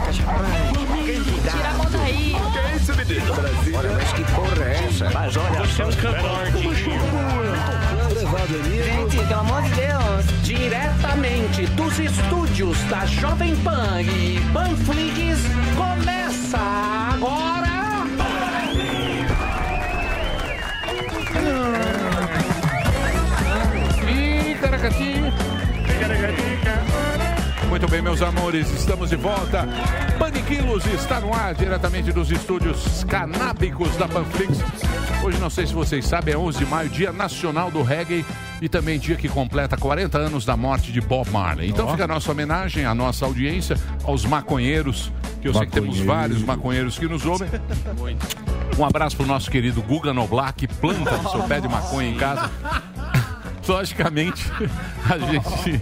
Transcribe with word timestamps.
cachapante. 0.00 0.82
Tira 1.50 1.68
a 1.68 1.74
mão 1.74 1.86
daí. 1.90 2.36
Que 2.52 2.58
é 2.58 2.76
isso, 2.76 2.94
menino? 2.94 3.34
Brasil. 3.34 3.74
Olha, 3.76 3.90
mas 3.92 4.12
que 4.12 4.24
porra 4.32 4.64
é 4.64 4.84
essa? 4.88 5.10
Mas 5.10 5.36
olha, 5.36 5.60
você 5.60 5.82
é 5.82 5.86
um 5.86 5.92
cantor. 5.92 6.46
Gente, 8.84 9.26
pelo 9.26 9.40
amor 9.40 9.62
de 9.62 9.70
Deus. 9.70 10.42
Diretamente 10.42 11.66
dos 11.66 11.98
estúdios 11.98 12.78
da 12.84 13.06
Jovem 13.06 13.56
Pan 13.56 14.02
e 14.02 14.40
Panflix, 14.52 15.40
começa 15.76 16.58
agora. 17.14 17.61
Bem, 27.92 28.00
meus 28.00 28.22
amores, 28.22 28.70
estamos 28.70 29.10
de 29.10 29.16
volta. 29.16 29.68
Paniquilos 30.18 30.86
está 30.86 31.20
no 31.20 31.34
ar, 31.34 31.54
diretamente 31.54 32.10
dos 32.10 32.30
estúdios 32.30 33.04
canábicos 33.04 33.94
da 33.98 34.08
Panflix. 34.08 34.60
Hoje, 35.22 35.38
não 35.38 35.50
sei 35.50 35.66
se 35.66 35.74
vocês 35.74 36.06
sabem, 36.06 36.32
é 36.32 36.38
11 36.38 36.60
de 36.60 36.64
maio, 36.64 36.88
dia 36.88 37.12
nacional 37.12 37.70
do 37.70 37.82
reggae 37.82 38.24
e 38.62 38.68
também 38.68 38.98
dia 38.98 39.14
que 39.14 39.28
completa 39.28 39.76
40 39.76 40.16
anos 40.16 40.46
da 40.46 40.56
morte 40.56 40.90
de 40.90 41.02
Bob 41.02 41.28
Marley. 41.30 41.68
Então 41.68 41.90
fica 41.90 42.04
a 42.04 42.08
nossa 42.08 42.32
homenagem 42.32 42.86
à 42.86 42.94
nossa 42.94 43.26
audiência, 43.26 43.76
aos 44.04 44.24
maconheiros, 44.24 45.12
que 45.42 45.48
eu 45.48 45.52
sei 45.52 45.66
que 45.66 45.72
temos 45.72 46.00
vários 46.00 46.42
maconheiros 46.42 46.98
que 46.98 47.06
nos 47.06 47.26
ouvem. 47.26 47.50
Um 48.78 48.86
abraço 48.86 49.18
pro 49.18 49.26
nosso 49.26 49.50
querido 49.50 49.82
Guga 49.82 50.14
Noblar, 50.14 50.54
que 50.54 50.66
planta 50.66 51.14
o 51.14 51.30
seu 51.30 51.42
pé 51.42 51.60
de 51.60 51.68
maconha 51.68 52.08
em 52.08 52.16
casa. 52.16 52.50
Logicamente, 53.66 54.44
a 55.08 55.18
gente 55.18 55.80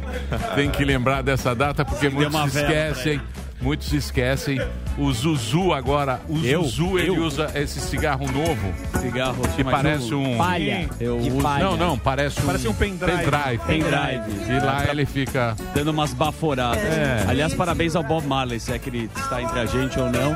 tem 0.54 0.70
que 0.70 0.84
lembrar 0.84 1.22
dessa 1.22 1.54
data 1.54 1.84
porque 1.84 2.08
muitos 2.08 2.32
vela 2.34 2.48
pra 2.48 2.60
esquecem. 2.62 3.20
Muitos 3.62 3.88
se 3.88 3.96
esquecem. 3.98 4.58
O 4.96 5.12
Zuzu 5.12 5.74
agora, 5.74 6.18
o 6.30 6.38
Eu? 6.38 6.62
Zuzu 6.62 6.98
ele 6.98 7.08
Eu? 7.10 7.16
usa 7.24 7.50
esse 7.54 7.78
cigarro 7.78 8.24
novo. 8.32 8.72
Cigarro 8.98 9.42
que 9.54 9.62
parece 9.62 10.14
um 10.14 10.38
Palha. 10.38 10.88
Eu 10.98 11.18
uso. 11.18 11.42
palha. 11.42 11.64
Não, 11.64 11.76
não, 11.76 11.98
parece 11.98 12.40
um 12.40 12.46
Parece 12.46 12.68
um 12.68 12.72
pendrive. 12.72 13.18
pendrive. 13.18 13.58
Pendrive. 13.66 14.50
E 14.50 14.64
lá 14.64 14.86
ele 14.90 15.04
fica 15.04 15.54
Dando 15.74 15.88
umas 15.90 16.14
baforadas. 16.14 16.82
É. 16.82 17.26
Aliás, 17.28 17.52
parabéns 17.52 17.94
ao 17.94 18.02
Bob 18.02 18.26
Marley, 18.26 18.58
se 18.58 18.72
é 18.72 18.78
que 18.78 18.88
ele 18.88 19.10
está 19.14 19.42
entre 19.42 19.58
a 19.58 19.66
gente 19.66 19.98
ou 20.00 20.10
não. 20.10 20.34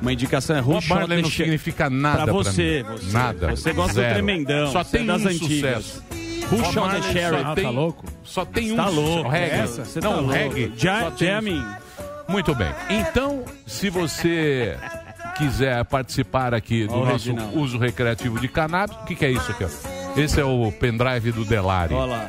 Uma 0.00 0.12
indicação 0.12 0.56
é 0.56 0.60
Who 0.60 0.72
Bob 0.72 0.88
Marley 0.88 1.20
não 1.22 1.30
significa 1.30 1.90
nada 1.90 2.16
Pra 2.16 2.24
pra 2.24 2.32
você, 2.32 2.82
mim. 2.88 2.96
você. 2.96 3.12
Nada. 3.12 3.50
Você 3.50 3.72
gosta 3.74 3.92
Zero. 3.92 4.08
do 4.08 4.12
tremendão. 4.14 4.72
Só 4.72 4.82
você 4.82 4.96
tem 4.96 5.02
é 5.02 5.12
das 5.12 5.22
um 5.24 5.28
antigas. 5.28 5.84
sucesso. 5.84 6.02
Who 6.50 6.56
Bob 6.58 6.72
Shot 6.72 6.90
the 6.90 7.02
Sheriff? 7.12 7.44
Só 7.44 7.54
tem, 7.54 7.96
Só 8.24 8.44
tem 8.44 8.72
um 8.72 8.76
Tá 8.76 8.88
louco. 8.88 9.28
reggae. 9.28 9.60
Essa? 9.60 9.84
Você 9.84 10.00
não, 10.00 10.10
tá 10.10 10.16
louco. 10.20 10.32
reggae. 10.32 10.72
Ja- 10.76 11.00
só 11.00 11.10
tem 11.10 11.28
um- 11.28 11.30
jamming. 11.32 11.66
Muito 12.28 12.54
bem. 12.54 12.68
Então, 12.88 13.44
se 13.66 13.90
você 13.90 14.76
quiser 15.36 15.84
participar 15.86 16.54
aqui 16.54 16.86
do 16.86 16.96
nosso 16.96 17.10
Reginaldo. 17.12 17.58
uso 17.58 17.78
recreativo 17.78 18.38
de 18.38 18.48
cannabis, 18.48 18.96
o 18.96 19.04
que, 19.04 19.14
que 19.14 19.24
é 19.24 19.30
isso 19.30 19.50
aqui? 19.50 19.64
ó? 19.64 20.18
Esse 20.20 20.40
é 20.40 20.44
o 20.44 20.70
pendrive 20.72 21.32
do 21.32 21.44
Delari. 21.44 21.94
Olha 21.94 22.04
lá. 22.12 22.28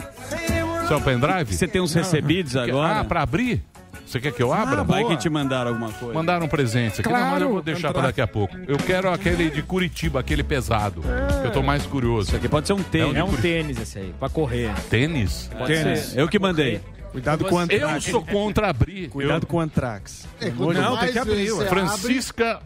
Esse 0.84 0.94
é 0.94 0.96
o 0.96 1.02
pendrive? 1.02 1.54
Você 1.54 1.68
tem 1.68 1.82
uns 1.82 1.94
recebidos 1.94 2.56
agora? 2.56 3.00
Ah, 3.00 3.04
pra 3.04 3.22
abrir? 3.22 3.62
Você 4.06 4.20
quer 4.20 4.32
que 4.32 4.44
eu 4.44 4.54
abra? 4.54 4.84
Vai 4.84 5.04
que 5.06 5.18
te 5.18 5.30
mandaram 5.30 5.72
alguma 5.72 5.92
coisa. 5.92 6.14
Mandaram 6.14 6.46
um 6.46 6.50
presente 6.50 7.02
aqui, 7.02 7.10
não, 7.10 7.20
mas 7.32 7.42
eu 7.42 7.50
vou 7.50 7.62
deixar 7.62 7.92
para 7.94 8.04
daqui 8.04 8.22
a 8.22 8.28
pouco. 8.28 8.56
Eu 8.68 8.78
quero 8.78 9.12
aquele 9.12 9.50
de 9.50 9.62
Curitiba, 9.64 10.20
aquele 10.20 10.44
pesado. 10.44 11.02
Eu 11.44 11.52
tô 11.52 11.64
mais 11.64 11.86
curioso. 11.86 12.28
Isso 12.30 12.36
aqui 12.36 12.48
pode 12.48 12.68
ser 12.68 12.74
um 12.74 12.84
tênis. 12.84 13.16
É 13.16 13.24
um 13.24 13.30
Curi- 13.30 13.42
tênis 13.42 13.80
esse 13.80 14.00
aí, 14.00 14.14
pra 14.20 14.30
correr. 14.30 14.72
Tênis? 14.90 15.50
Pode 15.58 15.76
ser. 15.76 16.20
Eu 16.20 16.28
que 16.28 16.38
mandei. 16.38 16.82
Cuidado 17.12 17.46
com 17.46 17.62
Eu 17.70 18.02
sou 18.02 18.26
contra 18.26 18.70
abrir. 18.70 19.08
Cuidado 19.10 19.44
Eu- 19.44 19.48
com 19.48 19.58
o 19.58 19.60
Antrax. 19.60 20.28
É, 20.42 20.50
não, 20.50 20.98
tem 20.98 21.12
que 21.12 21.20
abrir, 21.20 21.52
ué. 21.52 21.66
Francisca. 21.68 22.60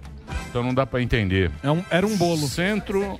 Então 0.49 0.63
não 0.63 0.73
dá 0.73 0.85
pra 0.85 1.01
entender. 1.01 1.51
era 1.89 2.07
um 2.07 2.15
bolo. 2.15 2.47
Centro. 2.47 3.19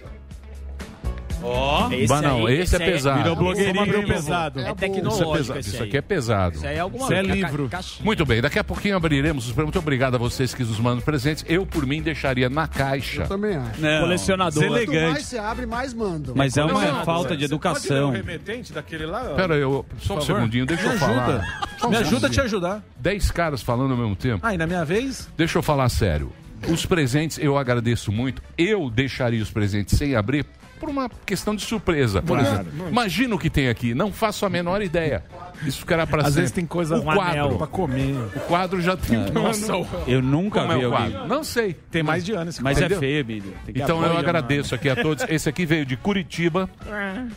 Ó. 1.44 1.90
Esse 1.92 2.08
Bah, 2.08 2.22
não, 2.22 2.46
aí- 2.48 2.60
esse, 2.60 2.76
é 2.76 2.84
aí- 2.84 2.92
pesado. 2.92 3.18
virou 3.20 3.36
blogueirinho. 3.36 3.74
Vamos 3.76 3.90
abrir 3.90 4.06
um 4.06 4.08
pesado. 4.08 4.60
novo. 4.60 4.72
É 4.72 4.76
tecnológico 4.76 5.24
Isso, 5.24 5.32
é 5.34 5.38
pesado. 5.38 5.60
Isso 5.60 5.84
aí. 5.84 5.88
aqui 5.88 5.98
é 5.98 6.02
pesado. 6.02 6.56
Isso 6.58 6.68
aí 6.68 6.76
é 6.76 6.80
alguma 6.80 7.04
Isso 7.06 7.14
é 7.14 7.22
livro. 7.22 7.70
ca- 7.70 7.80
Muito 8.02 8.26
bem, 8.26 8.42
daqui 8.42 8.60
a 8.60 8.64
pouquinho 8.64 8.96
abriremos 8.98 9.46
os 9.48 9.52
prêmios. 9.52 9.68
Muito 9.74 9.80
obrigado 9.80 10.16
a 10.16 10.18
vocês 10.18 10.54
que 10.54 10.64
nos 10.64 10.80
mandam 10.80 11.02
presentes. 11.02 11.46
Eu, 11.48 11.66
por 11.66 11.86
mim, 11.86 12.02
deixaria 12.02 12.50
na 12.50 12.68
caixa. 12.68 13.24
Eu 13.24 13.28
também 13.28 13.56
acho. 13.56 13.82
Não. 13.82 14.02
Colecionador. 14.02 14.64
Quanto 14.64 14.74
Deselegante. 14.80 15.12
mais 15.14 15.26
você 15.26 15.38
abre, 15.38 15.66
mais 15.66 15.94
manda. 15.94 16.32
Mas 16.36 16.58
é 16.58 16.64
uma 16.64 17.04
falta 17.06 17.36
de 17.38 17.46
educação. 17.46 18.12
remetente 18.12 18.74
daquele 18.74 19.06
lá? 19.06 19.22
Pera 19.36 19.56
aí, 19.56 19.62
eu, 19.62 19.86
só 20.00 20.18
um 20.18 20.22
segundinho, 20.22 20.66
deixa 20.66 20.88
eu 20.88 20.98
falar. 20.98 21.68
Só 21.78 21.88
um 21.88 21.90
Me 21.92 21.98
ajuda 21.98 22.28
a 22.28 22.30
te 22.30 22.42
ajudar. 22.42 22.84
Dez 22.98 23.30
caras 23.32 23.62
falando 23.62 23.92
ao 23.92 23.98
mesmo 23.98 24.16
tempo. 24.16 24.40
Ah, 24.46 24.54
e 24.54 24.58
na 24.58 24.66
minha 24.66 24.84
vez? 24.84 25.30
Deixa 25.38 25.58
eu 25.58 25.62
falar 25.64 25.88
sério. 25.90 26.32
Os 26.68 26.86
presentes 26.86 27.38
eu 27.38 27.58
agradeço 27.58 28.12
muito. 28.12 28.42
Eu 28.58 28.90
deixaria 28.90 29.42
os 29.44 29.52
presentes 29.52 29.98
sem 29.98 30.16
abrir 30.16 30.46
por 30.80 30.90
uma 30.90 31.10
questão 31.26 31.56
de 31.56 31.64
surpresa. 31.64 32.22
Por 32.22 32.38
Claro. 32.40 32.54
exemplo, 32.62 32.90
imagina 32.90 33.36
o 33.36 33.40
que 33.40 33.50
tem 33.50 33.68
aqui. 33.70 33.94
Não 33.94 34.12
faço 34.12 34.46
a 34.46 34.50
menor 34.50 34.82
ideia. 34.82 35.24
Isso 35.66 35.80
ficará 35.80 36.06
para 36.06 36.20
Às 36.22 36.28
sempre. 36.28 36.42
vezes 36.42 36.52
tem 36.54 36.66
coisa 36.68 36.98
o 36.98 37.00
um 37.00 37.04
quadro 37.04 37.22
anel 37.24 37.58
pra 37.58 37.66
comer. 37.68 38.16
O 38.36 38.40
quadro 38.42 38.80
já 38.80 38.96
tem. 38.96 39.18
É. 39.26 39.32
Nossa, 39.32 39.74
Eu 40.06 40.22
nunca 40.22 40.62
Como 40.62 40.74
é 40.74 40.78
vi 40.78 40.86
o 40.86 40.94
alguém. 40.94 41.12
quadro? 41.12 41.28
Não 41.28 41.44
sei. 41.44 41.74
Tem 41.90 42.04
mais 42.04 42.24
de 42.24 42.34
ano 42.34 42.50
esse 42.52 42.62
Mas 42.62 42.78
quadro. 42.78 42.96
é 42.96 43.00
feio, 43.00 43.20
Emílio. 43.22 43.54
Então 43.68 44.04
eu 44.06 44.16
agradeço 44.18 44.76
aqui 44.76 44.88
a 44.90 44.96
todos. 44.96 45.26
Esse 45.28 45.50
aqui 45.50 45.66
veio 45.66 45.84
de 45.86 45.98
Curitiba. 45.98 46.70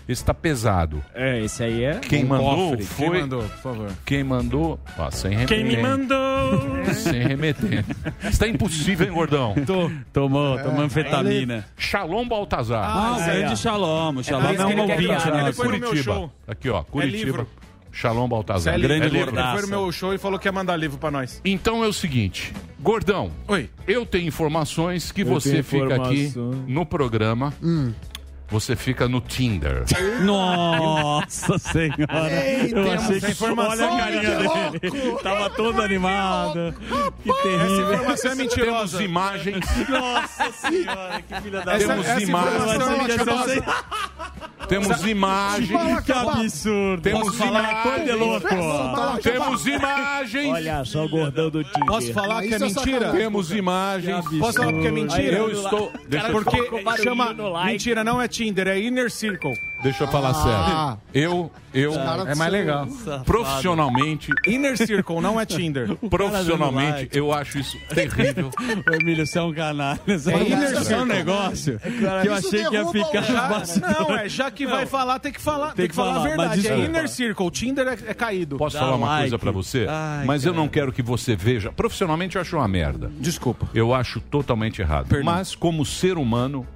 Esse 0.06 0.22
tá 0.24 0.34
pesado. 0.34 1.02
É, 1.14 1.42
esse 1.42 1.62
aí 1.62 1.82
é. 1.84 1.94
Quem 2.00 2.24
um 2.24 2.28
mandou 2.28 2.70
cofre. 2.72 2.84
foi. 2.84 3.10
Quem 3.10 3.20
mandou, 3.20 3.42
por 3.42 3.58
favor. 3.58 3.90
Quem 4.04 4.24
mandou. 4.24 4.80
Ó, 4.98 5.10
sem 5.10 5.30
remeter. 5.32 5.56
Quem 5.56 5.64
me 5.66 5.76
mandou? 5.82 6.84
Sem 6.94 7.22
remeter. 7.22 7.84
Está 8.24 8.46
impossível, 8.46 9.06
hein, 9.06 9.12
gordão? 9.14 9.54
Tô. 9.66 9.90
Tomou, 10.12 10.58
tomou 10.58 10.82
anfetamina. 10.82 11.64
Shalom 11.78 12.28
Baltazar. 12.28 12.84
Ah, 12.84 13.16
o 13.16 13.24
grande 13.32 13.56
Shalom. 13.56 14.16
O 14.16 14.24
Shalom 14.24 14.44
é, 14.46 14.66
um 14.66 14.80
ouvinte 14.80 15.30
meu 15.30 15.54
Curitiba. 15.54 16.02
show. 16.02 16.32
Aqui, 16.46 16.68
ó. 16.68 16.82
Curitiba. 16.82 17.24
livro. 17.24 17.46
Shalom 17.92 18.28
Baltazar. 18.28 18.74
É 18.74 18.78
Grande 18.78 19.08
livro. 19.08 19.36
Ele 19.36 19.52
foi 19.52 19.62
no 19.62 19.68
meu 19.68 19.92
show 19.92 20.14
e 20.14 20.18
falou 20.18 20.38
que 20.38 20.46
ia 20.46 20.52
mandar 20.52 20.76
livro 20.76 20.96
pra 20.96 21.10
nós. 21.10 21.40
Então 21.44 21.82
é 21.84 21.88
o 21.88 21.92
seguinte, 21.92 22.52
Gordão. 22.78 23.30
Oi. 23.48 23.68
Eu 23.86 24.06
tenho 24.06 24.28
informações 24.28 25.10
que 25.10 25.22
Eu 25.22 25.26
você 25.26 25.62
fica 25.62 25.96
aqui 25.96 26.32
no 26.66 26.86
programa. 26.86 27.52
Você 28.50 28.74
fica 28.74 29.08
no 29.08 29.20
Tinder. 29.20 29.84
Nossa 30.22 31.56
senhora. 31.58 32.30
Ei, 32.44 32.72
eu 32.72 32.84
temos 32.84 33.04
achei 33.04 33.20
que 33.20 33.30
informação. 33.30 33.70
Olha 33.70 33.94
a 33.94 33.98
carinha 33.98 34.36
dele. 34.80 35.16
Tava 35.22 35.50
todo 35.50 35.80
animado. 35.80 36.74
Que 37.22 37.30
Essa 37.30 37.42
terrível. 37.42 37.92
informação 37.94 38.32
é 38.32 38.34
Temos 38.34 38.56
mentirosa. 38.56 39.02
imagens. 39.04 39.64
Nossa 39.88 40.52
senhora, 40.52 41.22
que 41.22 41.40
filha 41.42 41.60
da 41.60 41.74
Essa, 41.74 41.86
Temos 41.86 42.06
essa 42.08 42.22
imagens. 42.22 42.54
informação 42.62 42.92
é 42.92 42.98
mentirosa. 42.98 43.64
Temos 44.70 45.04
imagens. 45.04 46.00
Que 46.04 46.12
absurdo. 46.12 47.02
Temos 47.02 47.36
louco. 48.16 48.48
Temos 49.20 49.66
imagens. 49.66 50.52
Olha 50.54 50.84
só 50.84 51.04
o 51.04 51.08
gordão 51.08 51.50
do 51.50 51.64
time. 51.64 51.86
Posso 51.86 52.12
falar 52.12 52.38
Ah, 52.38 52.42
que 52.42 52.54
é 52.54 52.56
é 52.56 52.58
mentira? 52.60 53.10
Temos 53.10 53.50
imagens. 53.50 54.24
Posso 54.38 54.58
falar 54.58 54.72
porque 54.72 54.86
é 54.86 54.90
mentira? 54.92 55.36
Eu 55.38 55.50
estou. 55.50 55.92
Porque 56.30 57.02
chama. 57.02 57.34
Mentira, 57.64 58.04
não 58.04 58.22
é 58.22 58.28
Tinder, 58.28 58.68
é 58.68 58.78
Inner 58.78 59.10
Circle. 59.10 59.58
Deixa 59.82 60.04
eu 60.04 60.08
falar 60.08 60.30
Ah. 60.30 60.34
sério. 60.34 61.00
Eu, 61.12 61.50
eu, 61.74 61.92
Cara, 61.94 62.30
É 62.30 62.34
mais 62.34 62.52
legal. 62.52 62.86
profissionalmente, 63.24 64.30
Inner 64.46 64.76
Circle, 64.76 65.20
não 65.20 65.40
é 65.40 65.46
Tinder. 65.46 65.94
profissionalmente, 66.08 67.08
eu 67.12 67.32
acho 67.32 67.58
isso 67.58 67.76
terrível. 67.94 68.50
Ô, 68.90 68.94
Emílio, 68.94 69.26
você 69.26 69.38
é 69.38 69.42
um 69.42 69.52
canalha. 69.52 70.00
Você 70.06 70.32
É 70.32 70.42
inner 70.42 70.72
é 70.72 70.78
um 70.80 70.84
circle. 70.84 71.04
negócio 71.06 71.78
que 71.80 71.88
eu 71.88 72.36
Isso 72.36 72.46
achei 72.48 72.50
que 72.50 72.56
ia 72.64 72.70
derruba 72.70 72.92
ficar 72.92 73.18
o 73.18 73.20
nos 73.20 73.26
Já, 73.28 73.48
bastidores. 73.48 73.98
não, 73.98 74.16
é, 74.16 74.28
já 74.28 74.50
que 74.50 74.66
vai 74.66 74.86
falar, 74.86 75.18
tem 75.18 75.32
que 75.32 75.40
falar. 75.40 75.72
Tem, 75.74 75.88
que 75.88 75.94
falar, 75.94 76.10
a 76.10 76.14
mas 76.20 76.24
verdade. 76.24 76.52
É 76.52 76.56
desculpa. 76.62 76.84
Inner 76.84 77.08
Circle, 77.08 77.50
Tinder 77.50 77.86
é, 77.88 77.92
é 78.10 78.14
caído. 78.14 78.56
Posso 78.56 78.78
falar 78.78 78.96
uma 78.96 79.18
coisa 79.18 79.38
pra 79.38 79.50
você? 79.50 79.86
Ai, 79.88 80.24
Mas 80.24 80.44
eu 80.44 80.52
não 80.52 80.68
quero 80.68 80.92
que 80.92 81.02
você 81.02 81.34
veja. 81.36 81.72
Profissionalmente 81.72 82.36
eu 82.36 82.42
acho 82.42 82.56
uma 82.56 82.68
merda. 82.68 83.10
Desculpa. 83.18 83.68
Eu 83.74 83.94
acho 83.94 84.20
totalmente 84.20 84.80
errado. 84.80 85.08
Mas 85.24 85.54
como 85.54 85.84
ser 85.84 86.16
humano, 86.18 86.66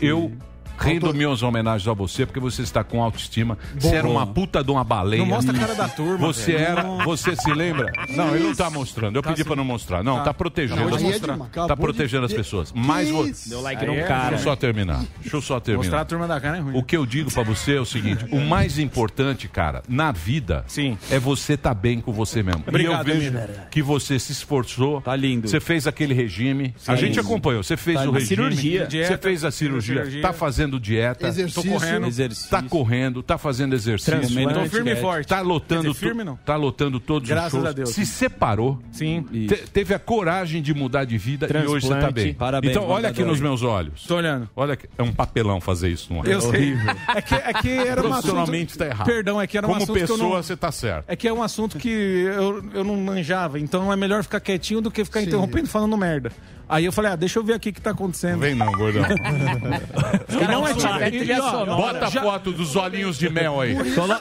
eu 0.00 0.32
rendo 0.78 1.12
minhas 1.12 1.42
homenagens 1.42 1.88
a 1.88 1.92
você, 1.92 2.24
porque 2.24 2.40
você 2.40 2.62
está 2.62 2.84
com 2.84 3.02
autoestima. 3.02 3.58
Você 3.76 3.96
era 3.96 4.08
uma 4.08 4.26
puta 4.26 4.62
de 4.62 4.70
uma 4.70 4.84
baleia. 4.84 5.20
Não 5.20 5.26
mostra 5.26 5.54
a 5.56 5.58
cara 5.58 5.74
da 5.74 5.88
turma. 5.88 6.18
Você 6.18 6.52
velho. 6.52 6.64
era, 6.64 6.82
você 7.04 7.36
se 7.36 7.52
lembra? 7.52 7.92
Não, 8.10 8.34
ele 8.34 8.44
não 8.44 8.54
tá 8.54 8.70
mostrando. 8.70 9.16
Eu 9.16 9.22
pedi 9.22 9.44
pra 9.44 9.56
não 9.56 9.64
mostrar. 9.64 10.02
Não, 10.02 10.22
tá, 10.22 10.32
protegendo. 10.32 10.80
É 10.80 11.18
tá 11.18 11.34
Acabou 11.34 11.76
protegendo 11.76 12.26
as 12.26 12.32
pessoas. 12.32 12.72
Mas 12.74 13.10
vou... 13.10 13.28
Deu 13.46 13.60
like 13.60 13.80
Deixa 13.80 13.94
no 13.94 14.00
eu 14.00 14.06
cara. 14.08 14.38
só 14.38 14.54
terminar. 14.56 15.04
Deixa 15.20 15.36
eu 15.36 15.40
só 15.42 15.54
Mostrar 15.54 15.56
a 15.56 15.60
terminar. 15.60 16.04
turma 16.04 16.28
da 16.28 16.40
cara 16.40 16.58
é 16.58 16.60
ruim. 16.60 16.76
O 16.76 16.82
que 16.82 16.96
eu 16.96 17.04
digo 17.06 17.30
pra 17.32 17.42
você 17.42 17.76
é 17.76 17.80
o 17.80 17.84
seguinte: 17.84 18.24
o 18.30 18.40
mais 18.40 18.78
importante, 18.78 19.48
cara, 19.48 19.82
na 19.88 20.12
vida, 20.12 20.64
Sim. 20.66 20.96
é 21.10 21.18
você 21.18 21.54
estar 21.54 21.74
bem 21.74 22.00
com 22.00 22.12
você 22.12 22.42
mesmo. 22.42 22.64
Obrigado, 22.66 23.08
e 23.08 23.10
eu 23.10 23.16
vejo 23.20 23.38
que 23.70 23.82
você 23.82 24.18
se 24.18 24.32
esforçou. 24.32 25.00
Tá 25.00 25.14
lindo. 25.16 25.48
Você 25.48 25.60
fez 25.60 25.86
aquele 25.86 26.14
regime. 26.14 26.74
A 26.86 26.96
gente 26.96 27.18
acompanhou. 27.18 27.62
Você 27.62 27.76
fez 27.76 27.98
Tá 27.98 28.08
o 28.08 28.12
regime. 28.12 28.28
cirurgia. 28.28 28.88
Você 28.90 29.18
fez 29.18 29.44
a 29.44 29.50
cirurgia. 29.50 29.94
Cirurgia. 29.96 30.22
Tá 30.22 30.32
fazendo 30.32 30.67
fazendo 30.68 30.80
dieta. 30.80 31.26
Exercício. 31.26 31.62
Tô 31.62 31.68
correndo. 31.68 32.06
Exercício. 32.06 32.50
Tá 32.50 32.62
correndo, 32.62 33.22
tá 33.22 33.38
fazendo 33.38 33.74
exercício. 33.74 34.20
Tô 34.52 34.66
firme 34.66 34.92
e 34.92 34.96
forte. 34.96 35.28
Tá 35.28 35.40
lotando, 35.40 35.92
dizer, 35.92 35.94
firme 35.94 36.24
não. 36.24 36.36
tá 36.36 36.56
lotando 36.56 37.00
todos 37.00 37.28
Graças 37.28 37.54
os 37.54 37.60
shows. 37.60 37.66
a 37.66 37.72
Deus. 37.72 37.90
Se 37.90 38.04
separou. 38.06 38.78
Sim. 38.92 39.22
Te- 39.22 39.68
teve 39.70 39.94
a 39.94 39.98
coragem 39.98 40.62
de 40.62 40.74
mudar 40.74 41.04
de 41.04 41.16
vida 41.16 41.48
e 41.50 41.66
hoje 41.66 41.86
você 41.86 41.98
tá 41.98 42.10
bem. 42.10 42.34
Parabéns, 42.34 42.70
então 42.70 42.86
olha 42.88 43.08
aqui 43.08 43.24
nos 43.24 43.40
meus 43.40 43.62
olhos. 43.62 44.04
Tô 44.04 44.16
olhando. 44.16 44.48
Olha 44.54 44.76
que 44.76 44.88
é 44.96 45.02
um 45.02 45.12
papelão 45.12 45.60
fazer 45.60 45.88
isso, 45.88 46.12
não 46.12 46.22
é? 46.24 46.34
Eu 46.34 46.40
sei. 46.40 46.76
É 47.08 47.22
que, 47.22 47.34
é 47.34 47.52
que 47.54 47.70
era 47.70 48.00
um 48.00 48.10
Profissionalmente 48.10 48.66
assunto... 48.72 48.78
tá 48.78 48.86
errado. 48.86 49.06
Perdão, 49.06 49.40
é 49.40 49.46
que 49.46 49.56
era 49.56 49.66
um 49.66 49.70
Como 49.70 49.82
assunto 49.82 49.96
que 49.96 50.02
eu 50.02 50.08
pessoa, 50.08 50.36
não... 50.36 50.42
você 50.42 50.56
tá 50.56 50.70
certo. 50.70 51.04
É 51.08 51.16
que 51.16 51.26
é 51.26 51.32
um 51.32 51.42
assunto 51.42 51.78
que 51.78 51.88
eu, 51.88 52.62
eu 52.74 52.84
não 52.84 52.96
manjava, 52.96 53.58
então 53.58 53.92
é 53.92 53.96
melhor 53.96 54.22
ficar 54.22 54.40
quietinho 54.40 54.80
do 54.80 54.90
que 54.90 55.04
ficar 55.04 55.22
interrompendo 55.22 55.66
e 55.66 55.68
falando 55.68 55.96
merda. 55.96 56.30
Aí 56.68 56.84
eu 56.84 56.92
falei, 56.92 57.12
ah, 57.12 57.16
deixa 57.16 57.38
eu 57.38 57.44
ver 57.44 57.54
aqui 57.54 57.70
o 57.70 57.72
que 57.72 57.80
tá 57.80 57.90
acontecendo. 57.90 58.40
Vem 58.40 58.54
não, 58.54 58.70
gordão. 58.72 59.02
E 60.40 60.46
não 60.46 60.66
é 60.66 60.74
tipo, 60.74 60.86
É 60.86 61.10
trilha 61.10 61.32
e, 61.32 61.36
sonora. 61.36 61.74
Bota 61.74 62.06
a 62.06 62.10
foto 62.10 62.52
dos 62.52 62.76
olhinhos 62.76 63.18
de 63.18 63.28
mel 63.28 63.60
aí. 63.60 63.74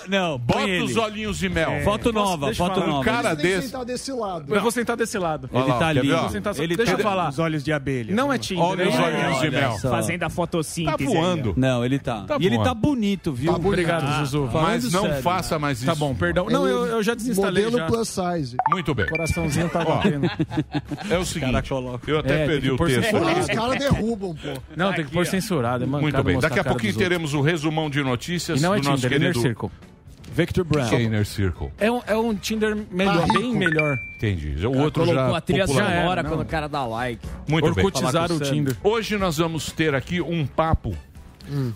Não, 0.08 0.38
Bota 0.40 0.62
ele. 0.62 0.84
os 0.84 0.96
olhinhos 0.96 1.38
de 1.38 1.50
mel. 1.50 1.82
Foto 1.84 2.12
nova, 2.12 2.54
foto 2.56 2.80
nova. 2.80 3.00
Um 3.00 3.04
cara 3.04 3.30
Tem 3.30 3.38
que 3.38 3.42
desse. 3.44 3.68
sentar 3.68 3.86
desse 3.86 4.12
lado. 4.12 4.56
Eu 4.56 4.62
vou 4.62 4.72
sentar 4.72 4.96
desse 4.98 5.18
lado. 5.18 5.50
Ele 5.54 6.12
tá 6.12 6.30
sentar- 6.30 6.60
Ele 6.60 6.76
deixa 6.76 6.94
eu 6.94 6.98
tá- 6.98 7.04
falar. 7.04 7.30
Os 7.30 7.40
olhos 7.40 7.64
de 7.64 7.72
abelha. 7.74 8.16
Não 8.16 8.32
é 8.32 8.38
Tinder. 8.38 8.64
Olha 8.64 8.88
os 8.90 8.96
é- 8.96 9.02
olhinhos 9.02 9.40
de 9.42 9.50
mel. 9.52 9.78
Fazendo 9.80 10.24
a 10.24 10.28
Tá 10.28 10.30
fotossíntese. 10.30 11.06
voando. 11.06 11.54
Não, 11.58 11.84
ele 11.86 12.00
tá. 12.00 12.22
Tá 12.24 12.38
e 12.40 12.46
ele 12.46 12.58
tá 12.60 12.74
bonito, 12.74 13.32
viu? 13.34 13.52
Tá 13.52 13.58
bonito. 13.60 13.68
Obrigado, 13.74 14.26
Zuzu. 14.26 14.50
Mas 14.54 14.92
não 14.92 15.04
sério. 15.04 15.22
faça 15.22 15.60
mais 15.60 15.78
isso. 15.80 15.86
Tá 15.88 15.96
bom, 15.96 16.14
perdão. 16.16 16.48
Não, 16.50 16.68
eu, 16.68 17.02
já 17.04 17.14
desinstalei 17.14 17.66
Modelo 17.66 17.88
plus 17.88 18.10
size. 18.10 18.56
Muito 18.70 18.94
bem. 18.96 19.06
Coraçãozinho 19.08 19.70
tá 19.70 19.84
batendo. 19.84 20.30
É 21.10 21.18
o 21.18 21.26
seguinte, 21.26 21.52
Cara, 21.52 21.68
coloca. 21.68 22.10
eu 22.12 22.20
até 22.20 22.37
É, 22.38 22.48
perdi 22.48 22.68
que 22.68 22.74
o 22.74 22.86
texto. 22.86 23.16
Os 23.16 23.48
caras 23.48 23.80
derrubam, 23.80 24.36
pô. 24.36 24.62
Não, 24.76 24.94
tem 24.94 25.06
que 25.06 25.12
pôr 25.12 25.26
censurado. 25.26 25.84
É 25.84 25.88
Muito 25.88 26.24
bem. 26.24 26.40
Daqui 26.40 26.60
a 26.60 26.64
pouquinho 26.64 26.94
teremos 26.96 27.34
o 27.34 27.42
resumão 27.42 27.90
de 27.90 28.02
notícias 28.04 28.62
não 28.62 28.74
é 28.74 28.80
do 28.80 28.84
nosso 28.90 29.02
Tinder, 29.04 29.14
é 29.14 29.16
Inner 29.16 29.34
querido 29.34 29.48
Circle. 29.48 29.70
Victor 30.34 30.64
Brown. 30.66 30.88
Que 30.90 30.96
é 30.96 31.02
Inner 31.02 31.26
Circle. 31.26 31.72
É 31.80 31.92
um, 31.92 32.02
é 32.06 32.16
um 32.16 32.36
Tinder 32.36 32.76
Tá 32.76 32.84
melhor, 32.92 33.24
rico. 33.24 33.40
bem 33.40 33.56
melhor. 33.56 33.98
Entendi. 34.18 34.68
O 34.68 34.78
outro 34.78 35.04
Colocou 35.04 35.32
já 35.32 35.38
a 35.38 35.42
trilha 35.42 35.68
sonora 35.68 36.22
era, 36.22 36.24
quando 36.24 36.42
o 36.42 36.46
cara 36.46 36.68
dá 36.68 36.86
like. 36.86 37.26
Muito 37.48 37.74
bem. 37.74 37.86
Orcutizaram 37.86 38.36
o 38.36 38.40
Tinder. 38.40 38.76
Hoje 38.84 39.18
nós 39.18 39.38
vamos 39.38 39.72
ter 39.72 39.96
aqui 39.96 40.22
um 40.22 40.46
papo, 40.46 40.96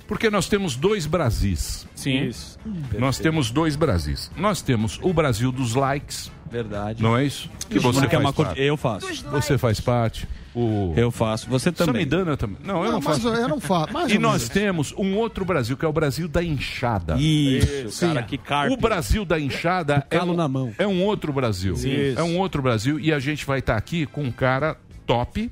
porque 0.07 0.29
nós 0.29 0.47
temos 0.47 0.75
dois 0.75 1.07
Brasis. 1.07 1.87
Sim. 1.95 2.27
Isso. 2.27 2.59
Nós 2.99 3.17
temos 3.17 3.49
dois 3.49 3.75
Brasis. 3.75 4.29
Nós 4.37 4.61
temos 4.61 4.99
o 5.01 5.11
Brasil 5.11 5.51
dos 5.51 5.73
likes, 5.73 6.31
Verdade. 6.51 7.01
não 7.01 7.17
é 7.17 7.23
isso? 7.25 7.49
Que 7.69 7.79
você 7.79 8.05
é 8.05 8.09
faz 8.09 8.31
parte. 8.35 8.61
Eu 8.61 8.75
faço. 8.77 9.07
Você 9.31 9.57
faz 9.57 9.79
parte. 9.79 10.27
O 10.53 10.93
Eu 10.97 11.09
faço. 11.11 11.49
Você 11.49 11.71
também. 11.71 11.93
Samidana 12.03 12.35
também. 12.35 12.57
Não, 12.65 12.79
eu 12.79 12.83
Não, 12.83 12.91
não 12.93 13.01
mas 13.01 13.19
faço. 13.23 13.27
eu 13.29 13.47
não 13.47 13.59
faço. 13.61 13.93
Mais 13.93 14.11
E 14.13 14.17
nós 14.19 14.41
menos. 14.41 14.49
temos 14.49 14.93
um 14.97 15.15
outro 15.15 15.45
Brasil, 15.45 15.77
que 15.77 15.85
é 15.85 15.87
o 15.87 15.93
Brasil 15.93 16.27
da 16.27 16.43
enxada. 16.43 17.15
Isso, 17.17 18.05
cara, 18.05 18.21
que 18.21 18.37
carpe. 18.37 18.73
O 18.73 18.77
Brasil 18.77 19.23
da 19.23 19.39
enxada 19.39 20.05
é 20.11 20.17
calo 20.17 20.33
um, 20.33 20.35
na 20.35 20.47
mão. 20.49 20.73
é 20.77 20.85
um 20.85 21.01
outro 21.05 21.31
Brasil. 21.31 21.73
Isso. 21.75 22.19
É 22.19 22.23
um 22.23 22.37
outro 22.37 22.61
Brasil 22.61 22.99
e 22.99 23.13
a 23.13 23.19
gente 23.19 23.45
vai 23.45 23.59
estar 23.59 23.77
aqui 23.77 24.05
com 24.05 24.23
um 24.23 24.31
cara 24.31 24.75
top, 25.05 25.49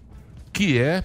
que 0.51 0.77
é. 0.77 1.03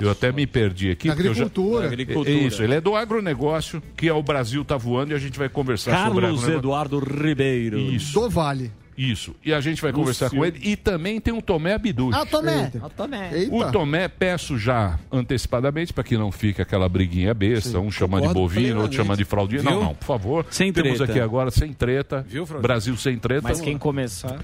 Eu 0.00 0.10
até 0.10 0.30
me 0.32 0.46
perdi 0.46 0.90
aqui. 0.90 1.08
eu 1.08 1.14
já- 1.14 1.20
Agricultura. 1.20 1.86
Agricultura. 1.86 2.30
É 2.30 2.32
Isso, 2.34 2.62
ele 2.62 2.74
é 2.74 2.80
do 2.80 2.94
agronegócio, 2.96 3.82
que 3.96 4.08
é 4.08 4.12
o 4.12 4.22
Brasil 4.22 4.62
tá 4.64 4.76
voando 4.76 5.12
e 5.12 5.14
a 5.14 5.18
gente 5.18 5.38
vai 5.38 5.48
conversar 5.48 5.90
sobre 5.92 6.02
Carlos 6.22 6.24
agronegócio. 6.24 6.58
Eduardo 6.58 6.98
Ribeiro. 6.98 7.78
Isso, 7.78 8.18
Do 8.20 8.28
Vale. 8.30 8.70
Isso. 8.98 9.34
E 9.44 9.54
a 9.54 9.60
gente 9.60 9.80
vai 9.80 9.92
conversar 9.92 10.28
com 10.28 10.44
ele. 10.44 10.58
E 10.62 10.74
também 10.74 11.20
tem 11.20 11.32
o 11.32 11.40
Tomé 11.40 11.74
Abduch. 11.74 12.16
Ah, 12.18 12.26
Tomé. 12.26 12.70
Eu 12.74 12.90
também. 12.90 13.32
Eita. 13.32 13.54
O 13.54 13.70
Tomé, 13.70 14.08
peço 14.08 14.58
já 14.58 14.98
antecipadamente, 15.12 15.92
para 15.92 16.02
que 16.02 16.18
não 16.18 16.32
fique 16.32 16.60
aquela 16.60 16.88
briguinha 16.88 17.32
besta, 17.32 17.78
um 17.78 17.90
chama 17.92 18.20
de 18.20 18.28
bovino, 18.28 18.40
outro 18.40 18.90
plenamente. 18.90 18.96
chama 18.96 19.16
de 19.16 19.24
fraldinha. 19.24 19.62
Não, 19.62 19.72
Viu? 19.72 19.80
não, 19.84 19.94
por 19.94 20.04
favor. 20.04 20.46
Sem 20.50 20.72
Temos 20.72 20.96
treta. 20.98 21.12
aqui 21.12 21.20
agora 21.20 21.50
sem 21.52 21.72
treta. 21.72 22.26
Viu, 22.28 22.44
Fraldinha? 22.44 22.62
Brasil 22.62 22.96
sem 22.96 23.16
treta. 23.18 23.42
Mas 23.48 23.60
quem 23.60 23.78
começar. 23.78 24.40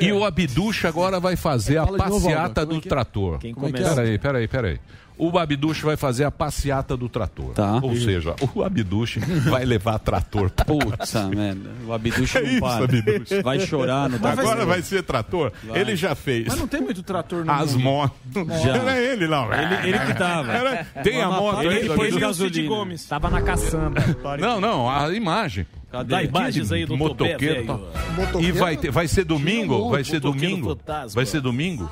E 0.00 0.12
o 0.12 0.24
Abduch 0.24 0.86
agora 0.86 1.18
vai 1.18 1.34
fazer 1.34 1.78
a 1.78 1.84
de 1.84 1.90
novo, 1.92 1.98
passeata 1.98 2.60
Alba. 2.60 2.66
Como 2.66 2.72
do 2.72 2.78
é 2.78 2.80
que 2.80 2.88
é? 2.88 2.90
trator. 2.90 3.38
Quem 3.38 3.50
é 3.50 3.54
que 3.54 3.60
começar. 3.60 3.94
Peraí, 3.96 4.18
peraí, 4.18 4.48
peraí. 4.48 4.80
O 5.18 5.38
Abduch 5.38 5.82
vai 5.82 5.96
fazer 5.96 6.24
a 6.24 6.30
passeata 6.30 6.96
do 6.96 7.08
trator. 7.08 7.54
Tá. 7.54 7.80
Ou 7.82 7.96
seja, 7.96 8.34
o 8.54 8.62
Abduch 8.62 9.18
vai 9.48 9.64
levar 9.64 9.98
trator. 9.98 10.50
Putz, 10.50 11.14
merda. 11.34 11.70
O 11.86 11.92
Abduch 11.92 12.36
É 12.36 12.42
não 12.42 12.50
isso, 12.50 12.60
para. 12.60 13.42
Vai 13.42 13.60
chorar 13.60 14.10
no 14.10 14.16
Agora 14.26 14.66
vai 14.66 14.82
ser 14.82 15.02
trator? 15.02 15.52
Ele 15.74 15.96
já 15.96 16.14
fez. 16.14 16.46
Mas 16.48 16.58
não 16.60 16.68
tem 16.68 16.80
muito 16.80 17.02
trator 17.02 17.44
no 17.44 17.50
As 17.52 17.74
motos. 17.74 18.16
Já. 18.62 18.76
Era 18.76 19.00
ele, 19.00 19.26
não. 19.26 19.52
Ele, 19.52 19.88
ele 19.88 19.98
que 20.00 20.14
tava. 20.14 20.52
Era- 20.52 20.84
Tem 21.02 21.22
a 21.22 21.30
moto 21.30 21.62
Ele 21.62 21.90
Abduch? 21.90 22.18
gasolina. 22.20 22.54
Cid 22.54 22.68
Gomes. 22.68 23.06
Tava 23.06 23.30
na 23.30 23.40
caçamba. 23.42 24.00
Não, 24.38 24.60
não, 24.60 24.88
a 24.90 25.12
imagem. 25.14 25.66
Cadê? 25.90 26.10
Dá 26.10 26.22
imagens 26.22 26.70
aí 26.72 26.84
do 26.84 26.96
motoqueiro. 26.96 27.66
Tobé, 27.66 27.82
tá. 27.92 28.00
E 28.10 28.20
Motoqueiro. 28.20 28.58
vai, 28.58 28.76
ter, 28.76 28.90
vai 28.90 29.08
ser 29.08 29.24
domingo? 29.24 29.90
Vai 29.90 30.04
ser 30.04 30.14
motoqueiro 30.14 30.48
domingo? 30.56 30.68
fantasma. 30.76 31.14
Vai 31.14 31.26
ser 31.26 31.40
domingo? 31.40 31.90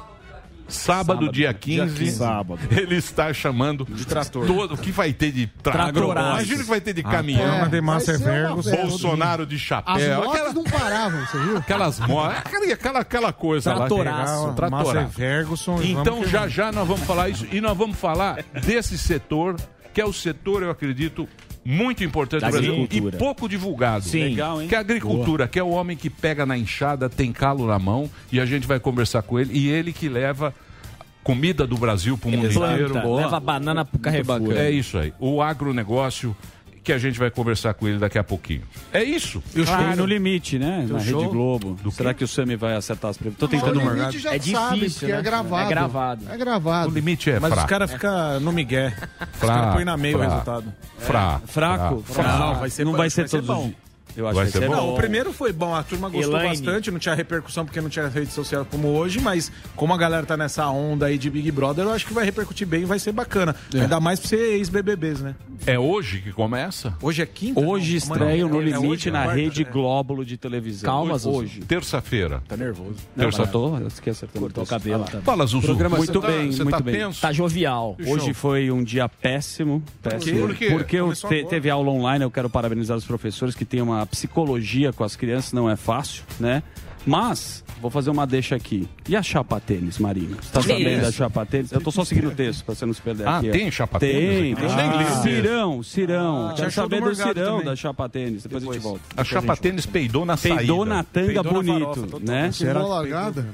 Sábado, 0.66 1.30
dia 1.30 1.52
15, 1.52 2.10
Sábado. 2.12 2.58
ele 2.70 2.96
está 2.96 3.32
chamando 3.32 3.84
de 3.84 4.04
trator. 4.06 4.46
todo 4.46 4.74
o 4.74 4.78
que 4.78 4.90
vai 4.90 5.12
ter 5.12 5.30
de 5.30 5.46
trator. 5.62 6.16
Imagina 6.16 6.60
o 6.60 6.64
que 6.64 6.70
vai 6.70 6.80
ter 6.80 6.92
de 6.94 7.02
caminhão. 7.02 7.64
De 7.64 7.70
Vai 7.70 7.80
Master 7.80 8.16
ser 8.18 8.24
uma 8.24 8.32
Vergos. 8.32 8.64
festa. 8.66 8.80
Bolsonaro 8.86 9.46
de 9.46 9.56
As 9.56 9.60
chapéu. 9.60 10.16
motos 10.16 10.34
Aquela- 10.34 10.52
não 10.54 10.64
paravam, 10.64 11.26
você 11.26 11.38
viu? 11.38 11.56
aquelas 11.58 12.00
motos. 12.00 12.38
Aquela, 12.44 12.72
aquela, 12.72 12.98
aquela 13.00 13.32
coisa 13.32 13.74
Tratoraço. 13.74 14.46
lá. 14.46 14.52
Tratoraço. 14.54 15.10
Ferguson. 15.10 15.82
Então 15.82 16.24
já 16.26 16.48
já 16.48 16.72
nós 16.72 16.86
vamos 16.88 17.04
falar 17.06 17.28
isso 17.28 17.46
e 17.52 17.60
nós 17.60 17.76
vamos 17.76 17.98
falar 17.98 18.42
desse 18.64 18.96
setor 18.98 19.56
que 19.92 20.00
é 20.00 20.04
o 20.04 20.12
setor, 20.12 20.64
eu 20.64 20.70
acredito, 20.70 21.28
muito 21.64 22.04
importante 22.04 22.44
do 22.44 22.50
Brasil 22.50 22.88
e 22.90 23.12
pouco 23.12 23.48
divulgado. 23.48 24.04
Sim. 24.04 24.24
Legal, 24.24 24.60
hein? 24.60 24.68
Que 24.68 24.74
é 24.74 24.78
a 24.78 24.80
agricultura, 24.80 25.48
que 25.48 25.58
é 25.58 25.62
o 25.62 25.70
homem 25.70 25.96
que 25.96 26.10
pega 26.10 26.44
na 26.44 26.58
enxada, 26.58 27.08
tem 27.08 27.32
calo 27.32 27.66
na 27.66 27.78
mão 27.78 28.10
e 28.30 28.38
a 28.38 28.46
gente 28.46 28.66
vai 28.66 28.78
conversar 28.78 29.22
com 29.22 29.38
ele 29.38 29.56
e 29.56 29.68
ele 29.68 29.92
que 29.92 30.08
leva 30.08 30.54
comida 31.22 31.66
do 31.66 31.76
Brasil 31.78 32.18
para 32.18 32.28
o 32.28 32.32
mundo 32.32 32.46
inteiro. 32.46 33.00
Boa. 33.00 33.22
leva 33.22 33.40
banana 33.40 33.84
pro 33.84 33.98
Carrefour. 33.98 34.52
É 34.52 34.70
isso 34.70 34.98
aí. 34.98 35.12
O 35.18 35.40
agronegócio 35.40 36.36
que 36.84 36.92
a 36.92 36.98
gente 36.98 37.18
vai 37.18 37.30
conversar 37.30 37.72
com 37.74 37.88
ele 37.88 37.98
daqui 37.98 38.18
a 38.18 38.22
pouquinho. 38.22 38.62
É 38.92 39.02
isso. 39.02 39.42
Tem 39.52 39.64
no 39.96 40.04
limite, 40.04 40.58
né? 40.58 40.86
Na 40.88 41.00
show? 41.00 41.20
Rede 41.22 41.32
Globo. 41.32 41.78
Será 41.90 42.12
que 42.12 42.22
o 42.22 42.28
Sami 42.28 42.54
vai 42.56 42.76
acertar 42.76 43.10
as 43.10 43.16
previsões? 43.16 43.38
Tô 43.40 43.48
tentando 43.48 43.76
Mas 43.76 43.84
o 43.84 43.96
marcar. 43.96 44.08
É 44.34 44.38
sabe, 44.38 44.38
difícil, 44.78 45.00
porque 45.00 45.12
né? 45.12 45.18
é 45.18 45.22
gravado. 45.22 45.64
É 45.64 45.68
gravado. 45.68 46.24
É 46.30 46.34
O 46.34 46.38
gravado. 46.38 46.90
limite 46.90 47.30
é 47.30 47.40
Mas 47.40 47.50
os 47.50 47.54
fraco. 47.54 47.68
caras 47.70 47.90
ficam 47.92 48.40
no 48.40 48.52
migué. 48.52 48.94
Os 49.32 49.38
Fraco, 49.40 49.46
caras 49.58 49.74
põem 49.74 49.84
na 49.84 49.96
meio 49.96 50.16
o 50.16 50.18
fraco. 50.20 50.32
resultado. 50.34 50.74
Fra, 50.98 51.40
Fraco? 51.46 52.02
fra- 52.06 52.22
Fraco. 52.22 52.38
Não, 52.38 52.54
vai 52.60 52.70
ser 52.70 52.84
não 52.84 52.92
bom, 52.92 52.98
vai 52.98 53.10
ser 53.10 53.22
vai 53.22 53.28
ser 53.28 53.42
todos 53.42 53.64
os. 53.66 53.83
Eu 54.16 54.26
acho 54.28 54.36
Vai 54.36 54.46
que 54.46 54.52
ser 54.52 54.60
vai 54.60 54.68
ser 54.68 54.74
bom. 54.74 54.80
Não, 54.80 54.94
o 54.94 54.96
primeiro 54.96 55.32
foi 55.32 55.52
bom, 55.52 55.74
a 55.74 55.82
turma 55.82 56.08
gostou 56.08 56.32
Elaine. 56.38 56.48
bastante, 56.56 56.90
não 56.90 56.98
tinha 56.98 57.14
repercussão 57.14 57.64
porque 57.64 57.80
não 57.80 57.88
tinha 57.88 58.06
rede 58.08 58.32
social 58.32 58.64
como 58.64 58.88
hoje, 58.88 59.20
mas 59.20 59.50
como 59.74 59.92
a 59.92 59.96
galera 59.98 60.24
tá 60.24 60.36
nessa 60.36 60.68
onda 60.68 61.06
aí 61.06 61.18
de 61.18 61.28
Big 61.30 61.50
Brother, 61.50 61.84
eu 61.84 61.90
acho 61.92 62.06
que 62.06 62.12
vai 62.14 62.24
repercutir 62.24 62.66
bem 62.66 62.82
e 62.82 62.84
vai 62.84 62.98
ser 62.98 63.12
bacana. 63.12 63.54
Ainda 63.74 63.98
mais 64.00 64.20
pra 64.20 64.28
ser 64.28 64.36
ex-BBBs, 64.56 65.20
né? 65.20 65.34
É 65.66 65.78
hoje 65.78 66.20
que 66.20 66.32
começa? 66.32 66.94
Hoje 67.02 67.22
é 67.22 67.26
quinta? 67.26 67.60
Hoje 67.60 67.90
Não, 67.92 67.98
estreio 67.98 68.48
no 68.48 68.60
É 68.60 68.64
limite 68.64 68.86
hoje, 68.86 69.08
é 69.08 69.12
na 69.12 69.22
quarta, 69.24 69.40
Rede 69.40 69.62
é. 69.62 69.64
Glóbulo 69.64 70.24
de 70.24 70.36
televisão. 70.36 70.88
Calma, 70.90 71.18
Zuzu. 71.18 71.30
hoje. 71.38 71.60
Terça-feira. 71.62 72.42
Tá 72.48 72.56
nervoso. 72.56 72.96
Não, 73.16 73.24
Terça- 73.24 73.46
tô, 73.46 73.76
eu 73.78 73.86
acertando. 73.86 74.40
Cortou 74.40 74.64
o 74.64 74.66
cabelo 74.66 75.02
Ah 75.04 75.10
também. 75.10 75.24
Fala, 75.24 75.46
Zuzu. 75.46 75.66
Programa- 75.66 75.96
muito 75.96 76.20
tá- 76.20 76.26
bem, 76.28 76.52
você 76.52 76.62
muito 76.64 76.76
tá 76.76 76.82
bem. 76.82 76.94
tenso? 76.94 77.20
Tá 77.20 77.32
jovial. 77.32 77.96
Hoje 78.06 78.32
foi 78.34 78.70
um 78.70 78.82
dia 78.84 79.08
péssimo. 79.08 79.82
péssimo 80.02 80.40
Por 80.46 80.54
quê? 80.54 80.70
Porque 80.70 80.96
eu 80.96 81.12
te- 81.14 81.44
teve 81.44 81.70
aula 81.70 81.90
online, 81.90 82.24
eu 82.24 82.30
quero 82.30 82.48
parabenizar 82.50 82.96
os 82.96 83.04
professores 83.04 83.54
que 83.54 83.64
têm 83.64 83.80
uma 83.82 84.03
psicologia 84.06 84.92
com 84.92 85.04
as 85.04 85.16
crianças, 85.16 85.52
não 85.52 85.68
é 85.70 85.76
fácil, 85.76 86.22
né? 86.40 86.62
Mas, 87.06 87.62
vou 87.82 87.90
fazer 87.90 88.08
uma 88.08 88.26
deixa 88.26 88.56
aqui. 88.56 88.88
E 89.06 89.14
a 89.14 89.22
chapa 89.22 89.60
tênis, 89.60 89.98
Marinho? 89.98 90.38
Você 90.40 90.50
tá 90.52 90.60
Que 90.62 90.68
sabendo 90.68 90.88
isso? 90.90 91.00
da 91.02 91.12
chapa 91.12 91.44
tênis? 91.44 91.70
Eu 91.70 91.80
tô 91.82 91.90
só 91.90 92.02
seguindo 92.02 92.28
o 92.28 92.30
texto, 92.30 92.64
pra 92.64 92.74
você 92.74 92.86
não 92.86 92.94
se 92.94 93.02
perder 93.02 93.28
Ah, 93.28 93.36
aqui. 93.38 93.50
ó. 93.50 93.52
tem 93.52 93.70
chapa 93.70 93.98
Tem, 93.98 94.10
tênis 94.54 94.72
tem. 94.72 94.76
Nem 94.88 94.98
li. 94.98 95.22
Cirão, 95.22 95.82
Cirão. 95.82 96.44
tinha 96.46 96.56
Quero 96.56 96.70
saber 96.72 97.02
do 97.02 97.10
do 97.10 97.14
Cirão 97.14 97.34
também. 97.34 97.64
da 97.66 97.76
chapa 97.76 98.08
tênis. 98.08 98.42
Depois, 98.44 98.66
a 98.66 98.72
gente 98.72 98.82
volta. 98.82 99.00
A 99.18 99.22
chapa 99.22 99.54
tênis 99.54 99.84
peidou 99.84 100.24
na 100.24 100.34
Peidou 100.38 100.78
saída. 100.78 100.94
na 100.96 101.02
tanga 101.04 101.26
Peidou 101.26 101.44
na 101.44 101.50
bonito, 101.52 101.78
farofa, 101.80 102.00
total. 102.06 102.20
né? 102.22 102.52
Ficou 102.52 102.88
largada. 102.88 103.46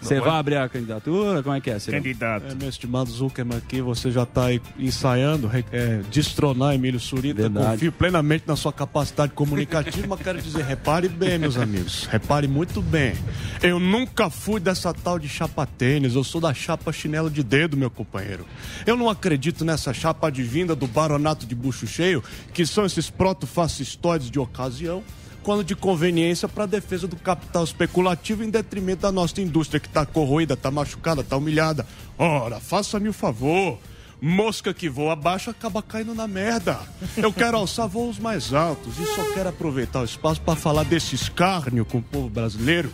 Você 0.00 0.20
vai 0.20 0.38
abrir 0.38 0.56
a 0.56 0.68
candidatura? 0.68 1.42
Como 1.42 1.54
é 1.54 1.60
que 1.60 1.70
é, 1.70 1.78
Cirão? 1.78 1.98
É, 1.98 2.54
meu 2.54 2.68
estimado 2.68 3.10
Zuckerman 3.10 3.58
aqui, 3.58 3.80
você 3.80 4.10
já 4.10 4.22
está 4.22 4.46
aí 4.46 4.60
ensaiando 4.78 5.50
é, 5.72 6.00
destronar 6.10 6.74
Emílio 6.74 7.00
Surita. 7.00 7.42
Verdade. 7.42 7.72
Confio 7.72 7.92
plenamente 7.92 8.44
na 8.46 8.56
sua 8.56 8.72
capacidade 8.72 9.32
comunicativa, 9.32 10.06
mas 10.06 10.20
quero 10.20 10.40
dizer, 10.40 10.64
repare 10.64 11.08
bem, 11.08 11.38
meus 11.38 11.56
amigos. 11.56 12.06
Repare 12.06 12.46
muito 12.46 12.80
bem. 12.80 13.14
Eu 13.62 13.80
nunca 13.80 14.30
fui 14.30 14.60
dessa 14.60 14.94
tal 14.94 15.18
de 15.18 15.28
chapa 15.28 15.66
tênis, 15.66 16.14
eu 16.14 16.24
sou 16.24 16.40
da 16.40 16.54
chapa 16.54 16.92
chinelo 16.92 17.30
de 17.30 17.42
dedo, 17.42 17.76
meu 17.76 17.90
companheiro. 17.90 18.46
Eu 18.86 18.96
não 18.96 19.10
acredito 19.10 19.64
nessa 19.64 19.92
chapa 19.92 20.30
de 20.30 20.42
vinda 20.42 20.74
do 20.76 20.86
baronato 20.86 21.44
de 21.44 21.54
bucho 21.54 21.86
cheio, 21.86 22.22
que 22.52 22.64
são 22.64 22.86
esses 22.86 23.10
proto-fascistoides 23.10 24.30
de 24.30 24.38
ocasião 24.38 25.02
quando 25.42 25.64
de 25.64 25.74
conveniência 25.74 26.48
para 26.48 26.64
a 26.64 26.66
defesa 26.66 27.06
do 27.06 27.16
capital 27.16 27.64
especulativo 27.64 28.44
em 28.44 28.50
detrimento 28.50 29.02
da 29.02 29.12
nossa 29.12 29.40
indústria 29.40 29.80
que 29.80 29.86
está 29.86 30.04
corroída, 30.04 30.54
está 30.54 30.70
machucada, 30.70 31.20
está 31.20 31.36
humilhada. 31.36 31.86
Ora, 32.18 32.60
faça-me 32.60 33.08
o 33.08 33.12
favor. 33.12 33.78
Mosca 34.20 34.74
que 34.74 34.88
voa 34.88 35.12
abaixo 35.12 35.48
acaba 35.48 35.80
caindo 35.80 36.14
na 36.14 36.26
merda. 36.26 36.80
Eu 37.16 37.32
quero 37.32 37.56
alçar 37.56 37.86
voos 37.86 38.18
mais 38.18 38.52
altos 38.52 38.98
e 38.98 39.06
só 39.14 39.32
quero 39.32 39.48
aproveitar 39.48 40.00
o 40.00 40.04
espaço 40.04 40.40
para 40.40 40.56
falar 40.56 40.84
desse 40.84 41.14
escárnio 41.14 41.84
com 41.84 41.98
o 41.98 42.02
povo 42.02 42.28
brasileiro 42.28 42.90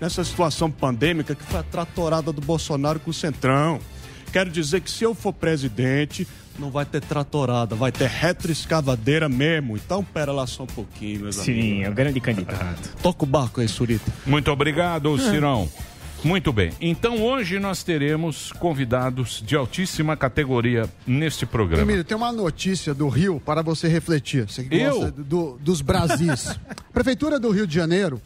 nessa 0.00 0.22
situação 0.22 0.70
pandêmica 0.70 1.34
que 1.34 1.42
foi 1.42 1.60
a 1.60 1.64
tratorada 1.64 2.32
do 2.32 2.40
Bolsonaro 2.40 3.00
com 3.00 3.10
o 3.10 3.14
Centrão. 3.14 3.80
Quero 4.32 4.50
dizer 4.50 4.80
que 4.80 4.90
se 4.90 5.04
eu 5.04 5.14
for 5.14 5.32
presidente, 5.32 6.26
não 6.58 6.70
vai 6.70 6.84
ter 6.84 7.00
tratorada, 7.00 7.74
vai 7.74 7.90
ter 7.92 8.08
retroescavadeira 8.08 9.28
mesmo. 9.28 9.76
Então, 9.76 10.02
pera 10.04 10.32
lá 10.32 10.46
só 10.46 10.64
um 10.64 10.66
pouquinho, 10.66 11.20
meus 11.22 11.38
amigos. 11.38 11.62
Sim, 11.64 11.82
é 11.84 11.88
o 11.88 11.94
grande 11.94 12.20
candidato. 12.20 12.94
Toca 13.02 13.24
o 13.24 13.26
barco 13.26 13.60
aí, 13.60 13.68
Surita. 13.68 14.12
Muito 14.26 14.50
obrigado, 14.50 15.16
Cirão. 15.18 15.68
Muito 16.24 16.52
bem. 16.52 16.72
Então 16.80 17.22
hoje 17.22 17.60
nós 17.60 17.84
teremos 17.84 18.50
convidados 18.54 19.40
de 19.46 19.54
altíssima 19.54 20.16
categoria 20.16 20.90
neste 21.06 21.46
programa. 21.46 21.82
Emílio, 21.84 22.02
tem 22.02 22.16
uma 22.16 22.32
notícia 22.32 22.92
do 22.92 23.08
Rio 23.08 23.40
para 23.44 23.62
você 23.62 23.86
refletir. 23.86 24.44
Você 24.50 24.66
Eu? 24.68 25.12
do- 25.12 25.56
dos 25.60 25.80
Brasis. 25.80 26.58
Prefeitura 26.92 27.38
do 27.38 27.50
Rio 27.52 27.68
de 27.68 27.74
Janeiro 27.76 28.20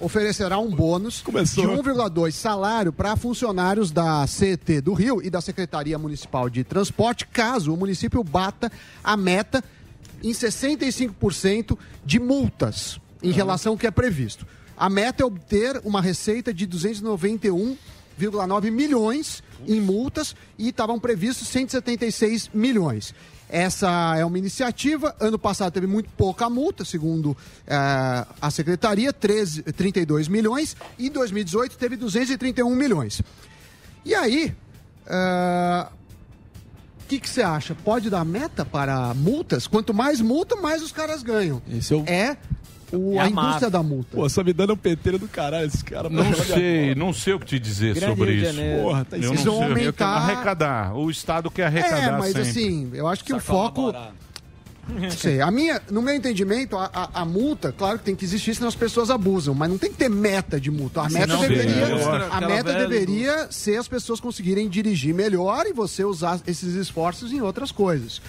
oferecerá 0.00 0.58
um 0.58 0.70
bônus 0.70 1.22
Começou. 1.22 1.64
de 1.64 1.82
1,2 1.82 2.32
salário 2.32 2.92
para 2.92 3.16
funcionários 3.16 3.90
da 3.90 4.26
CET 4.26 4.80
do 4.80 4.92
Rio 4.92 5.22
e 5.22 5.30
da 5.30 5.40
Secretaria 5.40 5.98
Municipal 5.98 6.50
de 6.50 6.64
Transporte, 6.64 7.26
caso 7.26 7.72
o 7.72 7.76
município 7.76 8.22
bata 8.22 8.70
a 9.02 9.16
meta 9.16 9.62
em 10.22 10.32
65% 10.32 11.78
de 12.04 12.20
multas 12.20 13.00
em 13.22 13.30
relação 13.30 13.72
ao 13.72 13.78
que 13.78 13.86
é 13.86 13.90
previsto. 13.90 14.46
A 14.76 14.88
meta 14.88 15.22
é 15.22 15.26
obter 15.26 15.80
uma 15.84 16.00
receita 16.00 16.52
de 16.52 16.66
291,9 16.66 18.70
milhões 18.70 19.42
em 19.66 19.80
multas 19.80 20.34
e 20.58 20.68
estavam 20.68 20.98
previstos 20.98 21.48
176 21.48 22.50
milhões. 22.52 23.14
Essa 23.52 24.16
é 24.16 24.24
uma 24.24 24.38
iniciativa. 24.38 25.14
Ano 25.20 25.38
passado 25.38 25.70
teve 25.74 25.86
muito 25.86 26.08
pouca 26.16 26.48
multa, 26.48 26.86
segundo 26.86 27.36
eh, 27.66 28.26
a 28.40 28.50
secretaria, 28.50 29.12
13, 29.12 29.62
32 29.64 30.26
milhões. 30.26 30.74
E 30.98 31.08
em 31.08 31.10
2018 31.10 31.76
teve 31.76 31.96
231 31.96 32.74
milhões. 32.74 33.20
E 34.06 34.14
aí, 34.14 34.54
eh, 35.06 35.86
o 37.04 37.06
que 37.08 37.20
que 37.20 37.28
você 37.28 37.42
acha? 37.42 37.74
Pode 37.74 38.08
dar 38.08 38.24
meta 38.24 38.64
para 38.64 39.12
multas? 39.12 39.66
Quanto 39.66 39.92
mais 39.92 40.18
multa, 40.22 40.56
mais 40.56 40.82
os 40.82 40.90
caras 40.90 41.22
ganham. 41.22 41.60
Esse 41.70 41.92
é 41.92 41.96
o- 41.98 42.04
É 42.06 42.36
o- 42.92 43.14
É 43.14 43.18
a 43.20 43.24
a 43.24 43.28
indústria 43.30 43.70
da 43.70 43.82
multa. 43.82 44.16
Pô, 44.16 44.28
só 44.28 44.42
me 44.44 44.52
dando 44.52 44.74
um 44.74 44.76
peteiro 44.76 45.18
do 45.18 45.28
caralho, 45.28 45.66
esse 45.66 45.84
cara. 45.84 46.08
Não 46.08 46.34
sei, 46.34 46.80
agora. 46.90 46.94
não 46.94 47.12
sei 47.12 47.32
o 47.34 47.40
que 47.40 47.46
te 47.46 47.58
dizer 47.58 47.94
Grande 47.94 48.12
sobre 48.16 48.34
isso. 48.34 48.60
Porra, 48.82 49.04
tá 49.04 49.16
não 49.16 49.28
Eles 49.28 49.40
sei. 49.40 49.50
vão 49.50 49.62
aumentar- 49.62 50.06
arrecadar. 50.16 50.94
O 50.96 51.10
Estado 51.10 51.50
quer 51.50 51.66
arrecadar 51.66 52.02
É, 52.02 52.10
mas 52.18 52.26
sempre. 52.32 52.40
assim, 52.42 52.90
eu 52.94 53.06
acho 53.08 53.24
que 53.24 53.32
o 53.32 53.40
foco. 53.40 53.92
sei, 55.16 55.40
a 55.40 55.48
minha, 55.50 55.80
no 55.90 56.02
meu 56.02 56.12
entendimento, 56.14 56.76
a, 56.76 56.90
a- 56.92 57.08
a 57.20 57.24
multa, 57.24 57.70
claro 57.72 57.98
que 57.98 58.04
tem 58.04 58.16
que 58.16 58.24
existir, 58.24 58.54
senão 58.54 58.66
as 58.68 58.74
pessoas 58.74 59.10
abusam, 59.10 59.54
mas 59.54 59.70
não 59.70 59.78
tem 59.78 59.90
que 59.92 59.96
ter 59.96 60.08
meta 60.10 60.60
de 60.60 60.70
multa. 60.72 61.02
A 61.02 61.08
meta 61.08 61.20
Senão 61.20 61.40
deveria, 61.40 61.86
vira 61.86 62.28
a 62.30 62.40
meta 62.40 62.72
deveria 62.74 63.46
ser 63.50 63.76
as 63.78 63.86
pessoas 63.86 64.18
conseguirem 64.18 64.68
dirigir 64.68 65.14
melhor 65.14 65.66
e 65.66 65.72
você 65.72 66.04
usar 66.04 66.40
esses 66.46 66.74
esforços 66.74 67.32
em 67.32 67.40
outras 67.40 67.70
coisas. 67.70 68.20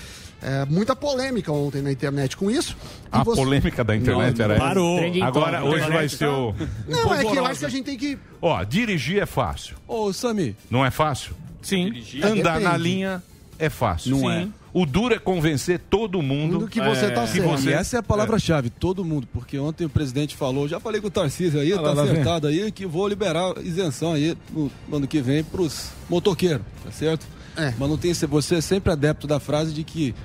É, 0.45 0.65
muita 0.65 0.93
polêmica 0.95 1.51
ontem 1.53 1.81
na 1.81 1.91
internet 1.91 2.35
com 2.35 2.51
isso. 2.51 2.75
A 3.11 3.23
você- 3.23 3.41
polêmica 3.41 3.83
da 3.83 3.95
internet 3.95 4.37
Não, 4.37 4.45
era 4.45 4.55
parou. 4.57 4.99
essa. 4.99 5.25
Agora, 5.25 5.63
hoje 5.63 5.89
vai 5.89 6.09
ser 6.09 6.27
o... 6.27 6.53
Não, 6.87 7.13
é 7.13 7.23
que 7.23 7.37
eu 7.37 7.45
acho 7.45 7.59
que 7.61 7.65
a 7.65 7.69
gente 7.69 7.85
tem 7.85 7.97
que. 7.97 8.17
Ó, 8.41 8.61
dirigir 8.63 9.21
é 9.21 9.25
fácil. 9.25 9.75
Ô, 9.87 10.11
Sami, 10.11 10.55
Não 10.69 10.85
é 10.85 10.91
fácil? 10.91 11.33
Sim. 11.61 11.93
Andar 12.21 12.33
depende. 12.59 12.63
na 12.63 12.77
linha 12.77 13.23
é 13.57 13.69
fácil. 13.69 14.17
Não 14.17 14.29
é. 14.29 14.47
O 14.73 14.85
duro 14.87 15.13
é 15.13 15.19
convencer 15.19 15.79
todo 15.79 16.19
mundo. 16.21 16.57
Do 16.59 16.67
que 16.67 16.81
você 16.81 17.09
tá 17.11 17.21
que 17.21 17.33
certo. 17.33 17.47
você- 17.47 17.69
e 17.69 17.73
essa 17.73 17.95
é 17.95 17.99
a 17.99 18.03
palavra-chave, 18.03 18.69
todo 18.71 19.05
mundo, 19.05 19.27
porque 19.31 19.57
ontem 19.59 19.85
o 19.85 19.89
presidente 19.89 20.35
falou, 20.35 20.67
já 20.67 20.79
falei 20.79 20.99
com 20.99 21.07
o 21.07 21.11
Tarcísio 21.11 21.59
aí, 21.61 21.69
tá 21.73 21.79
lá, 21.79 21.93
lá 21.93 22.03
vem. 22.03 22.11
acertado 22.13 22.47
aí, 22.47 22.71
que 22.71 22.85
vou 22.85 23.07
liberar 23.07 23.53
isenção 23.63 24.13
aí 24.13 24.35
no 24.51 24.69
ano 24.91 25.07
que 25.07 25.21
vem 25.21 25.43
pros 25.43 25.89
motoqueiros, 26.09 26.65
tá 26.83 26.91
certo? 26.91 27.25
É. 27.55 27.71
Mas 27.77 27.87
não 27.87 27.97
tem, 27.99 28.11
você 28.13 28.55
é 28.55 28.61
sempre 28.61 28.91
adepto 28.91 29.27
da 29.27 29.39
frase 29.39 29.71
de 29.71 29.83
que, 29.83 30.15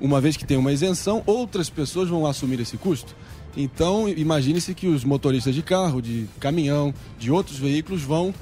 uma 0.00 0.20
vez 0.20 0.36
que 0.36 0.44
tem 0.46 0.56
uma 0.56 0.72
isenção, 0.72 1.22
outras 1.26 1.68
pessoas 1.70 2.08
vão 2.08 2.26
assumir 2.26 2.60
esse 2.60 2.76
custo. 2.76 3.14
Então, 3.56 4.08
imagine-se 4.08 4.74
que 4.74 4.86
os 4.86 5.02
motoristas 5.04 5.54
de 5.54 5.62
carro, 5.62 6.02
de 6.02 6.26
caminhão, 6.38 6.92
de 7.18 7.30
outros 7.30 7.58
veículos 7.58 8.02
vão 8.02 8.34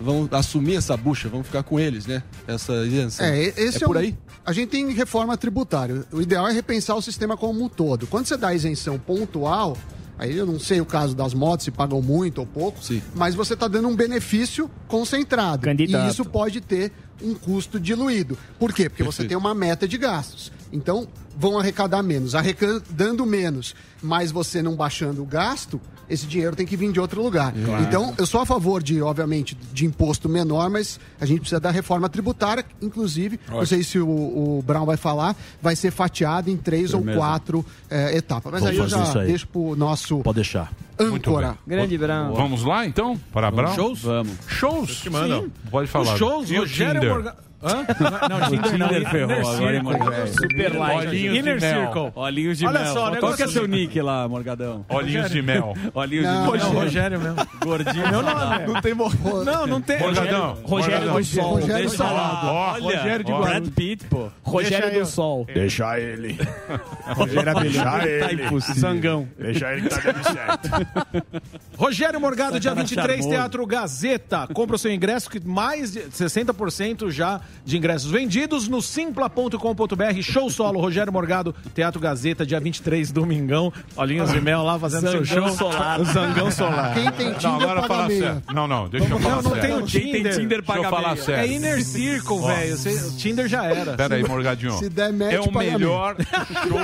vão 0.00 0.28
assumir 0.30 0.76
essa 0.76 0.96
bucha, 0.96 1.28
vão 1.28 1.42
ficar 1.42 1.64
com 1.64 1.80
eles, 1.80 2.06
né? 2.06 2.22
Essa 2.46 2.72
isenção. 2.86 3.26
É, 3.26 3.42
esse 3.46 3.78
é 3.78 3.82
é, 3.82 3.86
por 3.86 3.96
um- 3.96 3.98
aí? 3.98 4.16
A 4.46 4.52
gente 4.52 4.68
tem 4.68 4.88
reforma 4.92 5.36
tributária. 5.36 6.04
O 6.12 6.20
ideal 6.22 6.46
é 6.46 6.52
repensar 6.52 6.94
o 6.96 7.02
sistema 7.02 7.36
como 7.36 7.64
um 7.64 7.68
todo. 7.68 8.06
Quando 8.06 8.26
você 8.26 8.36
dá 8.36 8.54
isenção 8.54 8.96
pontual, 8.96 9.76
aí 10.18 10.36
eu 10.36 10.44
não 10.44 10.58
sei 10.58 10.80
o 10.80 10.86
caso 10.86 11.14
das 11.14 11.32
motos, 11.32 11.64
se 11.64 11.70
pagam 11.70 12.02
muito 12.02 12.38
ou 12.38 12.46
pouco, 12.46 12.82
Sim. 12.82 13.02
mas 13.14 13.34
você 13.34 13.54
está 13.54 13.68
dando 13.68 13.88
um 13.88 13.96
benefício 13.96 14.70
concentrado. 14.86 15.62
Candidato. 15.62 16.06
E 16.06 16.10
isso 16.10 16.24
pode 16.24 16.60
ter 16.60 16.92
um 17.22 17.34
custo 17.34 17.80
diluído. 17.80 18.36
Por 18.58 18.72
quê? 18.72 18.88
Porque 18.88 19.02
você 19.02 19.24
tem 19.24 19.36
uma 19.36 19.54
meta 19.54 19.88
de 19.88 19.96
gastos. 19.96 20.52
Então, 20.72 21.08
vão 21.38 21.56
arrecadar 21.58 22.02
menos. 22.02 22.34
Arrecadando 22.34 23.24
menos, 23.24 23.74
mas 24.02 24.32
você 24.32 24.60
não 24.60 24.74
baixando 24.74 25.22
o 25.22 25.26
gasto, 25.26 25.80
esse 26.10 26.26
dinheiro 26.26 26.56
tem 26.56 26.66
que 26.66 26.76
vir 26.76 26.90
de 26.90 26.98
outro 26.98 27.22
lugar. 27.22 27.54
Então, 27.86 28.14
eu 28.18 28.26
sou 28.26 28.40
a 28.40 28.46
favor 28.46 28.82
de, 28.82 29.00
obviamente, 29.00 29.56
de 29.72 29.86
imposto 29.86 30.28
menor, 30.28 30.68
mas 30.68 30.98
a 31.20 31.26
gente 31.26 31.40
precisa 31.40 31.60
da 31.60 31.70
reforma 31.70 32.08
tributária, 32.08 32.64
inclusive, 32.82 33.38
não 33.48 33.64
sei 33.64 33.82
se 33.82 33.98
o, 33.98 34.08
o 34.08 34.62
Brown 34.66 34.84
vai 34.84 34.96
falar, 34.96 35.36
vai 35.62 35.76
ser 35.76 35.90
fatiado 35.90 36.50
em 36.50 36.56
três 36.56 36.92
ou 36.92 37.02
quatro 37.02 37.64
eh, 37.90 38.16
etapas. 38.16 38.50
Mas 38.52 38.62
Vamos 38.62 38.76
aí 38.76 38.78
eu 38.78 38.88
já 38.88 39.20
aí. 39.20 39.26
deixo 39.26 39.46
pro 39.46 39.76
nosso 39.76 40.18
Pode 40.20 40.36
deixar. 40.36 40.72
Muito 40.98 41.30
âncora. 41.30 41.48
bem. 41.66 41.76
Grande 41.78 41.96
Brown. 41.96 42.32
Vamos 42.34 42.64
lá, 42.64 42.84
então? 42.84 43.16
Para 43.32 43.50
Brown? 43.52 43.74
Shows? 43.74 44.02
Vamos. 44.02 44.32
Shows? 44.48 45.00
Sim. 45.02 45.50
Pode 45.70 45.86
falar. 45.88 46.14
Os 46.14 46.18
shows, 46.18 46.50
E 46.50 46.56
o 46.56 46.60
Rogério 46.60 47.00
Tinder? 47.00 47.14
Morgan... 47.14 47.34
Hã? 47.62 47.84
Não, 48.28 48.48
Tinder 48.50 48.78
não. 48.78 48.88
Tinder 48.88 49.10
ferrou, 49.10 49.32
Inner 49.36 49.48
agora, 49.48 49.76
hein. 49.76 49.82
Morgan? 49.82 50.26
Super 50.28 50.74
light. 50.76 51.06
Olhinhos 51.08 51.32
de 51.32 51.38
Inner 51.40 51.60
mel. 51.60 51.82
Circle. 51.82 52.12
Olhinhos 52.14 52.58
de 52.58 52.66
Olha 52.66 52.80
mel. 52.80 52.92
só, 52.94 53.16
Qual 53.16 53.34
que 53.34 53.42
é 53.42 53.44
é 53.44 53.48
o 53.48 53.50
seu 53.50 53.62
seguinte. 53.62 53.80
nick 53.80 54.00
lá, 54.00 54.28
Morgadão? 54.28 54.84
Olhinhos 54.88 55.30
de 55.30 55.42
mel. 55.42 55.74
Olhinhos 55.94 56.26
de 56.26 56.32
Não, 56.32 56.52
mel. 56.52 56.70
Rogério 56.70 57.20
mesmo. 57.20 57.36
Gordinho. 57.64 58.08
Meu 58.10 58.22
nome. 58.22 58.66
Não 58.66 58.80
tem 58.80 58.94
mo- 58.94 59.12
Não, 59.44 59.66
não 59.66 59.80
tem. 59.80 59.98
Morgadão. 59.98 60.58
Rogério 60.62 61.06
Morgadão. 61.08 61.14
do 61.20 61.24
Sol. 61.24 61.54
Rogério 61.54 61.88
Deixa 61.88 62.04
lá. 62.04 62.40
Ó, 62.44 62.72
Olha, 62.74 62.82
Rogério 62.98 63.24
de 63.24 63.32
Brad. 63.32 63.68
Pitt, 63.70 64.04
pô. 64.06 64.28
Rogério 64.42 65.00
do 65.00 65.06
Sol. 65.06 65.46
Deixa 65.52 65.98
ele. 65.98 66.38
Rogério 67.08 67.54
Deixa 67.60 67.82
Tá 67.84 68.06
ele. 68.06 68.44
impossível. 68.46 68.80
Sangão. 68.80 69.28
Deixa 69.38 69.72
ele 69.72 69.82
que 69.82 69.88
tá 69.88 70.00
dando 70.12 70.22
certo. 70.22 70.68
Rogério 71.76 72.20
Morgado, 72.20 72.58
dia 72.60 72.70
Tá 72.72 72.80
23, 72.80 73.08
charmoso. 73.16 73.28
Teatro 73.30 73.66
Gazeta. 73.66 74.46
Compra 74.52 74.76
o 74.76 74.78
seu 74.78 74.92
ingresso, 74.92 75.28
que 75.30 75.40
mais 75.40 75.92
de 75.92 76.00
60% 76.10 77.10
já 77.10 77.40
de 77.64 77.76
ingressos 77.76 78.10
vendidos 78.10 78.68
no 78.68 78.80
simpla.com.br. 78.82 80.22
Show 80.22 80.50
solo, 80.50 80.80
Rogério 80.80 81.12
Morgado, 81.12 81.54
Teatro 81.74 82.00
Gazeta, 82.00 82.44
dia 82.46 82.58
23, 82.60 83.12
domingão. 83.12 83.72
Olhinhos 83.96 84.30
de 84.32 84.40
mel 84.40 84.62
lá 84.62 84.78
fazendo 84.78 85.10
seu 85.10 85.24
Zangão 85.24 85.48
show. 85.48 85.56
solar. 85.56 86.00
O 86.00 86.04
Zangão 86.04 86.50
Solar. 86.50 86.94
Quem 86.94 87.10
tem 87.12 87.28
Não, 87.30 87.34
Tinder 87.38 87.54
agora 87.62 87.80
paga 87.82 87.88
fala 87.94 88.08
meia. 88.08 88.42
Não, 88.52 88.66
não, 88.68 88.88
deixa 88.88 89.08
eu 89.08 89.18
falar 89.18 89.42
Não, 89.42 89.42
não 89.42 89.60
tem 89.60 89.72
o 89.74 89.82
Quem 89.84 90.00
tem 90.00 90.12
Tinder. 90.14 90.36
Tinder 90.36 90.62
Deixa 90.62 90.78
eu 90.78 90.82
paga 90.82 90.90
falar 90.90 91.12
meia. 91.14 91.24
sério. 91.24 91.52
É 91.52 91.54
Inner 91.56 91.84
Circle, 91.84 92.40
velho. 92.42 92.76
Tinder 93.18 93.48
já 93.48 93.64
era. 93.64 93.94
Pera 93.94 94.14
aí, 94.16 94.22
Morgadinho. 94.26 94.72
Se 94.78 94.88
der 94.88 95.12
match, 95.12 95.32
é 95.32 95.40
o 95.40 95.50
paga 95.52 95.70
melhor 95.72 96.16
show, 96.18 96.80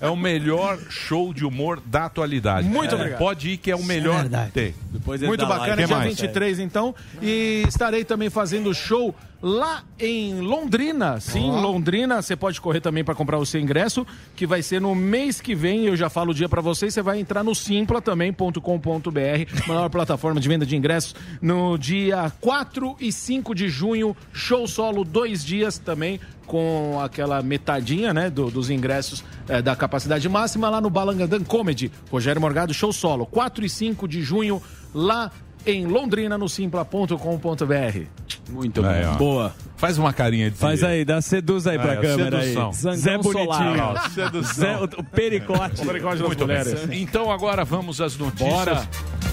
é 0.00 0.08
o 0.08 0.16
melhor 0.16 0.78
show 0.88 1.34
de 1.34 1.44
humor 1.44 1.80
da 1.84 2.06
atualidade. 2.06 2.66
Muito 2.68 2.92
É, 2.92 2.94
obrigado. 2.94 3.18
Pode 3.18 3.50
ir 3.50 3.56
que 3.56 3.70
é 3.70 3.76
o 3.76 3.82
melhor. 3.84 4.26
Tem. 4.52 4.74
Depois 4.90 5.20
ele 5.20 5.28
Muito 5.28 5.46
bacana, 5.46 5.76
dia 5.76 5.86
mais? 5.88 6.08
23 6.08 6.58
então. 6.60 6.94
E 7.20 7.64
estarei 7.68 8.04
também 8.04 8.30
fazendo 8.30 8.72
show 8.74 9.14
lá 9.46 9.82
em 10.00 10.40
Londrina. 10.40 11.20
Sim, 11.20 11.50
Londrina. 11.50 12.22
Você 12.22 12.34
pode 12.34 12.58
correr 12.62 12.80
também 12.80 13.04
para 13.04 13.14
comprar 13.14 13.36
o 13.38 13.44
seu 13.44 13.60
ingresso, 13.60 14.06
que 14.34 14.46
vai 14.46 14.62
ser 14.62 14.80
no 14.80 14.94
mês 14.94 15.38
que 15.38 15.54
vem. 15.54 15.84
Eu 15.84 15.94
já 15.96 16.08
falo 16.08 16.30
o 16.30 16.34
dia 16.34 16.48
para 16.48 16.62
vocês. 16.62 16.94
Você 16.94 17.02
vai 17.02 17.20
entrar 17.20 17.44
no 17.44 17.54
simpla 17.54 18.00
também.com.br, 18.00 19.68
maior 19.68 19.90
plataforma 19.90 20.40
de 20.40 20.48
venda 20.48 20.64
de 20.64 20.74
ingressos, 20.76 21.14
no 21.42 21.76
dia 21.76 22.32
4 22.40 22.96
e 22.98 23.12
5 23.12 23.54
de 23.54 23.68
junho. 23.68 24.16
Show 24.32 24.66
solo, 24.66 25.04
dois 25.04 25.44
dias 25.44 25.76
também. 25.78 26.18
Com 26.46 27.00
aquela 27.02 27.40
metadinha, 27.42 28.12
né, 28.12 28.28
do- 28.28 28.50
dos 28.50 28.68
ingressos 28.68 29.24
eh, 29.48 29.62
da 29.62 29.74
capacidade 29.74 30.28
máxima 30.28 30.68
lá 30.68 30.78
no 30.78 30.90
Balangandan 30.90 31.42
Comedy. 31.42 31.90
Rogério 32.10 32.38
Morgado, 32.40 32.72
show 32.74 32.92
solo. 32.92 33.24
4 33.24 33.64
e 33.64 33.68
5 33.68 34.06
de 34.06 34.20
junho, 34.22 34.62
lá 34.94 35.30
em 35.66 35.86
Londrina, 35.86 36.36
no 36.38 36.48
simpla.com.br. 36.48 38.02
Muito 38.50 38.84
Aí, 38.84 39.04
bom. 39.06 39.16
Boa. 39.16 39.54
Faz 39.76 39.98
uma 39.98 40.12
carinha 40.12 40.50
de. 40.50 40.56
Faz 40.56 40.82
aí, 40.84 41.04
dá 41.04 41.20
seduz 41.20 41.66
aí 41.66 41.78
pra 41.78 41.92
Aí, 41.92 41.98
câmera 42.00 42.40
sedução. 42.42 42.68
aí. 42.68 42.74
Zangão 42.74 42.96
Zé 42.96 43.18
Bonitinho. 43.18 44.10
sedução. 44.14 44.54
Zé, 44.54 44.76
o, 44.76 44.84
o 45.00 45.04
pericote. 45.04 45.82
O 45.82 45.86
pericote 45.86 46.18
das 46.18 46.26
Muito 46.26 46.46
bem. 46.46 46.58
mulheres. 46.58 46.88
Então 46.92 47.30
agora 47.30 47.64
vamos 47.64 48.00
às 48.00 48.16
notícias 48.16 48.50
Bora. 48.50 48.88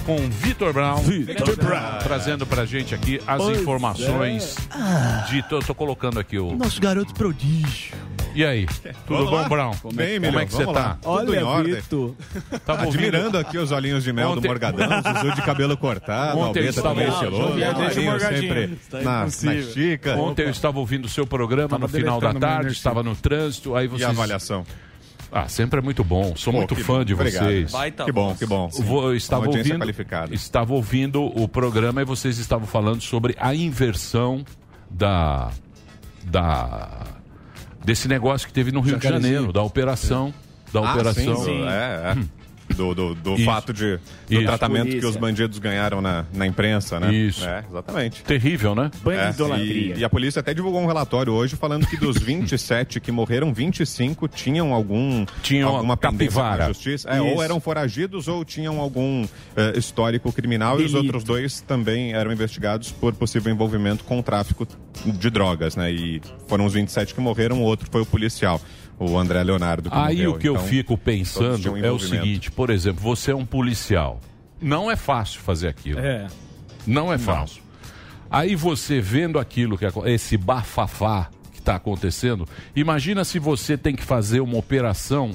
com 0.06 0.16
Vitor 0.30 0.72
Brown. 0.72 0.96
Vitor 1.02 1.56
Brown. 1.56 1.98
Trazendo 2.02 2.46
pra 2.46 2.64
gente 2.64 2.94
aqui 2.94 3.20
as 3.26 3.42
Pois 3.42 3.60
informações 3.60 4.56
de. 5.28 5.42
Tô, 5.48 5.58
tô 5.60 5.74
colocando 5.74 6.18
aqui 6.18 6.38
o. 6.38 6.54
Nosso 6.56 6.80
garoto 6.80 7.12
prodígio. 7.14 7.94
E 8.34 8.44
aí? 8.44 8.66
Tudo 9.06 9.26
bom. 9.30 9.48
Brown? 9.48 9.72
Bem, 9.94 10.14
Como 10.20 10.26
Milhão, 10.26 10.40
é 10.40 10.46
que 10.46 10.52
você 10.52 10.64
vamos 10.64 10.80
tá? 10.80 10.98
lá. 11.04 11.18
Tudo 11.18 11.34
em 11.34 11.42
ordem. 11.42 11.74
Vitor. 11.74 12.14
Tava 12.64 12.82
Admirando 12.84 13.38
aqui 13.38 13.58
os 13.58 13.70
olhinhos 13.72 14.02
de 14.04 14.12
mel 14.12 14.30
Ontem- 14.30 14.40
do 14.42 14.48
Morgadão, 14.48 14.88
Zuzu 15.02 15.34
de 15.34 15.42
cabelo 15.42 15.76
cortado, 15.76 16.38
Ontem 16.38 16.60
eu 16.60 16.66
Albeta 16.66 16.68
estava- 16.70 16.88
também 16.90 17.06
Não, 17.08 17.14
estiloso, 17.14 17.48
Jovial, 17.48 17.74
deixa 17.74 17.82
o 17.82 17.84
Marinho 18.04 18.10
Morgadinho. 18.10 18.40
sempre 18.54 18.76
Tá 18.90 18.98
na, 18.98 19.04
na 19.12 19.20
impossível. 19.22 19.58
estica. 19.60 20.14
Ontem 20.16 20.42
eu 20.44 20.50
estava 20.50 20.78
ouvindo 20.78 21.04
o 21.04 21.08
seu 21.08 21.26
programa 21.26 21.68
Tava 21.70 21.82
no 21.82 21.88
final 21.88 22.20
da 22.20 22.28
deletando 22.28 22.40
tarde, 22.40 22.60
energia. 22.62 22.76
estava 22.78 23.02
no 23.02 23.14
trânsito, 23.16 23.74
aí 23.76 23.84
E 23.84 23.88
vocês... 23.88 24.08
a 24.08 24.10
avaliação? 24.10 24.64
Ah, 25.34 25.48
sempre 25.48 25.78
é 25.78 25.82
muito 25.82 26.04
bom. 26.04 26.34
Sou 26.36 26.52
Pô, 26.52 26.58
muito 26.58 26.74
que 26.74 26.82
fã 26.82 26.98
bom. 26.98 27.04
de 27.04 27.14
Obrigado. 27.14 27.44
vocês. 27.44 27.72
Baita 27.72 28.04
Que 28.04 28.12
bom, 28.12 28.26
voz. 28.28 28.38
que 28.38 28.44
bom. 28.46 28.68
Vou- 28.68 29.04
Eu 29.04 29.16
estava 29.16 29.40
Uma 29.42 29.46
audiência 29.48 29.70
ouvindo, 29.72 29.82
qualificada. 29.82 30.34
estava 30.34 30.74
ouvindo 30.74 31.22
o 31.24 31.48
programa 31.48 32.02
e 32.02 32.04
vocês 32.04 32.38
estavam 32.38 32.66
falando 32.66 33.00
sobre 33.00 33.34
a 33.40 33.54
inversão 33.54 34.44
da, 34.90 35.50
da 36.24 36.98
desse 37.84 38.08
negócio 38.08 38.46
que 38.46 38.52
teve 38.52 38.70
no 38.72 38.80
Rio 38.80 38.98
de. 38.98 39.08
Janeiro, 39.08 39.52
da 39.52 39.62
operação, 39.62 40.32
da 40.72 40.80
Ah, 40.80 40.92
operação. 40.94 41.36
sim, 41.36 41.58
do- 41.58 41.68
é, 41.68 42.14
é. 42.16 42.41
Do, 42.74 42.94
do, 42.94 43.14
do 43.14 43.36
fato 43.38 43.72
de, 43.72 43.96
do 44.28 44.34
Isso. 44.34 44.42
tratamento 44.44 44.84
que 44.86 44.90
Polícia. 44.92 45.08
os 45.10 45.16
bandidos 45.16 45.58
ganharam 45.58 46.00
na, 46.00 46.24
na 46.34 46.46
imprensa, 46.46 46.98
né? 46.98 47.12
Isso. 47.12 47.44
É, 47.46 47.64
exatamente. 47.68 48.22
Terrível, 48.24 48.74
né? 48.74 48.90
É, 48.94 48.98
Bandidolatria. 49.04 49.94
e, 49.96 49.98
e 50.00 50.04
a 50.04 50.08
polícia 50.10 50.40
até 50.40 50.52
divulgou 50.54 50.80
um 50.80 50.86
relatório 50.86 51.32
hoje 51.32 51.56
falando 51.56 51.86
que 51.86 51.96
dos 51.96 52.16
27 52.22 53.00
que 53.00 53.12
morreram, 53.12 53.52
25 53.52 54.28
tinham 54.28 54.72
algum 54.72 55.24
Tinham 55.42 55.68
alguma 55.68 55.96
pendência 55.96 56.40
capivara. 56.42 56.66
justiça. 56.68 57.08
É, 57.08 57.20
ou 57.20 57.32
Isso. 57.34 57.42
eram 57.42 57.60
foragidos 57.60 58.28
ou 58.28 58.44
tinham 58.44 58.80
algum 58.80 59.24
eh, 59.56 59.72
histórico 59.76 60.32
criminal 60.32 60.80
e 60.80 60.84
os 60.84 60.92
Delito. 60.92 61.06
outros 61.06 61.24
dois 61.24 61.60
também 61.60 62.12
eram 62.12 62.32
investigados 62.32 62.90
por 62.92 63.12
possível 63.14 63.52
envolvimento 63.52 64.04
com 64.04 64.18
o 64.18 64.22
tráfico 64.22 64.66
de 65.04 65.30
drogas, 65.30 65.76
né? 65.76 65.90
E 65.92 66.20
foram 66.46 66.64
os 66.66 66.74
27 66.74 67.14
que 67.14 67.20
morreram, 67.20 67.58
o 67.60 67.62
outro 67.64 67.88
foi 67.90 68.02
o 68.02 68.06
policial, 68.06 68.60
o 69.10 69.18
André 69.18 69.42
Leonardo. 69.42 69.90
Que 69.90 69.96
Aí 69.96 70.16
morreu. 70.16 70.32
o 70.32 70.38
que 70.38 70.48
eu 70.48 70.54
Então, 70.54 70.66
fico 70.66 70.88
todos 70.96 71.04
pensando 71.04 71.76
é 71.84 71.90
o 71.90 71.98
seguinte, 71.98 72.50
por 72.50 72.70
exemplo, 72.70 73.02
você 73.02 73.30
é 73.30 73.34
um 73.34 73.44
policial. 73.46 74.20
Não 74.60 74.90
é 74.90 74.96
fácil 74.96 75.40
fazer 75.40 75.68
aquilo. 75.68 75.98
É. 76.00 76.26
Não 76.86 77.12
é 77.12 77.18
fácil. 77.18 77.62
Aí 78.30 78.54
você 78.54 79.00
vendo 79.00 79.38
aquilo, 79.38 79.76
que 79.76 79.84
esse 80.06 80.36
bafafá 80.36 81.28
que 81.52 81.58
está 81.58 81.76
acontecendo, 81.76 82.48
imagina 82.74 83.24
se 83.24 83.38
você 83.38 83.76
tem 83.76 83.94
que 83.94 84.02
fazer 84.02 84.40
uma 84.40 84.56
operação, 84.56 85.32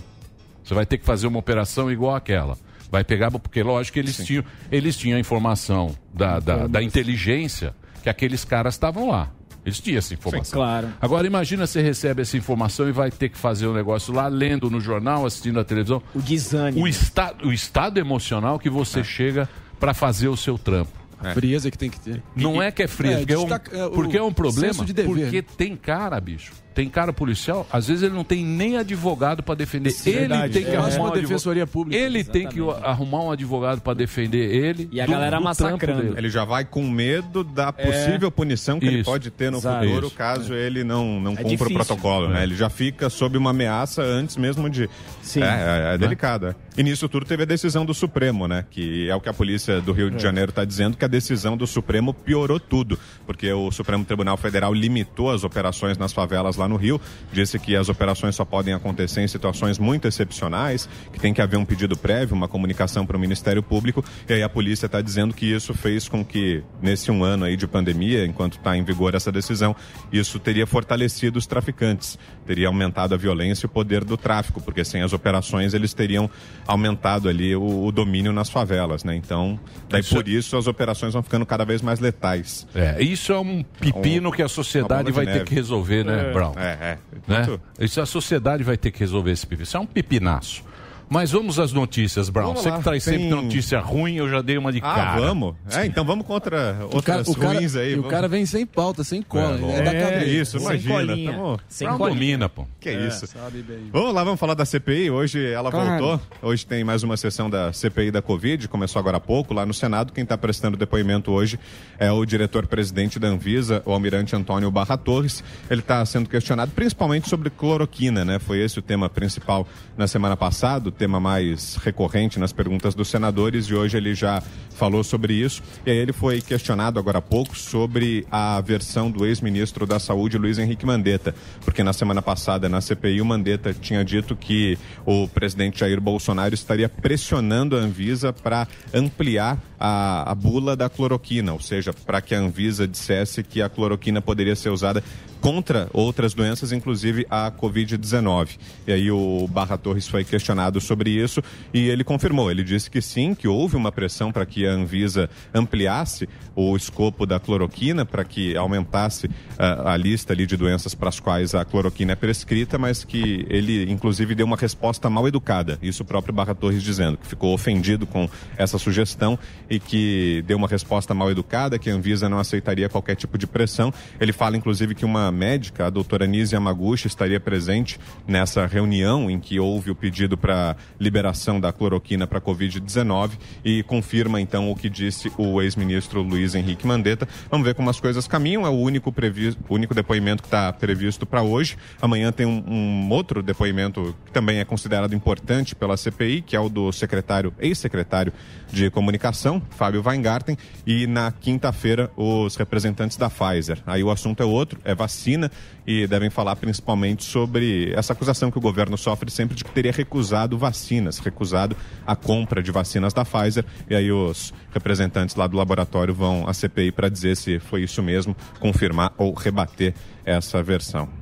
você 0.64 0.74
vai 0.74 0.86
ter 0.86 0.98
que 0.98 1.06
fazer 1.06 1.28
uma 1.28 1.38
operação 1.40 1.92
igual 1.92 2.16
aquela. 2.16 2.58
Vai 2.90 3.04
pegar, 3.04 3.30
porque 3.30 3.62
lógico 3.62 3.94
que 3.96 4.00
eles 4.00 4.18
tinham, 4.18 4.44
eles 4.72 4.98
tinham 4.98 5.18
a 5.18 5.20
informação 5.20 5.96
da, 6.14 6.40
da, 6.40 6.68
da 6.68 6.82
inteligência 6.82 7.76
que 8.02 8.10
aqueles 8.10 8.46
caras 8.46 8.76
estavam 8.76 9.10
lá. 9.10 9.32
Eles 9.68 9.82
tinham 9.82 9.98
essa 9.98 10.14
informação. 10.14 10.58
Claro. 10.58 10.94
Agora 11.02 11.28
imagina 11.28 11.68
você 11.68 11.82
recebe 11.82 12.22
essa 12.22 12.38
informação 12.38 12.88
e 12.88 12.94
vai 12.94 13.12
ter 13.12 13.28
que 13.28 13.38
fazer 13.38 13.68
o 13.68 13.72
um 13.72 13.74
negócio 13.74 14.14
lá, 14.14 14.30
lendo 14.30 14.70
no 14.70 14.80
jornal, 14.80 15.26
assistindo 15.26 15.56
na 15.56 15.66
televisão. 15.66 16.02
O 16.16 16.22
desânimo. 16.22 16.86
O, 16.86 16.88
esta, 16.88 17.36
o 17.44 17.52
estado 17.52 18.00
emocional 18.00 18.58
que 18.58 18.70
você 18.70 19.04
chega 19.04 19.50
para 19.78 19.94
fazer 19.94 20.30
o 20.30 20.38
seu 20.38 20.58
trampo. 20.58 20.94
Frieza 21.34 21.70
que 21.70 21.78
tem 21.78 21.90
que 21.90 22.00
ter. 22.00 22.24
Não 22.34 22.62
é 22.62 22.72
que 22.72 22.84
é 22.84 22.88
frio, 22.88 23.12
É, 23.12 23.18
porque, 23.18 23.34
é 23.34 23.38
um, 23.38 23.42
destaca- 23.42 23.76
é, 23.76 23.86
o 23.86 23.92
porque 23.92 24.18
é 24.18 24.24
um 24.24 24.32
problema. 24.32 24.86
de 24.86 24.94
dever, 24.94 25.08
porque 25.10 25.42
né? 25.42 25.48
tem 25.58 25.76
cara, 25.76 26.18
bicho. 26.22 26.54
Tem 26.78 26.88
cara 26.88 27.12
policial, 27.12 27.66
às 27.72 27.88
vezes 27.88 28.04
ele 28.04 28.14
não 28.14 28.24
tem 28.24 28.46
nem 28.46 28.78
advogado 28.78 29.42
para 29.42 29.56
defender. 29.56 29.90
Sim, 29.90 30.12
ele 30.12 30.20
verdade. 30.20 30.54
tem 30.54 30.64
que 30.64 30.70
É, 30.70 30.76
arrumar 30.78 30.96
uma 30.96 31.04
um 31.04 31.08
advo- 31.08 31.22
defensoria 31.22 31.66
pública. 31.66 32.00
Ele 32.00 32.24
tem 32.24 32.48
que 32.48 32.60
Exatamente. 32.60 32.86
arrumar 32.88 33.24
um 33.24 33.32
advogado 33.32 33.82
para 33.82 33.94
defender 33.96 34.54
ele. 34.54 34.88
E 34.92 35.02
a 35.02 35.06
do- 35.08 35.12
galera 35.12 35.38
do 35.38 35.44
massacrando. 35.44 36.16
Ele 36.16 36.30
já 36.30 36.46
vai 36.46 36.64
com 36.66 36.88
medo 36.88 37.44
da 37.44 37.74
possível 37.74 38.30
punição 38.30 38.80
que 38.80 38.86
ele 38.86 38.98
Isso. 39.00 39.10
pode 39.10 39.32
ter 39.32 39.52
no 39.52 39.58
Exato. 39.58 39.86
futuro 39.88 40.06
Isso. 40.08 40.16
caso 40.16 40.54
ele 40.54 40.84
não, 40.84 41.20
não 41.20 41.32
É 41.32 41.38
cumpra 41.38 41.50
difícil. 41.50 41.66
o 41.76 41.86
protocolo, 41.86 42.30
né? 42.30 42.44
Ele 42.44 42.54
já 42.56 42.70
fica 42.70 43.10
sob 43.10 43.36
uma 43.40 43.50
ameaça 43.50 44.04
antes 44.04 44.38
mesmo 44.38 44.70
de... 44.70 44.88
Sim. 45.28 45.44
É, 45.44 45.92
é, 45.92 45.94
é 45.96 45.98
delicado. 45.98 46.48
é. 46.48 46.56
E 46.78 46.84
nisso 46.84 47.10
tudo 47.10 47.26
teve 47.26 47.44
a 47.44 47.46
decisão 47.46 47.86
do 47.86 47.94
Supremo, 47.94 48.48
né? 48.48 48.66
Que 48.70 49.10
é 49.10 49.16
o 49.16 49.20
que 49.20 49.28
a 49.28 49.34
polícia 49.34 49.82
do 49.82 49.92
Rio 49.92 50.10
de 50.10 50.22
Janeiro 50.22 50.52
está 50.52 50.64
dizendo, 50.64 50.96
que 50.96 51.04
a 51.04 51.08
decisão 51.08 51.58
do 51.58 51.68
Supremo 51.68 52.14
piorou 52.14 52.60
tudo. 52.60 52.98
Porque 53.26 53.52
o 53.52 53.72
Supremo 53.72 54.06
Tribunal 54.06 54.38
Federal 54.38 54.74
limitou 54.74 55.32
as 55.32 55.44
operações 55.44 55.98
nas 55.98 56.14
favelas 56.14 56.56
lá 56.56 56.68
no 56.68 56.78
Rio, 56.78 57.02
disse 57.34 57.60
que 57.60 57.76
as 57.76 57.90
operações 57.90 58.36
só 58.36 58.46
podem 58.46 58.74
acontecer 58.74 59.22
em 59.22 59.28
situações 59.28 59.78
muito 59.78 60.08
excepcionais, 60.08 60.88
que 61.12 61.20
tem 61.20 61.34
que 61.34 61.42
haver 61.42 61.58
um 61.58 61.66
pedido 61.66 61.98
prévio, 61.98 62.36
uma 62.36 62.48
comunicação 62.48 63.06
para 63.06 63.18
o 63.18 63.20
Ministério 63.20 63.62
Público, 63.62 64.06
e 64.30 64.34
aí 64.34 64.44
a 64.44 64.50
polícia 64.50 64.86
está 64.86 65.02
dizendo 65.02 65.34
que 65.34 65.46
isso 65.46 65.74
fez 65.74 66.08
com 66.08 66.24
que, 66.24 66.64
nesse 66.82 67.12
um 67.12 67.24
ano 67.24 67.46
aí 67.46 67.58
de 67.58 67.68
pandemia, 67.68 68.26
enquanto 68.26 68.58
está 68.58 68.78
em 68.78 68.84
vigor 68.84 69.16
essa 69.16 69.32
decisão, 69.32 69.76
isso 70.12 70.40
teria 70.40 70.68
fortalecido 70.68 71.40
os 71.40 71.48
traficantes, 71.48 72.18
teria 72.46 72.68
aumentado 72.68 73.14
a 73.14 73.18
violência 73.18 73.66
e 73.66 73.68
o 73.68 73.70
poder 73.70 74.06
do 74.06 74.16
tráfico, 74.16 74.62
porque 74.62 74.86
sem 74.86 75.02
as 75.02 75.12
operações 75.18 75.74
eles 75.74 75.94
teriam 75.94 76.30
aumentado 76.66 77.28
ali 77.28 77.54
o, 77.56 77.86
o 77.86 77.92
domínio 77.92 78.32
nas 78.32 78.50
favelas, 78.50 79.04
né? 79.04 79.16
Então, 79.16 79.60
daí 79.90 80.00
Isso- 80.02 80.16
por 80.16 80.28
isso 80.28 80.56
as 80.56 80.68
operações 80.68 81.14
vão 81.14 81.22
ficando 81.24 81.46
cada 81.46 81.66
vez 81.66 81.82
mais 81.82 82.00
letais. 82.00 82.66
É, 82.74 83.02
isso 83.04 83.34
é 83.34 83.40
um 83.40 83.64
pepino 83.64 84.30
Um- 84.30 84.32
que 84.32 84.42
a 84.42 84.48
sociedade 84.48 85.12
vai 85.12 85.26
ter 85.26 85.34
neve. 85.34 85.46
que 85.46 85.56
resolver, 85.56 86.04
né, 86.06 86.32
Brown? 86.32 86.54
É, 86.58 86.72
é. 86.82 86.98
né? 87.28 87.60
Isso 87.80 88.00
a 88.00 88.06
sociedade 88.06 88.64
vai 88.64 88.78
ter 88.78 88.92
que 88.92 89.00
resolver 89.00 89.32
esse 89.32 89.46
pepino. 89.46 89.64
Isso 89.64 89.76
é 89.76 89.80
um 89.80 89.86
pepinaço. 89.86 90.64
Mas 91.10 91.32
vamos 91.32 91.58
às 91.58 91.72
notícias, 91.72 92.30
Brown. 92.30 92.48
Vamos 92.48 92.64
Você 92.64 92.70
lá. 92.70 92.78
que 92.78 92.84
traz 92.84 93.06
Tem- 93.06 93.14
sempre 93.18 93.30
notícia 93.30 93.80
ruim, 93.80 94.16
eu 94.16 94.30
já 94.30 94.42
dei 94.42 94.58
uma 94.58 94.74
de 94.74 94.80
Ah, 94.80 94.94
cara. 94.94 95.22
vamos? 95.22 95.56
É, 95.74 95.86
então 95.86 96.04
vamos 96.04 96.26
contra 96.28 96.80
outras 96.92 97.28
o 97.30 97.34
cara, 97.36 97.54
ruins 97.60 97.76
aí. 97.78 97.94
o 97.94 97.98
vamos. 97.98 98.12
cara 98.12 98.28
vem 98.28 98.46
sem 98.46 98.66
pauta, 98.66 99.06
sem 99.06 99.22
cola. 99.22 99.58
É, 99.72 99.80
é 99.80 99.82
da 99.84 99.92
é 99.94 100.26
isso, 100.26 100.60
Sem 100.60 100.68
imagina. 100.68 100.94
colinha. 100.96 101.32
tamo- 101.32 101.60
Sem 101.70 101.88
Brown 101.88 101.98
colinha. 101.98 102.16
domina, 102.20 102.50
pô. 102.50 102.68
Que 102.82 102.90
é 102.90 103.08
isso. 103.08 103.26
Sabe 103.26 103.62
bem. 103.62 103.90
Vamos 103.92 104.14
lá, 104.14 104.24
vamos 104.26 104.38
falar 104.40 104.54
da 104.54 104.66
CPI. 104.66 105.10
Hoje 105.10 105.46
ela 105.46 105.72
Claro. 105.72 106.04
voltou. 106.04 106.22
Hoje 106.42 106.66
tem 106.66 106.84
mais 106.84 107.04
uma 107.04 107.16
sessão 107.16 107.50
da 107.50 107.72
CPI 107.72 108.12
da 108.12 108.22
Covid. 108.22 108.68
Começou 108.68 109.00
agora 109.00 109.16
há 109.16 109.22
pouco 109.22 109.54
lá 109.54 109.66
no 109.66 109.74
Senado. 109.74 110.12
Quem 110.12 110.24
está 110.24 110.38
prestando 110.38 110.76
depoimento 110.76 111.32
hoje 111.32 111.58
é 111.98 112.12
o 112.12 112.26
diretor-presidente 112.26 113.18
da 113.18 113.30
Anvisa, 113.30 113.82
o 113.86 113.94
almirante 113.94 114.36
Antônio 114.36 114.70
Barra 114.70 114.98
Torres. 114.98 115.42
Ele 115.70 115.80
está 115.80 116.06
sendo 116.06 116.28
questionado 116.28 116.72
principalmente 116.76 117.30
sobre 117.30 117.50
cloroquina, 117.50 118.26
né? 118.26 118.40
Foi 118.40 118.60
esse 118.60 118.78
o 118.78 118.82
tema 118.82 119.10
principal 119.10 119.66
na 119.98 120.06
semana 120.06 120.36
passada, 120.36 120.90
tema 120.98 121.20
mais 121.20 121.76
recorrente 121.76 122.40
nas 122.40 122.52
perguntas 122.52 122.96
dos 122.96 123.08
senadores. 123.08 123.66
E 123.68 123.74
hoje 123.74 123.98
ele 123.98 124.16
já 124.16 124.42
falou 124.78 125.04
sobre 125.04 125.34
isso. 125.34 125.62
E 125.86 125.92
aí 125.92 125.98
ele 125.98 126.14
foi 126.14 126.42
questionado 126.42 127.00
agora 127.00 127.20
há 127.20 127.22
pouco 127.22 127.58
sobre 127.58 128.26
a 128.32 128.60
versão 128.62 129.10
do 129.10 129.26
ex-ministro 129.26 129.86
da 129.86 130.00
Saúde, 130.00 130.38
Luiz 130.38 130.60
Henrique 130.60 130.86
Mandetta. 130.86 131.34
Porque 131.64 131.84
na 131.84 131.94
semana 131.94 132.22
passada, 132.22 132.70
na 132.70 132.82
CPI, 132.82 133.22
o 133.22 133.26
Mandetta 133.26 133.74
tinha 133.74 134.04
dito 134.04 134.36
que 134.36 134.78
o 135.06 135.28
presidente 135.28 135.80
Jair 135.80 136.00
Bolsonaro 136.00 136.54
estaria 136.54 136.90
pressionando 136.90 137.76
a 137.76 137.80
Anvisa 137.80 138.32
para 138.32 138.68
ampliar 138.94 139.58
a, 139.80 140.32
a 140.32 140.36
bula 140.36 140.76
da 140.76 140.90
cloroquina, 140.90 141.54
ou 141.54 141.60
seja, 141.60 141.94
para 141.94 142.22
que 142.22 142.34
a 142.34 142.40
Anvisa 142.40 142.88
dissesse 142.88 143.44
que 143.44 143.62
a 143.62 143.70
cloroquina 143.70 144.22
poderia 144.22 144.56
ser 144.56 144.70
usada 144.70 145.04
contra 145.40 145.88
outras 145.94 146.34
doenças, 146.34 146.72
inclusive 146.72 147.26
a 147.30 147.52
Covid-19. 147.52 148.58
E 148.88 148.92
aí 148.92 149.12
o 149.12 149.48
Barra 149.48 149.78
Torres 149.78 150.08
foi 150.08 150.24
questionado 150.24 150.82
sobre 150.82 151.12
isso 151.12 151.42
e 151.74 151.90
ele 151.90 152.04
confirmou. 152.04 152.50
Ele 152.50 152.64
disse 152.64 152.90
que 152.90 153.02
sim, 153.02 153.34
que 153.34 153.48
houve 153.48 153.76
uma 153.76 153.92
pressão 153.92 154.32
para 154.32 154.46
que 154.46 154.66
a 154.66 154.72
Anvisa 154.72 155.30
ampliasse 155.54 156.28
o 156.56 156.76
escopo 156.76 157.26
da 157.26 157.40
cloroquina, 157.40 158.06
para 158.06 158.24
que 158.24 158.58
aumentasse 158.58 159.30
ah, 159.60 159.94
a 159.94 159.98
lista 159.98 160.34
ali 160.34 160.46
de 160.46 160.58
doenças 160.58 160.96
para 160.96 161.10
as 161.10 161.20
quais 161.20 161.54
a 161.54 161.64
cloroquina 161.64 162.14
é 162.14 162.16
prescrita, 162.16 162.78
mas 162.78 163.04
que 163.04 163.46
ele, 163.50 163.90
inclusive, 163.92 164.34
deu 164.34 164.46
uma 164.46 164.58
resposta 164.58 165.10
mal 165.10 165.28
educada. 165.28 165.78
Isso 165.82 166.02
o 166.02 166.06
próprio 166.06 166.34
Barra 166.34 166.56
Torres 166.56 166.82
dizendo, 166.82 167.18
que 167.18 167.28
ficou 167.28 167.54
ofendido 167.54 168.08
com 168.08 168.28
essa 168.58 168.80
sugestão 168.80 169.38
e 169.70 169.80
que 169.80 170.44
deu 170.48 170.58
uma 170.58 170.68
resposta 170.68 171.14
mal 171.14 171.30
educada, 171.32 171.78
que 171.78 171.90
a 171.90 171.94
Anvisa 171.94 172.30
não 172.30 172.40
aceitaria 172.40 172.90
qualquer 172.90 173.16
tipo 173.16 173.38
de 173.38 173.48
pressão. 173.48 173.94
Ele 174.20 174.32
fala, 174.32 174.58
inclusive, 174.58 174.96
que 174.96 175.06
uma 175.06 175.32
médica, 175.32 175.88
a 175.88 175.90
doutora 175.90 176.26
Nise 176.26 176.56
Yamaguchi, 176.56 177.08
estaria 177.08 177.40
presente 177.40 178.00
nessa 178.28 178.66
reunião 178.66 179.30
em 179.30 179.40
que 179.40 179.60
houve 179.60 179.92
o 179.92 179.96
pedido 179.96 180.38
para 180.38 180.76
liberação 181.00 181.60
da 181.60 181.72
cloroquina 181.72 182.28
para 182.28 182.40
a 182.40 182.42
Covid-19 182.42 183.32
e 183.64 183.84
confirma 183.84 184.40
então 184.40 184.72
o 184.72 184.76
que 184.76 184.90
disse 184.90 185.32
o 185.38 185.62
ex-ministro 185.62 186.22
Luiz 186.22 186.56
Henrique 186.56 186.86
Mandetta. 186.86 187.28
Vamos 187.50 187.66
ver 187.66 187.74
como 187.74 187.90
as 187.90 188.00
coisas 188.00 188.28
caminham. 188.28 188.66
É 188.66 188.70
o 188.70 188.74
único, 188.74 189.12
previ... 189.12 189.56
o 189.68 189.76
único 189.76 189.94
depoimento 189.94 190.44
que 190.44 190.48
está 190.48 190.72
previsto 190.74 191.26
para 191.26 191.42
hoje. 191.42 191.78
Amanhã 192.02 192.32
tem 192.32 192.46
um, 192.46 192.64
um 192.68 193.10
outro 193.10 193.42
depoimento 193.42 194.16
que 194.26 194.32
também 194.32 194.60
é 194.60 194.66
considerado 194.66 195.14
importante 195.14 195.76
pela 195.76 195.98
CPI, 195.98 196.42
que 196.42 196.56
é 196.56 196.60
o 196.60 196.70
do 196.70 196.92
secretário, 196.92 197.54
ex-secretário 197.60 198.34
de 198.72 198.90
comunicação, 198.90 199.57
Fábio 199.72 200.04
Weingarten, 200.06 200.58
e 200.86 201.08
na 201.08 201.32
quinta-feira 201.32 202.12
os 202.16 202.56
representantes 202.56 203.18
da 203.18 203.30
Pfizer. 203.30 203.82
Aí 203.86 204.04
o 204.04 204.12
assunto 204.12 204.42
é 204.42 204.46
outro, 204.46 204.80
é 204.84 204.94
vacina, 204.94 205.52
e 205.86 206.06
devem 206.06 206.30
falar 206.30 206.56
principalmente 206.56 207.24
sobre 207.24 207.94
essa 207.94 208.14
acusação 208.14 208.52
que 208.52 208.58
o 208.58 208.62
governo 208.62 208.98
sofre 208.98 209.32
sempre 209.32 209.56
de 209.56 209.64
que 209.64 209.72
teria 209.72 209.92
recusado 209.92 210.58
vacinas, 210.58 211.20
recusado 211.20 211.76
a 212.06 212.16
compra 212.16 212.62
de 212.62 212.72
vacinas 212.72 213.14
da 213.14 213.24
Pfizer, 213.24 213.66
e 213.90 213.96
aí 213.96 214.12
os 214.12 214.54
representantes 214.74 215.36
lá 215.36 215.48
do 215.48 215.58
laboratório 215.58 216.14
vão 216.14 216.48
à 216.48 216.54
CPI 216.54 216.92
para 216.92 217.10
dizer 217.10 217.38
se 217.38 217.60
foi 217.60 217.84
isso 217.84 218.04
mesmo, 218.04 218.36
confirmar 218.60 219.14
ou 219.18 219.34
rebater 219.34 219.94
essa 220.26 220.62
versão. 220.62 221.17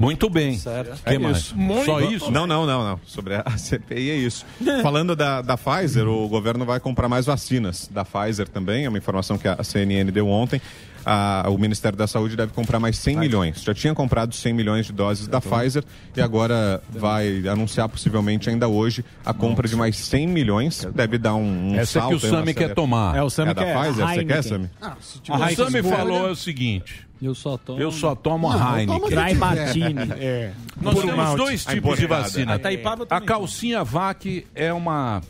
Muito 0.00 0.30
bem. 0.30 0.56
Certo. 0.58 0.98
Que 1.04 1.18
mais? 1.18 1.54
Só 1.84 2.00
isso? 2.00 2.30
Não, 2.30 2.46
não, 2.46 2.64
não, 2.66 2.82
não. 2.82 3.00
Sobre 3.06 3.34
a 3.34 3.44
CPI 3.58 4.10
é 4.10 4.16
isso. 4.16 4.46
Falando 4.82 5.14
da, 5.14 5.42
da 5.42 5.56
Pfizer, 5.58 6.08
o 6.08 6.26
governo 6.26 6.64
vai 6.64 6.80
comprar 6.80 7.06
mais 7.08 7.26
vacinas 7.26 7.88
da 7.92 8.02
Pfizer 8.04 8.48
também, 8.48 8.86
é 8.86 8.88
uma 8.88 8.96
informação 8.98 9.36
que 9.36 9.46
a 9.46 9.62
CNN 9.62 10.10
deu 10.10 10.26
ontem. 10.26 10.60
A- 11.04 11.44
o 11.48 11.56
Ministério 11.56 11.96
da 11.96 12.06
Saúde 12.06 12.36
deve 12.36 12.52
comprar 12.52 12.78
mais 12.78 12.98
100 12.98 13.16
milhões. 13.16 13.62
Já 13.62 13.72
tinha 13.72 13.94
comprado 13.94 14.34
100 14.34 14.52
milhões 14.52 14.84
de 14.86 14.92
doses 14.92 15.26
da 15.26 15.40
Pfizer 15.40 15.82
e 16.14 16.20
agora 16.20 16.82
vai 16.90 17.46
anunciar 17.48 17.88
possivelmente 17.88 18.50
ainda 18.50 18.68
hoje 18.68 19.02
a 19.24 19.32
compra 19.32 19.66
de 19.68 19.76
mais 19.76 19.96
100 19.96 20.26
milhões. 20.26 20.86
Deve 20.94 21.16
dar 21.18 21.34
um, 21.34 21.70
um 21.72 21.74
Essa 21.74 22.00
é 22.00 22.02
que 22.02 22.08
salto. 22.08 22.22
o 22.22 22.26
aí, 22.26 22.30
uma 22.32 22.38
Sami 22.40 22.52
quer 22.54 22.58
acelera- 22.60 22.74
tomar. 22.74 23.16
É, 23.16 23.22
o 23.22 23.30
Sami 23.30 23.54
da 23.54 23.62
Pfizer? 23.64 24.06
Você 24.08 24.24
quer, 24.26 24.42
Sami? 24.44 24.70
Ah, 24.80 24.96
se 25.00 25.20
O 25.22 25.56
Sami 25.70 25.82
falou 25.82 26.28
é 26.28 26.30
o 26.32 26.36
seguinte. 26.36 27.08
Eu 27.22 27.34
só 27.34 27.56
tomo. 27.58 27.80
Eu 27.80 27.92
só 27.92 28.14
tomo 28.14 28.50
Não, 28.50 28.78
Heineken. 28.78 28.96
o 28.96 29.08
que 29.08 29.14
Dry. 29.14 29.34
Martini. 29.34 30.12
É. 30.18 30.52
Nós 30.80 30.94
Por 30.94 31.00
temos 31.02 31.16
malte. 31.16 31.36
dois 31.36 31.64
tipos 31.64 31.98
de 31.98 32.06
vacina. 32.06 32.60
A 33.10 33.16
A 33.16 33.20
calcinha 33.20 33.84
VAC 33.84 34.46
é 34.54 34.72
uma 34.72 35.20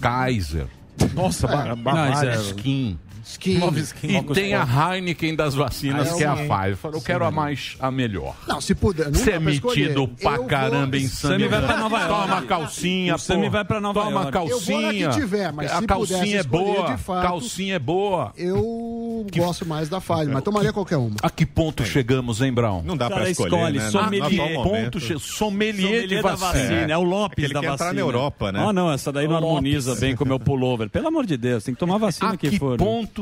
Kaiser. 0.00 0.66
Nossa, 1.12 1.46
é, 1.46 1.74
Bavária. 1.74 2.36
Skin. 2.36 2.98
Skin. 3.24 3.58
Nova 3.58 3.78
skin. 3.80 4.18
E 4.18 4.22
tem 4.34 4.54
a 4.54 4.64
Heineken 4.94 5.34
das 5.34 5.54
vacinas, 5.54 6.08
Ah, 6.08 6.14
é 6.14 6.16
que 6.18 6.24
é 6.24 6.26
a 6.26 6.34
Pfizer. 6.36 6.78
Eu 6.92 7.00
quero 7.00 7.24
a 7.24 7.30
mais, 7.30 7.76
a 7.80 7.90
melhor. 7.90 8.34
Não, 8.46 8.60
se 8.60 8.74
puder. 8.74 9.06
Não 9.06 9.14
Você 9.14 9.32
é 9.32 9.38
metido 9.38 10.06
pra 10.08 10.34
Eu 10.36 10.44
caramba 10.44 10.96
em 10.96 11.06
vou... 11.06 11.08
Sami. 11.08 11.48
vai 11.48 11.60
pra 11.62 11.76
Nova 11.78 11.98
York. 12.00 12.14
Toma 12.14 12.42
calcinha, 12.42 13.16
pô. 13.18 13.50
vai 13.50 13.64
pra 13.64 13.80
Nova 13.80 14.00
Toma 14.02 14.20
York. 14.22 14.32
calcinha. 14.32 14.54
Eu 14.54 14.60
vou 14.60 14.82
na 14.82 14.92
que 15.14 15.20
tiver, 15.20 15.52
mas 15.52 15.72
a 15.72 15.78
se 15.80 15.86
calcinha 15.86 16.18
pudesse 16.18 16.36
é 16.36 16.42
boa. 16.42 16.92
de 16.96 17.02
fato, 17.02 17.26
calcinha 17.26 17.74
é 17.74 17.78
boa. 17.78 18.32
Eu 18.36 19.26
gosto 19.34 19.66
mais 19.66 19.88
da 19.88 20.00
Pfizer, 20.00 20.28
mas 20.32 20.42
tomaria 20.42 20.72
qualquer 20.72 20.96
uma. 20.96 21.16
A 21.22 21.30
que 21.30 21.46
ponto 21.46 21.84
chegamos, 21.84 22.40
hein, 22.42 22.52
Brown? 22.52 22.82
Não 22.82 22.96
dá 22.96 23.08
pra 23.08 23.28
escolher, 23.30 23.48
escolhe, 23.54 23.78
né? 23.78 23.90
sommelier. 23.90 24.54
Ponto, 24.62 25.00
sommelier, 25.20 26.06
de 26.06 26.22
da 26.22 26.34
vacina. 26.34 26.92
É, 26.92 26.96
o 26.96 27.02
Lopes 27.02 27.48
da 27.50 27.60
vacina. 27.60 27.74
entrar 27.74 27.94
na 27.94 28.00
Europa, 28.00 28.52
né? 28.52 28.64
Ah, 28.66 28.72
não, 28.72 28.92
essa 28.92 29.10
daí 29.12 29.26
não 29.26 29.34
Lopes. 29.34 29.48
harmoniza 29.48 29.94
bem 29.96 30.14
com 30.16 30.24
o 30.24 30.26
meu 30.26 30.38
pullover. 30.38 30.88
Pelo 30.90 31.08
amor 31.08 31.26
de 31.26 31.36
Deus, 31.36 31.64
tem 31.64 31.74
que 31.74 31.80
tomar 31.80 31.98
vacina 31.98 32.32
A 32.32 32.36
que, 32.36 32.50
que 32.50 32.58
for. 32.58 32.74
A 32.74 32.76
que 32.78 32.84
ponto 32.84 33.13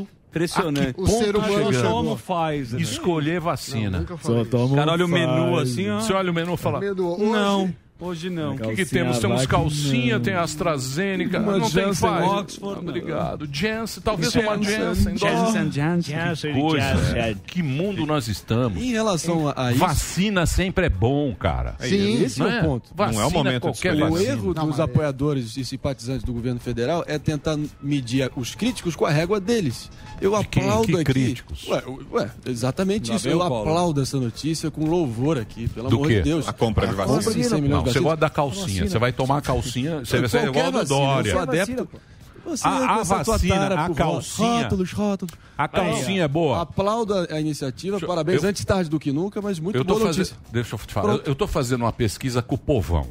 ser 1.07 1.37
humano 1.37 1.73
chegamos? 1.73 1.83
tomo 1.83 2.19
Pfizer. 2.19 2.81
Escolher 2.81 3.41
vacina. 3.41 3.99
Nunca 4.01 4.17
falei 4.17 4.45
Só 4.45 4.51
toma 4.51 4.77
Cara, 4.77 4.93
olha 4.93 5.05
o 5.05 5.09
menu 5.09 5.59
assim, 5.59 5.91
ó. 5.91 6.01
Você 6.01 6.13
olha 6.13 6.31
o 6.31 6.35
menu 6.35 6.55
e 6.55 6.57
fala... 6.57 6.81
Medo 6.81 7.09
hoje. 7.09 7.25
Não, 7.25 7.75
hoje 8.03 8.29
não. 8.31 8.55
O 8.55 8.59
que, 8.59 8.61
que 8.63 8.67
Calcinha 8.69 8.87
temos? 8.87 9.19
Temos 9.19 9.47
calcinha, 9.47 10.15
não. 10.17 10.23
tem 10.23 10.35
AstraZeneca, 10.35 11.39
Uma 11.41 11.53
não 11.59 11.71
tem 11.71 11.85
Janssen 11.85 12.11
Pfizer. 12.11 12.29
Oxford, 12.31 12.75
não. 12.85 12.89
Obrigado. 12.89 13.49
Janssen, 13.53 14.03
talvez 14.03 14.33
Janssen, 14.33 14.49
uma 14.49 14.63
Janssen. 14.63 15.17
Janssen, 15.17 15.73
Janssen. 15.73 16.15
Janssen. 16.15 16.55
Que 16.55 16.61
coisa. 16.61 17.39
Que 17.47 17.63
mundo 17.63 18.07
nós 18.07 18.29
estamos. 18.29 18.83
Em 18.83 18.91
relação 18.93 19.49
a, 19.49 19.67
a 19.69 19.71
isso, 19.71 19.81
Vacina 19.81 20.47
sempre 20.47 20.87
é 20.87 20.91
bom, 20.91 21.35
cara. 21.35 21.75
Sim. 21.81 22.23
esse 22.23 22.43
é 22.43 22.61
o 22.61 22.65
ponto. 22.65 22.91
Vacina, 22.95 23.19
Não 23.19 23.23
é 23.23 23.27
o 23.27 23.31
momento 23.33 23.55
de 23.55 23.61
qualquer 23.61 23.95
escolher. 23.95 24.13
O 24.13 24.19
erro 24.21 24.55
Não, 24.55 24.67
dos 24.67 24.79
mas- 24.79 24.81
apoiadores 24.81 25.57
e 25.57 25.65
simpatizantes 25.65 26.25
do 26.25 26.33
governo 26.33 26.61
federal 26.61 27.05
é 27.07 27.19
tentar 27.19 27.59
medir 27.83 28.31
os 28.37 28.55
críticos 28.55 28.97
com 28.97 29.07
a 29.07 29.11
régua 29.11 29.41
deles. 29.41 29.91
Eu 30.21 30.39
De 30.39 30.47
quem? 30.49 30.63
aplaudo 30.63 30.87
Que 30.89 30.95
aqui. 30.95 31.05
críticos? 31.05 31.67
Ué, 31.69 31.83
ué, 32.13 32.31
exatamente 32.47 33.13
isso. 33.15 33.29
Eu 33.29 33.43
aplaudo 33.43 34.01
essa 34.01 34.19
notícia 34.19 34.71
com 34.71 34.85
louvor 34.87 35.39
aqui, 35.39 35.69
pelo 35.69 35.89
Do 35.89 35.97
amor 35.97 36.09
quê? 36.09 36.15
de 36.17 36.23
Deus. 36.23 36.49
A 36.49 36.53
compra 36.53 36.87
de 36.87 36.95
vacina. 36.95 37.19
compra 37.19 37.35
de 37.35 37.45
100 37.45 37.61
milhões 37.63 37.79
Não, 37.85 37.85
de 37.85 37.92
você 37.93 38.01
gosta 38.01 38.17
da 38.17 38.31
calcinha. 38.31 38.89
Você 38.89 38.99
vai 38.99 39.13
tomar 39.13 39.39
a 39.39 39.41
calcinha, 39.43 40.05
você 40.05 40.21
vai 40.21 40.29
ser 40.29 40.39
Qualquer 40.43 40.59
igual 40.69 40.73
do 40.73 40.79
Eu 40.79 40.85
Dória. 40.87 41.33
sou 41.33 41.41
adepto. 41.41 41.89
Você 42.45 42.67
A- 42.67 42.71
a 42.97 43.03
vacina, 43.05 43.67
a 43.85 43.89
calcinha- 43.91 44.63
Rótulos, 44.65 44.93
rótulos. 44.93 45.35
A 45.57 45.69
calcinha 45.69 46.25
é 46.25 46.29
boa. 46.29 46.63
Aplaudo 46.63 47.15
a, 47.31 47.39
iniciativa, 47.41 47.99
eu- 48.01 48.09
parabéns. 48.09 48.43
eu- 48.43 48.49
Antes 48.49 48.65
tarde 48.65 48.91
do 48.91 48.99
que 48.99 49.13
nunca, 49.13 49.41
mas 49.41 49.61
muito 49.61 49.77
Eu 49.77 49.85
tô 49.85 49.95
boa 49.95 50.07
notícia. 50.07 50.37
Deixa 50.51 50.75
eu 50.75 50.79
te 50.81 50.93
falar. 50.93 51.13
Eu, 51.15 51.23
eu 51.27 51.35
tô 51.37 51.47
fazendo 51.47 51.83
uma 51.83 51.93
pesquisa 51.93 52.43
com 52.43 52.57
o 52.57 52.59
povão. 52.59 53.07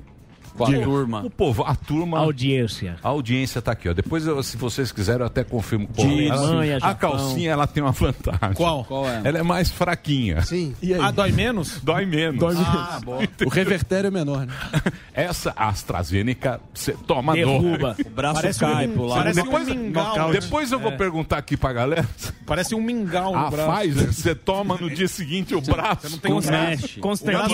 Com 0.58 0.66
a 0.66 0.72
turma. 0.72 1.22
O 1.26 1.30
povo, 1.30 1.64
a 1.64 1.76
turma. 1.76 2.20
Audiência. 2.20 2.96
A 3.04 3.10
audiência 3.10 3.62
tá 3.62 3.72
aqui, 3.72 3.90
ó. 3.90 3.94
Depois, 3.94 4.26
eu- 4.28 4.42
se 4.44 4.58
vocês 4.58 4.92
quiserem, 4.92 5.22
eu 5.22 5.28
até 5.28 5.44
confirmo 5.44 5.88
Ela- 5.98 6.54
manha, 6.54 6.78
A 6.82 6.94
calcinha, 6.94 7.52
ela 7.52 7.68
tem 7.68 7.82
uma 7.84 7.92
vantagem. 7.92 8.54
Qual? 8.56 8.84
Qual 8.86 9.08
é? 9.08 9.22
Ela 9.24 9.40
é 9.40 9.44
mais 9.44 9.72
fraquinha. 9.72 10.42
Sim. 10.42 10.74
E 10.82 10.94
aí? 10.94 11.00
Ah, 11.02 11.12
dói 11.12 11.32
menos? 11.32 11.80
Dói 11.82 12.06
menos. 12.06 12.40
Dói 12.40 12.54
menos. 12.54 12.68
Ah, 12.70 13.00
bom. 13.04 13.20
o 13.46 13.50
revertério 13.50 14.08
é 14.08 14.12
menor, 14.12 14.46
né? 14.46 14.54
Essa 15.14 15.54
AstraZeneca, 15.56 16.60
você 16.74 16.94
toma 17.06 17.34
Derruba. 17.34 17.96
O 18.06 18.10
braço 18.10 18.42
Parece 18.42 18.60
cai 18.60 18.88
um- 18.88 18.94
pro 18.94 19.06
lado. 19.06 19.20
parece 19.20 19.44
Depois, 19.44 19.68
um 19.68 19.74
mingau. 19.76 20.14
depois, 20.16 20.40
depois 20.46 20.72
eu 20.72 20.80
vou 20.80 20.92
perguntar 20.94 21.38
aqui 21.38 21.58
pra 21.58 21.74
galera. 21.74 22.08
Parece 22.46 22.74
um 22.76 22.82
mingau 22.82 23.34
no 23.34 23.38
A 23.46 23.50
braço. 23.50 23.72
Pfizer, 23.80 24.14
você 24.14 24.36
toma 24.36 24.78
no 24.80 24.90
dia 24.90 25.08
seguinte 25.08 25.54
o 25.56 25.62
braço. 25.62 26.10
Não 26.10 26.18
tem 26.18 26.32
um 26.34 26.40
braço. 26.40 27.00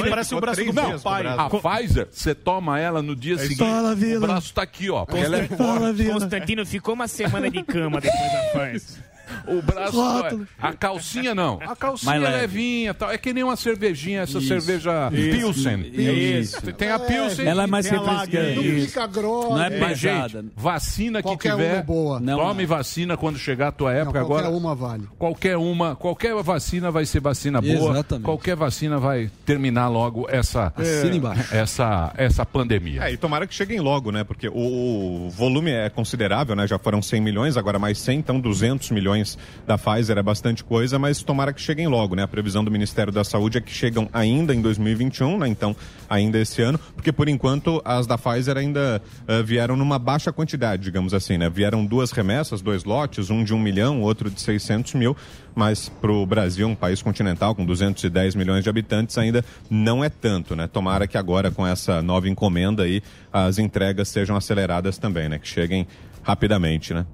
parece 0.10 0.36
o 0.36 0.40
braço 0.42 0.64
do 0.64 0.74
Não, 0.74 0.90
meu 0.90 1.00
pai. 1.00 1.24
a 1.28 1.50
Pfizer, 1.50 2.08
você 2.12 2.34
toma 2.36 2.80
ela 2.80 2.87
no 2.92 3.16
dia 3.16 3.38
seguinte. 3.38 3.58
Fala, 3.58 3.94
o 3.94 3.96
Vila. 3.96 4.28
braço 4.28 4.54
tá 4.54 4.62
aqui, 4.64 4.90
ó. 4.90 5.06
Porque 5.06 5.22
ela 5.24 5.38
é 5.38 5.48
forte. 5.48 6.06
Constantino 6.06 6.66
ficou 6.66 6.94
uma 6.94 7.08
semana 7.08 7.50
de 7.50 7.64
cama 7.64 8.02
depois 8.02 8.32
da 8.32 8.52
faz. 8.54 9.00
O 9.48 9.62
braço. 9.62 10.48
A 10.60 10.74
calcinha 10.74 11.34
não. 11.36 11.60
A 11.66 11.76
calcinha 11.76 12.16
é 12.16 12.20
leve. 12.20 12.38
levinha 12.38 12.94
tal. 12.94 13.12
É 13.12 13.18
que 13.18 13.34
nem 13.34 13.44
uma 13.44 13.56
cervejinha, 13.56 14.22
essa 14.22 14.40
cerveja 14.42 15.10
Pilsen. 15.12 15.82
Isso. 15.94 16.62
Tem 16.74 16.90
a 16.92 17.00
Pilsen. 17.00 17.46
Ela 17.48 17.64
é 17.64 17.68
mais 17.68 17.86
refrescante. 17.88 18.56
Não 18.56 18.64
Isso. 18.64 18.88
fica 18.88 19.08
grossa. 19.08 19.50
Não 19.50 19.64
é 19.64 19.70
Mas, 19.80 20.02
pesada. 20.02 20.42
gente, 20.42 20.52
vacina 20.56 21.20
que 21.22 21.28
Qualquer 21.28 21.54
uma 21.54 21.64
tiver. 21.64 21.78
é 21.78 21.84
boa. 21.84 22.20
Não, 22.20 22.38
tome 22.38 22.64
não. 22.64 22.70
vacina 22.70 23.18
quando 23.18 23.38
chegar 23.38 23.70
a 23.70 23.72
tua 23.72 23.94
Não, 23.94 24.00
época. 24.02 24.20
qualquer 24.26 24.46
Agora, 24.46 24.58
uma 24.58 24.76
vale. 24.76 25.04
qualquer 25.18 25.58
uma, 25.58 25.96
qualquer 25.96 26.34
vacina 26.44 26.92
vai 26.92 27.06
ser 27.06 27.20
vacina 27.20 27.62
boa. 27.62 27.92
Exatamente. 27.92 28.26
Qualquer 28.26 28.56
vacina 28.56 29.00
vai 29.00 29.30
terminar 29.46 29.88
logo 29.88 30.28
essa, 30.30 30.74
embaixo. 31.14 31.54
essa, 31.56 32.14
essa 32.18 32.46
pandemia. 32.46 33.04
É, 33.04 33.12
e 33.14 33.18
tomara 33.18 33.48
que 33.48 33.54
cheguem 33.54 33.80
logo, 33.80 34.12
né? 34.12 34.24
Porque 34.24 34.48
o, 34.50 35.26
o 35.28 35.30
volume 35.30 35.72
é 35.72 35.90
considerável, 35.90 36.56
né? 36.56 36.68
Já 36.68 36.78
foram 36.78 37.02
100 37.02 37.22
milhões, 37.22 37.58
agora 37.58 37.80
mais 37.80 37.98
100, 38.00 38.20
então 38.20 38.40
200 38.40 38.92
milhões 38.92 39.17
da 39.66 39.78
Pfizer 39.78 40.18
é 40.18 40.24
bastante 40.24 40.64
coisa, 40.64 41.00
mas 41.00 41.22
tomara 41.24 41.54
que 41.54 41.62
cheguem 41.62 41.88
logo, 41.88 42.16
né? 42.16 42.24
A 42.24 42.28
previsão 42.28 42.64
do 42.64 42.72
Ministério 42.72 43.12
da 43.12 43.24
Saúde 43.24 43.58
é 43.58 43.62
que 43.62 43.72
chegam 43.72 44.10
ainda 44.12 44.54
em 44.54 44.62
2021, 44.62 45.38
né? 45.38 45.48
Então, 45.48 45.76
ainda 46.10 46.40
esse 46.40 46.62
ano, 46.62 46.80
porque 46.96 47.12
por 47.12 47.28
enquanto 47.28 47.82
as 47.84 48.08
da 48.08 48.18
Pfizer 48.18 48.58
ainda 48.58 49.02
eh, 49.28 49.44
vieram 49.44 49.76
numa 49.76 50.00
baixa 50.00 50.32
quantidade, 50.32 50.84
digamos 50.84 51.14
assim, 51.14 51.38
né? 51.38 51.50
Vieram 51.50 51.86
duas 51.86 52.12
remessas, 52.12 52.62
dois 52.62 52.84
lotes, 52.84 53.30
um 53.30 53.44
de 53.44 53.54
um 53.54 53.60
milhão, 53.60 54.02
outro 54.02 54.30
de 54.30 54.42
600 54.42 54.94
mil, 54.94 55.16
mas 55.56 55.90
para 55.90 56.12
o 56.12 56.26
Brasil, 56.26 56.68
um 56.68 56.76
país 56.76 57.02
continental 57.02 57.56
com 57.56 57.66
210 57.66 58.36
milhões 58.36 58.64
de 58.64 58.70
habitantes, 58.70 59.18
ainda 59.18 59.44
não 59.70 60.04
é 60.04 60.10
tanto, 60.10 60.56
né? 60.56 60.68
Tomara 60.68 61.08
que 61.08 61.18
agora 61.18 61.50
com 61.50 61.66
essa 61.66 62.02
nova 62.02 62.30
encomenda 62.30 62.84
aí 62.84 63.02
as 63.34 63.58
entregas 63.58 64.08
sejam 64.08 64.36
aceleradas 64.36 64.98
também, 64.98 65.28
né? 65.28 65.40
Que 65.40 65.48
cheguem 65.48 65.88
rapidamente, 66.28 66.94
né? 66.94 67.06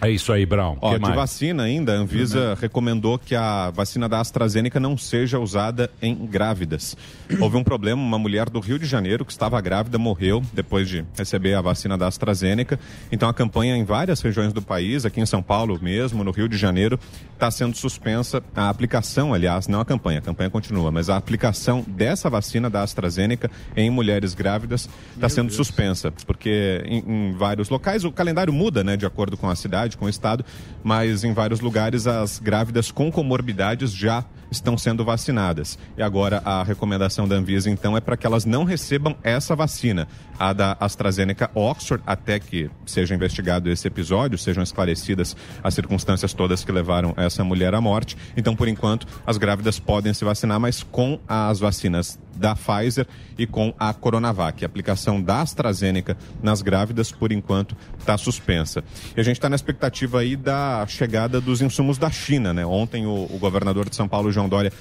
É 0.00 0.10
isso 0.10 0.32
aí, 0.32 0.46
Brown. 0.46 0.78
Ó, 0.80 0.90
que 0.92 0.96
de 0.96 1.02
mais? 1.02 1.14
vacina 1.14 1.62
ainda, 1.64 1.92
a 1.92 1.96
Anvisa 1.96 2.56
recomendou 2.60 3.18
que 3.18 3.34
a 3.34 3.70
vacina 3.70 4.08
da 4.08 4.18
AstraZeneca 4.18 4.80
não 4.80 4.96
seja 4.96 5.38
usada 5.38 5.90
em 6.00 6.14
grávidas. 6.26 6.96
Houve 7.38 7.56
um 7.56 7.62
problema, 7.62 8.00
uma 8.00 8.18
mulher 8.18 8.48
do 8.48 8.60
Rio 8.60 8.78
de 8.78 8.86
Janeiro 8.86 9.24
que 9.24 9.32
estava 9.32 9.60
grávida 9.60 9.98
morreu 9.98 10.42
depois 10.52 10.88
de 10.88 11.04
receber 11.16 11.54
a 11.54 11.60
vacina 11.60 11.96
da 11.96 12.06
AstraZeneca. 12.06 12.80
Então 13.10 13.28
a 13.28 13.34
campanha 13.34 13.76
em 13.76 13.84
várias 13.84 14.20
regiões 14.22 14.52
do 14.52 14.62
país, 14.62 15.04
aqui 15.04 15.20
em 15.20 15.26
São 15.26 15.42
Paulo 15.42 15.78
mesmo, 15.80 16.24
no 16.24 16.30
Rio 16.30 16.48
de 16.48 16.56
Janeiro, 16.56 16.98
está 17.34 17.50
sendo 17.50 17.76
suspensa 17.76 18.42
a 18.56 18.68
aplicação, 18.68 19.34
aliás, 19.34 19.68
não 19.68 19.80
a 19.80 19.84
campanha, 19.84 20.18
a 20.18 20.22
campanha 20.22 20.50
continua, 20.50 20.90
mas 20.90 21.10
a 21.10 21.16
aplicação 21.16 21.84
dessa 21.86 22.30
vacina 22.30 22.70
da 22.70 22.82
AstraZeneca 22.82 23.50
em 23.76 23.90
mulheres 23.90 24.34
grávidas 24.34 24.88
está 25.14 25.28
sendo 25.28 25.52
suspensa, 25.52 26.10
porque 26.26 26.82
em, 26.86 27.04
em 27.06 27.32
vários 27.32 27.68
locais 27.68 28.04
o 28.04 28.12
calendário 28.12 28.52
muda, 28.52 28.61
né, 28.84 28.96
de 28.96 29.06
acordo 29.06 29.36
com 29.36 29.48
a 29.48 29.56
cidade, 29.56 29.96
com 29.96 30.04
o 30.04 30.08
estado, 30.08 30.44
mas 30.82 31.24
em 31.24 31.32
vários 31.32 31.60
lugares 31.60 32.06
as 32.06 32.38
grávidas 32.38 32.90
com 32.90 33.10
comorbidades 33.10 33.92
já 33.92 34.24
estão 34.52 34.78
sendo 34.78 35.04
vacinadas. 35.04 35.78
E 35.96 36.02
agora 36.02 36.40
a 36.44 36.62
recomendação 36.62 37.26
da 37.26 37.34
Anvisa, 37.34 37.68
então, 37.68 37.96
é 37.96 38.00
para 38.00 38.16
que 38.16 38.26
elas 38.26 38.44
não 38.44 38.64
recebam 38.64 39.16
essa 39.22 39.56
vacina, 39.56 40.06
a 40.38 40.52
da 40.52 40.76
AstraZeneca 40.78 41.50
Oxford, 41.54 42.02
até 42.06 42.38
que 42.38 42.70
seja 42.86 43.14
investigado 43.14 43.70
esse 43.70 43.88
episódio, 43.88 44.38
sejam 44.38 44.62
esclarecidas 44.62 45.36
as 45.62 45.74
circunstâncias 45.74 46.32
todas 46.32 46.64
que 46.64 46.70
levaram 46.70 47.14
essa 47.16 47.42
mulher 47.42 47.74
à 47.74 47.80
morte. 47.80 48.16
Então, 48.36 48.54
por 48.54 48.68
enquanto, 48.68 49.06
as 49.26 49.38
grávidas 49.38 49.80
podem 49.80 50.14
se 50.14 50.24
vacinar, 50.24 50.60
mas 50.60 50.82
com 50.82 51.18
as 51.26 51.58
vacinas 51.58 52.18
da 52.36 52.54
Pfizer 52.54 53.06
e 53.38 53.46
com 53.46 53.74
a 53.78 53.92
Coronavac. 53.92 54.64
A 54.64 54.66
aplicação 54.66 55.20
da 55.22 55.40
AstraZeneca 55.40 56.16
nas 56.42 56.62
grávidas, 56.62 57.12
por 57.12 57.32
enquanto, 57.32 57.76
está 57.98 58.16
suspensa. 58.16 58.82
E 59.16 59.20
a 59.20 59.22
gente 59.22 59.36
está 59.36 59.48
na 59.48 59.56
expectativa 59.56 60.20
aí 60.20 60.36
da 60.36 60.84
chegada 60.86 61.40
dos 61.40 61.60
insumos 61.60 61.98
da 61.98 62.10
China, 62.10 62.52
né? 62.52 62.64
Ontem 62.64 63.06
o, 63.06 63.28
o 63.30 63.38
governador 63.38 63.88
de 63.88 63.96
São 63.96 64.08
Paulo, 64.08 64.32
João 64.32 64.41
Dória, 64.48 64.72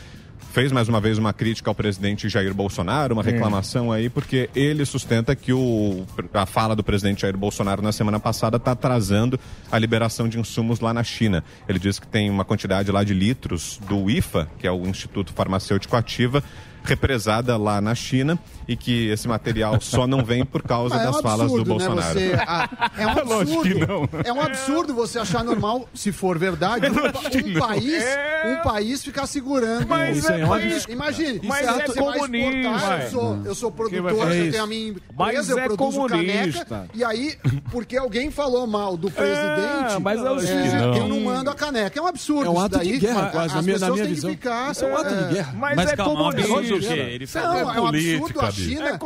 fez 0.52 0.72
mais 0.72 0.90
uma 0.90 1.00
vez 1.00 1.18
uma 1.18 1.32
crítica 1.32 1.70
ao 1.70 1.76
presidente 1.76 2.28
Jair 2.28 2.54
Bolsonaro, 2.54 3.14
uma 3.14 3.24
reclamação 3.24 3.92
aí, 3.92 4.10
porque 4.10 4.50
ele 4.54 4.86
sustenta 4.86 5.34
que 5.34 5.54
o, 5.54 6.06
a 6.34 6.46
fala 6.46 6.76
do 6.76 6.84
presidente 6.84 7.22
Jair 7.22 7.38
Bolsonaro 7.38 7.82
na 7.82 7.92
semana 7.94 8.20
passada 8.20 8.58
está 8.58 8.72
atrasando 8.72 9.40
a 9.72 9.80
liberação 9.80 10.28
de 10.28 10.38
insumos 10.38 10.82
lá 10.82 10.94
na 10.94 11.04
China. 11.04 11.44
Ele 11.70 11.80
diz 11.80 12.00
que 12.00 12.08
tem 12.08 12.30
uma 12.30 12.44
quantidade 12.44 12.92
lá 12.92 13.04
de 13.04 13.14
litros 13.14 13.80
do 13.88 14.10
IFA, 14.10 14.50
que 14.60 14.68
é 14.68 14.72
o 14.72 14.86
Instituto 14.86 15.32
Farmacêutico 15.34 15.96
Ativa, 15.96 16.44
represada 16.84 17.58
lá 17.58 17.80
na 17.82 17.94
China 17.96 18.38
e 18.68 18.76
que 18.76 19.08
esse 19.10 19.28
material 19.28 19.80
só 19.82 20.06
não 20.08 20.24
vem 20.24 20.46
por 20.46 20.62
causa 20.64 20.96
é 20.96 21.00
um 21.10 21.12
das 21.12 21.22
falas 21.22 21.52
do 21.52 21.58
absurdo, 21.62 21.78
né, 21.78 21.86
Bolsonaro. 21.88 22.20
você- 22.20 22.34
ah, 22.40 22.92
é 22.98 23.08
um 23.08 23.14
Lógico 23.26 23.34
absurdo. 23.34 23.62
que 23.64 23.86
não. 23.88 24.10
É 24.24 24.34
um 24.34 24.42
absurdo 24.42 24.94
você 24.94 25.20
achar 25.20 25.44
normal, 25.44 25.88
se 25.94 26.12
for 26.12 26.38
verdade, 26.38 26.88
um, 26.88 27.30
que 27.30 27.44
um 27.44 27.48
não. 27.54 27.60
país, 27.68 28.04
É. 28.04 28.58
um 28.60 28.64
país 28.64 29.04
ficar 29.04 29.26
segurando. 29.28 29.88
Mas 29.88 30.18
Isso 30.20 30.32
é 30.32 30.42
é 30.42 30.46
um 30.46 30.50
país- 30.50 30.74
absurdo. 30.74 30.92
Imagine, 30.94 31.42
Mas 31.44 31.68
é 31.68 31.72
você 31.88 32.02
vai 32.02 32.14
comunista, 32.20 32.58
exportar, 32.58 33.02
eu 33.02 33.10
sou, 33.12 33.40
eu 33.46 33.56
sou 33.56 33.72
produtor, 33.72 34.32
eu 34.32 34.52
tenho 34.52 34.64
a 34.64 34.68
minha 34.68 34.96
Mas 35.18 35.30
empresa, 35.34 35.52
eu 35.54 35.60
é 35.60 35.64
produzo 35.66 35.98
comunista. 36.08 36.66
caneca, 36.66 36.90
e 36.94 37.04
aí, 37.04 37.36
porque 37.72 37.98
alguém 37.98 38.32
falou 38.32 38.66
mal 38.68 38.96
do 38.96 39.10
presidente, 39.12 40.02
mas 40.02 40.20
é 40.24 40.30
o 40.32 40.40
seguinte, 40.40 40.76
eu 40.76 41.08
não. 41.08 41.10
não 41.10 41.20
mando 41.22 41.50
a 41.50 41.56
caneca. 41.56 42.00
É 42.00 42.02
um 42.02 42.08
absurdo 42.08 42.46
É 42.46 42.50
um 42.50 42.54
isso 42.54 42.66
ato 42.66 42.80
de 42.80 42.90
daí. 42.92 43.00
guerra, 43.00 43.26
As 43.26 43.32
quase, 43.32 43.56
na 43.56 43.62
minha- 43.62 43.74
na 43.74 43.80
pessoas 43.80 43.94
minha 43.94 44.06
têm 44.06 44.14
visão. 44.16 44.30
que 44.32 44.36
ficar... 44.38 44.72
Isso 44.72 44.86
é 44.86 44.88
um 44.88 44.98
ato 44.98 45.16
de 45.16 45.34
guerra. 45.34 45.54
Mas, 45.58 45.76
Mas 45.76 45.90
é 45.92 45.96
calma, 45.96 46.16
comunista. 46.32 46.71
Absurdo 46.78 46.94
o 46.94 47.06
quê? 47.06 47.12
Ele 47.12 47.20
Não, 47.26 47.28
falou- 47.28 47.58
é 47.60 47.80
um 47.82 47.86
política, 47.86 48.16
absurdo 48.18 48.40
a. 48.42 48.52
China. 48.52 48.90
É 48.90 48.98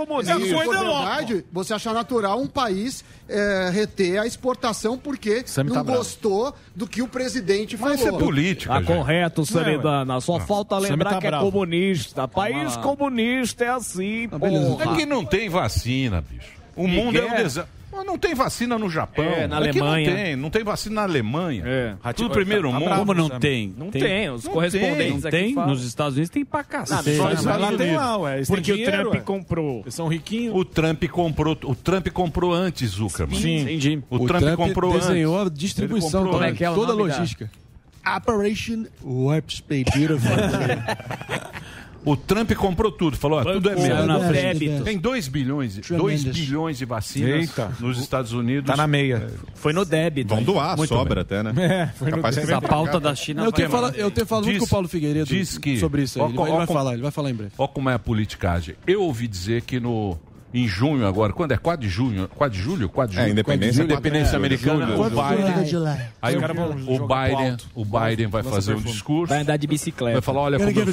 for 0.54 0.64
Coisa 0.66 0.84
verdade, 0.84 1.46
você 1.52 1.74
achar 1.74 1.94
natural 1.94 2.40
um 2.42 2.48
país 2.48 3.04
é, 3.28 3.70
reter 3.74 4.20
a 4.20 4.26
exportação 4.28 4.98
porque 4.98 5.44
Sam 5.46 5.64
não 5.66 5.74
tá 5.76 5.84
bravo. 5.84 5.98
gostou 6.00 6.56
do 6.76 6.86
que 6.88 7.02
o 7.02 7.08
presidente 7.08 7.76
Mas 7.78 7.96
isso 8.00 8.04
é 8.08 8.12
falou. 8.12 8.20
política, 8.26 8.74
Tá 8.74 8.80
gente. 8.82 8.88
correto, 8.88 9.46
Seredana. 9.46 10.22
Só 10.22 10.40
falta 10.40 10.76
Você 10.80 10.90
lembrar 10.90 11.10
tá 11.12 11.20
que 11.20 11.28
é 11.28 11.30
bravo. 11.32 11.52
comunista. 11.52 12.28
País 12.28 12.78
comunista 12.78 13.64
é 13.66 13.70
assim, 13.70 14.28
porra. 14.30 14.94
É 14.94 14.96
que 14.98 15.06
não 15.06 15.26
tem 15.26 15.50
vacina, 15.50 16.22
bicho. 16.22 16.54
O 16.76 16.88
mundo 16.88 17.18
é 17.18 17.26
um 17.26 17.36
desastre. 17.36 17.75
Mas 17.96 18.06
Não 18.06 18.18
tem 18.18 18.36
vacina 18.36 18.78
no 18.78 18.90
Japão. 18.90 19.24
É, 19.26 19.48
na 19.48 19.58
Aqui 19.60 19.70
Alemanha. 19.80 20.10
Não 20.10 20.16
tem, 20.18 20.36
não 20.36 20.50
tem 20.50 20.64
vacina 20.64 20.96
na 20.96 21.04
Alemanha. 21.04 21.64
É. 21.66 22.14
Tudo 22.14 22.32
primeiro 22.32 22.70
Tá 22.72 22.80
mundo. 22.80 22.96
Como 22.96 23.14
não 23.14 23.30
tem? 23.40 23.74
Não 23.78 23.90
tem, 23.90 24.30
os 24.30 24.44
Não 24.46 24.52
correspondentes 24.54 25.22
Não 25.24 25.30
aqui 25.30 25.38
tem? 25.38 25.54
falam. 25.54 25.70
Nos 25.70 25.86
Estados 25.86 26.14
Unidos 26.16 26.30
tem 26.30 26.44
pra 26.46 26.64
cacete. 26.64 27.16
só 27.18 27.24
lá 27.24 27.34
Estados 27.34 27.68
tem 27.70 27.76
Unidos. 27.88 27.96
lá, 27.96 28.18
ué. 28.18 28.36
Eles 28.38 28.48
Porque 28.48 28.64
têm 28.64 28.74
o 28.74 28.78
dinheiro, 28.78 28.98
Trump 29.04 29.14
ué. 29.16 29.20
comprou. 29.22 29.82
Eles 29.82 29.94
são 29.96 30.08
riquinhos. 30.08 30.56
O 30.56 30.66
Trump 30.66 31.04
comprou, 31.06 31.58
o 31.64 31.76
Trump 31.76 32.08
comprou 32.10 32.54
antes, 32.54 32.92
Zuckerman. 32.92 33.40
Sim. 33.40 33.58
Entendi. 33.62 34.04
O, 34.10 34.26
Trump, 34.28 34.44
comprou 34.56 34.94
desenhou 34.94 35.40
antes. 35.40 35.52
a 35.52 35.56
distribuição, 35.56 36.24
comprou 36.24 36.44
é 36.44 36.52
que 36.52 36.64
é 36.64 36.70
o 36.70 36.76
toda 36.76 36.94
a 36.94 36.96
nome 36.96 37.10
da- 37.10 37.16
logística. 37.18 37.50
Operation 38.18 38.86
Warp 39.04 39.50
Speed 39.50 39.88
Beautiful. 39.96 40.30
O 42.06 42.16
Trump 42.16 42.52
comprou 42.54 42.92
tudo, 42.92 43.18
falou, 43.18 43.40
ó, 43.40 43.44
tudo 43.44 43.70
é 43.70 43.76
meu. 43.76 44.34
É, 44.34 44.52
é. 44.52 44.82
Tem 44.82 44.98
2 44.98 45.28
bilhões, 45.28 45.74
Tremendous. 45.80 46.24
2 46.24 46.36
bilhões 46.36 46.78
de 46.78 46.86
vacinas 46.86 47.42
Eita. 47.42 47.72
nos 47.80 48.00
Estados 48.00 48.32
Unidos. 48.32 48.68
Tá 48.70 48.78
na 48.78 48.86
meia. 48.88 49.28
Foi 49.56 49.74
no 49.74 49.84
débito. 49.84 50.34
Vão 50.36 50.44
doar, 50.44 50.78
Muito 50.78 50.90
sobra 50.94 51.22
até, 51.22 51.42
né? 51.42 51.52
É, 51.58 51.88
foi 51.98 52.12
no 52.12 52.18
Capaz 52.18 52.38
Essa 52.38 52.62
pauta 52.62 53.00
da 53.00 53.16
China 53.16 53.44
Eu 53.44 53.52
tenho, 53.52 53.70
fala, 53.70 53.92
eu 53.96 54.12
tenho 54.12 54.28
falado 54.28 54.46
Diz- 54.46 54.60
com 54.60 54.66
o 54.66 54.70
Paulo 54.70 54.88
Figueiredo 54.88 55.26
diz 55.26 55.58
que- 55.58 55.80
sobre 55.80 56.04
isso 56.04 56.20
aí. 56.20 56.26
Ó, 56.26 56.28
Ele 56.30 56.38
vai, 56.38 56.44
ó, 56.44 56.48
ele 56.50 56.58
vai 56.58 56.68
com- 56.68 56.74
falar, 56.74 56.94
ele 56.94 57.02
vai 57.02 57.12
falar 57.12 57.30
em 57.32 57.34
breve. 57.34 57.52
Olha 57.58 57.68
como 57.70 57.90
é 57.90 57.94
a 57.96 58.00
politicagem. 58.00 58.76
Eu 58.86 59.02
ouvi 59.02 59.28
dizer 59.28 59.62
que 59.64 59.80
no 59.80 60.18
em 60.56 60.68
junho 60.68 61.06
agora, 61.06 61.34
quando 61.34 61.52
é 61.52 61.58
4 61.58 61.82
de 61.86 61.90
junho, 61.92 62.30
4 62.36 62.58
de 62.58 62.64
julho, 62.64 62.88
4 62.90 63.12
de 63.14 63.18
É, 63.20 63.22
julho, 63.24 63.32
independência. 63.34 63.84
independência 63.84 64.34
é, 64.34 64.38
americana, 64.38 64.86
julho, 64.86 65.00
o 65.02 65.10
julho. 65.10 65.22
Biden, 65.22 66.06
aí 66.22 66.36
o, 66.36 66.40
o 67.04 67.08
Biden, 67.08 67.58
o 67.76 67.86
Biden 67.86 68.28
vai 68.28 68.42
fazer 68.44 68.74
um 68.76 68.82
discurso, 68.82 69.34
Vai 69.34 69.42
andar 69.42 69.58
de 69.58 69.68
bicicleta. 69.68 70.14
vai 70.14 70.22
falar, 70.22 70.42
olha 70.42 70.58
como, 70.58 70.70
eu, 70.72 70.86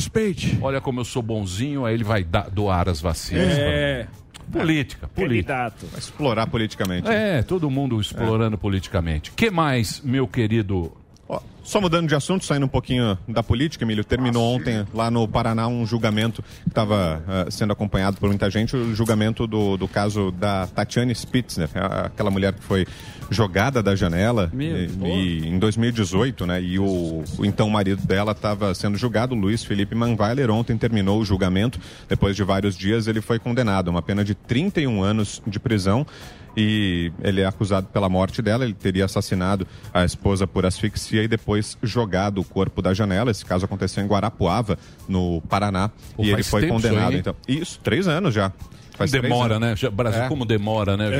olha 0.61 0.81
como 0.81 1.01
eu 1.01 1.05
sou 1.05 1.23
bonzinho, 1.23 1.85
aí 1.87 1.95
ele 1.95 2.05
vai 2.05 2.25
dar- 2.25 2.51
doar 2.51 2.89
as 2.89 3.01
vacinas. 3.01 3.57
É, 3.57 4.07
Política, 4.51 5.09
política. 5.09 5.55
candidato. 5.55 5.87
Explorar 5.97 6.47
politicamente. 6.49 7.09
É, 7.09 7.43
todo 7.43 7.71
mundo 7.71 8.01
explorando 8.01 8.59
politicamente. 8.59 9.31
que 9.31 9.51
mais, 9.51 10.01
meu 10.03 10.27
querido? 10.27 10.93
Ó, 11.33 11.41
só 11.65 11.81
mudando 11.81 12.09
de 12.09 12.15
assunto, 12.15 12.45
saindo 12.45 12.67
um 12.67 12.69
pouquinho 12.69 13.17
da 13.27 13.43
política, 13.43 13.85
Emílio, 13.85 14.05
terminou 14.05 14.55
ontem 14.55 14.85
lá 14.93 15.11
no 15.11 15.27
Paraná 15.27 15.67
um 15.69 15.87
julgamento 15.87 16.43
que 16.63 16.69
estava 16.69 17.23
sendo 17.51 17.73
acompanhado 17.73 18.19
por 18.19 18.29
muita 18.29 18.51
gente, 18.51 18.77
o 18.77 18.95
julgamento 18.95 19.47
do, 19.47 19.77
do 19.79 19.89
caso 19.89 20.31
da 20.33 20.67
Tatiane 20.67 21.15
Spitzner, 21.15 21.71
a- 21.75 22.07
aquela 22.07 22.31
mulher 22.31 22.53
que 22.53 22.63
foi 22.63 22.87
jogada 23.31 23.83
da 23.83 23.95
janela 23.97 24.51
e- 24.75 24.89
e 25.17 25.49
em 25.49 25.59
2018, 25.59 26.45
né? 26.47 26.61
E 26.61 26.79
o, 26.79 27.25
o 27.39 27.45
então 27.47 27.71
marido 27.71 28.05
dela 28.07 28.33
estava 28.33 28.75
sendo 28.75 28.99
julgado, 28.99 29.35
Luiz 29.35 29.65
Felipe 29.65 29.95
Manweiler. 29.95 30.51
Ontem 30.51 30.77
terminou 30.77 31.19
o 31.21 31.25
julgamento. 31.25 31.81
Depois 32.09 32.37
de 32.37 32.43
vários 32.45 32.77
dias, 32.77 33.07
ele 33.07 33.23
foi 33.23 33.39
condenado 33.39 33.89
a 33.89 33.91
uma 33.91 34.03
pena 34.03 34.23
de 34.23 34.35
31 34.35 35.03
anos 35.03 35.41
de 35.47 35.59
prisão. 35.59 36.07
E 36.57 37.11
ele 37.23 37.41
é 37.41 37.47
acusado 37.47 37.87
pela 37.89 38.09
morte 38.09 38.43
dela. 38.43 38.65
Ele 38.65 38.75
teria 38.75 39.05
assassinado 39.05 39.67
a 39.93 40.05
esposa 40.05 40.47
por 40.47 40.67
asfixia 40.67 41.23
e 41.23 41.29
depois 41.29 41.77
jogado 41.83 42.41
o 42.41 42.45
corpo 42.45 42.83
da 42.83 42.93
janela. 42.93 43.31
Esse 43.31 43.45
caso 43.45 43.65
aconteceu 43.65 44.05
em 44.05 44.07
Guarapuava, 44.07 44.79
no 45.09 45.41
Paraná. 45.43 45.91
Pô, 46.15 46.23
e 46.25 46.31
ele 46.31 46.43
foi 46.43 46.67
condenado. 46.67 47.13
aí, 47.13 47.19
então, 47.19 47.35
isso, 47.49 47.81
três 47.83 48.07
anos 48.07 48.35
já. 48.35 48.53
Faz 48.97 49.11
demora, 49.11 49.59
né? 49.59 49.75
Brasil, 49.93 50.23
É. 50.23 50.29
como 50.29 50.45
demora, 50.45 50.97
né? 50.97 51.11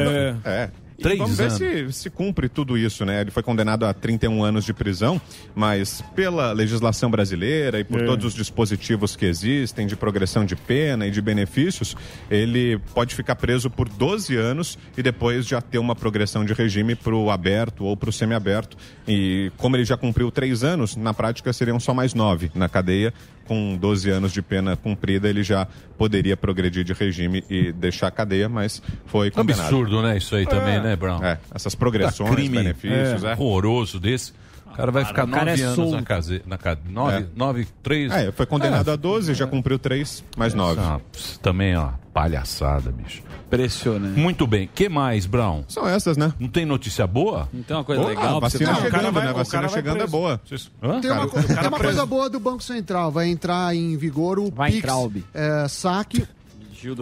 É. 0.45 0.49
É. 0.49 0.71
Três 1.03 1.19
vamos 1.19 1.37
ver 1.37 1.45
anos. 1.45 1.57
se, 1.97 2.03
se 2.03 2.11
cumpre 2.11 2.49
tudo 2.49 2.79
isso, 2.79 3.05
né? 3.05 3.21
Ele 3.21 3.31
foi 3.31 3.43
condenado 3.43 3.85
a 3.85 3.93
31 3.93 4.43
anos 4.43 4.65
de 4.65 4.73
prisão, 4.73 5.21
mas 5.55 6.03
pela 6.15 6.53
legislação 6.53 7.11
brasileira 7.11 7.81
e 7.81 7.85
por 7.85 8.05
todos 8.05 8.25
os 8.25 8.35
dispositivos 8.35 9.17
que 9.17 9.27
existem 9.27 9.87
de 9.87 9.97
progressão 9.97 10.45
de 10.45 10.57
pena 10.57 11.07
e 11.07 11.11
de 11.11 11.21
benefícios, 11.21 11.97
ele 12.31 12.79
pode 12.95 13.15
ficar 13.15 13.37
preso 13.37 13.69
por 13.69 13.89
12 13.89 14.37
anos 14.37 14.79
e 14.97 15.03
depois 15.03 15.47
já 15.47 15.61
ter 15.61 15.79
uma 15.79 15.95
progressão 15.95 16.45
de 16.45 16.53
regime 16.53 16.95
para 16.95 17.15
o 17.15 17.31
aberto 17.31 17.85
ou 17.85 17.97
para 17.97 18.11
o 18.11 18.13
semiaberto. 18.13 18.77
E 19.07 19.51
como 19.57 19.77
ele 19.77 19.85
já 19.85 19.97
cumpriu 19.97 20.31
três 20.31 20.65
anos, 20.65 20.97
na 20.97 21.13
prática 21.13 21.53
seriam 21.53 21.81
só 21.81 21.93
mais 21.93 22.15
nove 22.15 22.51
na 22.55 22.69
cadeia. 22.69 23.13
Com 23.47 23.77
12 23.77 24.11
anos 24.11 24.33
de 24.33 24.41
pena 24.41 24.77
cumprida, 24.77 25.29
ele 25.29 25.43
já 25.43 25.67
poderia 25.99 26.37
progredir 26.37 26.85
de 26.85 26.93
regime 26.93 27.45
e 27.49 27.73
deixar 27.73 28.09
a 28.09 28.11
cadeia, 28.11 28.49
mas 28.49 28.83
foi 29.07 29.31
condenado. 29.31 29.63
Absurdo, 29.63 30.03
né? 30.03 30.17
Isso 30.17 30.35
aí 30.35 30.47
também, 30.47 30.81
né, 30.81 30.97
Brown? 30.97 31.23
É, 31.23 31.39
essas 31.55 31.75
progressões, 31.75 32.31
crime 32.31 32.57
benefícios, 32.57 33.25
é. 33.25 33.33
horroroso 33.33 33.99
desse. 34.01 34.33
O 34.73 34.77
cara 34.77 34.91
vai 34.91 35.05
ficar 35.05 35.25
o 35.27 35.29
cara 35.29 35.45
nove 35.51 35.61
é 35.63 35.65
anos 35.65 35.77
solto. 35.77 35.93
na 35.97 36.03
cadeia. 36.03 36.43
Na 36.47 36.59
cade... 36.59 36.81
Nove, 36.89 37.17
É. 37.17 37.27
nove, 37.37 37.67
três. 37.83 38.11
É, 38.13 38.33
foi 38.33 38.47
condenado 38.47 38.91
a 38.91 38.97
12, 38.97 39.35
já 39.35 39.47
cumpriu 39.47 39.79
3, 39.79 40.25
mais 40.37 40.55
9. 40.55 40.81
Ah, 40.81 40.99
também, 41.43 41.77
ó, 41.77 41.91
palhaçada, 42.13 42.91
bicho. 42.91 43.23
Impressionante. 43.47 44.19
Muito 44.19 44.47
bem. 44.47 44.69
que 44.75 44.89
mais, 44.89 45.27
Brown? 45.27 45.65
São 45.69 45.87
essas, 45.87 46.17
né? 46.17 46.33
Não 46.41 46.49
tem 46.49 46.65
notícia 46.65 47.07
boa? 47.07 47.49
Não 47.53 47.63
tem 47.63 47.77
uma 47.77 47.85
coisa 47.85 48.01
Boa, 48.03 48.15
legal 48.15 48.37
a 48.37 48.41
pra 48.41 48.51
você 48.51 48.59
vacina 48.59 48.71
cara 48.73 48.83
chegando, 48.91 49.13
vai- 49.13 49.25
né? 49.25 49.31
A 49.31 49.33
vacina 49.35 49.69
chegando 49.69 49.95
é 49.97 49.99
preso. 49.99 50.11
boa. 50.13 50.41
Hã? 50.83 51.01
Tem 51.01 51.11
uma, 51.11 51.29
co- 51.29 51.43
tem 51.43 51.69
uma 51.69 51.79
coisa 51.79 52.07
boa 52.07 52.31
do 52.31 52.41
Banco 52.41 52.63
Central, 52.63 53.11
vai 53.13 53.29
entrar 53.29 53.75
em 53.77 53.97
vigor 53.97 54.39
o 54.39 54.51
Vai 54.51 54.73
Pix 54.73 54.89
é, 55.35 55.69
saque 55.69 56.27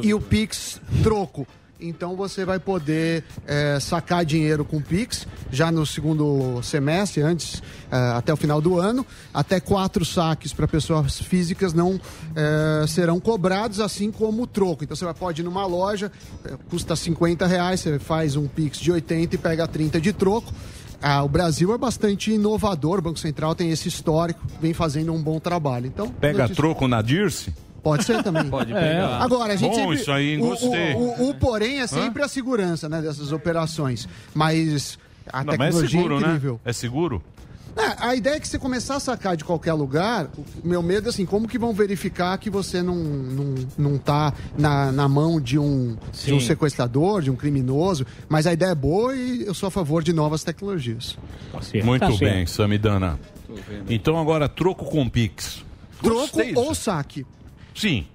e 0.03 0.13
o 0.13 0.21
Pix 0.21 0.81
troco. 1.03 1.47
Então 1.81 2.15
você 2.15 2.45
vai 2.45 2.59
poder 2.59 3.25
é, 3.47 3.79
sacar 3.81 4.25
dinheiro 4.25 4.65
com 4.65 4.81
Pix 4.81 5.27
já 5.51 5.73
no 5.73 5.87
segundo 5.87 6.61
semestre, 6.63 7.23
antes, 7.23 7.63
é, 7.91 7.97
até 8.17 8.33
o 8.33 8.37
final 8.37 8.61
do 8.61 8.79
ano. 8.79 9.05
Até 9.33 9.59
quatro 9.61 10.05
saques 10.05 10.53
para 10.53 10.69
pessoas 10.69 11.19
físicas 11.21 11.73
não 11.73 12.01
é, 12.37 12.87
serão 12.87 13.19
cobrados, 13.19 13.81
assim 13.81 14.11
como 14.13 14.43
o 14.43 14.47
troco. 14.47 14.85
Então 14.85 14.95
você 14.97 15.05
vai- 15.05 15.15
pode 15.15 15.41
ir 15.41 15.45
numa 15.45 15.65
loja, 15.67 16.13
é, 16.45 16.53
custa 16.69 16.95
50 16.95 17.47
reais, 17.47 17.81
você 17.81 17.99
faz 17.99 18.37
um 18.37 18.47
Pix 18.47 18.79
de 18.79 18.93
80 18.93 19.35
e 19.35 19.39
pega 19.39 19.67
30 19.67 20.01
de 20.01 20.13
troco. 20.13 20.53
Ah, 21.03 21.23
o 21.23 21.29
Brasil 21.31 21.73
é 21.73 21.79
bastante 21.79 22.31
inovador, 22.31 22.99
o 22.99 23.03
Banco 23.03 23.19
Central 23.19 23.55
tem 23.55 23.71
esse 23.71 23.89
histórico, 23.89 24.41
vem 24.61 24.75
fazendo 24.75 25.15
um 25.15 25.23
bom 25.23 25.41
trabalho. 25.41 25.87
Então, 25.87 26.09
Pega 26.11 26.41
notícia- 26.41 26.57
troco 26.57 26.87
na 26.87 27.01
Dirce? 27.01 27.55
Pode 27.83 28.05
ser 28.05 28.23
também. 28.23 28.45
Pode 28.51 28.73
pegar. 28.73 29.23
Agora, 29.23 29.53
a 29.55 29.57
gente 29.57 29.71
Bom, 29.71 29.75
sempre... 29.77 29.97
isso 29.97 30.11
aí, 30.13 30.37
o, 30.37 30.41
gostei. 30.41 30.95
O, 30.95 30.99
o- 30.99 31.31
o 31.31 31.35
porém 31.35 31.81
é 31.81 31.87
sempre 31.87 32.23
a 32.23 32.29
segurança 32.29 32.89
né, 32.89 33.01
dessas 33.01 33.33
operações. 33.33 34.09
Mas 34.35 34.99
a 35.33 35.45
Não, 35.45 35.55
mas 35.57 35.61
é 35.61 35.65
tecnologia 35.83 35.91
seguro, 36.01 36.15
é 36.15 36.19
incrível. 36.29 36.53
né? 36.55 36.61
É 36.65 36.73
seguro? 36.73 37.23
É, 37.77 37.95
a 38.05 38.15
ideia 38.17 38.35
é 38.35 38.41
que 38.41 38.49
você 38.49 38.59
começar 38.59 38.97
a 38.97 39.01
sacar 39.01 39.37
de 39.37 39.45
qualquer 39.45 39.73
lugar, 39.75 40.29
o 40.63 40.67
meu 40.67 40.83
medo 40.83 41.07
é 41.07 41.11
assim, 41.11 41.25
como 41.25 41.47
que 41.47 41.57
vão 41.57 41.73
verificar 41.73 42.37
que 42.37 42.51
você 42.51 42.83
não, 42.83 42.97
não, 42.97 43.55
não 43.79 43.97
tá 43.97 44.35
na, 44.59 44.91
na 44.91 45.09
mão 45.09 45.41
de 45.41 45.57
um, 45.57 45.97
de 46.25 46.35
um 46.35 46.41
sequestrador, 46.41 47.23
de 47.23 47.31
um 47.31 47.37
criminoso, 47.37 48.05
mas 48.29 48.45
a 48.49 48.53
ideia 48.53 48.71
é 48.73 48.75
boa 48.75 49.15
e 49.15 49.47
eu 49.47 49.55
sou 49.55 49.69
a 49.69 49.71
favor 49.71 50.03
de 50.03 50.13
novas 50.13 50.43
tecnologias. 50.43 51.17
Muito 51.85 52.01
Tá 52.01 52.11
bem. 52.19 52.45
Samidana. 52.45 53.21
Então 53.89 54.19
agora 54.19 54.49
troco 54.49 54.85
com 54.87 55.09
Pix. 55.09 55.65
Troco 56.03 56.21
Gostei 56.23 56.53
ou 56.57 56.75
saque. 56.75 57.25
Sim. 57.81 58.07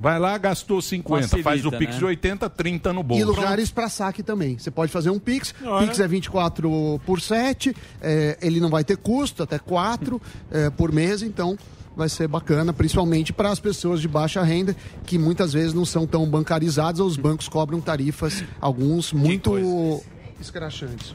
Vai 0.00 0.18
lá, 0.18 0.36
gastou 0.36 0.82
50, 0.82 1.22
Facilita, 1.22 1.48
faz 1.48 1.64
o 1.64 1.70
Pix 1.70 1.92
né? 1.92 1.98
de 1.98 2.04
80, 2.04 2.50
30 2.50 2.92
no 2.92 3.02
bolso. 3.04 3.22
E 3.22 3.24
lugares 3.24 3.70
para 3.70 3.88
saque 3.88 4.20
também. 4.20 4.58
Você 4.58 4.68
pode 4.68 4.90
fazer 4.90 5.10
um 5.10 5.18
Pix. 5.18 5.54
Ah, 5.64 5.78
Pix 5.78 6.00
é 6.00 6.08
24 6.08 7.00
por 7.06 7.20
7. 7.20 7.74
é, 8.00 8.36
ele 8.42 8.58
não 8.58 8.68
vai 8.68 8.82
ter 8.82 8.96
custo, 8.96 9.44
até 9.44 9.60
4 9.60 10.20
é, 10.50 10.70
por 10.70 10.90
mês, 10.90 11.22
então 11.22 11.56
vai 11.96 12.08
ser 12.08 12.26
bacana, 12.26 12.72
principalmente 12.72 13.32
para 13.32 13.50
as 13.50 13.60
pessoas 13.60 14.00
de 14.00 14.08
baixa 14.08 14.42
renda, 14.42 14.74
que 15.06 15.18
muitas 15.18 15.52
vezes 15.52 15.72
não 15.72 15.84
são 15.84 16.04
tão 16.04 16.26
bancarizadas, 16.26 17.00
ou 17.00 17.06
os 17.06 17.16
bancos 17.16 17.48
cobram 17.48 17.80
tarifas, 17.80 18.42
alguns 18.60 19.12
muito 19.12 20.02
escrachantes. 20.40 21.12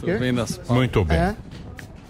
Muito 0.69 1.03
bem. 1.03 1.17
É. 1.17 1.35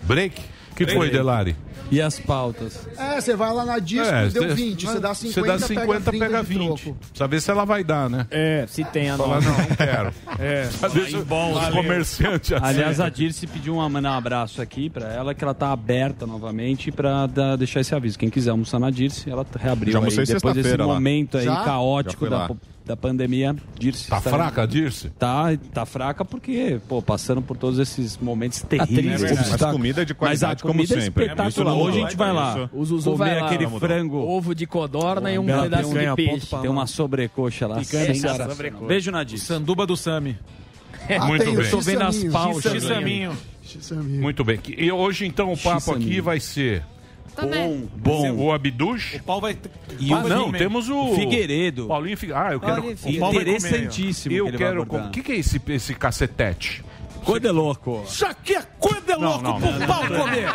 Break? 0.03 0.56
Que 0.85 0.93
foi, 0.93 1.09
Delari? 1.09 1.55
E 1.89 2.01
as 2.01 2.19
pautas? 2.19 2.85
É, 2.97 3.19
você 3.21 3.33
vai 3.35 3.53
lá 3.53 3.63
na 3.63 3.79
disco, 3.79 4.05
É, 4.13 4.27
deu 4.27 4.43
cê- 4.43 4.53
20, 4.55 4.85
você 4.85 4.99
dá 4.99 5.13
50, 5.13 5.41
Você 5.41 5.47
dá 5.47 5.59
50, 5.59 5.87
pega 5.87 6.01
30 6.01 6.25
pega 6.25 6.41
de 6.43 6.49
20. 6.49 6.65
troco. 6.83 6.97
Precisa 6.99 7.27
ver 7.29 7.41
se 7.41 7.51
ela 7.51 7.63
vai 7.65 7.83
dar, 7.83 8.09
né? 8.09 8.27
É, 8.29 8.65
se 8.67 8.83
tem 8.83 9.09
a 9.09 9.15
nova. 9.15 9.39
não, 9.39 9.51
não 9.57 9.65
quero. 9.75 10.13
É, 10.39 10.67
Deixa 10.93 11.17
os 11.19 11.69
comerciantes 11.73 12.51
assim. 12.51 12.63
Aliás, 12.65 12.99
a 12.99 13.09
Dirce 13.09 13.47
pediu 13.47 13.75
um, 13.77 13.89
mandar 13.89 14.11
um 14.11 14.17
abraço 14.17 14.61
aqui 14.61 14.89
pra 14.89 15.07
ela, 15.11 15.33
que 15.33 15.43
ela 15.43 15.53
tá 15.53 15.71
aberta 15.71 16.27
novamente 16.27 16.91
pra 16.91 17.25
dar- 17.25 17.55
deixar 17.55 17.79
esse 17.79 17.95
aviso. 17.95 18.19
Quem 18.19 18.29
quiser 18.29 18.51
almoçar 18.51 18.79
na 18.79 18.89
Dirce, 18.91 19.29
ela 19.29 19.45
reabriu 19.57 19.93
Já 19.93 19.99
aí, 19.99 20.25
depois 20.25 20.55
desse 20.55 20.77
lá. 20.77 20.85
momento 20.85 21.37
aí 21.37 21.45
Já? 21.45 21.63
Caótico 21.63 22.29
da, 22.29 22.37
lá. 22.39 22.49
Da 22.87 22.95
pandemia. 22.95 23.55
Dirce. 23.77 24.07
Tá 24.07 24.21
fraca 24.21 24.63
a 24.63 24.65
Dirce? 24.65 25.09
Tá, 25.09 25.47
tá 25.73 25.85
fraca 25.85 26.23
porque, 26.23 26.79
pô, 26.87 27.01
passando 27.01 27.41
por 27.41 27.57
todos 27.57 27.77
esses 27.79 28.17
momentos 28.17 28.61
triste, 28.61 28.87
terríveis. 28.87 29.21
é 29.23 29.25
verdade. 29.27 29.57
Tá- 29.57 29.65
Mas 29.67 29.75
comida 29.75 30.05
de 30.05 30.13
qualidade, 30.13 30.53
Mas 30.53 30.59
a 30.59 30.61
como 30.61 30.73
comida 30.73 31.01
sempre. 31.01 31.23
é 31.23 31.27
espetacular. 31.27 31.73
Não 31.73 31.81
Hoje 31.81 31.97
a 31.97 32.01
gente 32.01 32.15
vai 32.17 32.33
lá. 32.33 32.51
Isso. 32.57 32.69
O 32.73 32.85
Zuzu 32.85 33.11
comer 33.11 33.17
vai 33.17 33.39
lá. 33.41 33.45
aquele 33.47 33.67
frango. 33.79 34.17
Ovo 34.17 34.55
de 34.55 34.65
codorna 34.65 35.31
e 35.31 35.37
um 35.37 35.45
Bela 35.45 35.63
pedaço 35.63 35.93
de 35.93 36.15
peixe. 36.15 36.47
Tem 36.61 36.69
uma 36.69 36.87
sobrecoxa 36.87 37.67
lá. 37.67 37.79
Picanha 37.79 38.15
sobrecoxa. 38.15 38.85
Beijo 38.87 39.11
na 39.11 39.23
Dirce. 39.23 39.45
Sanduba 39.45 39.85
do 39.85 39.97
Sami. 39.97 40.37
Muito 41.27 41.45
bem. 41.45 41.53
Eu 41.55 41.69
tô 41.69 41.79
vendo 41.81 42.01
as 42.03 42.23
pautas. 42.25 42.73
Muito 44.05 44.43
bem. 44.43 44.59
E 44.77 44.91
hoje, 44.91 45.25
então, 45.25 45.51
o 45.51 45.57
papo 45.57 45.91
aqui 45.91 46.21
vai 46.21 46.39
ser... 46.39 46.83
Também. 47.37 47.89
Bom. 47.95 48.35
O 48.35 48.51
Abdush. 48.51 49.15
O 49.15 49.23
pau 49.23 49.39
vai... 49.39 49.53
ter- 49.53 49.69
E 49.99 50.11
o, 50.11 50.27
não, 50.27 50.45
comer. 50.45 50.57
temos 50.57 50.89
o... 50.89 51.13
Figueiredo. 51.15 51.87
Paulinho 51.87 52.17
Figueiredo. 52.17 52.47
Ah, 52.47 52.53
eu 52.53 52.59
quero... 52.59 52.73
Paulinho 52.73 52.97
o. 52.97 53.19
Paulo. 53.19 53.41
Interessantíssimo 53.41 54.35
Eu 54.35 54.45
que 54.47 54.57
quero... 54.57 54.81
O 54.81 55.09
que, 55.11 55.21
que 55.21 55.31
é 55.31 55.35
esse, 55.37 55.61
esse 55.69 55.93
cacetete? 55.93 56.83
Coisa 57.27 57.51
louco. 57.51 58.03
Isso 58.07 58.25
aqui 58.25 58.55
é 58.55 58.61
coisa 58.79 59.01
de 59.01 59.15
louco 59.15 59.43
não, 59.43 59.59
pro 59.59 59.85
pau 59.85 59.99
comer. 60.07 60.47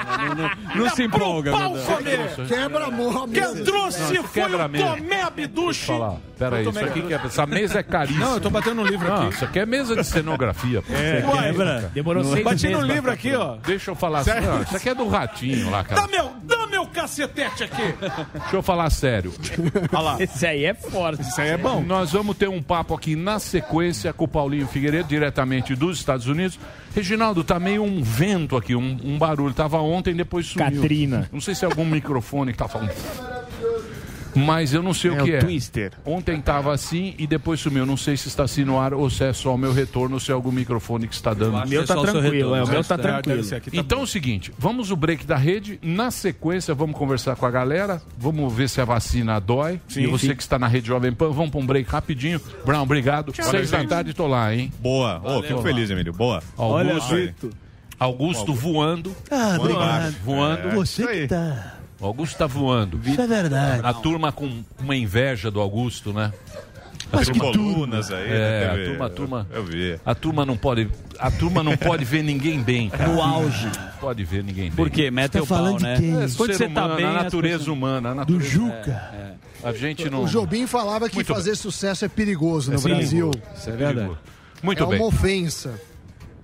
Não 0.75 0.89
se 0.89 1.03
empolga, 1.05 1.51
Pro 1.51 1.61
pau 1.61 1.97
comer. 1.97 2.47
Quebra 2.49 2.85
a 2.87 2.91
mão. 2.91 3.29
Quem 3.29 3.63
trouxe 3.63 4.15
isso 4.15 4.23
foi 4.25 4.43
o. 4.43 4.59
Tomé 4.59 5.23
Abduche. 5.23 5.87
falar. 5.87 6.17
Pera 6.39 6.57
aí, 6.57 6.69
isso 6.69 6.79
aqui 6.79 7.03
que 7.03 7.13
é... 7.15 7.17
Essa 7.17 7.47
mesa 7.47 7.79
é 7.79 7.83
caríssima. 7.83 8.25
Não, 8.25 8.35
eu 8.35 8.41
tô 8.41 8.51
batendo 8.51 8.77
no 8.77 8.87
livro 8.87 9.13
aqui. 9.13 9.35
isso 9.35 9.45
aqui 9.45 9.59
é 9.59 9.67
mesa 9.67 9.95
de 9.95 10.05
cenografia. 10.05 10.83
pô. 10.83 10.93
É, 10.93 11.19
Isso 11.21 11.29
aqui 11.29 11.39
quebra. 11.43 11.91
Demorou 11.95 12.25
seis 12.25 12.45
Bati 12.45 12.69
no 12.69 12.81
livro 12.81 13.11
aqui, 13.13 13.35
ó. 13.35 13.57
Deixa 13.65 13.91
eu 13.91 13.95
falar 13.95 14.25
sério. 14.25 14.63
Isso 14.63 14.77
aqui 14.77 14.89
é 14.89 14.95
do 14.95 15.07
ratinho 15.09 15.71
lá, 15.71 15.85
cara. 15.85 16.01
Dá 16.01 16.09
meu, 16.09 16.33
dá 16.43 16.67
meu 16.67 16.87
cacetete 16.87 17.65
aqui. 17.65 17.95
Deixa 18.33 18.57
eu 18.57 18.63
falar 18.63 18.91
sério. 18.91 19.33
Olha 19.93 20.03
lá. 20.03 20.17
Esse 20.19 20.47
aí 20.47 20.65
é 20.65 20.75
forte. 20.75 21.23
Isso 21.23 21.41
aí 21.41 21.51
é 21.51 21.57
bom. 21.57 21.81
Nós 21.83 22.11
vamos 22.13 22.37
ter 22.37 22.49
um 22.49 22.63
papo 22.63 22.95
aqui 22.95 23.15
na 23.15 23.39
sequência 23.39 24.13
com 24.13 24.25
o 24.25 24.29
Paulinho 24.29 24.67
Figueiredo, 24.67 25.09
diretamente 25.09 25.75
dos 25.77 25.99
Estados 25.99 26.27
Unidos. 26.27 26.59
Reginaldo, 26.94 27.42
tá 27.42 27.59
meio 27.59 27.83
um 27.83 28.03
vento 28.03 28.57
aqui, 28.57 28.75
um, 28.75 28.98
um 29.03 29.18
barulho. 29.18 29.55
Tava 29.55 29.79
ontem, 29.79 30.14
depois 30.14 30.46
sumiu. 30.46 30.83
Katrina. 30.83 31.29
Não 31.33 31.40
sei 31.40 31.55
se 31.55 31.64
é 31.64 31.68
algum 31.68 31.87
microfone 31.87 32.53
que 32.53 32.59
tá 32.59 32.68
falando. 32.68 32.92
Mas 34.35 34.73
eu 34.73 34.83
não 34.83 34.95
sei 34.95 35.11
o 35.11 35.14
É 35.21 35.23
que 35.25 35.31
o 35.31 35.35
é. 35.37 35.38
Twister. 35.38 35.92
Ontem 36.05 36.40
tava 36.40 36.73
assim 36.73 37.14
e 37.18 37.27
depois 37.27 37.61
sumiu. 37.61 37.85
Não 37.85 37.97
sei 37.97 38.16
se 38.16 38.29
está 38.29 38.45
assim 38.45 38.64
no 38.64 38.79
ar 38.79 38.95
ou 38.95 39.09
se 39.11 39.25
é 39.25 39.33
só 39.33 39.55
o 39.55 39.59
meu 39.59 39.73
retorno 39.73 40.14
ou 40.14 40.21
se 40.21 40.31
é 40.31 40.35
algum 40.35 40.51
microfone 40.51 41.07
que 41.07 41.14
está 41.14 41.35
dando. 41.35 41.57
O 41.57 41.68
meu 41.68 41.85
que 41.85 41.92
é 41.92 41.95
tá 41.95 42.01
o 42.01 42.03
tranquilo, 42.03 42.31
retorno. 42.33 42.57
é, 42.57 42.62
o 42.64 42.68
meu 42.68 42.85
tá 42.85 42.97
Deve 42.97 43.09
tranquilo. 43.23 43.49
tá 43.51 43.57
Então 43.73 44.01
é 44.01 44.03
o 44.03 44.07
seguinte, 44.07 44.53
vamos 44.59 44.90
o 44.90 44.97
break 44.97 45.27
da 45.27 45.37
rede. 45.37 45.79
Na 45.83 46.11
sequência, 46.11 46.75
vamos 46.75 46.97
conversar 46.97 47.37
com 47.37 47.45
a 47.47 47.51
galera. 47.51 48.01
Vamos 48.18 48.53
ver 48.53 48.68
se 48.68 48.81
a 48.81 48.85
vacina 48.85 49.38
dói. 49.40 49.81
e 49.97 50.07
você 50.07 50.35
que 50.35 50.42
está 50.42 50.59
na 50.59 50.66
rede 50.66 50.88
Jovem 50.88 51.12
Pan, 51.12 51.31
vamos 51.31 51.51
para 51.51 51.61
um 51.61 51.66
break 51.66 51.90
rapidinho. 51.90 52.40
Brown, 52.64 52.83
obrigado. 52.83 53.33
Seis 53.35 53.71
da 53.71 53.85
tarde, 53.85 54.14
tô 54.14 54.27
lá, 54.27 54.55
hein? 54.55 54.73
Boa. 54.81 55.21
Ô, 55.25 55.42
fico 55.42 55.62
feliz, 55.62 55.90
Emílio. 55.90 56.12
Boa. 56.12 56.42
Augusto, 56.57 57.51
Augusto 57.99 58.55
voando. 58.55 59.14
Ah, 59.31 59.57
Voando 59.59 59.75
baixo. 59.75 60.16
Voando. 60.25 60.68
É, 60.68 60.75
Você 60.75 61.03
isso 61.03 61.11
aí. 61.11 61.21
que 61.23 61.29
tá. 61.29 61.77
O 62.03 62.07
Augusto 62.07 62.37
tá 62.37 62.47
voando. 62.49 63.01
Isso 63.07 63.21
é 63.21 63.27
verdade. 63.29 63.81
A 63.87 63.95
turma 63.95 64.33
com 64.33 64.62
uma 64.81 64.97
inveja 64.97 65.51
do 65.53 65.61
Augusto, 65.61 66.12
né? 66.12 66.33
As 67.12 67.29
colunas 67.29 68.11
aí. 68.11 68.27
É, 68.29 68.67
na 68.67 68.73
a 68.73 68.87
turma, 68.87 69.07
a 69.07 69.11
turma. 69.11 69.47
Eu 69.53 69.65
vi. 69.65 70.01
A 70.05 70.15
turma 70.15 70.45
não 70.47 70.57
pode. 70.57 70.88
A 71.19 71.31
turma 71.31 71.62
não 71.62 71.77
pode 71.77 72.05
ver 72.05 72.23
ninguém 72.25 72.61
bem, 72.61 72.88
cara. 72.91 73.07
No 73.12 73.23
auge. 73.23 73.67
Não 73.67 73.93
pode 74.01 74.25
ver 74.25 74.43
ninguém 74.43 74.65
bem. 74.65 74.73
Por 74.73 74.91
quê? 74.91 75.11
Mete 75.11 75.33
Tá 75.33 75.43
o 75.43 75.47
pau, 75.47 75.59
falando 75.59 75.79
de 75.79 75.85
né? 75.85 75.97
quem? 75.97 76.11
É, 76.11 76.27
Quando 76.37 76.53
ser 76.53 76.57
você 76.57 76.69
tá 76.69 76.85
humano, 76.87 76.97
bem, 76.97 77.07
a 77.07 77.12
natureza 77.12 77.59
pessoas- 77.59 77.77
humana. 77.77 78.09
A 78.11 78.12
Do 78.15 78.19
natureza, 78.33 78.51
Juca. 78.51 79.03
A 79.62 79.73
gente 79.73 80.11
não. 80.11 80.25
O 80.25 80.27
Jobim 80.27 80.67
falava 80.67 81.09
que 81.09 81.15
Muito 81.17 81.33
fazer 81.33 81.55
sucesso 81.55 82.05
é 82.05 82.09
perigoso 82.09 82.73
no 82.73 82.79
Sim. 82.79 82.88
Brasil. 82.88 83.31
Isso 83.57 83.71
é 83.71 83.73
verdade. 83.77 84.11
Muito 84.62 84.83
é 84.83 84.87
bem. 84.87 84.99
uma 84.99 85.07
ofensa. 85.07 85.79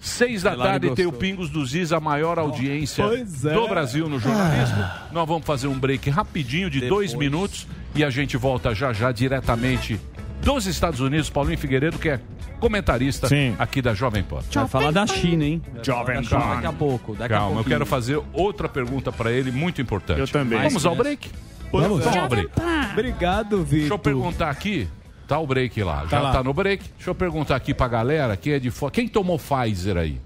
Seis 0.01 0.43
da 0.43 0.57
tarde 0.57 0.91
tem 0.95 1.07
o. 1.07 1.13
Pingos 1.13 1.51
dos 1.51 1.75
Is, 1.75 1.93
a 1.93 1.99
maior 1.99 2.39
audiência 2.39 3.03
é. 3.03 3.25
do 3.53 3.67
Brasil 3.67 4.09
no 4.09 4.21
jornalismo. 4.21 4.85
Nós 5.11 5.27
vamos 5.27 5.45
fazer 5.45 5.67
um 5.67 5.79
break 5.79 6.09
rapidinho 6.11 6.71
de 6.71 6.89
dois 6.89 7.15
minutos 7.15 7.67
e 7.95 8.05
a 8.05 8.11
gente 8.11 8.37
volta 8.37 8.75
já 8.75 8.93
já 8.93 9.11
diretamente 9.11 10.01
dos 10.43 10.67
Estados 10.67 11.01
Unidos. 11.01 11.29
Paulinho 11.29 11.59
Figueiredo, 11.59 11.99
que 11.99 12.11
é 12.11 12.21
comentarista 12.61 13.29
Sim. 13.29 13.57
aqui 13.59 13.83
da 13.83 13.95
Jovem 13.95 14.23
Pan. 14.23 14.41
Vai 14.53 14.69
falar 14.69 14.93
da 14.93 15.07
China, 15.07 15.45
hein? 15.45 15.63
Jovem 15.83 16.23
Pan. 16.25 16.39
Daqui 16.39 16.67
a 16.67 16.73
pouco. 16.73 17.13
Daqui 17.15 17.35
a 17.35 17.37
Calma, 17.39 17.51
eu 17.51 17.55
pouquinho. 17.57 17.75
quero 17.75 17.87
fazer 17.87 18.23
outra 18.33 18.69
pergunta 18.69 19.11
para 19.11 19.33
ele, 19.33 19.51
muito 19.51 19.81
importante. 19.83 20.21
Eu 20.21 20.29
também. 20.29 20.61
Vamos 20.63 20.87
ao 20.87 20.95
break? 20.95 21.31
Vamos 21.73 22.07
ao 22.07 22.29
break. 22.29 22.51
Obrigado, 22.93 23.63
Vitor. 23.65 23.79
Deixa 23.79 23.95
eu 23.95 23.99
perguntar 23.99 24.51
aqui. 24.51 24.89
Tá 25.29 25.38
o 25.38 25.47
break 25.47 25.81
lá. 25.85 26.07
Já 26.11 26.21
lá. 26.21 26.33
tá 26.33 26.43
no 26.43 26.53
break. 26.55 26.83
Deixa 26.97 27.11
eu 27.11 27.14
perguntar 27.14 27.55
aqui 27.55 27.73
pra 27.75 27.87
galera 27.87 28.37
quem 28.37 28.55
é 28.55 28.59
de 28.59 28.71
fora. 28.71 28.91
Quem 28.91 29.07
tomou 29.07 29.38
Pfizer 29.38 29.97
aí? 29.97 30.19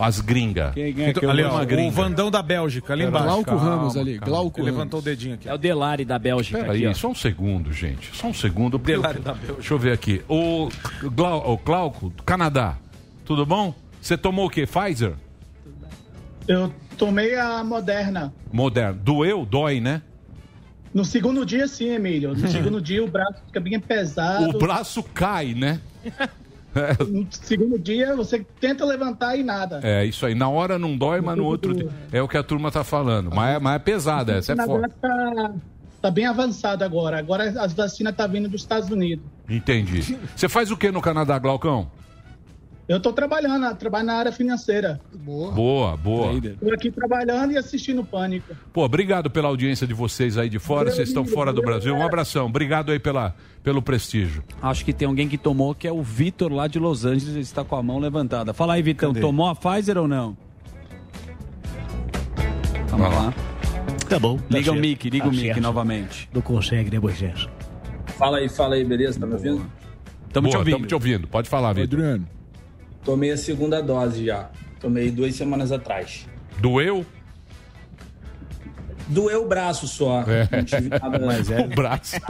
As 0.00 0.20
gringas. 0.20 0.72
Quem 0.74 0.84
é 0.84 0.92
que 0.92 1.02
Então, 1.02 1.28
ali, 1.28 1.42
uma 1.44 1.60
o 1.62 1.66
gringa. 1.66 1.90
Vandão 1.90 2.30
da 2.30 2.40
Bélgica, 2.40 2.92
ali 2.92 3.04
embaixo. 3.04 3.26
Glauco 3.26 3.44
calma, 3.44 3.64
Ramos 3.64 3.96
ali. 3.96 4.18
calma. 4.18 4.26
Glauco 4.26 4.58
Ramos. 4.60 4.72
levantou 4.72 5.00
o 5.00 5.02
dedinho 5.02 5.34
aqui. 5.34 5.48
É 5.48 5.52
o 5.54 5.58
Delari 5.58 6.04
da 6.04 6.18
Bélgica 6.18 6.56
aqui, 6.58 6.66
Peraí, 6.66 6.86
ó. 6.86 6.94
só 6.94 7.08
um 7.08 7.14
segundo, 7.14 7.72
gente. 7.72 8.16
Só 8.16 8.28
um 8.28 8.32
segundo. 8.34 8.78
Delari 8.78 9.18
eu- 9.18 9.22
da 9.24 9.32
Bélgica. 9.34 9.52
Deixa 9.54 9.74
eu 9.74 9.78
ver 9.78 9.92
aqui. 9.92 10.22
O, 10.28 10.68
Glau, 11.02 11.52
o 11.52 11.56
Glauco, 11.58 12.08
do 12.10 12.22
Canadá. 12.22 12.76
Tudo 13.26 13.44
bom? 13.44 13.74
Você 14.00 14.16
tomou 14.16 14.46
o 14.46 14.50
quê? 14.50 14.66
Pfizer? 14.66 15.14
Eu 16.46 16.72
tomei 16.96 17.34
a 17.34 17.62
Moderna. 17.62 18.32
Moderno. 18.52 18.98
Doeu? 19.02 19.44
Dói, 19.44 19.80
né? 19.80 20.00
No 20.92 21.04
segundo 21.04 21.44
dia, 21.44 21.66
sim, 21.68 21.90
Emílio. 21.90 22.34
No 22.34 22.48
segundo 22.48 22.80
dia, 22.80 23.04
o 23.04 23.08
braço 23.08 23.40
fica 23.46 23.60
bem 23.60 23.78
pesado. 23.78 24.56
O 24.56 24.58
braço 24.58 25.02
cai, 25.02 25.54
né? 25.54 25.80
É, 26.74 27.02
No 27.02 27.26
segundo 27.30 27.78
dia, 27.78 28.14
você 28.14 28.44
tenta 28.60 28.84
levantar 28.84 29.36
e 29.36 29.42
nada. 29.42 29.80
É, 29.82 30.04
isso 30.04 30.26
aí. 30.26 30.34
Na 30.34 30.48
hora 30.48 30.78
não 30.78 30.96
dói, 30.96 31.20
mas 31.20 31.36
no 31.36 31.44
outro 31.44 31.74
dia. 31.74 31.88
É 32.12 32.22
o 32.22 32.28
que 32.28 32.36
a 32.36 32.42
turma 32.42 32.70
tá 32.70 32.84
falando. 32.84 33.30
Mas 33.34 33.56
é, 33.56 33.58
mas 33.58 33.76
é 33.76 33.78
pesada, 33.78 34.34
essa 34.34 34.52
é 34.52 34.56
forte. 34.56 34.94
tá, 35.00 35.54
tá 36.02 36.10
bem 36.10 36.26
avançado 36.26 36.84
agora. 36.84 37.18
Agora 37.18 37.44
as 37.44 37.72
vacinas 37.72 38.14
tá 38.14 38.26
vindo 38.26 38.48
dos 38.50 38.60
Estados 38.60 38.90
Unidos. 38.90 39.24
Entendi. 39.48 40.18
Você 40.36 40.48
faz 40.48 40.70
o 40.70 40.76
que 40.76 40.90
no 40.92 41.00
Canadá, 41.00 41.38
Glaucão? 41.38 41.90
Eu 42.88 42.98
tô 42.98 43.12
trabalhando, 43.12 43.76
trabalho 43.76 44.06
na 44.06 44.14
área 44.14 44.32
financeira. 44.32 44.98
Boa. 45.14 45.52
Boa, 45.52 45.96
boa. 45.96 46.40
Tô 46.58 46.72
aqui 46.72 46.90
trabalhando 46.90 47.52
e 47.52 47.58
assistindo 47.58 48.02
Pânico. 48.02 48.56
Pô, 48.72 48.82
obrigado 48.82 49.28
pela 49.28 49.46
audiência 49.48 49.86
de 49.86 49.92
vocês 49.92 50.38
aí 50.38 50.48
de 50.48 50.58
fora. 50.58 50.90
Vocês 50.90 51.08
estão 51.08 51.26
fora 51.26 51.52
do 51.52 51.60
Brasil. 51.60 51.94
Um 51.94 52.02
abração. 52.02 52.46
Obrigado 52.46 52.90
aí 52.90 52.98
pela, 52.98 53.34
pelo 53.62 53.82
prestígio. 53.82 54.42
Acho 54.62 54.86
que 54.86 54.94
tem 54.94 55.06
alguém 55.06 55.28
que 55.28 55.36
tomou, 55.36 55.74
que 55.74 55.86
é 55.86 55.92
o 55.92 56.02
Vitor 56.02 56.50
lá 56.50 56.66
de 56.66 56.78
Los 56.78 57.04
Angeles. 57.04 57.28
Ele 57.34 57.40
está 57.40 57.62
com 57.62 57.76
a 57.76 57.82
mão 57.82 57.98
levantada. 57.98 58.54
Fala 58.54 58.72
aí, 58.72 58.82
Vitão. 58.82 59.12
Tomou 59.12 59.48
a 59.48 59.54
Pfizer 59.54 59.98
ou 59.98 60.08
não? 60.08 60.34
Vamos 62.88 63.14
lá. 63.14 63.34
Tá 64.08 64.18
bom. 64.18 64.38
tá 64.38 64.44
Liga 64.48 64.70
o 64.70 64.74
certo. 64.74 64.80
mic, 64.80 65.10
liga 65.10 65.24
Tá 65.24 65.28
o 65.28 65.32
mic 65.34 65.42
certo. 65.44 65.60
novamente. 65.60 66.30
Não 66.32 66.40
consegue, 66.40 66.90
né, 66.90 66.98
Moisés? 66.98 67.46
Fala 68.16 68.38
aí, 68.38 68.48
fala 68.48 68.76
aí, 68.76 68.82
beleza? 68.84 69.20
Tá 69.20 69.26
me 69.26 69.34
ouvindo? 69.34 69.66
Tamo 70.32 70.48
te 70.48 70.56
ouvindo. 70.56 70.74
Tamo 70.76 70.86
te 70.86 70.94
ouvindo. 70.94 71.28
Pode 71.28 71.48
falar, 71.50 71.74
Vitor. 71.74 71.98
Adriano. 71.98 72.37
Tomei 73.08 73.30
a 73.30 73.38
segunda 73.38 73.80
dose 73.80 74.22
já. 74.26 74.50
Tomei 74.78 75.10
duas 75.10 75.34
semanas 75.34 75.72
atrás. 75.72 76.26
Doeu? 76.58 77.06
Doeu 79.08 79.44
o 79.44 79.48
braço 79.48 79.88
só. 79.88 80.24
Não 80.50 80.64
tive 80.64 80.88
nada. 80.88 81.18
Mas 81.24 81.50
é. 81.50 81.60
O 81.60 81.68
braço. 81.68 82.16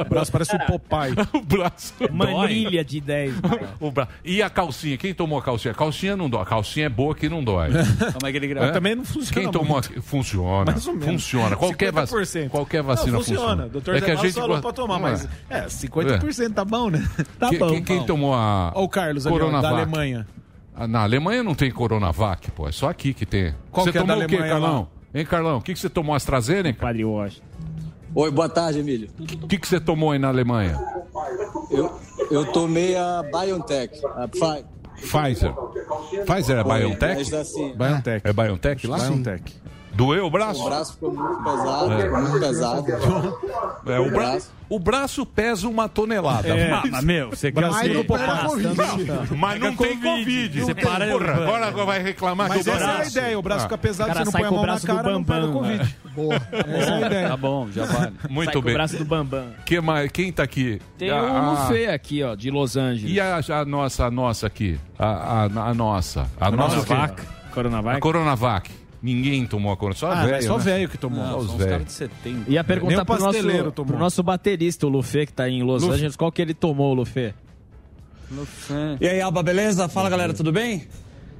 O 0.00 0.04
braço 0.08 0.30
parece 0.32 0.54
um 0.54 0.58
Popeye. 0.60 1.14
o 1.34 1.40
braço. 1.40 1.94
Manilha 2.12 2.84
de 2.84 3.00
10. 3.00 3.34
O 3.80 3.90
bra... 3.90 4.08
E 4.24 4.42
a 4.42 4.48
calcinha? 4.48 4.96
Quem 4.96 5.12
tomou 5.12 5.38
a 5.38 5.42
calcinha? 5.42 5.72
A 5.72 5.74
calcinha 5.74 6.16
não 6.16 6.28
dói. 6.30 6.42
A 6.42 6.46
calcinha 6.46 6.86
é 6.86 6.88
boa 6.88 7.14
que 7.14 7.28
não 7.28 7.42
dói. 7.42 7.70
Como 8.12 8.26
é 8.26 8.30
que 8.30 8.36
ele 8.36 8.46
grava? 8.48 8.72
Também 8.72 8.94
não 8.94 9.04
funciona 9.04 9.42
Quem 9.42 9.50
tomou 9.50 9.72
muito. 9.74 9.98
a- 9.98 10.02
Funciona. 10.02 10.70
Mais 10.72 10.86
ou 10.86 10.92
menos. 10.94 11.06
Funciona. 11.06 11.56
Qualquer, 11.56 11.92
vac... 11.92 12.08
50%. 12.08 12.48
Qualquer 12.48 12.82
vacina 12.82 13.12
Não, 13.12 13.18
funciona. 13.18 13.40
funciona. 13.40 13.68
Doutor 13.68 13.96
é 13.96 14.00
que 14.00 14.10
a 14.10 14.14
gente 14.16 14.32
falou 14.32 14.48
gosta- 14.48 14.62
pra 14.62 14.72
tomar, 14.72 14.94
Não 14.94 15.00
mas 15.02 15.28
é. 15.50 15.58
é, 15.58 15.66
50% 15.66 16.54
tá 16.54 16.64
bom, 16.64 16.90
né? 16.90 17.06
Tá 17.38 17.48
quem, 17.50 17.58
bom. 17.58 17.68
quem, 17.70 17.82
quem 17.82 18.06
tomou 18.06 18.34
a. 18.34 18.72
Ó, 18.74 18.84
o 18.84 18.88
Carlos 18.88 19.26
ali, 19.26 19.34
ó, 19.34 19.38
da 19.38 19.44
Coronavac? 19.44 19.74
Alemanha. 19.74 20.26
Ah, 20.74 20.86
Na 20.86 21.02
Alemanha 21.02 21.42
não 21.42 21.54
tem 21.54 21.70
Coronavac, 21.70 22.50
pô. 22.52 22.68
É 22.68 22.72
só 22.72 22.88
aqui 22.88 23.12
que 23.12 23.26
tem. 23.26 23.54
Qual 23.70 23.84
você 23.84 23.92
que 23.92 23.98
é 23.98 24.00
tomou 24.00 24.16
da 24.18 24.24
o 24.24 24.28
quê, 24.28 24.36
Carlão? 24.38 24.88
Hein, 25.14 25.24
Carlão? 25.24 25.58
O 25.58 25.62
que, 25.62 25.72
que 25.72 25.78
você 25.80 25.88
tomou? 25.88 26.14
AstraZeneca? 26.14 26.80
Padre 26.80 27.04
Washington. 27.04 27.46
Oi, 28.14 28.30
boa 28.30 28.48
tarde, 28.48 28.80
Emílio. 28.80 29.08
O 29.42 29.46
que, 29.46 29.58
que 29.58 29.68
você 29.68 29.78
tomou 29.80 30.12
aí 30.12 30.18
na 30.18 30.28
Alemanha? 30.28 30.78
Eu, 31.70 31.98
eu 32.30 32.46
tomei 32.52 32.96
a 32.96 33.22
BioNTech, 33.22 34.00
a 34.16 34.26
Pfi- 34.28 34.64
Pfizer. 35.00 35.52
Pfizer 36.26 36.58
é 36.58 36.64
BioNTech? 36.64 37.20
essa 37.22 37.44
sim. 37.44 37.74
BioNTech. 37.76 38.26
É 38.26 38.32
BioNTech 38.32 38.86
lá? 38.86 38.98
Sim. 38.98 39.22
BioNTech. 39.22 39.54
Doeu 39.98 40.26
o 40.26 40.30
braço? 40.30 40.62
O 40.62 40.64
braço 40.64 40.92
ficou 40.92 41.12
muito 41.12 41.42
pesado, 41.42 41.92
É. 41.92 42.08
muito 42.08 42.38
pesado. 42.40 42.84
É, 43.84 43.98
o, 43.98 44.10
braço, 44.12 44.50
o 44.68 44.78
braço 44.78 45.26
pesa 45.26 45.66
uma 45.68 45.88
tonelada. 45.88 46.46
É, 46.46 46.80
mas, 46.88 47.02
meu, 47.02 47.30
você 47.30 47.50
quer 47.50 47.62
Mas 47.68 47.92
não 47.92 48.02
Ah, 48.02 48.04
tá. 48.06 49.34
Mas 49.36 49.60
não 49.60 49.74
tem 49.74 49.96
Covid. 49.98 50.02
Covid. 50.20 50.60
Você 50.60 50.66
Não 50.68 50.74
tem. 50.74 50.84
para- 50.84 51.06
Porra, 51.08 51.32
agora, 51.66 51.84
vai 51.84 52.00
reclamar 52.00 52.48
Mas 52.48 52.62
que 52.62 52.70
o 52.70 52.72
essa 52.72 52.84
é 52.84 52.88
a 52.88 52.94
braço... 52.94 53.10
ideia, 53.18 53.38
o 53.38 53.42
braço 53.42 53.60
Ah. 53.60 53.62
fica 53.64 53.78
pesado, 53.78 54.08
Cara, 54.12 54.20
você 54.20 54.24
não 54.26 54.32
põe 54.32 54.42
a 54.44 54.50
mão 54.52 54.60
na 54.60 54.66
braço 54.66 54.86
do 54.86 54.94
cara, 54.94 55.10
não 55.10 55.24
pega 55.24 55.48
Covid. 55.48 55.96
Boa. 56.14 56.34
Essa 56.34 56.90
é 56.90 56.94
a 56.94 57.06
ideia. 57.06 57.28
Tá 57.30 57.36
bom, 57.36 57.68
já 57.72 57.84
vale. 57.84 58.12
Muito 58.30 58.52
Sai 58.52 58.62
bem. 58.62 58.72
o 58.72 58.76
braço 58.76 58.98
do 58.98 59.04
Bambam. 59.04 59.46
Que 59.66 59.80
mais? 59.80 60.12
Quem 60.12 60.32
tá 60.32 60.44
aqui? 60.44 60.80
Tem 60.96 61.10
A- 61.10 61.20
o 61.22 61.26
a- 61.36 61.50
Lufê 61.50 61.86
aqui, 61.88 62.22
ó, 62.22 62.36
de 62.36 62.52
Los 62.52 62.76
Angeles. 62.76 63.10
E 63.16 63.20
a, 63.20 63.40
a 63.60 63.64
nossa, 63.64 64.04
a 64.06 64.10
nossa 64.12 64.46
aqui? 64.46 64.78
A, 64.96 65.06
a, 65.06 65.42
a 65.70 65.74
nossa. 65.74 66.30
A 66.40 66.50
nossa 66.52 66.76
Coronavac? 66.84 67.20
quê? 67.20 67.28
Coronavac? 67.52 67.96
A 67.96 68.00
Coronavac. 68.00 68.70
Ninguém 69.02 69.46
tomou 69.46 69.72
a 69.72 69.76
Coronavac. 69.76 70.00
Só 70.00 70.10
Ah, 70.10 70.26
velho, 70.26 70.42
só 70.46 70.58
né? 70.58 70.64
velho 70.64 70.88
que 70.88 70.98
tomou. 70.98 71.24
Não, 71.24 71.38
os 71.38 71.54
caras 71.64 71.84
de 71.86 71.92
70. 71.92 72.50
Ia 72.50 72.64
perguntar 72.64 73.02
o 73.02 73.06
pro 73.06 73.18
nosso, 73.20 73.42
tomou. 73.72 73.86
pro 73.86 73.98
nosso 73.98 74.22
baterista, 74.22 74.86
o 74.86 74.88
Lufê, 74.88 75.24
que 75.26 75.32
tá 75.32 75.48
em 75.48 75.62
Los 75.62 75.82
Lufê. 75.82 75.94
Angeles. 75.94 76.16
Qual 76.16 76.32
que 76.32 76.42
ele 76.42 76.52
tomou, 76.54 76.92
Lufê? 76.94 77.32
E 79.00 79.08
aí, 79.08 79.20
Alba, 79.20 79.42
beleza? 79.42 79.88
Fala 79.88 80.10
galera, 80.10 80.34
tudo 80.34 80.52
bem? 80.52 80.86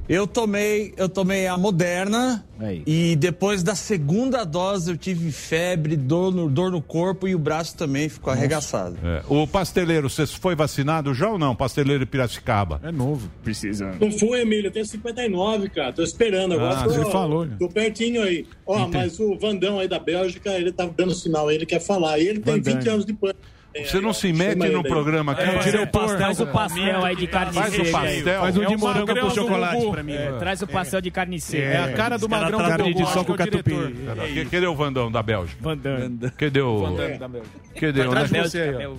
Eu 0.09 0.27
tomei, 0.27 0.95
eu 0.97 1.07
tomei 1.07 1.47
a 1.47 1.59
Moderna 1.59 2.43
e 2.87 3.15
depois 3.15 3.63
da 3.63 3.75
segunda 3.75 4.43
dose 4.43 4.91
eu 4.91 4.97
tive 4.97 5.31
febre, 5.31 5.97
dor 5.97 6.35
no, 6.35 6.49
dor 6.49 6.71
no 6.71 6.81
corpo 6.81 7.29
e 7.29 7.35
o 7.35 7.39
braço 7.39 7.77
também 7.77 8.09
ficou 8.09 8.33
arregaçado. 8.33 8.97
É. 9.05 9.23
O 9.29 9.47
pasteleiro, 9.47 10.09
você 10.09 10.27
foi 10.27 10.57
vacinado 10.57 11.13
já 11.13 11.29
ou 11.29 11.39
não? 11.39 11.55
Pasteleiro 11.55 12.07
de 12.07 12.11
Piracicaba. 12.11 12.81
É 12.83 12.91
novo. 12.91 13.31
Precisa. 13.45 13.95
Não 14.01 14.11
fui, 14.11 14.41
Emílio, 14.41 14.69
eu 14.69 14.73
tenho 14.73 14.87
59, 14.87 15.69
cara. 15.69 15.93
Tô 15.93 16.03
esperando 16.03 16.55
agora. 16.55 16.79
Ah, 16.79 16.85
tô, 16.85 16.91
você 16.91 17.11
falou, 17.11 17.45
né? 17.45 17.57
Tô 17.59 17.69
pertinho 17.69 18.23
aí. 18.23 18.47
Ó, 18.67 18.79
Entendi. 18.79 18.97
mas 18.97 19.21
o 19.21 19.37
Vandão 19.39 19.79
aí 19.79 19.89
da 19.89 19.99
Bélgica, 19.99 20.53
ele 20.53 20.73
tá 20.73 20.87
dando 20.87 21.15
sinal 21.15 21.49
aí, 21.49 21.57
ele 21.57 21.67
quer 21.67 21.81
falar. 21.81 22.19
E 22.19 22.29
ele 22.29 22.41
tem 22.41 22.55
Vandão. 22.55 22.75
20 22.75 22.89
anos 22.89 23.05
de 23.05 23.13
pânico. 23.13 23.41
Você 23.85 24.01
não 24.01 24.12
se 24.12 24.33
mete 24.33 24.68
no 24.68 24.83
programa 24.83 25.33
aqui. 25.33 25.43
É, 25.43 25.59
o 25.59 25.62
diretor. 25.62 26.18
Faz 26.18 26.41
o 26.41 26.47
pastel 26.47 27.05
aí 27.05 27.16
de 27.16 27.26
carne 27.26 27.53
Faz 27.53 27.72
o 27.72 27.76
seca 27.76 27.91
pastel. 27.91 28.41
Faz 28.41 28.57
um 28.57 28.61
de 28.61 28.72
É 28.72 28.76
o 28.76 28.79
morango 28.79 29.20
com 29.20 29.31
chocolate 29.31 29.91
pra 29.91 30.03
mim. 30.03 30.12
É. 30.12 30.33
Traz 30.39 30.62
o 30.62 30.66
pastel 30.66 31.01
de 31.01 31.11
carne 31.11 31.41
seca. 31.41 31.62
É 31.62 31.85
a 31.85 31.93
cara 31.93 32.18
do 32.18 32.29
magrão 32.29 32.59
tá 32.59 32.76
do 32.76 32.95
de 32.95 33.05
sol 33.05 33.09
acho 33.09 33.24
com 33.24 33.35
é 33.35 33.37
catupiry. 33.37 34.49
Cadê 34.51 34.66
o 34.66 34.74
Vandão 34.74 35.11
da 35.11 35.22
Bélgica? 35.22 35.62
Vandão. 35.62 36.18
Cadê 36.37 36.61
o... 36.61 36.79
Vandão 36.79 37.18
da 37.18 37.29
Bélgica. 37.29 37.59
Cadê 37.81 38.01
o... 38.01 38.09
Atrás 38.09 38.31
de 38.31 38.41
você 38.41 38.61
aí, 38.61 38.87
ó. 38.87 38.95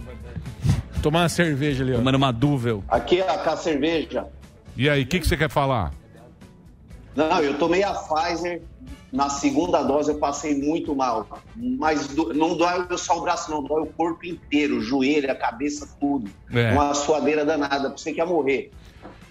Tomar 1.02 1.22
uma 1.22 1.30
cerveja 1.30 1.84
ali, 1.84 1.94
ó. 1.94 1.96
Tomando 1.98 2.16
uma 2.16 2.32
duvel. 2.32 2.84
Aqui 2.88 3.22
é 3.22 3.30
a 3.30 3.58
cerveja. 3.58 4.26
E 4.76 4.90
aí, 4.90 5.04
o 5.04 5.06
que, 5.06 5.20
que 5.20 5.28
você 5.28 5.38
quer 5.38 5.50
falar? 5.50 5.92
Não, 7.28 7.42
eu 7.42 7.58
tomei 7.58 7.84
a 7.84 7.94
Pfizer. 7.94 8.62
Na 9.12 9.28
segunda 9.28 9.82
dose 9.82 10.12
eu 10.12 10.20
passei 10.20 10.56
muito 10.56 10.96
mal. 10.96 11.28
Mas 11.56 12.08
do- 12.08 12.32
não 12.34 12.56
dói 12.56 12.86
só 12.98 13.18
o 13.18 13.22
braço, 13.22 13.50
não. 13.50 13.64
Dói 13.64 13.82
o 13.82 13.88
corpo 13.88 14.26
inteiro, 14.26 14.78
o 14.78 14.82
joelho, 14.82 15.32
a 15.32 15.36
cabeça, 15.36 15.90
tudo. 16.00 16.30
É. 16.54 16.72
Uma 16.72 16.94
suadeira 16.94 17.44
danada. 17.44 17.90
Você 17.90 18.14
quer 18.14 18.26
morrer. 18.28 18.72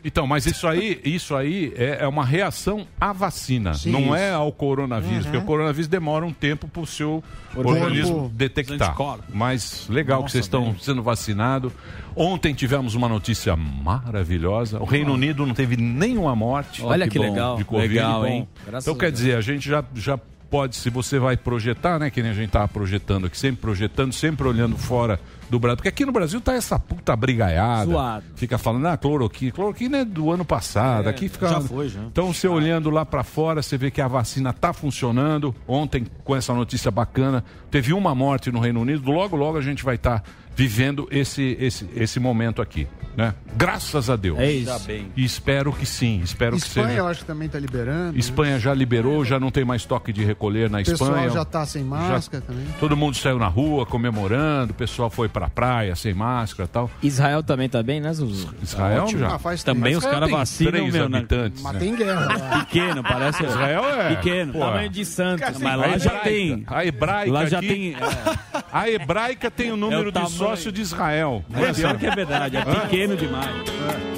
Então, 0.08 0.26
mas 0.26 0.46
isso 0.46 0.66
aí, 0.66 0.98
isso 1.04 1.36
aí 1.36 1.70
é, 1.76 1.98
é 2.00 2.08
uma 2.08 2.24
reação 2.24 2.86
à 2.98 3.12
vacina, 3.12 3.74
Sim. 3.74 3.90
não 3.90 4.16
é 4.16 4.32
ao 4.32 4.50
coronavírus, 4.50 5.18
Uhum. 5.18 5.22
porque 5.24 5.36
o 5.36 5.42
coronavírus 5.42 5.86
demora 5.86 6.24
um 6.24 6.32
tempo 6.32 6.66
para 6.66 6.80
o 6.80 6.86
seu 6.86 7.22
Organismo. 7.54 7.84
organismo 7.84 8.32
detectar. 8.34 8.96
Mas 9.32 9.86
legal 9.88 10.18
que 10.20 10.22
Nossa, 10.22 10.32
vocês 10.32 10.44
estão 10.46 10.64
velho. 10.64 10.80
sendo 10.80 11.02
vacinados. 11.02 11.72
Ontem 12.16 12.54
tivemos 12.54 12.94
uma 12.94 13.06
notícia 13.08 13.54
maravilhosa. 13.54 14.80
O 14.80 14.84
Reino 14.86 15.12
Unido 15.12 15.44
não 15.46 15.54
teve 15.54 15.76
nenhuma 15.76 16.34
morte. 16.34 16.82
Olha 16.82 17.06
que 17.06 17.18
legal. 17.18 17.56
De 17.58 17.64
Covid. 17.64 17.88
Legal, 17.94 18.20
Bom, 18.22 18.26
hein? 18.26 18.48
Graças 18.66 18.86
Então 18.86 18.98
quer 18.98 19.06
Deus. 19.10 19.18
dizer, 19.18 19.36
a 19.36 19.40
gente 19.42 19.68
já, 19.68 19.84
já 19.94 20.18
pode, 20.50 20.76
se 20.76 20.90
você 20.90 21.18
vai 21.18 21.36
projetar, 21.36 21.98
né, 21.98 22.10
que 22.10 22.22
nem 22.22 22.30
a 22.30 22.34
gente 22.34 22.46
estava 22.46 22.68
projetando 22.68 23.26
aqui, 23.26 23.36
sempre 23.36 23.60
projetando, 23.60 24.12
sempre 24.12 24.46
olhando 24.46 24.76
fora 24.76 25.20
do 25.48 25.58
Brasil. 25.58 25.76
Porque 25.76 25.88
aqui 25.88 26.04
no 26.04 26.12
Brasil 26.12 26.40
tá 26.40 26.54
essa 26.54 26.78
puta 26.78 27.14
brigaiada. 27.14 27.90
Zoado. 27.90 28.24
Fica 28.34 28.58
falando, 28.58 28.86
ah, 28.86 28.96
cloroquina. 28.96 29.52
Cloroquina 29.52 29.98
é 29.98 30.04
do 30.04 30.30
ano 30.30 30.44
passado. 30.44 31.06
É, 31.06 31.10
aqui 31.10 31.28
fica. 31.28 31.48
já 31.48 31.60
foi, 31.60 31.88
já. 31.88 32.00
Então, 32.02 32.32
você 32.32 32.48
olhando 32.48 32.90
lá 32.90 33.04
para 33.04 33.22
fora, 33.22 33.62
você 33.62 33.76
vê 33.76 33.90
que 33.90 34.00
a 34.00 34.08
vacina 34.08 34.52
tá 34.52 34.72
funcionando. 34.72 35.54
Ontem, 35.66 36.06
com 36.24 36.36
essa 36.36 36.52
notícia 36.52 36.90
bacana, 36.90 37.44
teve 37.70 37.92
uma 37.92 38.14
morte 38.14 38.50
no 38.50 38.60
Reino 38.60 38.80
Unido. 38.80 39.10
Logo, 39.10 39.36
logo 39.36 39.58
a 39.58 39.62
gente 39.62 39.84
vai 39.84 39.94
estar 39.96 40.22
vivendo 40.62 41.06
esse, 41.12 41.56
esse, 41.60 41.88
esse 41.94 42.18
momento 42.18 42.60
aqui. 42.60 42.88
Né? 43.16 43.34
Graças 43.56 44.08
a 44.10 44.14
Deus. 44.16 44.38
É 44.38 44.50
isso. 44.50 44.66
Tá. 44.86 44.92
E 45.16 45.24
espero 45.24 45.72
que 45.72 45.84
sim. 45.84 46.20
Espero 46.22 46.54
Espanha, 46.56 46.86
que 46.86 46.90
seja. 46.92 47.00
eu 47.02 47.06
acho 47.08 47.20
que 47.20 47.26
também 47.26 47.48
tá 47.48 47.58
liberando. 47.58 48.12
né? 48.12 48.18
Espanha 48.18 48.58
já 48.60 48.72
liberou, 48.72 49.24
já 49.24 49.40
não 49.40 49.50
tem 49.50 49.64
mais 49.64 49.84
toque 49.84 50.12
de 50.12 50.24
recolher 50.24 50.70
na 50.70 50.78
O 50.80 50.84
pessoal 50.84 51.10
Espanha. 51.10 51.30
já 51.30 51.44
tá 51.44 51.66
sem 51.66 51.82
máscara 51.82 52.44
também. 52.46 52.64
Todo 52.78 52.96
mundo 52.96 53.16
saiu 53.16 53.36
na 53.38 53.48
rua 53.48 53.84
comemorando, 53.86 54.70
o 54.72 54.74
pessoal 54.74 55.10
foi 55.10 55.28
pra 55.28 55.48
praia 55.48 55.96
sem 55.96 56.14
máscara 56.14 56.68
e 56.68 56.72
tal. 56.72 56.88
Israel 57.02 57.42
também 57.42 57.68
tá 57.68 57.82
bem, 57.82 58.00
né, 58.00 58.12
Zuzu? 58.12 58.54
Israel 58.62 59.02
Ótimo. 59.04 59.20
já. 59.20 59.34
Ah, 59.34 59.38
faz 59.38 59.64
Também 59.64 59.94
tempo. 59.94 60.04
os 60.06 60.12
caras 60.12 60.30
vacinam, 60.30 60.70
três 60.72 60.92
meu, 60.92 61.08
né? 61.08 61.18
habitantes. 61.18 61.62
Mas 61.62 61.76
tem 61.78 61.96
guerra 61.96 62.20
lá. 62.24 62.58
Pequeno, 62.66 63.02
parece. 63.02 63.44
Israel 63.44 63.84
é. 63.84 64.14
Pequeno. 64.14 64.52
Pô, 64.52 64.58
Tamanho 64.60 64.90
de 64.90 65.04
Santos. 65.04 65.58
Mas 65.60 65.76
lá 65.78 65.86
a 65.86 65.98
já 65.98 66.10
hebraica- 66.10 66.20
tem. 66.28 66.64
A 66.68 66.84
hebraica. 66.86 67.32
Lá 67.32 67.46
já 67.46 67.58
aqui- 67.58 67.68
tem. 67.68 67.94
é. 67.94 68.58
A 68.70 68.86
hebraica 68.90 69.50
tem 69.50 69.72
o 69.72 69.76
número 69.78 70.12
de 70.12 70.18
sócio 70.48 70.72
de 70.72 70.80
Israel. 70.80 71.44
É 71.52 71.72
pior 71.72 71.98
que 71.98 72.06
é 72.06 72.14
verdade, 72.14 72.56
é 72.56 72.64
pequeno 72.64 73.16
demais. 73.16 73.50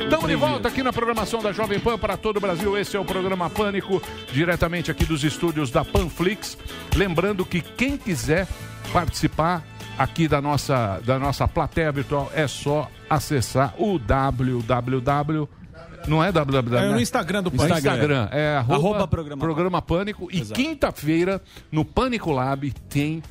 Estamos 0.01 0.29
de 0.29 0.37
volta 0.37 0.69
aqui 0.69 0.83
na 0.83 0.93
programação 0.93 1.43
da 1.43 1.53
Jovem 1.53 1.81
Pan 1.81 1.99
para 1.99 2.17
todo 2.17 2.37
o 2.37 2.41
Brasil. 2.41 2.77
Esse 2.77 2.97
é 2.97 3.01
o 3.01 3.05
programa 3.05 3.51
Pânico, 3.51 4.03
diretamente 4.33 4.91
aqui 4.91 5.05
dos 5.05 5.25
estúdios 5.25 5.71
da 5.71 5.85
Panflix. 5.85 6.57
Lembrando 6.95 7.45
que 7.45 7.61
quem 7.61 7.97
quiser 7.97 8.47
participar 8.93 9.65
aqui 9.99 10.27
da 10.27 10.41
nossa, 10.41 11.01
da 11.05 11.19
nossa 11.19 11.47
plateia 11.47 11.93
virtual 11.93 12.31
é 12.35 12.47
só 12.47 12.89
acessar 13.09 13.75
o 13.79 13.99
www. 13.99 15.49
Não 16.07 16.25
é 16.25 16.33
www. 16.33 16.79
É 16.79 16.87
no 16.89 16.95
né? 16.95 17.03
Instagram 17.03 17.43
do 17.43 17.51
No 17.51 17.57
Pânico. 17.57 17.77
Instagram. 17.77 18.29
É 18.33 18.57
arroba, 18.57 18.75
Arroba 18.75 19.09
programa 19.09 19.41
programa 19.45 19.83
Pânico. 19.83 20.29
E 20.33 20.41
quinta-feira, 20.41 21.43
no 21.71 21.85
Pânico 21.85 22.33
Lab, 22.33 22.73
tem 22.89 23.23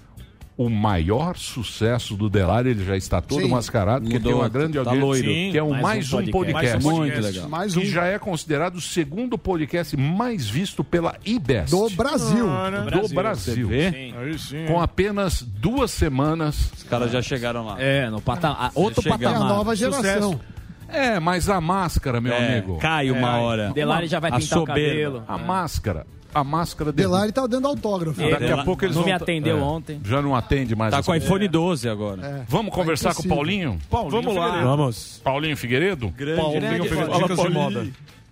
o 0.62 0.70
maior 0.70 1.38
sucesso 1.38 2.18
do 2.18 2.30
Delari. 2.30 2.72
Ele 2.72 2.84
já 2.84 2.97
está 2.97 3.22
todo 3.22 3.43
Sim. 3.43 3.47
mascarado, 3.47 4.01
porque 4.01 4.18
Mudou. 4.18 4.32
tem 4.34 4.41
uma 4.41 4.49
grande 4.49 4.74
Tá 4.74 4.80
audiência. 4.82 5.05
loiro. 5.05 5.51
Que 5.51 5.57
é 5.57 5.64
o 5.64 5.70
Mais 5.70 5.82
mais, 5.82 6.14
um 6.14 6.18
um 6.18 6.26
podcast. 6.32 6.34
podcast. 6.34 6.74
Mais 6.74 6.86
um 6.86 6.89
Muito 6.99 7.12
podcast. 7.14 7.34
legal. 7.38 7.49
Mais 7.49 7.74
Que 7.74 7.80
um. 7.80 7.86
já 7.86 8.05
é 8.07 8.20
considerado 8.20 8.76
o 8.76 8.82
segundo 8.82 9.38
podcast 9.38 9.95
mais 9.95 10.49
visto 10.49 10.84
pela 10.84 11.16
IBEST. 11.26 11.72
Do 11.72 11.89
Brasil. 11.91 12.45
Do 12.91 13.07
Brasil. 13.16 13.68
Você 13.70 13.91
vê? 13.91 14.12
Sim. 14.38 14.66
Com 14.68 14.82
apenas 14.82 15.41
duas 15.41 15.91
semanas. 15.91 16.72
Os 16.76 16.84
caras 16.84 17.10
já 17.10 17.22
chegaram 17.22 17.66
lá. 17.66 17.82
É, 17.82 18.10
no 18.10 18.20
patamar. 18.20 18.72
Outro 18.76 19.01
Chega. 19.01 19.16
É 19.16 19.28
a 19.28 19.32
patamar. 19.32 19.47
nova 19.47 19.74
geração. 19.78 20.41
É, 20.89 21.20
mas 21.22 21.47
a 21.49 21.62
máscara, 21.62 22.20
meu 22.20 22.34
É, 22.34 22.53
amigo. 22.57 22.80
cai 22.80 23.10
uma 23.12 23.38
hora. 23.38 23.72
Delari 23.72 24.07
já 24.07 24.20
vai 24.20 24.32
pintar 24.38 24.60
o 24.60 24.66
cabelo. 24.66 25.24
A 25.26 25.38
máscara. 25.38 26.05
A 26.34 26.44
máscara 26.44 26.92
dele. 26.92 27.08
Delari 27.08 27.32
tá 27.32 27.48
dando 27.48 27.68
autógrafo. 27.68 28.22
É, 28.22 28.30
Daqui 28.32 28.52
a 28.52 28.64
pouco 28.64 28.86
eles 28.86 28.96
não 28.96 29.04
vão 29.04 29.10
me 29.10 29.16
atendeu 29.16 29.58
é, 29.58 29.62
ontem. 29.62 30.00
Já 30.04 30.22
não 30.22 30.36
atende 30.36 30.76
mais. 30.76 30.92
Tá 30.92 30.98
com 30.98 31.04
o 31.04 31.06
coisas. 31.06 31.26
iPhone 31.28 31.48
12 31.48 31.90
agora. 31.90 32.46
Vamos 32.48 32.74
conversar 32.74 33.16
com 33.16 33.24
o. 33.24 33.28
Paulinho? 33.28 33.80
Paulinho 33.90 34.12
Vamos 34.22 34.36
lá. 34.36 34.46
Figueiredo. 34.46 34.68
Vamos. 34.70 35.22
Paulinho 35.24 35.58
Figueiredo? 35.58 36.12
Paulinho 36.12 36.84
Figueiredo. 36.84 37.20
Dicas 37.20 37.40
de 37.40 37.50
moda. 37.50 37.88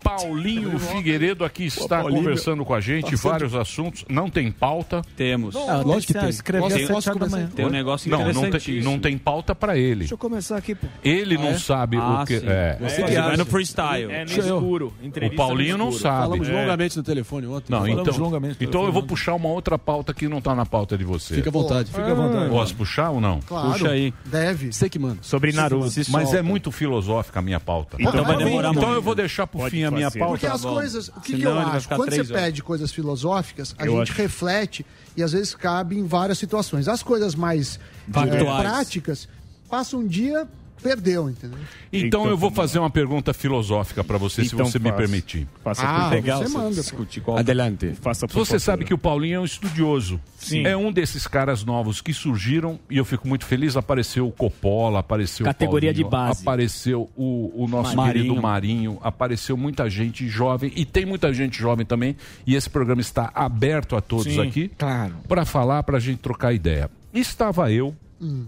Paulinho 0.08 0.80
Figueiredo 0.80 1.43
aqui 1.43 1.66
está 1.66 1.99
Paulinho, 1.99 2.20
conversando 2.22 2.64
com 2.66 2.74
a 2.74 2.80
gente, 2.80 3.12
tá 3.12 3.18
vários 3.30 3.53
assuntos. 3.55 4.05
Não 4.10 4.30
tem 4.30 4.51
pauta? 4.51 5.01
Temos. 5.16 5.55
Ah, 5.55 5.82
lógico 5.86 6.14
que 6.14 6.20
tem. 6.20 6.30
Escrever 6.30 6.88
posso 6.88 7.12
começar? 7.12 7.30
manhã. 7.38 7.49
Tem 7.55 7.66
um 7.66 7.70
negócio 7.70 8.10
Não, 8.10 8.32
não 8.34 8.49
tem, 8.49 8.82
não 8.82 8.99
tem 8.99 9.18
pauta 9.18 9.53
para 9.55 9.78
ele. 9.78 9.99
Deixa 9.99 10.14
eu 10.14 10.18
começar 10.18 10.58
aqui, 10.58 10.76
pô. 10.76 10.88
Ele 11.03 11.36
Ah, 11.36 11.39
não 11.39 11.47
é? 11.49 11.58
sabe 11.60 11.97
Ah, 11.97 12.22
o 12.22 12.26
que 12.26 12.39
sim. 12.39 12.45
é. 12.47 12.78
Você 12.80 13.03
que 13.03 13.16
acha. 13.16 13.28
Vai 13.28 13.38
no 13.38 13.45
freestyle. 13.45 14.12
É 14.12 14.20
no 14.22 14.26
Deixa 14.26 14.41
eu- 14.41 14.58
escuro. 14.58 14.93
O 15.03 15.36
Paulinho 15.36 15.78
no 15.78 15.86
não 15.86 15.91
sabe. 15.91 16.24
Falamos 16.28 16.49
É. 16.49 16.53
longamente 16.53 16.97
no 16.97 17.03
telefone 17.03 17.47
ontem. 17.47 17.72
Não, 17.72 17.80
Falamos 17.80 18.01
então, 18.08 18.18
longamente 18.24 18.58
no 18.62 18.68
então 18.68 18.86
eu 18.86 18.91
vou 18.91 19.03
puxar 19.03 19.34
uma 19.34 19.49
outra 19.49 19.78
pauta 19.78 20.14
que 20.14 20.28
não 20.28 20.38
está 20.39 20.53
na 20.55 20.66
pauta 20.66 20.97
de 20.97 21.03
você. 21.03 21.36
Fica 21.36 21.49
à 21.49 21.53
vontade. 21.53 21.89
Fica 21.91 22.12
à 22.12 22.14
vontade. 22.14 22.49
Posso 22.49 22.76
puxar 22.76 23.10
ou 23.12 23.22
não? 23.22 23.39
Claro. 23.41 23.72
Puxa 23.72 23.89
aí. 23.89 24.14
Deve. 24.26 24.72
Você 24.72 24.89
que 24.89 24.99
manda. 24.99 25.18
Sobre 25.22 25.51
Naruto. 25.51 25.88
Mas 26.10 26.34
é 26.34 26.41
muito 26.41 26.72
filosófica 26.72 27.39
a 27.39 27.41
minha 27.41 27.60
pauta. 27.60 27.97
Então 27.99 28.24
vai 28.24 28.38
demorar 28.38 28.70
Então 28.70 28.84
muito. 28.84 28.95
eu 28.95 29.01
vou 29.01 29.16
deixar 29.16 29.47
pro 29.47 29.62
fim 29.70 29.84
a 29.84 29.91
minha 29.98 30.12
pauta. 30.12 30.28
Porque 30.28 30.45
as 30.48 30.62
coisas, 30.62 31.08
o 31.10 31.20
que, 31.22 31.36
que 31.38 31.43
eu 31.43 31.58
acho? 31.60 31.88
Quando 31.89 32.10
você 32.10 32.16
horas. 32.22 32.32
pede 32.32 32.64
coisas 32.64 32.91
filosóficas, 32.91 33.76
a 33.78 33.86
Eu 33.86 33.98
gente 34.00 34.12
acho. 34.12 34.22
reflete 34.22 34.86
e 35.16 35.24
às 35.24 35.32
vezes 35.34 35.54
cabe 35.56 35.98
em 35.98 36.06
várias 36.06 36.38
situações. 36.38 36.88
As 36.88 37.04
coisas 37.04 37.36
mais 37.36 37.80
Factuais. 38.12 38.62
práticas, 38.62 39.28
passa 39.70 39.98
um 39.98 40.08
dia, 40.08 40.48
perdeu, 40.82 41.30
entendeu? 41.30 41.57
Então 41.91 42.28
eu 42.28 42.38
vou 42.38 42.51
fazer 42.51 42.80
uma 42.80 42.89
pergunta 42.89 43.34
filosófica 43.34 44.03
para 44.03 44.17
você, 44.17 44.43
se 44.43 44.53
Então 44.53 44.65
você 44.65 44.80
me 44.80 44.91
permitir. 44.91 45.47
Faça 45.63 45.84
Ah, 45.84 46.05
por 46.09 46.15
legal. 46.15 46.43
você 46.43 46.57
manda. 46.57 46.75
Discutir 46.75 47.21
qual... 47.21 47.38
Adelante. 47.38 47.93
Faça 48.01 48.28
por 48.28 48.34
Você 48.34 48.59
sabe 48.59 48.86
que 48.86 48.93
o 48.93 48.97
Paulinho 48.97 49.36
é 49.36 49.39
um 49.39 49.45
estudioso. 49.45 50.19
Sim. 50.38 50.65
É 50.65 50.78
um 50.78 50.91
desses 50.91 51.28
caras 51.28 51.63
novos 51.63 52.01
que 52.01 52.13
surgiram 52.13 52.80
e 52.89 52.97
eu 52.97 53.05
fico 53.05 53.28
muito 53.28 53.45
feliz. 53.45 53.75
Apareceu 53.75 54.28
o 54.28 54.32
Coppola, 54.32 54.99
apareceu 54.99 55.45
Categoria 55.45 55.91
o 55.91 55.93
Paulinho, 55.93 56.09
de 56.09 56.11
base. 56.11 56.41
apareceu 56.41 57.09
o, 57.15 57.63
o 57.63 57.67
nosso 57.67 57.95
Marinho. 57.95 58.13
querido 58.25 58.41
Marinho, 58.41 58.99
apareceu 59.01 59.57
muita 59.57 59.89
gente 59.89 60.28
jovem 60.28 60.71
e 60.75 60.86
tem 60.86 61.05
muita 61.05 61.34
gente 61.34 61.57
jovem 61.59 61.86
também. 61.86 62.15
E 62.45 62.55
esse 62.55 62.69
programa 62.69 63.01
está 63.01 63.32
aberto 63.34 63.95
a 63.95 64.01
todos 64.01 64.25
Sim, 64.25 64.41
aqui 64.47 64.71
claro. 64.78 65.15
para 65.28 65.45
falar, 65.45 65.84
para 65.84 65.97
a 65.97 65.99
gente 65.99 66.19
trocar 66.19 66.53
ideia. 66.53 66.89
Estava 67.13 67.71
eu 67.71 67.95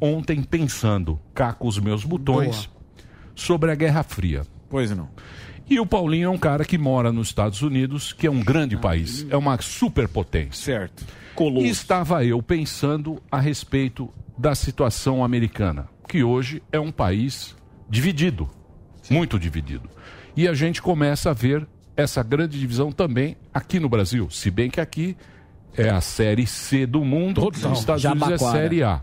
ontem 0.01 0.41
pensando 0.41 1.20
cá 1.34 1.53
com 1.53 1.67
os 1.67 1.80
meus 1.80 2.03
botões 2.03 2.70
sobre 3.36 3.72
a 3.72 3.76
Guerra 3.76 4.03
Fria. 4.03 4.43
Pois 4.70 4.91
não. 4.91 5.09
E 5.70 5.80
o 5.80 5.86
Paulinho 5.86 6.26
é 6.26 6.30
um 6.30 6.38
cara 6.38 6.65
que 6.65 6.78
mora 6.78 7.11
nos 7.11 7.28
Estados 7.28 7.61
Unidos, 7.61 8.11
que 8.11 8.26
é 8.26 8.32
um 8.32 8.39
grande 8.39 8.76
país, 8.76 9.26
é 9.30 9.38
uma 9.38 9.59
superpotência. 9.61 10.65
Certo. 10.65 11.05
E 11.59 11.70
estava 11.70 12.26
eu 12.26 12.41
pensando 12.41 13.22
a 13.32 13.39
respeito 13.39 14.09
da 14.38 14.55
situação 14.55 15.24
americana, 15.24 15.88
que 16.07 16.24
hoje 16.24 16.61
é 16.72 16.80
um 16.80 16.91
país 16.91 17.55
dividido, 17.88 18.49
muito 19.09 19.39
dividido. 19.39 19.89
E 20.36 20.47
a 20.47 20.53
gente 20.53 20.82
começa 20.82 21.30
a 21.30 21.34
ver 21.34 21.67
essa 21.95 22.24
grande 22.24 22.59
divisão 22.59 22.91
também 22.91 23.38
aqui 23.53 23.80
no 23.80 23.88
Brasil, 23.88 24.30
se 24.30 24.49
bem 24.49 24.70
que 24.70 24.82
aqui 24.82 25.15
é 25.78 25.89
a 25.89 26.01
série 26.01 26.47
C 26.47 26.86
do 26.86 27.05
mundo, 27.05 27.41
Total. 27.41 27.70
nos 27.70 27.80
Estados 27.80 28.03
Unidos 28.03 28.30
é 28.32 28.38
série 28.38 28.84
A. 28.84 29.01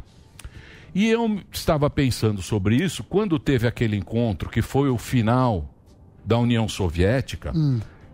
E 0.98 1.10
eu 1.10 1.40
estava 1.52 1.90
pensando 1.90 2.40
sobre 2.40 2.74
isso 2.76 3.04
quando 3.04 3.38
teve 3.38 3.66
aquele 3.66 3.96
encontro 3.98 4.48
que 4.48 4.62
foi 4.62 4.88
o 4.88 4.96
final 4.96 5.68
da 6.24 6.38
União 6.38 6.66
Soviética, 6.66 7.52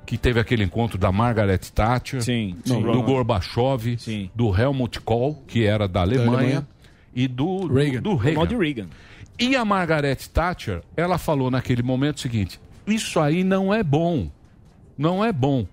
que 0.04 0.18
teve 0.18 0.40
aquele 0.40 0.64
encontro 0.64 0.98
da 0.98 1.12
Margaret 1.12 1.58
Thatcher, 1.72 2.20
Sim, 2.24 2.56
do 2.66 2.74
sim. 2.74 2.82
Gorbachev, 2.82 3.96
Sim. 3.98 4.28
do 4.34 4.52
Helmut 4.52 5.00
Kohl, 5.00 5.44
que 5.46 5.64
era 5.64 5.86
da 5.86 6.00
Alemanha, 6.00 6.30
Alemanha. 6.32 6.68
e 7.14 7.28
do 7.28 7.68
do- 7.68 7.72
Reagan. 7.74 8.02
do 8.02 8.16
Reagan. 8.16 8.58
Reagan. 8.58 8.88
E 9.38 9.54
a 9.54 9.64
Margaret 9.64 10.16
Thatcher, 10.34 10.82
ela 10.96 11.18
falou 11.18 11.52
naquele 11.52 11.84
momento 11.84 12.16
o 12.16 12.20
seguinte: 12.20 12.60
isso 12.84 13.20
aí 13.20 13.44
não 13.44 13.72
é 13.72 13.84
bom. 13.84 14.28
Não 14.98 15.24
é 15.24 15.32
bom. 15.32 15.66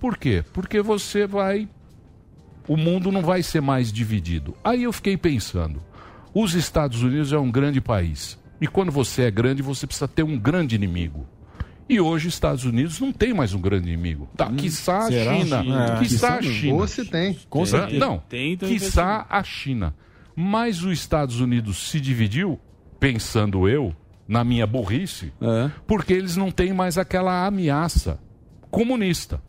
Por 0.00 0.18
quê? 0.18 0.44
Porque 0.52 0.82
você 0.82 1.28
vai. 1.28 1.68
O 2.66 2.76
mundo 2.76 3.12
não 3.12 3.22
vai 3.22 3.40
ser 3.44 3.60
mais 3.62 3.92
dividido. 3.92 4.56
Aí 4.64 4.82
eu 4.82 4.92
fiquei 4.92 5.16
pensando: 5.16 5.80
os 6.42 6.54
Estados 6.54 7.02
Unidos 7.02 7.32
é 7.32 7.38
um 7.38 7.50
grande 7.50 7.80
país. 7.80 8.38
E 8.60 8.66
quando 8.66 8.92
você 8.92 9.22
é 9.22 9.30
grande, 9.30 9.62
você 9.62 9.86
precisa 9.86 10.06
ter 10.08 10.22
um 10.22 10.38
grande 10.38 10.74
inimigo. 10.74 11.26
E 11.88 12.00
hoje 12.00 12.28
os 12.28 12.34
Estados 12.34 12.64
Unidos 12.64 13.00
não 13.00 13.12
tem 13.12 13.32
mais 13.32 13.54
um 13.54 13.60
grande 13.60 13.88
inimigo. 13.88 14.28
Tá, 14.36 14.50
quiçá 14.50 14.98
a 14.98 15.02
será? 15.08 15.34
China. 15.36 15.64
É. 15.94 15.98
Quiçá 15.98 16.34
a 16.36 16.42
China. 16.42 16.74
Ou 16.74 16.86
se 16.88 17.04
tem. 17.04 17.38
Com 17.48 17.64
certeza. 17.64 17.98
Não, 17.98 18.18
Tem, 18.28 18.52
então 18.54 18.68
quiçá 18.68 19.24
a 19.30 19.42
China. 19.42 19.94
Mas 20.34 20.82
os 20.82 20.92
Estados 20.98 21.40
Unidos 21.40 21.88
se 21.90 22.00
dividiu, 22.00 22.58
pensando 23.00 23.68
eu, 23.68 23.94
na 24.28 24.42
minha 24.44 24.66
burrice, 24.66 25.32
É. 25.40 25.70
porque 25.86 26.12
eles 26.12 26.36
não 26.36 26.50
têm 26.50 26.72
mais 26.72 26.98
aquela 26.98 27.46
ameaça 27.46 28.18
comunista. 28.70 29.40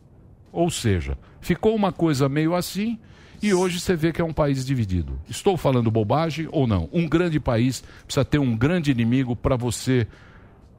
Ou 0.52 0.70
seja, 0.70 1.18
ficou 1.42 1.76
uma 1.76 1.92
coisa 1.92 2.30
meio 2.30 2.54
assim 2.56 2.98
e 3.42 3.54
hoje 3.54 3.80
você 3.80 3.96
vê 3.96 4.12
que 4.12 4.22
é 4.22 4.26
um 4.26 4.34
país 4.34 4.66
dividido. 4.66 5.20
Estou 5.30 5.58
falando 5.58 5.90
bobagem 5.92 6.48
ou 6.52 6.66
não? 6.68 6.90
Um 6.92 7.08
grande 7.08 7.40
país 7.40 7.84
precisa 8.06 8.26
ter 8.26 8.40
um 8.40 8.56
grande 8.56 8.92
inimigo 8.92 9.36
para 9.36 9.56
você 9.56 10.08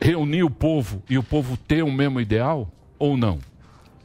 reunir 0.00 0.42
o 0.42 0.50
povo 0.50 1.02
e 1.08 1.18
o 1.18 1.22
povo 1.22 1.56
ter 1.56 1.82
o 1.82 1.90
mesmo 1.92 2.20
ideal 2.20 2.70
ou 2.98 3.16
não? 3.16 3.38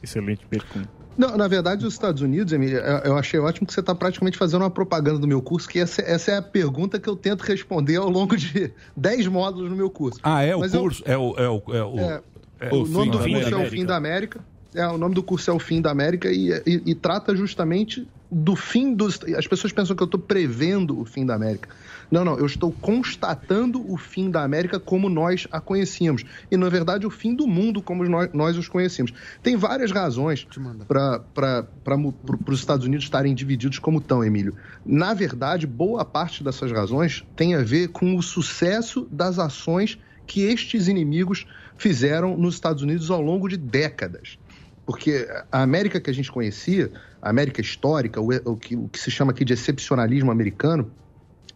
Excelente 0.02 0.44
pergunta. 0.46 0.88
Não, 1.16 1.36
na 1.36 1.46
verdade, 1.46 1.86
os 1.86 1.92
Estados 1.94 2.22
Unidos, 2.22 2.52
Emília, 2.52 2.78
eu 2.78 3.12
eu 3.12 3.16
achei 3.16 3.38
ótimo 3.38 3.66
que 3.66 3.72
você 3.72 3.78
está 3.78 3.94
praticamente 3.94 4.36
fazendo 4.36 4.62
uma 4.62 4.70
propaganda 4.70 5.18
do 5.20 5.28
meu 5.28 5.40
curso, 5.40 5.68
que 5.68 5.78
essa, 5.78 6.02
essa 6.02 6.32
é 6.32 6.36
a 6.38 6.42
pergunta 6.42 6.98
que 6.98 7.08
eu 7.08 7.14
tento 7.14 7.42
responder 7.42 7.96
ao 7.96 8.10
longo 8.10 8.36
de 8.36 8.72
10 8.96 9.28
módulos 9.28 9.70
no 9.70 9.76
meu 9.76 9.88
curso. 9.88 10.18
Ah, 10.24 10.42
é 10.42 10.56
o 10.56 10.60
Mas 10.60 10.74
eu- 10.74 10.80
curso? 10.80 11.02
É 11.06 11.16
o. 11.16 11.34
É 11.38 11.48
o, 11.48 11.62
é 11.68 11.82
o, 11.84 11.98
É, 12.00 12.22
é 12.60 12.74
o, 12.74 12.84
nome 12.86 13.10
do 13.12 13.18
curso 13.18 13.54
é 13.54 13.56
o. 13.66 13.70
Fim 13.70 13.84
da 13.86 13.94
América. 13.96 14.40
É, 14.74 14.86
o 14.88 14.98
nome 14.98 15.14
do 15.14 15.22
curso 15.22 15.50
é 15.50 15.54
o 15.54 15.58
Fim 15.58 15.80
da 15.80 15.90
América 15.90 16.30
e, 16.30 16.50
e- 16.66 16.82
e 16.86 16.94
trata 16.94 17.34
justamente 17.36 18.08
do 18.30 18.56
fim 18.56 18.92
dos. 18.92 19.20
As 19.36 19.46
pessoas 19.46 19.72
pensam 19.72 19.94
que 19.94 20.02
eu 20.02 20.06
estou 20.06 20.18
prevendo 20.18 20.98
o 20.98 21.04
fim 21.04 21.24
da 21.24 21.34
América. 21.36 21.68
Não, 22.10 22.24
não, 22.24 22.36
eu 22.36 22.46
estou 22.46 22.72
constatando 22.72 23.88
o 23.88 23.96
fim 23.96 24.28
da 24.30 24.42
América 24.42 24.80
como 24.80 25.08
nós 25.08 25.46
a 25.52 25.60
conhecíamos. 25.60 26.24
E, 26.50 26.56
na 26.56 26.68
verdade, 26.68 27.06
o 27.06 27.10
fim 27.10 27.34
do 27.34 27.46
mundo 27.46 27.80
como 27.80 28.04
nós, 28.04 28.30
nós 28.32 28.56
os 28.58 28.66
conhecemos. 28.68 29.12
Tem 29.42 29.56
várias 29.56 29.92
razões 29.92 30.46
para 30.88 31.24
os 32.48 32.58
Estados 32.58 32.84
Unidos 32.86 33.04
estarem 33.04 33.34
divididos 33.34 33.78
como 33.78 33.98
estão, 33.98 34.24
Emílio. 34.24 34.56
Na 34.84 35.14
verdade, 35.14 35.66
boa 35.66 36.04
parte 36.04 36.42
dessas 36.42 36.72
razões 36.72 37.24
tem 37.36 37.54
a 37.54 37.62
ver 37.62 37.88
com 37.88 38.16
o 38.16 38.22
sucesso 38.22 39.06
das 39.12 39.38
ações 39.38 39.98
que 40.26 40.42
estes 40.42 40.88
inimigos 40.88 41.46
fizeram 41.76 42.36
nos 42.36 42.54
Estados 42.54 42.82
Unidos 42.82 43.10
ao 43.10 43.20
longo 43.20 43.48
de 43.48 43.56
décadas. 43.56 44.38
Porque 44.86 45.26
a 45.50 45.62
América 45.62 46.00
que 46.00 46.10
a 46.10 46.14
gente 46.14 46.30
conhecia, 46.30 46.92
a 47.20 47.30
América 47.30 47.60
histórica, 47.60 48.20
o, 48.20 48.28
o 48.44 48.56
que, 48.56 48.76
o 48.76 48.88
que 48.88 48.98
se 48.98 49.10
chama 49.10 49.32
aqui 49.32 49.44
de 49.44 49.52
excepcionalismo 49.52 50.30
americano, 50.30 50.92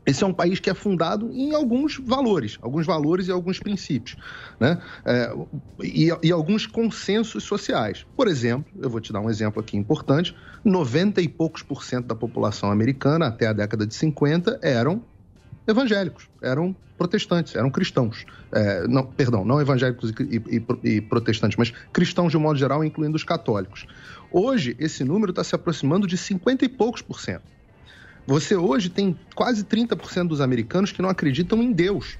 esse 0.09 0.24
é 0.24 0.26
um 0.26 0.33
país 0.33 0.59
que 0.59 0.70
é 0.70 0.74
fundado 0.74 1.31
em 1.35 1.55
alguns 1.55 1.99
valores, 1.99 2.57
alguns 2.62 2.87
valores 2.87 3.29
e 3.29 3.31
alguns 3.31 3.59
princípios, 3.59 4.16
né? 4.59 4.81
É, 5.05 5.31
e, 5.83 6.09
e 6.22 6.33
alguns 6.33 6.66
consensos 6.66 7.45
sociais. 7.45 8.07
Por 8.16 8.26
exemplo, 8.26 8.72
eu 8.81 8.89
vou 8.89 9.03
te 9.03 9.12
dar 9.12 9.20
um 9.20 9.29
exemplo 9.29 9.61
aqui 9.61 9.76
importante: 9.76 10.35
90 10.64 11.20
e 11.20 11.29
poucos 11.29 11.62
por 11.62 11.85
cento 11.85 12.07
da 12.07 12.14
população 12.14 12.70
americana 12.70 13.26
até 13.26 13.47
a 13.49 13.53
década 13.53 13.87
de 13.87 13.95
50 13.95 14.59
eram 14.62 15.05
evangélicos, 15.68 16.28
eram 16.42 16.74
protestantes, 16.96 17.54
eram 17.54 17.70
cristãos. 17.70 18.24
É, 18.50 18.88
não, 18.88 19.04
perdão, 19.04 19.44
não 19.44 19.60
evangélicos 19.60 20.12
e, 20.18 20.36
e- 20.56 20.96
e 20.96 21.00
protestantes, 21.00 21.56
mas 21.56 21.72
cristãos 21.92 22.30
de 22.32 22.36
um 22.36 22.40
modo 22.40 22.58
geral, 22.58 22.82
incluindo 22.82 23.16
os 23.16 23.22
católicos. 23.22 23.86
Hoje, 24.32 24.74
esse 24.78 25.04
número 25.04 25.30
está 25.30 25.44
se 25.44 25.54
aproximando 25.54 26.06
de 26.06 26.16
50 26.16 26.64
e 26.64 26.68
poucos 26.68 27.02
por 27.02 27.20
cento. 27.20 27.44
Você 28.26 28.56
hoje 28.56 28.90
tem 28.90 29.16
quase 29.34 29.64
30% 29.64 30.28
dos 30.28 30.40
americanos 30.40 30.92
que 30.92 31.00
não 31.00 31.08
acreditam 31.08 31.62
em 31.62 31.72
Deus. 31.72 32.18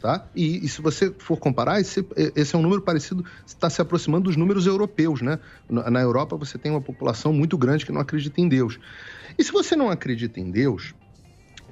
Tá? 0.00 0.30
E, 0.34 0.64
e 0.64 0.68
se 0.68 0.80
você 0.80 1.12
for 1.18 1.36
comparar, 1.36 1.78
esse, 1.78 2.06
esse 2.34 2.54
é 2.54 2.58
um 2.58 2.62
número 2.62 2.80
parecido, 2.80 3.22
está 3.46 3.68
se 3.68 3.82
aproximando 3.82 4.24
dos 4.24 4.36
números 4.36 4.66
europeus. 4.66 5.20
Né? 5.20 5.38
Na, 5.68 5.90
na 5.90 6.00
Europa, 6.00 6.36
você 6.36 6.56
tem 6.56 6.70
uma 6.72 6.80
população 6.80 7.32
muito 7.32 7.58
grande 7.58 7.84
que 7.84 7.92
não 7.92 8.00
acredita 8.00 8.40
em 8.40 8.48
Deus. 8.48 8.78
E 9.38 9.44
se 9.44 9.52
você 9.52 9.76
não 9.76 9.90
acredita 9.90 10.40
em 10.40 10.50
Deus, 10.50 10.94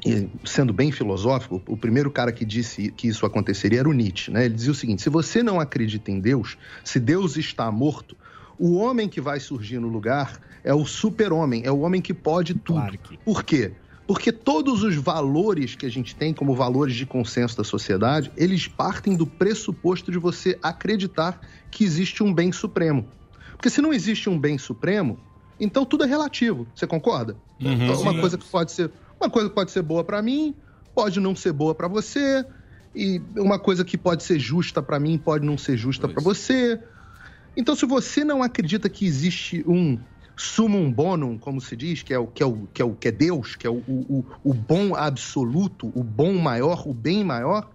e, 0.05 0.29
sendo 0.45 0.73
bem 0.73 0.93
filosófico, 0.93 1.63
o 1.67 1.77
primeiro 1.77 2.11
cara 2.11 2.33
que 2.33 2.45
disse 2.45 2.91
que 2.93 3.09
isso 3.09 3.27
aconteceria 3.27 3.81
era 3.81 3.89
o 3.89 3.93
Nietzsche. 3.93 4.31
Né? 4.31 4.45
Ele 4.45 4.55
dizia 4.55 4.73
o 4.73 4.75
seguinte: 4.75 5.03
se 5.03 5.11
você 5.11 5.43
não 5.43 5.61
acredita 5.61 6.11
em 6.11 6.21
Deus, 6.21 6.57
se 6.85 7.01
Deus 7.01 7.37
está 7.37 7.71
morto, 7.71 8.17
o 8.59 8.77
homem 8.77 9.09
que 9.09 9.21
vai 9.21 9.41
surgir 9.41 9.79
no 9.79 9.89
lugar 9.89 10.41
é 10.65 10.75
o 10.75 10.85
super-homem, 10.85 11.63
é 11.65 11.71
o 11.71 11.81
homem 11.81 12.01
que 12.01 12.13
pode 12.13 12.55
tudo. 12.55 12.99
Por 13.25 13.43
quê? 13.43 13.73
Porque 14.07 14.33
todos 14.33 14.83
os 14.83 14.97
valores 14.97 15.75
que 15.75 15.85
a 15.85 15.91
gente 15.91 16.17
tem 16.17 16.33
como 16.33 16.55
valores 16.55 16.95
de 16.95 17.05
consenso 17.05 17.57
da 17.57 17.63
sociedade, 17.63 18.33
eles 18.37 18.67
partem 18.67 19.15
do 19.15 19.27
pressuposto 19.27 20.11
de 20.11 20.19
você 20.19 20.59
acreditar 20.63 21.41
que 21.71 21.85
existe 21.85 22.23
um 22.23 22.33
bem 22.33 22.51
supremo. 22.51 23.07
Porque 23.53 23.69
se 23.69 23.83
não 23.83 23.93
existe 23.93 24.31
um 24.31 24.39
bem 24.39 24.57
supremo, 24.57 25.19
então 25.61 25.85
tudo 25.85 26.05
é 26.05 26.07
relativo. 26.07 26.67
Você 26.75 26.87
concorda? 26.87 27.37
Uhum. 27.61 27.73
Então, 27.73 28.01
uma 28.01 28.13
Sim. 28.13 28.21
coisa 28.21 28.39
que 28.39 28.47
pode 28.47 28.73
ser, 28.73 28.91
uma 29.21 29.31
coisa 29.31 29.51
pode 29.51 29.71
ser 29.71 29.83
boa 29.83 30.05
para 30.05 30.23
mim, 30.23 30.55
pode 30.95 31.21
não 31.21 31.35
ser 31.35 31.53
boa 31.53 31.75
para 31.75 31.89
você, 31.89 32.45
e 32.95 33.21
uma 33.37 33.59
coisa 33.59 33.85
que 33.85 33.97
pode 33.97 34.23
ser 34.23 34.39
justa 34.39 34.83
para 34.83 34.99
mim 34.99 35.19
pode 35.19 35.45
não 35.45 35.59
ser 35.59 35.77
justa 35.77 36.09
para 36.09 36.23
você. 36.23 36.81
Então, 37.57 37.75
se 37.75 37.87
você 37.87 38.25
não 38.25 38.43
acredita 38.43 38.89
que 38.89 39.05
existe 39.05 39.65
um 39.67 39.99
sumum 40.37 40.91
bonum, 40.93 41.37
como 41.37 41.61
se 41.61 41.77
diz, 41.77 42.03
que 42.03 42.15
é 42.15 42.19
o 42.19 42.27
que 42.27 42.43
é, 42.43 42.47
o, 42.47 42.69
que 42.73 42.81
é, 42.81 42.85
o, 42.85 42.95
que 42.95 43.09
é 43.09 43.13
Deus, 43.13 43.57
que 43.57 43.67
é 43.67 43.71
o, 43.71 43.83
o, 43.89 44.25
o 44.45 44.55
bom 44.55 44.95
absoluto, 44.95 45.91
o 45.95 46.03
bom 46.03 46.35
maior, 46.35 46.87
o 46.87 46.95
bem 46.95 47.25
maior, 47.25 47.69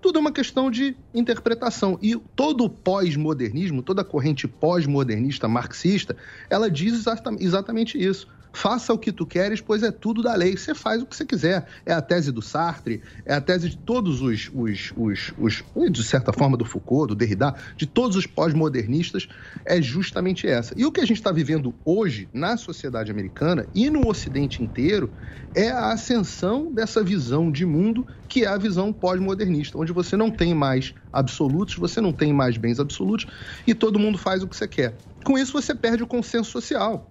tudo 0.00 0.18
é 0.18 0.20
uma 0.20 0.32
questão 0.32 0.70
de 0.70 0.96
interpretação. 1.14 1.98
E 2.02 2.16
todo 2.34 2.64
o 2.64 2.70
pós-modernismo, 2.70 3.82
toda 3.82 4.02
a 4.02 4.04
corrente 4.04 4.48
pós-modernista 4.48 5.46
marxista, 5.46 6.16
ela 6.48 6.70
diz 6.70 6.94
exata- 6.94 7.36
exatamente 7.38 8.02
isso. 8.02 8.26
Faça 8.52 8.92
o 8.92 8.98
que 8.98 9.12
tu 9.12 9.24
queres, 9.26 9.60
pois 9.60 9.82
é 9.82 9.92
tudo 9.92 10.22
da 10.22 10.34
lei. 10.34 10.56
Você 10.56 10.74
faz 10.74 11.00
o 11.00 11.06
que 11.06 11.16
você 11.16 11.24
quiser. 11.24 11.68
É 11.86 11.92
a 11.92 12.02
tese 12.02 12.32
do 12.32 12.42
Sartre, 12.42 13.02
é 13.24 13.34
a 13.34 13.40
tese 13.40 13.68
de 13.68 13.76
todos 13.76 14.20
os, 14.20 14.50
os, 14.52 14.92
os, 14.96 15.32
os 15.38 15.92
de 15.92 16.02
certa 16.02 16.32
forma, 16.32 16.56
do 16.56 16.64
Foucault, 16.64 17.08
do 17.08 17.14
Derrida, 17.14 17.54
de 17.76 17.86
todos 17.86 18.16
os 18.16 18.26
pós-modernistas, 18.26 19.28
é 19.64 19.80
justamente 19.80 20.46
essa. 20.46 20.74
E 20.76 20.84
o 20.84 20.92
que 20.92 21.00
a 21.00 21.06
gente 21.06 21.18
está 21.18 21.30
vivendo 21.30 21.74
hoje 21.84 22.28
na 22.32 22.56
sociedade 22.56 23.10
americana 23.10 23.68
e 23.74 23.88
no 23.88 24.08
Ocidente 24.08 24.62
inteiro 24.62 25.14
é 25.54 25.70
a 25.70 25.92
ascensão 25.92 26.72
dessa 26.72 27.02
visão 27.02 27.50
de 27.50 27.64
mundo 27.64 28.06
que 28.28 28.44
é 28.44 28.48
a 28.48 28.56
visão 28.56 28.92
pós-modernista, 28.92 29.78
onde 29.78 29.92
você 29.92 30.16
não 30.16 30.30
tem 30.30 30.54
mais 30.54 30.94
absolutos, 31.12 31.76
você 31.76 32.00
não 32.00 32.12
tem 32.12 32.32
mais 32.32 32.56
bens 32.56 32.78
absolutos 32.78 33.26
e 33.66 33.74
todo 33.74 33.98
mundo 33.98 34.18
faz 34.18 34.42
o 34.42 34.48
que 34.48 34.56
você 34.56 34.68
quer. 34.68 34.96
Com 35.24 35.36
isso, 35.36 35.52
você 35.52 35.74
perde 35.74 36.02
o 36.02 36.06
consenso 36.06 36.50
social. 36.50 37.10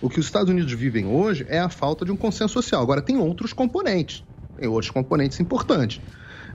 O 0.00 0.08
que 0.08 0.20
os 0.20 0.26
Estados 0.26 0.50
Unidos 0.50 0.72
vivem 0.72 1.06
hoje 1.06 1.46
é 1.48 1.58
a 1.58 1.68
falta 1.68 2.04
de 2.04 2.12
um 2.12 2.16
consenso 2.16 2.54
social. 2.54 2.82
Agora, 2.82 3.00
tem 3.00 3.16
outros 3.16 3.52
componentes, 3.52 4.24
tem 4.56 4.68
outros 4.68 4.90
componentes 4.90 5.40
importantes. 5.40 6.00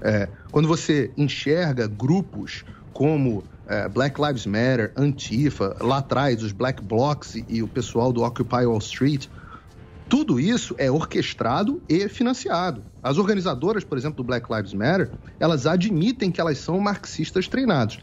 É, 0.01 0.29
quando 0.51 0.67
você 0.67 1.13
enxerga 1.17 1.87
grupos 1.87 2.63
como 2.93 3.43
é, 3.67 3.87
Black 3.87 4.21
Lives 4.21 4.45
Matter, 4.45 4.93
Antifa, 4.95 5.75
lá 5.81 5.97
atrás 5.97 6.43
os 6.43 6.51
Black 6.51 6.83
Blocs 6.83 7.35
e, 7.35 7.45
e 7.47 7.63
o 7.63 7.67
pessoal 7.67 8.11
do 8.11 8.21
Occupy 8.23 8.65
Wall 8.65 8.79
Street, 8.79 9.27
tudo 10.09 10.39
isso 10.39 10.75
é 10.77 10.91
orquestrado 10.91 11.81
e 11.87 12.09
financiado. 12.09 12.83
As 13.01 13.17
organizadoras, 13.17 13.83
por 13.83 13.97
exemplo, 13.97 14.17
do 14.17 14.23
Black 14.25 14.45
Lives 14.53 14.73
Matter, 14.73 15.09
elas 15.39 15.65
admitem 15.65 16.29
que 16.29 16.41
elas 16.41 16.57
são 16.57 16.79
marxistas 16.79 17.47
treinados. 17.47 17.97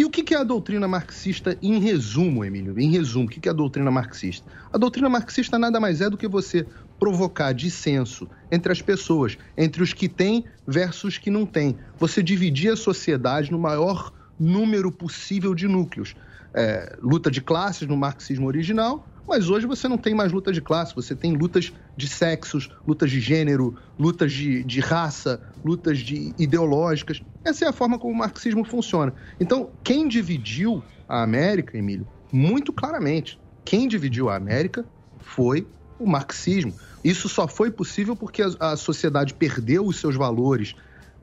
E 0.00 0.04
o 0.06 0.08
que 0.08 0.34
é 0.34 0.38
a 0.38 0.42
doutrina 0.42 0.88
marxista 0.88 1.58
em 1.60 1.78
resumo, 1.78 2.42
Emílio? 2.42 2.80
Em 2.80 2.90
resumo, 2.90 3.26
o 3.26 3.28
que 3.28 3.46
é 3.46 3.52
a 3.52 3.54
doutrina 3.54 3.90
marxista? 3.90 4.50
A 4.72 4.78
doutrina 4.78 5.10
marxista 5.10 5.58
nada 5.58 5.78
mais 5.78 6.00
é 6.00 6.08
do 6.08 6.16
que 6.16 6.26
você 6.26 6.66
provocar 6.98 7.52
dissenso 7.52 8.26
entre 8.50 8.72
as 8.72 8.80
pessoas, 8.80 9.36
entre 9.58 9.82
os 9.82 9.92
que 9.92 10.08
têm 10.08 10.46
versus 10.66 11.04
os 11.04 11.18
que 11.18 11.28
não 11.28 11.44
têm. 11.44 11.76
Você 11.98 12.22
dividir 12.22 12.72
a 12.72 12.76
sociedade 12.76 13.52
no 13.52 13.58
maior 13.58 14.10
número 14.38 14.90
possível 14.90 15.54
de 15.54 15.68
núcleos. 15.68 16.14
É, 16.54 16.96
luta 17.02 17.30
de 17.30 17.42
classes 17.42 17.86
no 17.86 17.94
marxismo 17.94 18.46
original, 18.46 19.06
mas 19.30 19.48
hoje 19.48 19.64
você 19.64 19.86
não 19.86 19.96
tem 19.96 20.12
mais 20.12 20.32
luta 20.32 20.52
de 20.52 20.60
classe, 20.60 20.92
você 20.92 21.14
tem 21.14 21.34
lutas 21.34 21.72
de 21.96 22.08
sexos, 22.08 22.68
lutas 22.84 23.12
de 23.12 23.20
gênero, 23.20 23.78
lutas 23.96 24.32
de, 24.32 24.64
de 24.64 24.80
raça, 24.80 25.40
lutas 25.64 26.00
de 26.00 26.34
ideológicas. 26.36 27.22
Essa 27.44 27.66
é 27.66 27.68
a 27.68 27.72
forma 27.72 27.96
como 27.96 28.12
o 28.12 28.16
marxismo 28.16 28.64
funciona. 28.64 29.14
Então, 29.38 29.70
quem 29.84 30.08
dividiu 30.08 30.82
a 31.08 31.22
América, 31.22 31.78
Emílio, 31.78 32.08
muito 32.32 32.72
claramente, 32.72 33.38
quem 33.64 33.86
dividiu 33.86 34.28
a 34.28 34.34
América 34.34 34.84
foi 35.20 35.64
o 35.96 36.06
marxismo. 36.06 36.74
Isso 37.04 37.28
só 37.28 37.46
foi 37.46 37.70
possível 37.70 38.16
porque 38.16 38.42
a, 38.42 38.48
a 38.58 38.76
sociedade 38.76 39.32
perdeu 39.34 39.86
os 39.86 40.00
seus 40.00 40.16
valores 40.16 40.74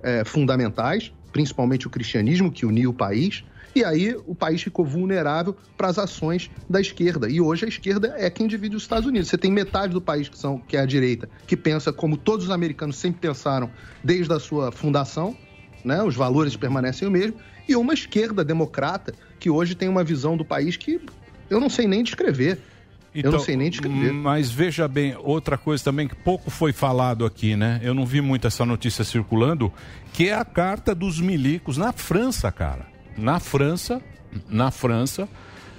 eh, 0.01 0.23
fundamentais, 0.23 1.11
principalmente 1.33 1.87
o 1.87 1.89
cristianismo 1.89 2.51
que 2.51 2.65
uniu 2.65 2.91
o 2.91 2.93
país, 2.93 3.43
e 3.77 3.85
aí 3.85 4.17
o 4.25 4.33
país 4.33 4.63
ficou 4.63 4.83
vulnerável 4.83 5.55
para 5.77 5.87
as 5.87 5.99
ações 5.99 6.49
da 6.67 6.81
esquerda. 6.81 7.29
E 7.29 7.39
hoje 7.39 7.65
a 7.65 7.67
esquerda 7.67 8.15
é 8.17 8.27
quem 8.27 8.47
divide 8.47 8.75
os 8.75 8.81
Estados 8.81 9.07
Unidos. 9.07 9.29
Você 9.29 9.37
tem 9.37 9.51
metade 9.51 9.93
do 9.93 10.01
país 10.01 10.27
que, 10.27 10.37
são, 10.37 10.57
que 10.57 10.75
é 10.75 10.79
a 10.79 10.85
direita, 10.85 11.29
que 11.45 11.55
pensa 11.55 11.93
como 11.93 12.17
todos 12.17 12.45
os 12.45 12.51
americanos 12.51 12.97
sempre 12.97 13.21
pensaram 13.21 13.69
desde 14.03 14.33
a 14.33 14.39
sua 14.39 14.71
fundação, 14.71 15.37
né? 15.85 16.01
os 16.01 16.15
valores 16.15 16.55
permanecem 16.55 17.07
o 17.07 17.11
mesmo, 17.11 17.35
e 17.69 17.75
uma 17.75 17.93
esquerda 17.93 18.43
democrata 18.43 19.13
que 19.39 19.47
hoje 19.47 19.75
tem 19.75 19.87
uma 19.87 20.03
visão 20.03 20.35
do 20.35 20.43
país 20.43 20.75
que 20.75 20.99
eu 21.47 21.59
não 21.59 21.69
sei 21.69 21.85
nem 21.85 22.01
descrever. 22.01 22.57
eu 23.13 23.31
não 23.31 23.39
sei 23.39 23.55
nem 23.55 23.69
descrever. 23.69 24.11
Mas 24.11 24.49
veja 24.49 24.87
bem, 24.87 25.15
outra 25.19 25.55
coisa 25.55 25.83
também 25.83 26.07
que 26.07 26.15
pouco 26.15 26.49
foi 26.49 26.73
falado 26.73 27.25
aqui, 27.25 27.55
né? 27.55 27.79
Eu 27.83 27.93
não 27.93 28.07
vi 28.07 28.21
muito 28.21 28.47
essa 28.47 28.65
notícia 28.65 29.03
circulando, 29.03 29.71
que 30.13 30.29
é 30.29 30.33
a 30.33 30.43
carta 30.43 30.95
dos 30.95 31.19
milicos 31.19 31.77
na 31.77 31.91
França, 31.91 32.51
cara. 32.51 32.96
Na 33.17 33.39
França, 33.39 34.01
na 34.47 34.71
França, 34.71 35.27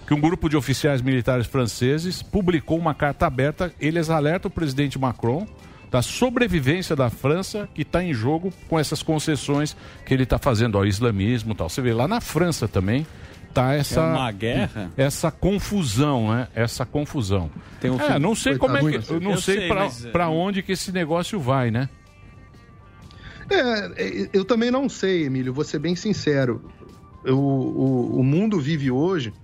que 0.07 0.15
um 0.15 0.21
grupo 0.21 0.49
de 0.49 0.57
oficiais 0.57 1.03
militares 1.03 1.47
franceses 1.47 2.23
publicou 2.23 2.79
uma 2.79 2.95
carta 2.95 3.27
aberta. 3.27 3.73
Eles 3.81 4.11
alertam 4.11 4.49
o 4.49 4.53
presidente 4.53 4.99
Macron 4.99 5.47
da 5.91 6.03
sobrevivência 6.03 6.95
da 6.95 7.09
França 7.09 7.69
que 7.75 7.83
está 7.83 8.03
em 8.03 8.13
jogo 8.13 8.53
com 8.69 8.79
essas 8.79 9.03
concessões 9.03 9.77
que 10.05 10.13
ele 10.13 10.25
está 10.25 10.39
fazendo 10.39 10.77
ao 10.77 10.87
islamismo 10.87 11.53
e 11.53 11.55
tal. 11.55 11.69
Você 11.69 11.81
vê 11.81 11.93
lá 11.93 12.09
na 12.09 12.21
França 12.21 12.67
também 12.69 13.07
tá 13.53 13.75
essa 13.75 14.01
É 14.01 14.05
uma 14.05 14.33
guerra? 14.33 14.93
essa 14.97 15.31
confusão, 15.31 16.33
né? 16.33 16.49
Essa 16.55 16.85
confusão. 16.85 17.51
Tem 17.81 17.91
um 17.91 18.01
é, 18.01 18.19
não 18.19 18.35
sei 18.35 18.57
como 18.57 18.77
é 18.77 18.81
que 18.81 19.11
eu 19.11 19.21
não 19.21 19.33
Eu 19.33 19.41
sei, 19.41 19.59
sei, 19.59 19.69
pra 19.69 19.85
mas, 19.85 20.07
para 20.07 20.29
onde 20.29 20.63
que 20.63 20.73
esse 20.73 20.93
negócio 20.93 21.41
vai, 21.41 21.71
né? 21.71 21.89
É, 23.51 24.29
eu 24.33 24.45
também 24.45 24.71
não 24.71 24.89
sei, 24.89 25.25
Emílio, 25.25 25.55
vou 25.55 25.65
ser 25.65 25.79
bem 25.79 25.97
sincero. 25.97 26.71
Eu- 27.29 27.39
o, 27.39 28.21
o 28.21 28.25
mundo 28.25 28.59
vive 28.59 28.91
hoje 28.91 29.35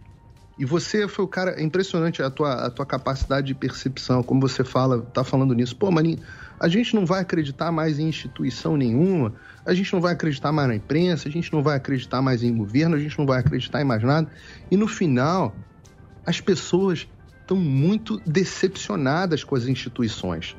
e 0.56 0.64
você 0.64 1.06
foi 1.06 1.24
o 1.24 1.28
cara. 1.28 1.50
É 1.60 1.62
impressionante 1.62 2.22
a 2.22 2.30
tua, 2.30 2.66
a 2.66 2.70
tua 2.70 2.86
capacidade 2.86 3.46
de 3.46 3.54
percepção, 3.54 4.22
como 4.22 4.40
você 4.40 4.64
fala, 4.64 5.02
tá 5.02 5.22
falando 5.22 5.54
nisso. 5.54 5.76
Pô, 5.76 5.90
Maninho, 5.90 6.18
a 6.58 6.66
gente 6.68 6.94
não 6.94 7.04
vai 7.04 7.20
acreditar 7.20 7.70
mais 7.70 7.98
em 7.98 8.08
instituição 8.08 8.76
nenhuma, 8.76 9.34
a 9.66 9.74
gente 9.74 9.92
não 9.92 10.00
vai 10.00 10.14
acreditar 10.14 10.50
mais 10.50 10.68
na 10.68 10.76
imprensa, 10.76 11.28
a 11.28 11.30
gente 11.32 11.52
não 11.52 11.62
vai 11.62 11.76
acreditar 11.76 12.22
mais 12.22 12.42
em 12.42 12.56
governo, 12.56 12.96
a 12.96 12.98
gente 12.98 13.18
não 13.18 13.26
vai 13.26 13.40
acreditar 13.40 13.82
em 13.82 13.84
mais 13.84 14.02
nada. 14.02 14.30
E 14.70 14.76
no 14.76 14.88
final, 14.88 15.54
as 16.24 16.40
pessoas 16.40 17.06
estão 17.42 17.56
muito 17.58 18.18
decepcionadas 18.20 19.44
com 19.44 19.54
as 19.56 19.66
instituições. 19.66 20.56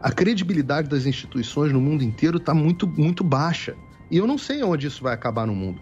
A 0.00 0.10
credibilidade 0.10 0.88
das 0.88 1.04
instituições 1.04 1.70
no 1.70 1.80
mundo 1.80 2.02
inteiro 2.02 2.38
está 2.38 2.54
muito, 2.54 2.86
muito 2.88 3.22
baixa. 3.22 3.76
E 4.10 4.16
eu 4.16 4.26
não 4.26 4.36
sei 4.38 4.62
onde 4.62 4.86
isso 4.86 5.02
vai 5.02 5.14
acabar 5.14 5.46
no 5.46 5.54
mundo. 5.54 5.80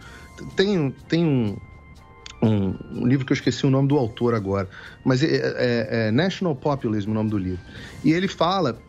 Tem, 0.57 0.91
tem 1.09 1.24
um, 1.24 1.57
um, 2.43 2.74
um 2.91 3.07
livro 3.07 3.24
que 3.26 3.32
eu 3.32 3.34
esqueci 3.34 3.66
o 3.66 3.70
nome 3.70 3.88
do 3.88 3.97
autor 3.99 4.34
agora, 4.34 4.68
mas 5.05 5.22
é, 5.22 5.26
é- 5.26 6.09
é 6.09 6.11
National 6.11 6.55
Populism 6.57 7.11
o 7.11 7.14
nome 7.14 7.30
do 7.30 7.38
livro. 7.38 7.64
E 8.03 8.12
ele 8.12 8.28
fala, 8.28 8.82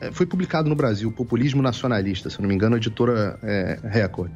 é, 0.00 0.12
foi 0.12 0.26
publicado 0.26 0.68
no 0.68 0.74
Brasil, 0.74 1.10
Populismo 1.12 1.62
Nacionalista, 1.62 2.30
se 2.30 2.40
não 2.40 2.48
me 2.48 2.54
engano, 2.54 2.76
editora 2.76 3.38
é, 3.42 3.80
Record. 3.84 4.30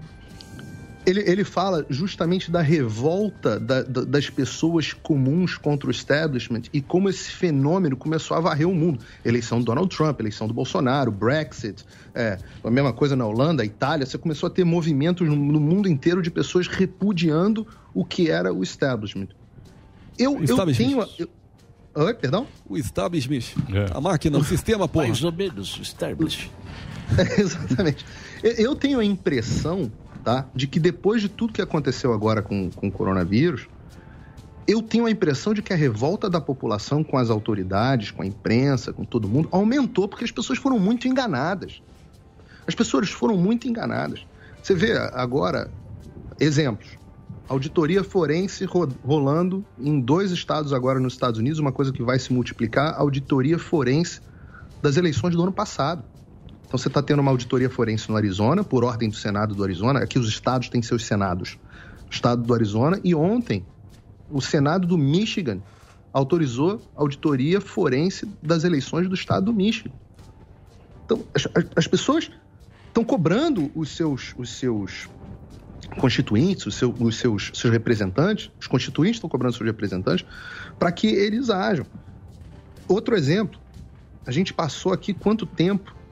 Ele, 1.07 1.21
ele 1.21 1.45
fala 1.45 1.85
justamente 1.91 2.51
da 2.51 2.63
revolta 2.63 3.61
da- 3.61 3.83
da- 3.83 4.05
das 4.05 4.31
pessoas 4.31 4.93
comuns 4.95 5.59
contra 5.59 5.89
o 5.89 5.91
establishment 5.91 6.63
e 6.73 6.81
como 6.81 7.11
esse 7.11 7.31
fenômeno 7.31 7.95
começou 7.95 8.35
a 8.37 8.41
varrer 8.41 8.67
o 8.67 8.75
mundo. 8.75 9.01
Eleição 9.23 9.59
do 9.59 9.67
Donald 9.67 9.95
Trump, 9.95 10.19
eleição 10.21 10.49
do 10.49 10.55
Bolsonaro, 10.55 11.11
Brexit, 11.13 11.85
é, 12.15 12.39
a 12.65 12.71
mesma 12.71 12.93
coisa 12.93 13.15
na 13.15 13.27
Holanda, 13.27 13.65
Itália. 13.65 14.07
Você 14.07 14.17
começou 14.17 14.47
a 14.47 14.51
ter 14.51 14.65
movimentos 14.65 15.29
no, 15.29 15.37
no 15.37 15.61
mundo 15.61 15.89
inteiro 15.89 16.23
de 16.23 16.31
pessoas 16.31 16.67
repudiando 16.67 17.67
o 17.93 18.03
que 18.05 18.31
era 18.31 18.53
o 18.53 18.63
establishment. 18.63 19.29
Eu, 20.19 20.37
eu 20.39 20.45
Establishment. 20.45 20.87
tenho. 20.89 21.09
eu- 21.19 21.29
Oi, 21.97 22.15
perdão? 22.15 22.47
O 22.69 22.77
establishment. 22.77 23.43
A 23.95 24.01
máquina, 24.01 24.39
o 24.39 24.43
sistema, 24.45 24.89
porra. 24.89 25.07
Mais 25.09 25.23
ou 25.23 25.31
menos, 25.33 25.77
o 25.79 25.83
establishment. 25.83 26.51
Exatamente. 27.39 28.05
Eu- 28.43 28.53
Eu 28.53 28.75
tenho 28.75 28.99
a 29.01 29.05
impressão, 29.05 29.91
tá, 30.25 30.51
de 30.55 30.67
que 30.67 30.81
depois 30.81 31.21
de 31.23 31.29
tudo 31.29 31.53
que 31.53 31.63
aconteceu 31.63 32.13
agora 32.13 32.43
com, 32.43 32.73
com 32.73 32.89
o 32.89 32.93
coronavírus, 32.93 33.69
eu 34.67 34.83
tenho 34.83 35.07
a 35.07 35.11
impressão 35.11 35.53
de 35.53 35.63
que 35.63 35.73
a 35.73 35.77
revolta 35.77 36.29
da 36.31 36.41
população 36.41 37.05
com 37.05 37.19
as 37.19 37.29
autoridades, 37.31 38.11
com 38.11 38.23
a 38.23 38.27
imprensa, 38.27 38.93
com 38.93 39.05
todo 39.05 39.29
mundo, 39.29 39.49
aumentou 39.53 40.09
porque 40.09 40.25
as 40.25 40.33
pessoas 40.33 40.59
foram 40.59 40.79
muito 40.79 41.07
enganadas. 41.07 41.83
As 42.67 42.75
pessoas 42.75 43.11
foram 43.11 43.37
muito 43.37 43.69
enganadas. 43.69 44.27
Você 44.63 44.75
vê 44.75 44.93
agora 45.13 45.71
exemplos. 46.41 46.99
Auditoria 47.49 48.03
forense 48.03 48.65
ro- 48.65 48.99
rolando 49.03 49.67
em 49.79 50.01
dois 50.01 50.31
estados 50.31 50.73
agora 50.73 50.99
nos 50.99 51.13
Estados 51.15 51.39
Unidos, 51.39 51.59
uma 51.59 51.73
coisa 51.73 51.93
que 51.93 52.03
vai 52.03 52.19
se 52.19 52.33
multiplicar, 52.33 52.95
auditoria 52.99 53.59
forense 53.59 54.21
das 54.83 54.97
eleições 54.97 55.35
do 55.35 55.43
ano 55.43 55.53
passado. 55.53 56.05
Então 56.75 56.83
você 56.83 56.89
está 56.89 57.01
tendo 57.01 57.21
uma 57.21 57.31
auditoria 57.31 57.71
forense 57.71 58.11
no 58.11 58.17
Arizona, 58.17 58.65
por 58.65 58.83
ordem 58.83 59.09
do 59.09 59.15
Senado 59.15 59.55
do 59.55 59.63
Arizona. 59.63 60.01
Aqui 60.01 60.19
os 60.19 60.29
estados 60.29 60.69
têm 60.69 60.83
seus 60.83 61.07
senados. 61.07 61.57
O 62.11 62.13
estado 62.13 62.43
do 62.43 62.53
Arizona. 62.53 63.01
E 63.05 63.15
ontem, 63.15 63.65
o 64.29 64.41
Senado 64.41 64.85
do 64.85 64.99
Michigan 64.99 65.61
autorizou 66.13 66.85
auditoria 66.97 67.61
forense 67.61 68.29
das 68.43 68.65
eleições 68.65 69.09
do 69.09 69.15
estado 69.15 69.47
do 69.47 69.53
Michigan. 69.53 69.95
Então, 71.05 71.25
as, 71.33 71.47
as- 71.55 71.67
as 71.77 71.87
pessoas 71.87 72.29
estão 72.89 73.05
cobrando 73.05 73.71
os 73.73 73.91
seus, 73.91 74.35
os 74.37 74.51
seus 74.51 75.09
constituintes, 76.01 76.67
os, 76.67 76.75
seu- 76.75 76.93
os 76.99 77.17
seus, 77.17 77.53
seus 77.55 77.73
representantes, 77.73 78.51
os 78.61 78.67
constituintes 78.67 79.19
estão 79.19 79.31
cobrando 79.31 79.55
seus 79.55 79.65
representantes, 79.69 80.27
para 80.77 80.91
que 80.91 81.07
eles 81.07 81.51
ajam. 81.51 81.87
Outro 82.89 83.15
exemplo, 83.15 83.61
a 84.27 84.33
gente 84.33 84.53
passou 84.53 84.93
aqui 84.93 85.15
quanto 85.15 85.47
tempo? 85.47 86.03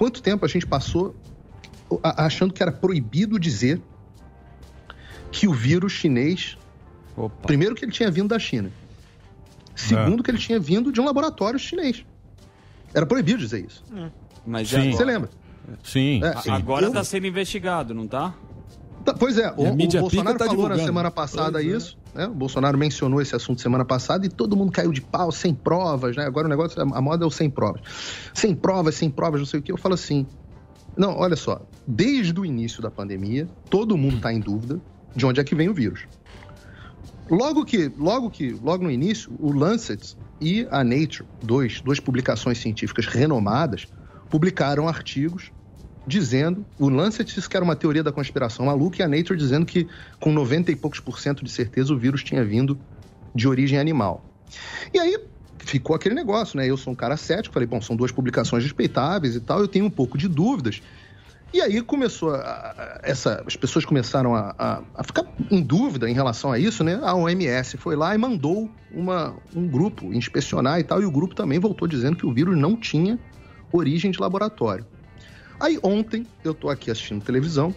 Quanto 0.00 0.22
tempo 0.22 0.46
a 0.46 0.48
gente 0.48 0.66
passou 0.66 1.14
achando 2.02 2.54
que 2.54 2.62
era 2.62 2.72
proibido 2.72 3.38
dizer 3.38 3.82
que 5.30 5.46
o 5.46 5.52
vírus 5.52 5.92
chinês. 5.92 6.56
Primeiro, 7.42 7.74
que 7.74 7.84
ele 7.84 7.92
tinha 7.92 8.10
vindo 8.10 8.28
da 8.28 8.38
China. 8.38 8.72
Segundo, 9.76 10.22
que 10.22 10.30
ele 10.30 10.38
tinha 10.38 10.58
vindo 10.58 10.90
de 10.90 11.02
um 11.02 11.04
laboratório 11.04 11.58
chinês. 11.58 12.02
Era 12.94 13.04
proibido 13.04 13.40
dizer 13.40 13.62
isso. 13.66 13.84
Mas 14.46 14.70
Sim. 14.70 14.90
Você 14.90 15.04
lembra? 15.04 15.28
Sim. 15.84 16.24
É, 16.24 16.34
sim. 16.40 16.50
Agora 16.50 16.86
Eu- 16.86 16.88
está 16.88 17.04
sendo 17.04 17.26
investigado, 17.26 17.92
não 17.92 18.08
tá? 18.08 18.32
Tá, 19.04 19.14
Pois 19.14 19.38
é, 19.38 19.50
o, 19.56 19.68
o 19.68 20.00
Bolsonaro 20.00 20.38
tá 20.38 20.46
falou 20.46 20.68
na 20.68 20.78
semana 20.78 21.10
passada 21.10 21.52
Pois 21.52 21.66
é. 21.66 21.76
isso, 21.76 21.98
né? 22.14 22.26
O 22.26 22.34
Bolsonaro 22.34 22.76
mencionou 22.76 23.20
esse 23.20 23.34
assunto 23.34 23.60
semana 23.60 23.84
passada 23.84 24.26
e 24.26 24.28
todo 24.28 24.56
mundo 24.56 24.72
caiu 24.72 24.92
de 24.92 25.00
pau, 25.00 25.32
sem 25.32 25.54
provas, 25.54 26.16
né? 26.16 26.24
Agora 26.24 26.46
o 26.46 26.50
negócio, 26.50 26.80
a 26.80 27.00
moda 27.00 27.24
é 27.24 27.26
o 27.26 27.30
sem 27.30 27.48
provas. 27.48 27.80
Sem 28.34 28.54
provas, 28.54 28.94
sem 28.94 29.10
provas, 29.10 29.40
não 29.40 29.46
sei 29.46 29.60
o 29.60 29.62
que. 29.62 29.72
Eu 29.72 29.78
falo 29.78 29.94
assim, 29.94 30.26
não, 30.96 31.16
olha 31.16 31.36
só, 31.36 31.62
desde 31.86 32.38
o 32.38 32.44
início 32.44 32.82
da 32.82 32.90
pandemia, 32.90 33.48
todo 33.68 33.96
mundo 33.96 34.16
está 34.16 34.32
em 34.32 34.40
dúvida 34.40 34.80
de 35.14 35.24
onde 35.24 35.40
é 35.40 35.44
que 35.44 35.54
vem 35.54 35.68
o 35.68 35.74
vírus. 35.74 36.06
Logo 37.30 37.64
que, 37.64 37.90
logo 37.96 38.28
que, 38.28 38.50
logo 38.62 38.82
no 38.82 38.90
início, 38.90 39.32
o 39.38 39.52
Lancet 39.52 40.16
e 40.40 40.66
a 40.70 40.82
Nature, 40.82 41.28
dois, 41.42 41.80
duas 41.80 42.00
publicações 42.00 42.58
científicas 42.58 43.06
renomadas, 43.06 43.86
publicaram 44.28 44.88
artigos 44.88 45.52
dizendo, 46.10 46.66
o 46.78 46.88
Lancet 46.88 47.34
disse 47.34 47.48
que 47.48 47.56
era 47.56 47.64
uma 47.64 47.76
teoria 47.76 48.02
da 48.02 48.12
conspiração 48.12 48.66
maluca 48.66 49.00
e 49.00 49.02
a 49.02 49.08
Nature 49.08 49.38
dizendo 49.38 49.64
que 49.64 49.88
com 50.18 50.32
90 50.32 50.70
e 50.72 50.76
poucos 50.76 51.00
por 51.00 51.18
cento 51.18 51.44
de 51.44 51.50
certeza 51.50 51.92
o 51.94 51.98
vírus 51.98 52.22
tinha 52.22 52.44
vindo 52.44 52.78
de 53.34 53.48
origem 53.48 53.78
animal. 53.78 54.26
E 54.92 54.98
aí 54.98 55.16
ficou 55.60 55.94
aquele 55.94 56.14
negócio, 56.14 56.56
né? 56.56 56.68
Eu 56.68 56.76
sou 56.76 56.92
um 56.92 56.96
cara 56.96 57.16
cético, 57.16 57.54
falei, 57.54 57.66
bom, 57.66 57.80
são 57.80 57.94
duas 57.96 58.10
publicações 58.12 58.64
respeitáveis 58.64 59.36
e 59.36 59.40
tal, 59.40 59.60
eu 59.60 59.68
tenho 59.68 59.84
um 59.84 59.90
pouco 59.90 60.18
de 60.18 60.28
dúvidas. 60.28 60.82
E 61.52 61.60
aí 61.60 61.82
começou 61.82 62.34
a, 62.34 62.38
a- 62.38 63.00
essa, 63.02 63.42
as 63.46 63.56
pessoas 63.56 63.84
começaram 63.84 64.34
a, 64.34 64.54
a- 64.96 65.04
ficar 65.04 65.24
em 65.50 65.62
dúvida 65.62 66.08
em 66.08 66.14
relação 66.14 66.52
a 66.52 66.58
isso, 66.58 66.84
né? 66.84 66.98
A 67.02 67.14
OMS 67.14 67.76
foi 67.76 67.96
lá 67.96 68.14
e 68.14 68.18
mandou 68.18 68.70
uma, 68.90 69.36
um 69.54 69.68
grupo 69.68 70.12
inspecionar 70.12 70.78
e 70.80 70.84
tal, 70.84 71.02
e 71.02 71.04
o 71.04 71.10
grupo 71.10 71.34
também 71.34 71.58
voltou 71.58 71.88
dizendo 71.88 72.16
que 72.16 72.26
o 72.26 72.32
vírus 72.32 72.56
não 72.56 72.76
tinha 72.76 73.18
origem 73.72 74.10
de 74.10 74.20
laboratório. 74.20 74.86
Aí 75.60 75.78
ontem 75.82 76.26
eu 76.42 76.54
tô 76.54 76.70
aqui 76.70 76.90
assistindo 76.90 77.22
televisão 77.22 77.74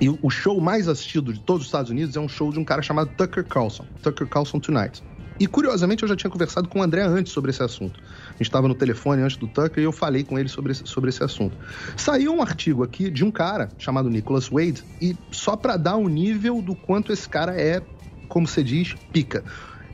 e 0.00 0.08
o 0.08 0.30
show 0.30 0.58
mais 0.58 0.88
assistido 0.88 1.34
de 1.34 1.38
todos 1.38 1.62
os 1.62 1.68
Estados 1.68 1.90
Unidos 1.90 2.16
é 2.16 2.20
um 2.20 2.28
show 2.28 2.50
de 2.50 2.58
um 2.58 2.64
cara 2.64 2.80
chamado 2.80 3.10
Tucker 3.14 3.44
Carlson, 3.44 3.84
Tucker 4.02 4.26
Carlson 4.26 4.58
Tonight. 4.58 5.02
E 5.38 5.46
curiosamente 5.46 6.02
eu 6.02 6.08
já 6.08 6.16
tinha 6.16 6.30
conversado 6.30 6.66
com 6.66 6.78
o 6.78 6.82
André 6.82 7.02
antes 7.02 7.30
sobre 7.32 7.50
esse 7.50 7.62
assunto. 7.62 8.00
A 8.28 8.32
gente 8.32 8.42
estava 8.42 8.66
no 8.68 8.74
telefone 8.74 9.20
antes 9.20 9.36
do 9.36 9.46
Tucker 9.46 9.82
e 9.82 9.86
eu 9.86 9.92
falei 9.92 10.24
com 10.24 10.38
ele 10.38 10.48
sobre 10.48 10.72
esse, 10.72 10.86
sobre 10.86 11.10
esse 11.10 11.22
assunto. 11.22 11.56
Saiu 11.96 12.32
um 12.32 12.40
artigo 12.40 12.82
aqui 12.82 13.10
de 13.10 13.22
um 13.22 13.30
cara 13.30 13.68
chamado 13.76 14.08
Nicholas 14.08 14.48
Wade 14.48 14.82
e 14.98 15.14
só 15.30 15.56
para 15.56 15.76
dar 15.76 15.96
um 15.96 16.08
nível 16.08 16.62
do 16.62 16.74
quanto 16.74 17.12
esse 17.12 17.28
cara 17.28 17.60
é, 17.60 17.82
como 18.28 18.48
você 18.48 18.62
diz, 18.62 18.94
pica. 19.12 19.44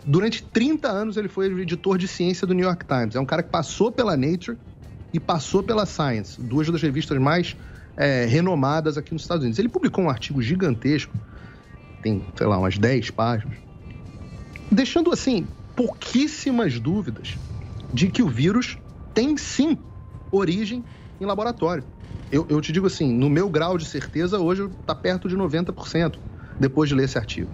Durante 0.05 0.45
30 0.45 0.89
anos 0.89 1.17
ele 1.17 1.29
foi 1.29 1.47
editor 1.61 1.99
de 1.99 2.07
ciência 2.07 2.47
do 2.47 2.55
New 2.55 2.65
York 2.65 2.87
Times. 2.87 3.17
É 3.17 3.21
um 3.21 3.27
cara 3.27 3.43
que 3.43 3.51
passou 3.51 3.91
pela 3.91 4.17
Nature 4.17 4.57
e 5.13 5.19
passou 5.19 5.63
pela 5.63 5.87
Science, 5.87 6.41
duas 6.41 6.69
das 6.69 6.83
revistas 6.83 7.19
mais 7.19 7.57
é, 7.97 8.25
renomadas 8.25 8.97
aqui 8.97 9.13
nos 9.13 9.23
Estados 9.23 9.43
Unidos. 9.43 9.59
Ele 9.59 9.69
publicou 9.69 10.05
um 10.05 10.11
artigo 10.11 10.41
gigantesco, 10.41 11.17
tem, 12.03 12.25
sei 12.37 12.47
lá, 12.47 12.59
umas 12.59 12.79
10 12.79 13.11
páginas, 13.11 13.59
deixando 14.71 15.13
assim 15.13 15.47
pouquíssimas 15.75 16.79
dúvidas 16.79 17.37
de 17.93 18.09
que 18.09 18.23
o 18.23 18.29
vírus 18.29 18.79
tem 19.13 19.37
sim 19.37 19.79
origem 20.31 20.85
em 21.21 21.25
laboratório. 21.25 21.85
Eu, 22.31 22.47
eu 22.49 22.61
te 22.61 22.73
digo 22.73 22.87
assim, 22.87 23.13
no 23.13 23.29
meu 23.29 23.49
grau 23.49 23.77
de 23.77 23.85
certeza, 23.85 24.39
hoje 24.39 24.65
está 24.81 24.95
perto 24.95 25.29
de 25.29 25.37
90%, 25.37 26.15
depois 26.59 26.89
de 26.89 26.95
ler 26.95 27.05
esse 27.05 27.19
artigo. 27.19 27.51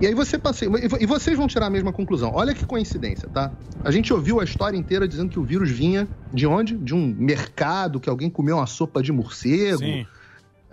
E 0.00 0.06
aí 0.06 0.14
você 0.14 0.38
passei. 0.38 0.68
E 1.00 1.06
vocês 1.06 1.36
vão 1.36 1.46
tirar 1.48 1.66
a 1.66 1.70
mesma 1.70 1.92
conclusão. 1.92 2.30
Olha 2.32 2.54
que 2.54 2.64
coincidência, 2.64 3.28
tá? 3.28 3.52
A 3.82 3.90
gente 3.90 4.12
ouviu 4.12 4.40
a 4.40 4.44
história 4.44 4.76
inteira 4.76 5.08
dizendo 5.08 5.30
que 5.30 5.38
o 5.38 5.44
vírus 5.44 5.70
vinha 5.70 6.08
de 6.32 6.46
onde? 6.46 6.76
De 6.76 6.94
um 6.94 7.14
mercado, 7.16 7.98
que 8.00 8.08
alguém 8.08 8.30
comeu 8.30 8.56
uma 8.56 8.66
sopa 8.66 9.02
de 9.02 9.12
morcego. 9.12 9.78
Sim. 9.78 10.06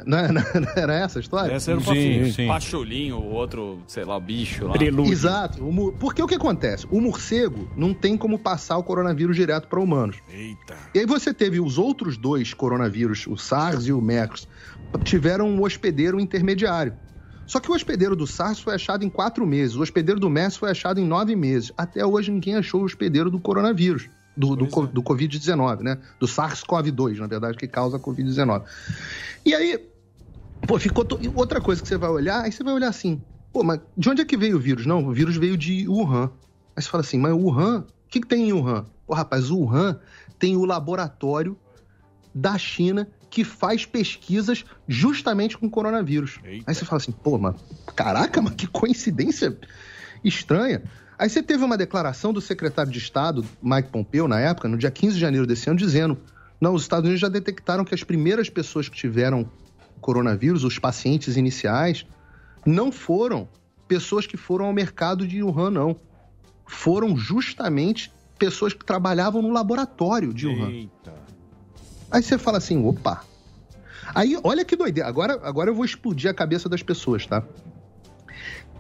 Não, 0.06 0.18
é- 0.18 0.28
não 0.32 0.44
era 0.76 0.94
essa 0.94 1.20
a 1.20 1.22
história? 1.22 1.54
Essa 1.54 1.72
era 1.72 1.80
o 1.80 1.84
sim, 1.84 2.48
Pacholinho, 2.48 3.18
o 3.18 3.30
outro, 3.30 3.82
sei 3.88 4.04
lá, 4.04 4.20
bicho 4.20 4.68
lá. 4.68 4.76
Exato. 5.08 5.64
Porque 6.00 6.22
o 6.22 6.28
que 6.28 6.36
acontece? 6.36 6.86
O 6.92 7.00
morcego 7.00 7.70
não 7.76 7.94
tem 7.94 8.18
como 8.18 8.38
passar 8.38 8.78
o 8.78 8.84
coronavírus 8.84 9.36
direto 9.36 9.68
para 9.68 9.80
humanos. 9.80 10.18
Eita. 10.30 10.76
E 10.94 11.00
aí 11.00 11.06
você 11.06 11.34
teve 11.34 11.60
os 11.60 11.78
outros 11.78 12.18
dois 12.18 12.54
coronavírus, 12.54 13.26
o 13.28 13.38
SARS 13.38 13.88
e 13.88 13.94
o 13.94 14.02
MERS, 14.02 14.48
tiveram 15.04 15.50
um 15.50 15.62
hospedeiro 15.64 16.20
intermediário. 16.20 16.94
Só 17.48 17.60
que 17.60 17.70
o 17.70 17.74
hospedeiro 17.76 18.16
do 18.16 18.26
SARS 18.26 18.60
foi 18.60 18.74
achado 18.76 19.04
em 19.06 19.10
quatro 19.10 19.46
meses, 19.46 19.76
o 19.76 19.82
hospedeiro 19.82 20.20
do 20.20 20.30
MERS 20.30 20.58
foi 20.58 20.72
achado 20.72 21.00
em 21.00 21.06
nove 21.06 21.36
meses. 21.36 21.72
Até 21.78 22.06
hoje 22.06 22.32
ninguém 22.32 22.56
achou 22.56 22.82
o 22.82 22.86
hospedeiro 22.86 23.30
do 23.30 23.40
coronavírus, 23.40 24.10
do, 24.36 24.56
do, 24.56 24.68
co- 24.68 24.88
do 24.88 25.04
Covid-19, 25.04 25.82
né? 25.82 25.98
Do 26.20 26.28
SARS-CoV-2, 26.28 27.18
na 27.20 27.28
verdade, 27.28 27.58
que 27.58 27.68
causa 27.68 27.98
a 27.98 28.00
Covid-19. 28.00 28.64
E 29.46 29.54
aí, 29.54 29.80
pô, 30.68 30.80
ficou. 30.80 31.06
to- 31.06 31.20
Outra 31.36 31.62
coisa 31.62 31.82
que 31.82 31.88
você 31.88 31.98
vai 31.98 32.10
olhar, 32.10 32.42
aí 32.44 32.52
você 32.52 32.64
vai 32.64 32.74
olhar 32.74 32.90
assim, 32.90 33.22
pô, 33.54 33.64
mas 33.64 33.80
de 33.96 34.10
onde 34.10 34.22
é 34.22 34.26
que 34.26 34.36
veio 34.36 34.58
o 34.58 34.60
vírus? 34.60 34.86
Não, 34.86 35.06
o 35.08 35.14
vírus 35.14 35.38
veio 35.38 35.56
de 35.56 35.88
Wuhan. 35.88 36.32
Aí 36.76 36.82
você 36.84 36.90
fala 36.90 37.02
assim, 37.04 37.18
mas 37.20 37.32
Wuhan, 37.34 37.82
o 37.82 38.10
que, 38.10 38.20
que 38.22 38.28
tem 38.28 38.50
em 38.50 38.54
Wuhan? 38.54 38.86
Pô, 39.06 39.14
rapaz, 39.14 39.50
Wuhan 39.52 40.00
tem 40.40 40.58
o 40.58 40.66
laboratório 40.66 41.58
da 42.34 42.58
China 42.58 43.08
que 43.36 43.44
faz 43.44 43.86
pesquisas 43.86 44.64
justamente 44.88 45.58
com 45.58 45.70
coronavírus. 45.70 46.40
Aí 46.66 46.74
você 46.74 46.86
fala 46.86 47.02
assim, 47.02 47.12
pô, 47.12 47.38
mas 47.38 47.54
caraca, 47.94 48.42
mas 48.42 48.56
que 48.56 48.66
coincidência 48.66 49.58
estranha. 50.24 50.82
Aí 51.20 51.28
você 51.28 51.44
teve 51.44 51.62
uma 51.62 51.76
declaração 51.76 52.32
do 52.32 52.40
secretário 52.40 52.90
de 52.90 52.98
Estado, 52.98 53.44
Mike 53.62 53.90
Pompeo, 53.90 54.26
na 54.26 54.40
época, 54.40 54.70
no 54.70 54.78
dia 54.78 54.90
15 54.90 55.16
de 55.16 55.20
janeiro 55.20 55.46
desse 55.46 55.70
ano, 55.70 55.78
dizendo: 55.78 56.18
não, 56.62 56.74
os 56.74 56.84
Estados 56.84 57.04
Unidos 57.04 57.20
já 57.20 57.28
detectaram 57.28 57.84
que 57.84 57.94
as 57.94 58.06
primeiras 58.06 58.50
pessoas 58.50 58.88
que 58.88 58.96
tiveram 58.96 59.52
coronavírus, 60.00 60.64
os 60.64 60.80
pacientes 60.80 61.36
iniciais, 61.36 62.06
não 62.66 62.90
foram 62.90 63.50
pessoas 63.86 64.26
que 64.26 64.38
foram 64.38 64.68
ao 64.68 64.74
mercado 64.74 65.28
de 65.28 65.44
Wuhan, 65.44 65.72
não. 65.72 65.98
Foram 66.66 67.18
justamente 67.18 68.14
pessoas 68.40 68.74
que 68.74 68.86
trabalhavam 68.86 69.42
no 69.42 69.52
laboratório 69.52 70.34
de 70.34 70.48
Wuhan. 70.48 70.90
Aí 72.12 72.22
você 72.22 72.38
fala 72.38 72.58
assim, 72.58 72.86
opa. 72.86 73.24
Aí, 74.14 74.40
olha 74.44 74.64
que 74.64 74.76
doideira. 74.76 75.10
Agora, 75.10 75.40
agora 75.44 75.70
eu 75.70 75.76
vou 75.76 75.84
explodir 75.84 76.30
a 76.30 76.34
cabeça 76.34 76.70
das 76.70 76.82
pessoas, 76.84 77.26
tá? 77.26 77.44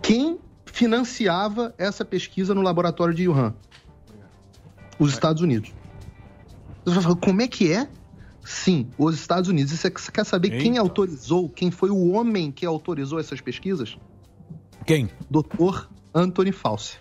Quem 0.01 0.39
financiava 0.65 1.73
essa 1.78 2.05
pesquisa 2.05 2.53
no 2.53 2.61
laboratório 2.61 3.13
de 3.13 3.28
Wuhan? 3.28 3.53
Os 4.99 5.11
Estados 5.11 5.41
Unidos. 5.41 5.73
Você 6.86 6.93
vai 6.95 7.03
falar, 7.03 7.15
como 7.15 7.41
é 7.41 7.47
que 7.47 7.71
é? 7.71 7.88
Sim, 8.43 8.88
os 8.97 9.15
Estados 9.15 9.49
Unidos. 9.49 9.73
E 9.73 9.78
você 9.78 9.89
quer 9.89 10.23
saber 10.23 10.61
quem 10.61 10.78
autorizou, 10.78 11.49
quem 11.49 11.71
foi 11.71 11.89
o 11.89 12.11
homem 12.11 12.51
que 12.51 12.65
autorizou 12.65 13.19
essas 13.19 13.41
pesquisas? 13.41 13.97
Quem? 14.86 15.09
Doutor 15.30 15.89
Anthony 16.13 16.51
Fauci. 16.51 16.97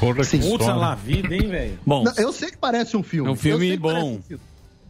Porra, 0.00 0.24
Sim. 0.24 0.40
Putz, 0.40 0.66
lá, 0.66 0.94
vida, 0.94 1.34
hein, 1.34 1.46
velho? 1.46 1.78
Bom, 1.84 2.02
Não, 2.02 2.12
eu 2.16 2.32
sei 2.32 2.50
que 2.50 2.56
parece 2.56 2.96
um 2.96 3.02
filme. 3.02 3.28
É 3.28 3.32
um 3.32 3.36
filme 3.36 3.68
Eu 3.68 3.76
que 3.76 3.82
parece 3.82 4.00
bom. 4.02 4.20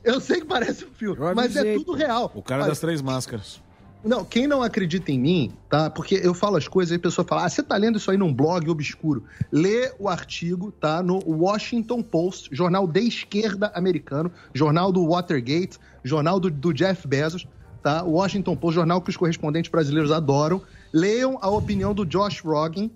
Eu 0.04 0.20
sei 0.20 0.40
que 0.40 0.46
parece 0.46 0.84
um 0.84 0.90
filme, 0.90 1.18
mas 1.34 1.56
é 1.56 1.60
avisei, 1.60 1.76
tudo 1.76 1.92
real. 1.94 2.30
O 2.32 2.40
cara 2.40 2.62
Olha, 2.62 2.70
das 2.70 2.78
três 2.78 3.02
máscaras. 3.02 3.60
Não, 4.02 4.24
quem 4.24 4.46
não 4.46 4.62
acredita 4.62 5.12
em 5.12 5.18
mim, 5.18 5.52
tá? 5.68 5.90
Porque 5.90 6.14
eu 6.22 6.32
falo 6.32 6.56
as 6.56 6.66
coisas 6.66 6.92
e 6.92 6.96
a 6.96 6.98
pessoa 6.98 7.26
fala, 7.26 7.44
ah, 7.44 7.48
você 7.48 7.62
tá 7.62 7.76
lendo 7.76 7.98
isso 7.98 8.10
aí 8.10 8.16
num 8.16 8.32
blog 8.32 8.70
obscuro. 8.70 9.24
Lê 9.52 9.92
o 9.98 10.08
artigo, 10.08 10.72
tá? 10.72 11.02
No 11.02 11.18
Washington 11.26 12.02
Post, 12.02 12.48
jornal 12.50 12.86
de 12.86 13.00
esquerda 13.00 13.70
americano, 13.74 14.32
jornal 14.54 14.90
do 14.90 15.06
Watergate, 15.06 15.78
jornal 16.02 16.40
do, 16.40 16.50
do 16.50 16.72
Jeff 16.72 17.06
Bezos, 17.06 17.46
tá? 17.82 18.02
O 18.02 18.12
Washington 18.12 18.56
Post, 18.56 18.76
jornal 18.76 19.02
que 19.02 19.10
os 19.10 19.16
correspondentes 19.18 19.70
brasileiros 19.70 20.12
adoram. 20.12 20.62
Leiam 20.92 21.38
a 21.42 21.50
opinião 21.50 21.92
do 21.92 22.06
Josh 22.06 22.40
Rogin, 22.40 22.90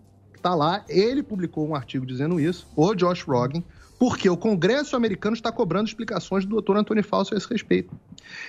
que 0.45 0.49
tá 0.51 0.55
lá. 0.55 0.85
Ele 0.89 1.23
publicou 1.23 1.67
um 1.67 1.75
artigo 1.75 2.05
dizendo 2.05 2.39
isso, 2.39 2.67
o 2.77 2.95
Josh 2.95 3.23
Rogin, 3.23 3.65
porque 3.99 4.29
o 4.29 4.37
Congresso 4.37 4.95
americano 4.95 5.35
está 5.35 5.51
cobrando 5.51 5.89
explicações 5.89 6.45
do 6.45 6.61
Dr. 6.61 6.77
Antônio 6.77 7.03
Fauci 7.03 7.33
a 7.33 7.39
esse 7.39 7.49
respeito. 7.49 7.95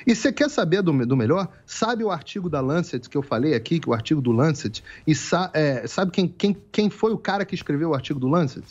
E 0.06 0.14
você 0.14 0.34
quer 0.34 0.50
saber 0.50 0.82
do, 0.82 1.06
do 1.06 1.16
melhor? 1.16 1.48
Sabe 1.66 2.04
o 2.04 2.12
artigo 2.12 2.50
da 2.50 2.60
Lancet 2.60 3.10
que 3.10 3.16
eu 3.16 3.22
falei 3.22 3.54
aqui, 3.54 3.80
que 3.80 3.89
o 3.89 3.93
artigo 3.93 4.20
do 4.22 4.32
Lancet? 4.34 4.84
E 5.08 5.16
sa- 5.16 5.50
é, 5.54 5.88
sabe 5.88 6.12
quem, 6.12 6.28
quem, 6.28 6.58
quem 6.72 6.89
foi 6.89 7.14
o 7.14 7.18
cara 7.18 7.46
que 7.46 7.56
escreveu 7.56 7.91
o 7.91 7.93
artigo 7.93 8.20
do 8.20 8.28
Lancet? 8.28 8.66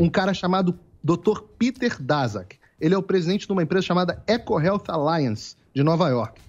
Um 0.00 0.10
cara 0.10 0.34
chamado 0.34 0.76
Dr. 1.04 1.40
Peter 1.56 2.02
Daszak. 2.02 2.58
Ele 2.80 2.94
é 2.94 2.98
o 2.98 3.02
presidente 3.02 3.46
de 3.46 3.52
uma 3.52 3.62
empresa 3.62 3.86
chamada 3.86 4.22
EcoHealth 4.26 4.84
Alliance, 4.88 5.54
de 5.74 5.82
Nova 5.84 6.08
York. 6.08 6.40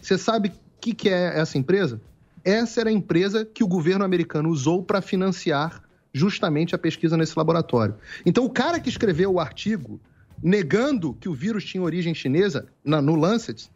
Você 0.00 0.16
sabe 0.16 0.52
que, 0.80 0.94
que 0.94 1.08
é 1.08 1.38
essa 1.40 1.58
empresa? 1.58 2.00
Essa 2.44 2.80
era 2.80 2.90
a 2.90 2.92
empresa 2.92 3.44
que 3.44 3.62
o 3.64 3.68
governo 3.68 4.04
americano 4.04 4.48
usou 4.48 4.82
para 4.82 5.00
financiar 5.00 5.82
justamente 6.12 6.74
a 6.74 6.78
pesquisa 6.78 7.16
nesse 7.16 7.36
laboratório. 7.36 7.94
Então, 8.24 8.44
o 8.44 8.50
cara 8.50 8.80
que 8.80 8.88
escreveu 8.88 9.32
o 9.34 9.40
artigo 9.40 10.00
negando 10.42 11.14
que 11.14 11.28
o 11.28 11.34
vírus 11.34 11.64
tinha 11.64 11.82
origem 11.82 12.14
chinesa 12.14 12.66
na- 12.84 13.02
no 13.02 13.14
Lancet, 13.14 13.68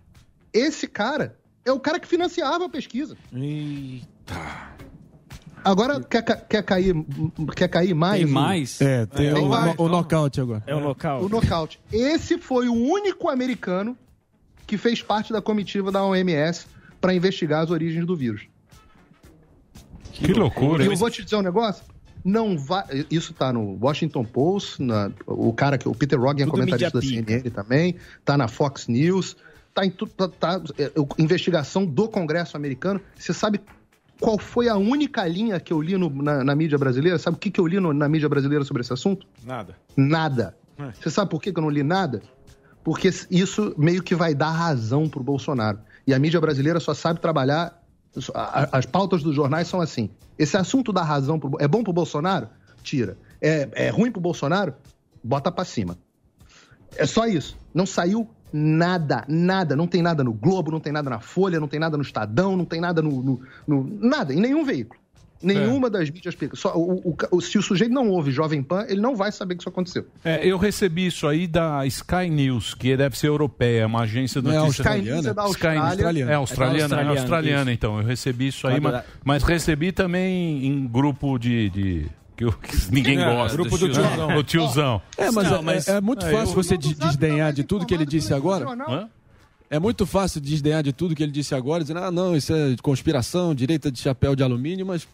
esse 0.53 0.87
cara 0.87 1.37
é 1.65 1.73
o 1.73 1.79
cara 1.81 1.99
que 2.01 2.07
financiava 2.09 2.65
a 2.65 2.69
pesquisa. 2.69 3.17
Agora, 5.65 6.01
quer, 6.01 6.23
quer, 6.23 6.63
cair, 6.65 6.95
quer 7.57 7.69
cair 7.69 7.95
mais? 7.95 8.21
Tem 8.23 8.29
um? 8.29 8.33
mais? 8.33 8.81
É, 8.81 9.07
tem 9.07 9.33
o, 9.33 9.49
mais. 9.49 9.75
o 9.79 9.89
nocaute 9.89 10.41
agora. 10.41 10.63
É 10.67 10.75
o 10.75 10.81
local. 10.81 11.23
O 11.25 11.29
nocaute. 11.29 11.79
Esse 11.93 12.37
foi 12.39 12.69
o 12.69 12.75
único 12.75 13.29
americano 13.29 13.97
que 14.67 14.77
fez 14.77 15.01
parte 15.03 15.33
da 15.33 15.41
comitiva 15.41 15.93
da 15.93 16.03
OMS 16.05 16.67
para 17.01 17.15
investigar 17.15 17.63
as 17.63 17.71
origens 17.71 18.05
do 18.05 18.17
vírus. 18.17 18.43
Que 20.13 20.33
loucura. 20.33 20.85
E 20.85 20.87
eu 20.87 20.97
vou 20.97 21.11
te 21.11 21.23
dizer 21.25 21.37
um 21.37 21.43
negócio. 21.43 21.83
Não 22.25 22.57
vai. 22.57 22.85
Isso 23.11 23.35
tá 23.35 23.53
no 23.53 23.77
Washington 23.83 24.25
Post, 24.25 24.81
na- 24.83 25.11
o 25.27 25.53
cara 25.53 25.77
que 25.77 25.89
o 25.89 25.95
Peter 25.95 26.19
Roggen 26.21 26.47
é 26.47 26.51
comentarista 26.51 27.01
da 27.01 27.07
CNN 27.07 27.51
também, 27.51 27.97
tá 28.25 28.37
na 28.39 28.47
Fox 28.47 28.87
News, 28.87 29.37
tá 29.75 29.85
em 29.85 29.91
tudo, 29.91 30.13
tá, 30.13 30.29
tá- 30.29 30.63
é, 30.79 30.93
investigação 31.19 31.85
do 31.85 32.09
Congresso 32.09 32.57
americano. 32.57 33.01
Você 33.17 33.33
sabe 33.33 33.61
qual 34.21 34.39
foi 34.39 34.69
a 34.69 34.77
única 34.77 35.27
linha 35.27 35.59
que 35.59 35.73
eu 35.73 35.83
li 35.83 35.97
no- 35.99 36.11
na, 36.23 36.45
na 36.45 36.55
mídia 36.55 36.79
brasileira? 36.79 37.19
Sabe 37.19 37.37
o 37.37 37.41
que, 37.41 37.51
que 37.51 37.61
eu 37.61 37.67
li 37.67 37.81
no- 37.81 37.93
na 37.93 38.09
mídia 38.09 38.29
brasileira 38.29 38.65
sobre 38.65 38.83
esse 38.83 38.93
assunto? 38.93 39.27
Nada. 39.45 39.77
Nada. 39.97 40.57
É. 40.79 40.93
Você 40.93 41.11
sabe 41.11 41.29
por 41.29 41.43
que 41.43 41.53
que 41.53 41.59
eu 41.59 41.63
não 41.63 41.71
li 41.71 41.83
nada? 41.83 42.23
Porque 42.85 43.11
isso 43.31 43.75
meio 43.77 44.01
que 44.03 44.15
vai 44.15 44.33
dar 44.33 44.51
razão 44.51 45.09
pro 45.09 45.23
Bolsonaro. 45.25 45.79
E 46.07 46.15
a 46.15 46.19
mídia 46.21 46.41
brasileira 46.41 46.79
só 46.79 46.95
sabe 46.95 47.21
trabalhar. 47.21 47.82
As 48.71 48.85
pautas 48.87 49.23
dos 49.23 49.35
jornais 49.35 49.69
são 49.69 49.81
assim. 49.81 50.11
Esse 50.39 50.57
assunto 50.57 50.93
dá 50.93 51.03
razão 51.03 51.39
pro, 51.39 51.57
é 51.59 51.67
bom 51.67 51.83
pro 51.83 51.93
Bolsonaro? 51.93 52.49
Tira. 52.83 53.17
É, 53.41 53.69
é 53.73 53.89
ruim 53.91 54.11
pro 54.11 54.21
Bolsonaro? 54.21 54.75
Bota 55.23 55.51
pra 55.51 55.65
cima. 55.65 55.97
É 56.97 57.07
só 57.07 57.27
isso. 57.27 57.57
Não 57.73 57.87
saiu 57.87 58.29
nada, 58.53 59.25
nada. 59.29 59.75
Não 59.75 59.87
tem 59.87 60.03
nada 60.03 60.23
no 60.23 60.33
Globo, 60.33 60.71
não 60.71 60.81
tem 60.81 60.93
nada 60.93 61.09
na 61.09 61.21
Folha, 61.21 61.59
não 61.59 61.69
tem 61.69 61.81
nada 61.81 61.97
no 61.97 62.03
Estadão, 62.03 62.57
não 62.57 62.65
tem 62.67 62.81
nada 62.81 63.01
no. 63.01 63.23
no- 63.23 63.41
no- 63.67 63.85
nada, 64.01 64.35
em 64.35 64.41
nenhum 64.41 64.65
veículo. 64.65 65.01
Nenhuma 65.43 65.91
das 65.91 66.09
mídias. 66.11 66.37
Só, 66.55 66.75
o, 66.77 67.11
o- 67.11 67.17
o- 67.31 67.41
se 67.41 67.59
o 67.59 67.63
sujeito 67.63 67.93
não 67.93 68.09
ouve 68.11 68.31
Jovem 68.31 68.63
Pan, 68.63 68.85
ele 68.89 69.01
não 69.01 69.17
vai 69.17 69.33
saber 69.33 69.55
que 69.57 69.63
isso 69.63 69.69
aconteceu. 69.69 70.07
É, 70.25 70.47
eu 70.47 70.57
recebi 70.59 71.07
isso 71.07 71.27
aí 71.27 71.47
da 71.47 71.85
Sky 71.87 72.29
News, 72.31 72.75
que 72.75 72.97
deve 72.97 73.19
ser 73.19 73.29
europeia, 73.29 73.87
uma 73.87 74.03
agência 74.03 74.41
de 74.41 74.49
Não 74.49 74.55
é 74.55 74.59
australiana? 74.59 75.03
Sky 75.03 75.15
News 75.15 75.27
é 75.27 75.35
da 75.35 75.43
Austrália. 75.43 75.79
É 75.79 75.85
australiana, 75.85 76.31
é 76.33 76.35
australiana, 76.35 77.11
australiana, 77.11 77.73
então. 77.73 77.99
Eu 77.99 78.05
recebi 78.07 78.49
isso 78.49 78.67
aí, 78.67 78.81
mas, 78.81 79.03
mas 79.25 79.43
recebi 79.43 79.93
também 79.93 80.67
em 80.67 80.87
grupo 80.87 81.39
de. 81.39 81.71
de- 81.71 82.07
que, 82.37 82.45
eu- 82.45 82.53
que 82.53 82.77
ninguém 82.91 83.21
É, 83.21 83.25
gosta. 83.25 83.57
grupo 83.57 83.77
do 83.77 83.89
tiozão. 83.91 84.37
O 84.37 84.43
tiozão. 84.43 85.03
É, 85.19 85.31
mas, 85.31 85.51
Não, 85.51 85.59
é- 85.59 85.63
mas- 85.63 85.89
é, 85.89 86.01
muito 86.01 86.25
é, 86.25 86.31
fácil 86.31 86.57
eu- 86.57 86.63
você 86.63 86.79
de- 86.79 86.95
desdenhar 86.95 87.53
de 87.53 87.63
tudo 87.63 87.85
que 87.85 87.93
ele 87.93 88.07
disse 88.07 88.33
agora. 88.33 88.67
Hã? 88.89 89.09
É 89.69 89.79
muito 89.79 90.05
fácil 90.05 90.41
desdenhar 90.41 90.83
de 90.83 90.93
tudo 90.93 91.15
que 91.15 91.23
ele 91.23 91.33
disse 91.33 91.55
agora, 91.55 91.83
dizendo, 91.83 92.01
ah, 92.01 92.11
não, 92.11 92.37
isso 92.37 92.53
é 92.53 92.75
conspiração, 92.83 93.55
direita 93.55 93.91
de 93.91 93.99
chapéu 94.01 94.35
de 94.37 94.43
alumínio, 94.43 94.85
mas. 94.87 95.07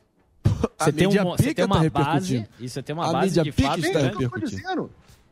Você 0.78 0.92
tem, 0.92 1.07
um, 1.09 1.11
você 1.24 1.42
tem 1.42 1.55
tá 1.55 1.64
uma 1.66 1.80
repercutindo. 1.80 2.40
base, 2.40 2.49
e 2.61 2.68
você 2.68 2.82
tem 2.82 2.94
uma 2.94 3.09
A 3.09 3.12
base 3.12 3.26
mídia 3.26 3.42
de 3.44 3.53
pica 3.53 3.68
fato 3.68 3.80
está 3.80 3.99
repercutindo. 4.01 4.46
dizendo. 4.51 4.90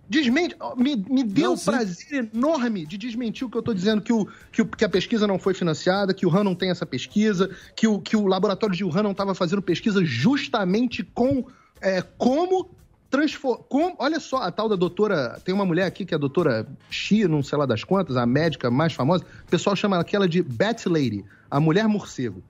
Desmente, 0.09 0.55
me, 0.77 0.95
me 0.97 1.25
deu 1.25 1.47
Não, 1.51 1.55
um 1.55 1.59
prazer 1.59 2.31
enorme 2.33 2.87
de 2.87 2.97
desmentir 2.97 3.45
o 3.45 3.51
que 3.51 3.59
eu 3.59 3.63
tô 3.63 3.75
dizendo, 3.75 4.01
que, 4.01 4.13
o, 4.13 4.29
que, 4.53 4.63
o- 4.63 4.67
que 4.67 4.85
a 4.85 4.89
pesquisa 4.89 5.27
não 5.27 5.37
foi 5.37 5.53
financiada, 5.53 6.15
que 6.15 6.25
o 6.25 6.31
Han 6.37 6.45
não 6.45 6.55
tem 6.55 6.71
essa 6.71 6.87
pesquisa, 6.87 7.51
que 7.75 7.89
o, 7.89 8.01
que 8.01 8.17
o 8.17 8.25
laboratório 8.27 8.77
de 8.77 8.85
Wuhan 8.85 9.03
não 9.03 9.11
estava 9.11 9.35
fazendo 9.35 9.61
pesquisa 9.61 10.05
justamente 10.05 11.03
com 11.03 11.45
é, 11.81 12.03
como 12.17 12.71
transformar. 13.11 13.65
Olha 13.99 14.21
só, 14.21 14.39
a 14.43 14.51
tal 14.53 14.69
da 14.69 14.77
doutora. 14.77 15.41
Tem 15.45 15.53
uma 15.55 15.65
mulher 15.65 15.87
aqui 15.87 16.05
que 16.05 16.15
é 16.15 16.17
a 16.17 16.21
doutora 16.21 16.69
Xi, 16.89 17.27
não 17.27 17.43
sei 17.43 17.59
lá 17.59 17.67
das 17.67 17.83
quantas, 17.83 18.17
a 18.17 18.25
médica 18.27 18.71
mais 18.71 18.93
famosa. 18.93 19.25
O 19.47 19.51
pessoal 19.51 19.75
chama 19.75 19.99
aquela 19.99 20.29
de 20.29 20.41
Bat 20.41 20.89
Lady, 20.89 21.25
a 21.51 21.59
mulher 21.59 21.89
morcego. 21.89 22.45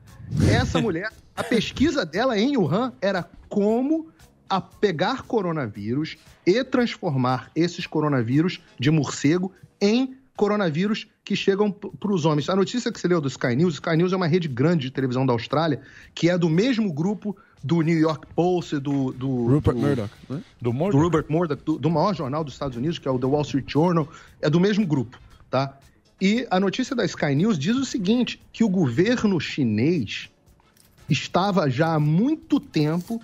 Essa 0.50 0.78
mulher, 0.82 1.10
a 1.36 1.44
pesquisa 1.44 2.04
dela 2.04 2.38
em 2.38 2.56
Wuhan 2.56 2.92
era 3.00 3.28
como 3.48 4.08
a 4.48 4.60
pegar 4.60 5.22
coronavírus 5.22 6.16
e 6.46 6.62
transformar 6.64 7.50
esses 7.54 7.86
coronavírus 7.86 8.60
de 8.78 8.90
morcego 8.90 9.52
em 9.80 10.16
coronavírus 10.36 11.06
que 11.24 11.34
chegam 11.34 11.70
para 11.70 12.12
os 12.12 12.24
homens. 12.24 12.48
A 12.48 12.54
notícia 12.54 12.92
que 12.92 13.00
você 13.00 13.08
leu 13.08 13.20
do 13.20 13.28
Sky 13.28 13.56
News, 13.56 13.74
Sky 13.74 13.96
News 13.96 14.12
é 14.12 14.16
uma 14.16 14.26
rede 14.26 14.46
grande 14.46 14.86
de 14.86 14.90
televisão 14.90 15.26
da 15.26 15.32
Austrália, 15.32 15.80
que 16.14 16.30
é 16.30 16.38
do 16.38 16.48
mesmo 16.48 16.92
grupo 16.92 17.36
do 17.64 17.80
New 17.80 17.98
York 17.98 18.26
Post, 18.34 18.78
do... 18.78 19.12
do 19.12 19.46
Rupert 19.46 19.74
do, 19.74 19.80
Murdoch, 19.80 20.10
né? 20.28 20.42
Do, 20.60 20.72
do 20.72 20.98
Rupert 20.98 21.26
Murdoch, 21.28 21.62
do, 21.64 21.78
do 21.78 21.90
maior 21.90 22.14
jornal 22.14 22.44
dos 22.44 22.52
Estados 22.52 22.76
Unidos, 22.76 22.98
que 22.98 23.08
é 23.08 23.10
o 23.10 23.18
The 23.18 23.26
Wall 23.26 23.42
Street 23.42 23.70
Journal, 23.70 24.08
é 24.40 24.48
do 24.48 24.60
mesmo 24.60 24.86
grupo, 24.86 25.18
tá? 25.50 25.76
E 26.20 26.46
a 26.50 26.60
notícia 26.60 26.94
da 26.94 27.04
Sky 27.04 27.34
News 27.34 27.58
diz 27.58 27.76
o 27.76 27.84
seguinte, 27.84 28.40
que 28.52 28.62
o 28.62 28.68
governo 28.68 29.40
chinês 29.40 30.30
estava 31.08 31.68
já 31.70 31.94
há 31.94 32.00
muito 32.00 32.58
tempo, 32.60 33.20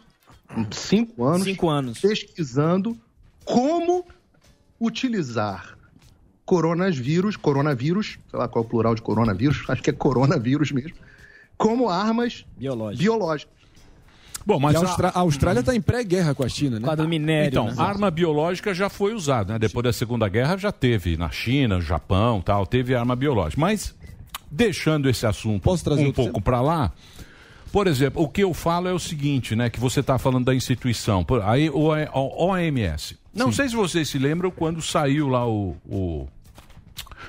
cinco 0.70 1.24
anos, 1.24 1.44
Cinco 1.44 1.68
anos. 1.68 1.98
pesquisando 2.00 2.96
como 3.44 4.04
utilizar 4.80 5.76
coronavírus, 6.44 7.36
coronavírus, 7.36 8.18
sei 8.30 8.38
lá 8.38 8.48
qual 8.48 8.64
é 8.64 8.66
o 8.66 8.68
plural 8.70 8.94
de 8.94 9.02
coronavírus, 9.02 9.64
acho 9.70 9.82
que 9.82 9.90
é 9.90 9.92
coronavírus 9.92 10.70
mesmo, 10.72 10.96
como 11.56 11.88
armas 11.88 12.44
biológicas. 12.56 13.52
Bom, 14.44 14.58
mas 14.58 14.74
a, 14.74 14.80
Austra- 14.80 15.12
a 15.14 15.20
Austrália 15.20 15.60
está 15.60 15.72
em 15.72 15.80
pré-guerra 15.80 16.34
com 16.34 16.42
a 16.42 16.48
China, 16.48 16.80
né? 16.80 16.84
Quadro 16.84 17.06
minério. 17.08 17.48
Então, 17.48 17.66
né? 17.66 17.74
arma 17.78 18.10
biológica 18.10 18.74
já 18.74 18.88
foi 18.88 19.14
usada, 19.14 19.52
né? 19.52 19.58
Depois 19.60 19.84
da 19.84 19.92
Segunda 19.92 20.28
Guerra 20.28 20.56
já 20.56 20.72
teve 20.72 21.16
na 21.16 21.30
China, 21.30 21.76
no 21.76 21.80
Japão, 21.80 22.40
tal, 22.40 22.66
teve 22.66 22.92
arma 22.92 23.14
biológica. 23.14 23.60
Mas 23.60 23.94
deixando 24.50 25.08
esse 25.08 25.24
assunto 25.24 25.62
trazer 25.84 26.04
um 26.08 26.12
pouco 26.12 26.40
para 26.42 26.60
lá, 26.60 26.92
por 27.72 27.86
exemplo, 27.86 28.22
o 28.22 28.28
que 28.28 28.42
eu 28.42 28.52
falo 28.54 28.86
é 28.88 28.92
o 28.92 28.98
seguinte, 28.98 29.56
né, 29.56 29.70
que 29.70 29.80
você 29.80 30.00
está 30.00 30.18
falando 30.18 30.44
da 30.44 30.54
instituição, 30.54 31.24
por- 31.24 31.42
aí 31.42 31.70
o 31.70 31.88
OMS. 32.36 33.16
Não 33.34 33.50
sei 33.50 33.68
se 33.68 33.74
vocês 33.74 34.08
se 34.08 34.18
lembram 34.18 34.50
quando 34.50 34.80
saiu 34.82 35.28
lá 35.28 35.46
o, 35.48 35.74
o- 35.88 36.28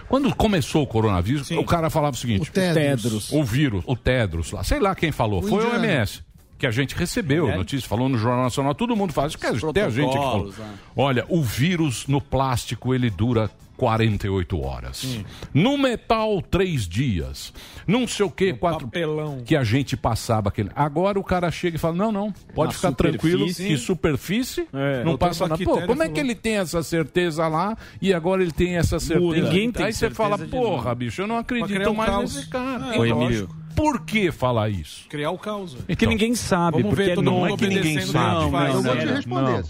quando 0.09 0.33
começou 0.35 0.83
o 0.83 0.87
coronavírus, 0.87 1.49
o 1.51 1.63
cara 1.63 1.89
falava 1.89 2.15
o 2.15 2.19
seguinte: 2.19 2.49
O 2.49 2.53
Tedros. 2.53 3.31
O 3.31 3.43
vírus, 3.43 3.83
o 3.87 3.95
Tedros 3.95 4.51
lá. 4.51 4.63
Sei 4.63 4.79
lá 4.79 4.93
quem 4.95 5.11
falou. 5.11 5.39
O 5.43 5.47
foi 5.47 5.63
o 5.63 5.71
OMS. 5.73 6.21
Que 6.57 6.67
a 6.67 6.71
gente 6.71 6.95
recebeu 6.95 7.49
É? 7.49 7.57
notícia, 7.57 7.87
falou 7.89 8.07
no 8.07 8.17
Jornal 8.17 8.43
Nacional, 8.43 8.73
todo 8.73 8.95
mundo 8.95 9.11
faz. 9.11 9.35
Até 9.69 9.83
a 9.83 9.89
gente 9.89 10.11
que 10.11 10.17
falou. 10.17 10.47
né? 10.47 10.73
Olha, 10.95 11.25
o 11.27 11.41
vírus 11.41 12.05
no 12.07 12.21
plástico 12.21 12.93
ele 12.93 13.09
dura 13.09 13.49
48 13.77 14.61
horas. 14.61 15.19
No 15.53 15.77
metal, 15.77 16.41
três 16.41 16.87
dias. 16.87 17.53
Não 17.87 18.07
sei 18.07 18.25
o 18.25 18.29
que, 18.31 18.53
quatro. 18.53 18.87
papelão. 18.87 19.41
Que 19.45 19.55
a 19.55 19.63
gente 19.63 19.97
passava 19.97 20.49
aquele. 20.49 20.69
Agora 20.75 21.19
o 21.19 21.23
cara 21.23 21.49
chega 21.51 21.75
e 21.75 21.79
fala: 21.79 21.95
não, 21.95 22.11
não, 22.11 22.31
pode 22.53 22.71
Na 22.71 22.75
ficar 22.77 22.91
tranquilo 22.93 23.39
superfície. 23.47 23.67
que 23.67 23.77
superfície 23.77 24.67
É. 24.73 25.03
não 25.03 25.17
passa 25.17 25.47
nada. 25.47 25.63
Pô, 25.63 25.81
como 25.81 26.01
é 26.03 26.07
que 26.07 26.15
falou. 26.15 26.29
ele 26.31 26.35
tem 26.35 26.57
essa 26.57 26.81
certeza 26.83 27.47
lá 27.47 27.77
e 28.01 28.13
agora 28.13 28.41
ele 28.41 28.51
tem 28.51 28.75
essa 28.77 28.99
certeza? 28.99 29.41
Ninguém 29.41 29.71
tem 29.71 29.85
Aí 29.85 29.93
você 29.93 30.09
fala: 30.09 30.37
porra, 30.37 30.83
nada. 30.83 30.95
bicho, 30.95 31.21
eu 31.21 31.27
não 31.27 31.37
acredito 31.37 31.89
um 31.89 31.93
mais 31.93 32.09
caos. 32.09 32.35
nesse 32.35 32.49
cara. 32.49 32.95
É, 32.95 32.99
Oi, 32.99 33.09
Então, 33.09 33.23
Emílio. 33.23 33.49
Por 33.75 34.05
que 34.05 34.31
falar 34.31 34.69
isso? 34.69 35.07
Criar 35.09 35.31
o 35.31 35.37
caos. 35.37 35.75
É 35.87 35.95
que 35.95 36.05
ninguém 36.05 36.35
sabe, 36.35 36.83
Vamos 36.83 36.95
ver 36.95 37.03
porque 37.05 37.15
todo 37.15 37.25
não 37.25 37.39
mundo 37.39 37.53
é 37.55 37.57
que 37.57 37.67
ninguém 37.67 37.99
sabe. 38.01 38.09
o 38.09 38.11
que 38.11 38.17
a 38.17 38.39
gente 38.41 38.51
faz. 38.51 38.75
eu 38.75 38.81
vou 38.83 38.95
te 38.97 39.05
não, 39.05 39.15
responder. 39.15 39.41
não. 39.41 39.57
Eu 39.57 39.63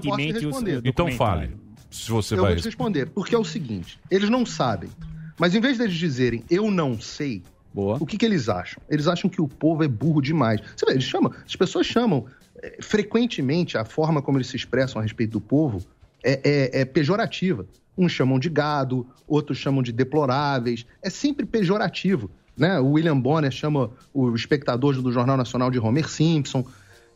te 0.00 0.06
o- 0.46 0.48
responder. 0.50 0.82
Então 0.84 1.10
fale. 1.12 1.50
Se 1.92 2.10
você 2.10 2.34
Eu 2.34 2.42
vai. 2.42 2.52
vou 2.52 2.60
te 2.60 2.64
responder, 2.64 3.06
porque 3.10 3.34
é 3.34 3.38
o 3.38 3.44
seguinte: 3.44 4.00
eles 4.10 4.28
não 4.30 4.44
sabem. 4.46 4.90
Mas 5.38 5.54
em 5.54 5.60
vez 5.60 5.78
deles 5.78 5.94
dizerem 5.94 6.42
eu 6.50 6.70
não 6.70 7.00
sei, 7.00 7.42
Boa. 7.72 7.98
o 8.00 8.06
que, 8.06 8.16
que 8.16 8.24
eles 8.24 8.48
acham? 8.48 8.82
Eles 8.88 9.06
acham 9.06 9.28
que 9.30 9.40
o 9.40 9.46
povo 9.48 9.84
é 9.84 9.88
burro 9.88 10.20
demais. 10.20 10.60
Você 10.76 10.86
vê, 10.86 10.92
eles 10.92 11.04
chamam, 11.04 11.32
as 11.46 11.54
pessoas 11.56 11.86
chamam 11.86 12.26
eh, 12.62 12.78
frequentemente 12.80 13.76
a 13.78 13.84
forma 13.84 14.20
como 14.22 14.38
eles 14.38 14.46
se 14.48 14.56
expressam 14.56 15.00
a 15.00 15.02
respeito 15.02 15.32
do 15.32 15.40
povo 15.40 15.80
é, 16.24 16.40
é- 16.44 16.80
é 16.80 16.84
pejorativa. 16.84 17.66
Uns 17.96 18.12
chamam 18.12 18.38
de 18.38 18.48
gado, 18.48 19.06
outros 19.28 19.58
chamam 19.58 19.82
de 19.82 19.92
deploráveis. 19.92 20.86
É 21.02 21.10
sempre 21.10 21.44
pejorativo. 21.44 22.30
Né? 22.56 22.78
O 22.80 22.92
William 22.92 23.18
Bonner 23.18 23.50
chama 23.50 23.90
o 24.14 24.34
espectador 24.34 24.94
do 25.00 25.10
Jornal 25.12 25.36
Nacional 25.36 25.70
de 25.70 25.78
Homer 25.78 26.08
Simpson. 26.08 26.64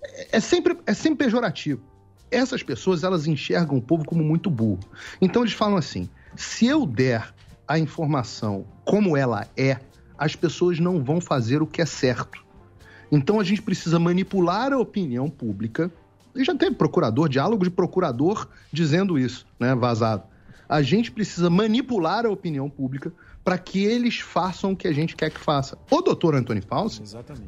É, 0.02 0.36
é 0.36 0.40
sempre, 0.40 0.76
é 0.86 0.92
sempre 0.94 1.24
pejorativo. 1.26 1.80
Essas 2.30 2.62
pessoas, 2.62 3.04
elas 3.04 3.26
enxergam 3.26 3.78
o 3.78 3.82
povo 3.82 4.04
como 4.04 4.22
muito 4.22 4.50
burro. 4.50 4.80
Então 5.20 5.42
eles 5.42 5.54
falam 5.54 5.76
assim: 5.76 6.08
se 6.34 6.66
eu 6.66 6.86
der 6.86 7.32
a 7.66 7.78
informação 7.78 8.66
como 8.84 9.16
ela 9.16 9.48
é, 9.56 9.78
as 10.18 10.36
pessoas 10.36 10.78
não 10.78 11.02
vão 11.02 11.20
fazer 11.20 11.62
o 11.62 11.66
que 11.66 11.82
é 11.82 11.86
certo. 11.86 12.44
Então 13.10 13.38
a 13.38 13.44
gente 13.44 13.62
precisa 13.62 13.98
manipular 13.98 14.72
a 14.72 14.78
opinião 14.78 15.28
pública. 15.28 15.90
E 16.34 16.44
já 16.44 16.54
teve 16.54 16.76
procurador, 16.76 17.28
diálogo 17.28 17.64
de 17.64 17.70
procurador 17.70 18.48
dizendo 18.70 19.18
isso, 19.18 19.46
né, 19.58 19.74
vazado. 19.74 20.24
A 20.68 20.82
gente 20.82 21.10
precisa 21.10 21.48
manipular 21.48 22.26
a 22.26 22.30
opinião 22.30 22.68
pública 22.68 23.12
para 23.44 23.56
que 23.56 23.84
eles 23.84 24.18
façam 24.18 24.72
o 24.72 24.76
que 24.76 24.88
a 24.88 24.92
gente 24.92 25.14
quer 25.14 25.30
que 25.30 25.38
faça. 25.38 25.78
O 25.90 26.02
doutor 26.02 26.34
Antônio 26.34 26.62
Fauci 26.62 27.02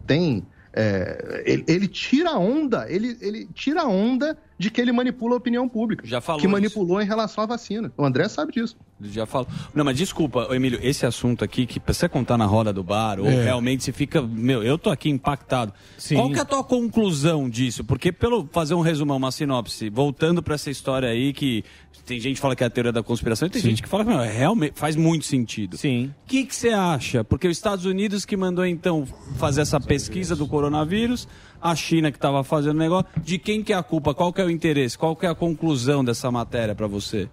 tem. 0.07 0.47
é, 0.72 1.43
ele, 1.45 1.64
ele 1.66 1.89
tira 1.89 2.31
a 2.31 2.39
onda, 2.39 2.87
ele, 2.89 3.18
ele 3.20 3.49
tira 3.53 3.83
a 3.83 3.89
onda 3.89 4.39
de 4.59 4.70
que 4.70 4.80
ele 4.80 4.90
manipula 4.92 5.34
a 5.34 5.36
opinião 5.36 5.68
pública. 5.68 6.04
Já 6.06 6.20
falou 6.20 6.40
Que 6.40 6.46
isso. 6.46 6.52
manipulou 6.52 7.00
em 7.00 7.06
relação 7.06 7.44
à 7.44 7.46
vacina. 7.46 7.92
O 7.96 8.04
André 8.04 8.28
sabe 8.28 8.52
disso. 8.52 8.76
Já 9.00 9.24
falo. 9.24 9.46
Não, 9.72 9.84
mas 9.84 9.96
desculpa, 9.96 10.48
Emílio, 10.50 10.80
esse 10.82 11.06
assunto 11.06 11.44
aqui, 11.44 11.64
que 11.66 11.78
pra 11.78 11.94
você 11.94 12.09
contar 12.09 12.36
na 12.36 12.44
roda 12.46 12.72
do 12.72 12.82
bar, 12.82 13.20
ou 13.20 13.26
É. 13.26 13.44
realmente 13.44 13.84
você 13.84 13.92
fica. 13.92 14.20
Meu, 14.20 14.64
eu 14.64 14.76
tô 14.76 14.90
aqui 14.90 15.09
impactado. 15.09 15.72
Qual 16.12 16.28
que 16.30 16.38
é 16.38 16.42
a 16.42 16.44
tua 16.44 16.64
conclusão 16.64 17.48
disso? 17.48 17.84
Porque, 17.84 18.11
pelo 18.11 18.48
fazer 18.50 18.74
um 18.74 18.80
resumão, 18.80 19.16
uma 19.16 19.30
sinopse, 19.30 19.88
voltando 19.88 20.42
pra 20.42 20.56
essa 20.56 20.68
história 20.70 21.09
aí, 21.09 21.32
que 21.32 21.62
tem 22.04 22.18
gente 22.18 22.36
que 22.36 22.40
fala 22.40 22.56
que 22.56 22.64
é 22.64 22.66
a 22.66 22.70
teoria 22.70 22.90
da 22.90 23.02
conspiração, 23.02 23.46
e 23.46 23.50
tem 23.50 23.62
gente 23.62 23.82
que 23.82 23.88
fala 23.88 24.04
que 24.04 24.11
meu, 24.11 24.20
é 24.20 24.32
realmente 24.32 24.72
faz 24.74 24.96
muito 24.96 25.24
sentido. 25.26 25.76
Sim. 25.76 26.12
O 26.24 26.28
que 26.28 26.44
que 26.44 26.56
você 26.56 26.70
acha? 26.70 27.22
Porque 27.22 27.46
os 27.46 27.56
Estados 27.56 27.84
Unidos 27.84 28.24
que 28.24 28.36
mandou 28.36 28.66
então 28.66 29.06
fazer 29.36 29.61
essa 29.61 29.78
pesquisa 29.78 30.34
do 30.34 30.48
coronavírus, 30.48 31.28
a 31.61 31.74
China 31.74 32.11
que 32.11 32.18
estava 32.18 32.42
fazendo 32.44 32.76
o 32.76 32.78
negócio, 32.78 33.06
de 33.22 33.38
quem 33.38 33.62
que 33.62 33.72
é 33.72 33.76
a 33.76 33.82
culpa? 33.82 34.14
Qual 34.14 34.32
que 34.32 34.40
é 34.40 34.44
o 34.44 34.50
interesse? 34.50 34.96
Qual 34.96 35.16
que 35.16 35.26
é 35.26 35.28
a 35.28 35.34
conclusão 35.34 36.04
dessa 36.04 36.30
matéria 36.30 36.74
pra 36.74 36.86
você? 36.86 37.28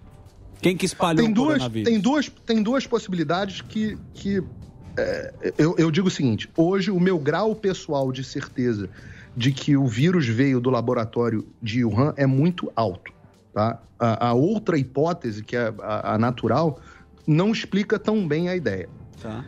Quem 0.60 0.76
que 0.76 0.86
espalhou 0.86 1.22
tem 1.22 1.30
o 1.30 1.34
duas, 1.34 1.68
tem 1.68 2.00
duas, 2.00 2.28
tem 2.28 2.62
duas 2.62 2.86
possibilidades 2.86 3.60
que, 3.60 3.98
que 4.14 4.42
é, 4.96 5.34
eu, 5.58 5.76
eu 5.78 5.90
digo 5.90 6.08
o 6.08 6.10
seguinte: 6.10 6.48
hoje 6.56 6.90
o 6.90 6.98
meu 6.98 7.18
grau 7.18 7.54
pessoal 7.54 8.10
de 8.10 8.24
certeza 8.24 8.88
de 9.36 9.52
que 9.52 9.76
o 9.76 9.86
vírus 9.86 10.26
veio 10.26 10.60
do 10.60 10.70
laboratório 10.70 11.46
de 11.62 11.84
Wuhan 11.84 12.14
é 12.16 12.26
muito 12.26 12.72
alto. 12.74 13.12
Tá? 13.52 13.80
A, 13.98 14.28
a 14.28 14.32
outra 14.32 14.78
hipótese, 14.78 15.44
que 15.44 15.56
é 15.56 15.72
a, 15.82 16.14
a 16.14 16.18
natural, 16.18 16.80
não 17.26 17.52
explica 17.52 17.98
tão 17.98 18.26
bem 18.26 18.48
a 18.48 18.56
ideia. 18.56 18.88
Tá. 19.20 19.44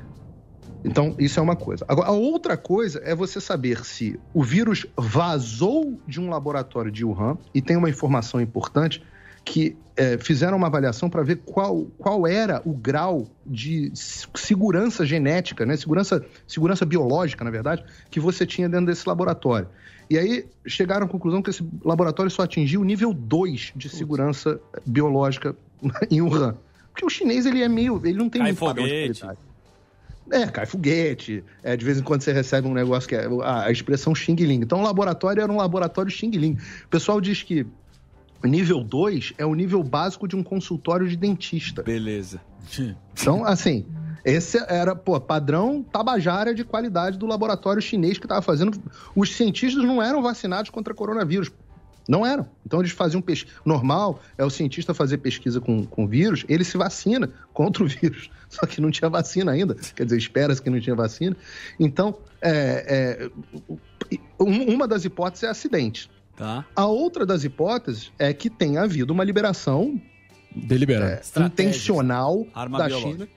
Então, 0.84 1.14
isso 1.18 1.38
é 1.40 1.42
uma 1.42 1.56
coisa. 1.56 1.84
Agora, 1.88 2.08
a 2.08 2.12
outra 2.12 2.56
coisa 2.56 3.00
é 3.04 3.14
você 3.14 3.40
saber 3.40 3.84
se 3.84 4.18
o 4.32 4.42
vírus 4.42 4.86
vazou 4.96 5.98
de 6.06 6.20
um 6.20 6.30
laboratório 6.30 6.90
de 6.90 7.04
Wuhan, 7.04 7.36
e 7.52 7.60
tem 7.60 7.76
uma 7.76 7.90
informação 7.90 8.40
importante 8.40 9.02
que 9.44 9.76
é, 9.96 10.18
fizeram 10.18 10.56
uma 10.56 10.66
avaliação 10.66 11.08
para 11.08 11.22
ver 11.22 11.36
qual, 11.36 11.86
qual 11.96 12.26
era 12.26 12.60
o 12.64 12.72
grau 12.72 13.26
de 13.44 13.90
segurança 13.94 15.04
genética, 15.06 15.64
né? 15.64 15.76
segurança, 15.76 16.24
segurança 16.46 16.84
biológica, 16.84 17.44
na 17.44 17.50
verdade, 17.50 17.82
que 18.10 18.20
você 18.20 18.46
tinha 18.46 18.68
dentro 18.68 18.86
desse 18.86 19.08
laboratório. 19.08 19.68
E 20.10 20.18
aí 20.18 20.46
chegaram 20.66 21.06
à 21.06 21.08
conclusão 21.08 21.42
que 21.42 21.50
esse 21.50 21.66
laboratório 21.84 22.30
só 22.30 22.42
atingiu 22.42 22.82
o 22.82 22.84
nível 22.84 23.12
2 23.12 23.72
de 23.74 23.88
segurança 23.88 24.60
biológica 24.86 25.56
em 26.10 26.20
Wuhan. 26.20 26.56
Porque 26.92 27.04
o 27.04 27.10
chinês, 27.10 27.46
ele 27.46 27.62
é 27.62 27.68
meio... 27.68 28.00
Ele 28.04 28.18
não 28.18 28.28
tem 28.28 28.40
Cai 28.40 28.50
muito 28.50 28.60
padrão 28.60 28.84
de 28.84 28.90
foguete. 28.90 29.20
qualidade. 29.20 29.47
É, 30.30 30.46
cai 30.46 30.66
foguete. 30.66 31.42
É, 31.62 31.76
de 31.76 31.84
vez 31.84 31.98
em 31.98 32.02
quando 32.02 32.22
você 32.22 32.32
recebe 32.32 32.68
um 32.68 32.74
negócio 32.74 33.08
que 33.08 33.14
é 33.14 33.26
a, 33.42 33.64
a 33.64 33.70
expressão 33.70 34.14
Xing 34.14 34.36
Ling. 34.36 34.60
Então, 34.62 34.80
o 34.80 34.82
laboratório 34.82 35.42
era 35.42 35.52
um 35.52 35.56
laboratório 35.56 36.10
Xing 36.10 36.30
Ling. 36.30 36.58
O 36.84 36.88
pessoal 36.88 37.20
diz 37.20 37.42
que 37.42 37.66
nível 38.44 38.82
2 38.84 39.34
é 39.38 39.44
o 39.44 39.54
nível 39.54 39.82
básico 39.82 40.28
de 40.28 40.36
um 40.36 40.42
consultório 40.42 41.08
de 41.08 41.16
dentista. 41.16 41.82
Beleza. 41.82 42.40
Então, 43.12 43.44
assim, 43.44 43.86
esse 44.24 44.58
era, 44.68 44.94
pô, 44.94 45.18
padrão 45.20 45.82
tabajara 45.82 46.54
de 46.54 46.64
qualidade 46.64 47.18
do 47.18 47.26
laboratório 47.26 47.80
chinês 47.80 48.18
que 48.18 48.26
estava 48.26 48.42
fazendo. 48.42 48.78
Os 49.16 49.34
cientistas 49.34 49.82
não 49.84 50.02
eram 50.02 50.22
vacinados 50.22 50.70
contra 50.70 50.94
coronavírus. 50.94 51.50
Não 52.08 52.24
eram. 52.24 52.48
Então 52.66 52.80
eles 52.80 52.90
faziam 52.90 53.20
pesquisa. 53.20 53.54
Normal 53.66 54.18
é 54.38 54.44
o 54.44 54.48
cientista 54.48 54.94
fazer 54.94 55.18
pesquisa 55.18 55.60
com, 55.60 55.84
com 55.84 56.06
vírus, 56.08 56.44
ele 56.48 56.64
se 56.64 56.78
vacina 56.78 57.30
contra 57.52 57.84
o 57.84 57.86
vírus. 57.86 58.30
Só 58.48 58.64
que 58.66 58.80
não 58.80 58.90
tinha 58.90 59.10
vacina 59.10 59.52
ainda. 59.52 59.74
Quer 59.94 60.04
dizer, 60.04 60.16
espera-se 60.16 60.62
que 60.62 60.70
não 60.70 60.80
tinha 60.80 60.96
vacina. 60.96 61.36
Então, 61.78 62.16
é, 62.40 63.28
é, 64.10 64.16
um- 64.40 64.74
uma 64.74 64.88
das 64.88 65.04
hipóteses 65.04 65.44
é 65.44 65.48
acidente. 65.48 66.10
Tá. 66.34 66.64
A 66.74 66.86
outra 66.86 67.26
das 67.26 67.44
hipóteses 67.44 68.10
é 68.18 68.32
que 68.32 68.48
tenha 68.48 68.82
havido 68.82 69.12
uma 69.12 69.22
liberação 69.24 70.00
Deliberada. 70.54 71.20
é, 71.36 71.40
intencional 71.42 72.46
Arma 72.54 72.78
da 72.78 72.86
biológica. 72.86 73.12
China 73.24 73.28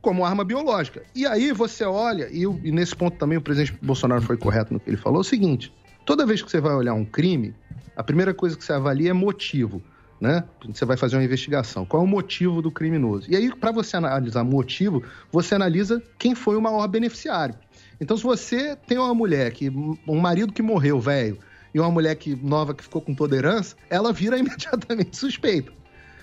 como 0.00 0.24
arma 0.24 0.44
biológica. 0.44 1.02
E 1.14 1.26
aí 1.26 1.50
você 1.52 1.84
olha, 1.84 2.28
e, 2.30 2.42
e 2.42 2.70
nesse 2.70 2.94
ponto 2.94 3.16
também 3.18 3.36
o 3.36 3.40
presidente 3.40 3.76
Bolsonaro 3.82 4.22
foi 4.22 4.36
correto 4.36 4.72
no 4.72 4.78
que 4.78 4.88
ele 4.88 4.96
falou, 4.96 5.18
é 5.18 5.20
o 5.22 5.24
seguinte: 5.24 5.72
toda 6.08 6.24
vez 6.24 6.40
que 6.40 6.50
você 6.50 6.58
vai 6.58 6.72
olhar 6.72 6.94
um 6.94 7.04
crime, 7.04 7.54
a 7.94 8.02
primeira 8.02 8.32
coisa 8.32 8.56
que 8.56 8.64
você 8.64 8.72
avalia 8.72 9.10
é 9.10 9.12
motivo. 9.12 9.82
Né? 10.18 10.42
Você 10.66 10.86
vai 10.86 10.96
fazer 10.96 11.16
uma 11.16 11.22
investigação. 11.22 11.84
Qual 11.84 12.02
é 12.02 12.04
o 12.04 12.08
motivo 12.08 12.62
do 12.62 12.70
criminoso? 12.70 13.30
E 13.30 13.36
aí, 13.36 13.54
para 13.54 13.70
você 13.70 13.94
analisar 13.98 14.42
motivo, 14.42 15.02
você 15.30 15.54
analisa 15.54 16.02
quem 16.18 16.34
foi 16.34 16.56
o 16.56 16.62
maior 16.62 16.88
beneficiário. 16.88 17.54
Então, 18.00 18.16
se 18.16 18.22
você 18.22 18.74
tem 18.74 18.96
uma 18.96 19.14
mulher 19.14 19.52
que. 19.52 19.68
um 19.68 20.18
marido 20.18 20.50
que 20.50 20.62
morreu, 20.62 20.98
velho, 20.98 21.38
e 21.74 21.78
uma 21.78 21.90
mulher 21.90 22.14
que 22.16 22.34
nova 22.34 22.72
que 22.72 22.82
ficou 22.82 23.02
com 23.02 23.14
toda 23.14 23.36
herança, 23.36 23.76
ela 23.90 24.10
vira 24.10 24.38
imediatamente 24.40 25.14
suspeita. 25.14 25.70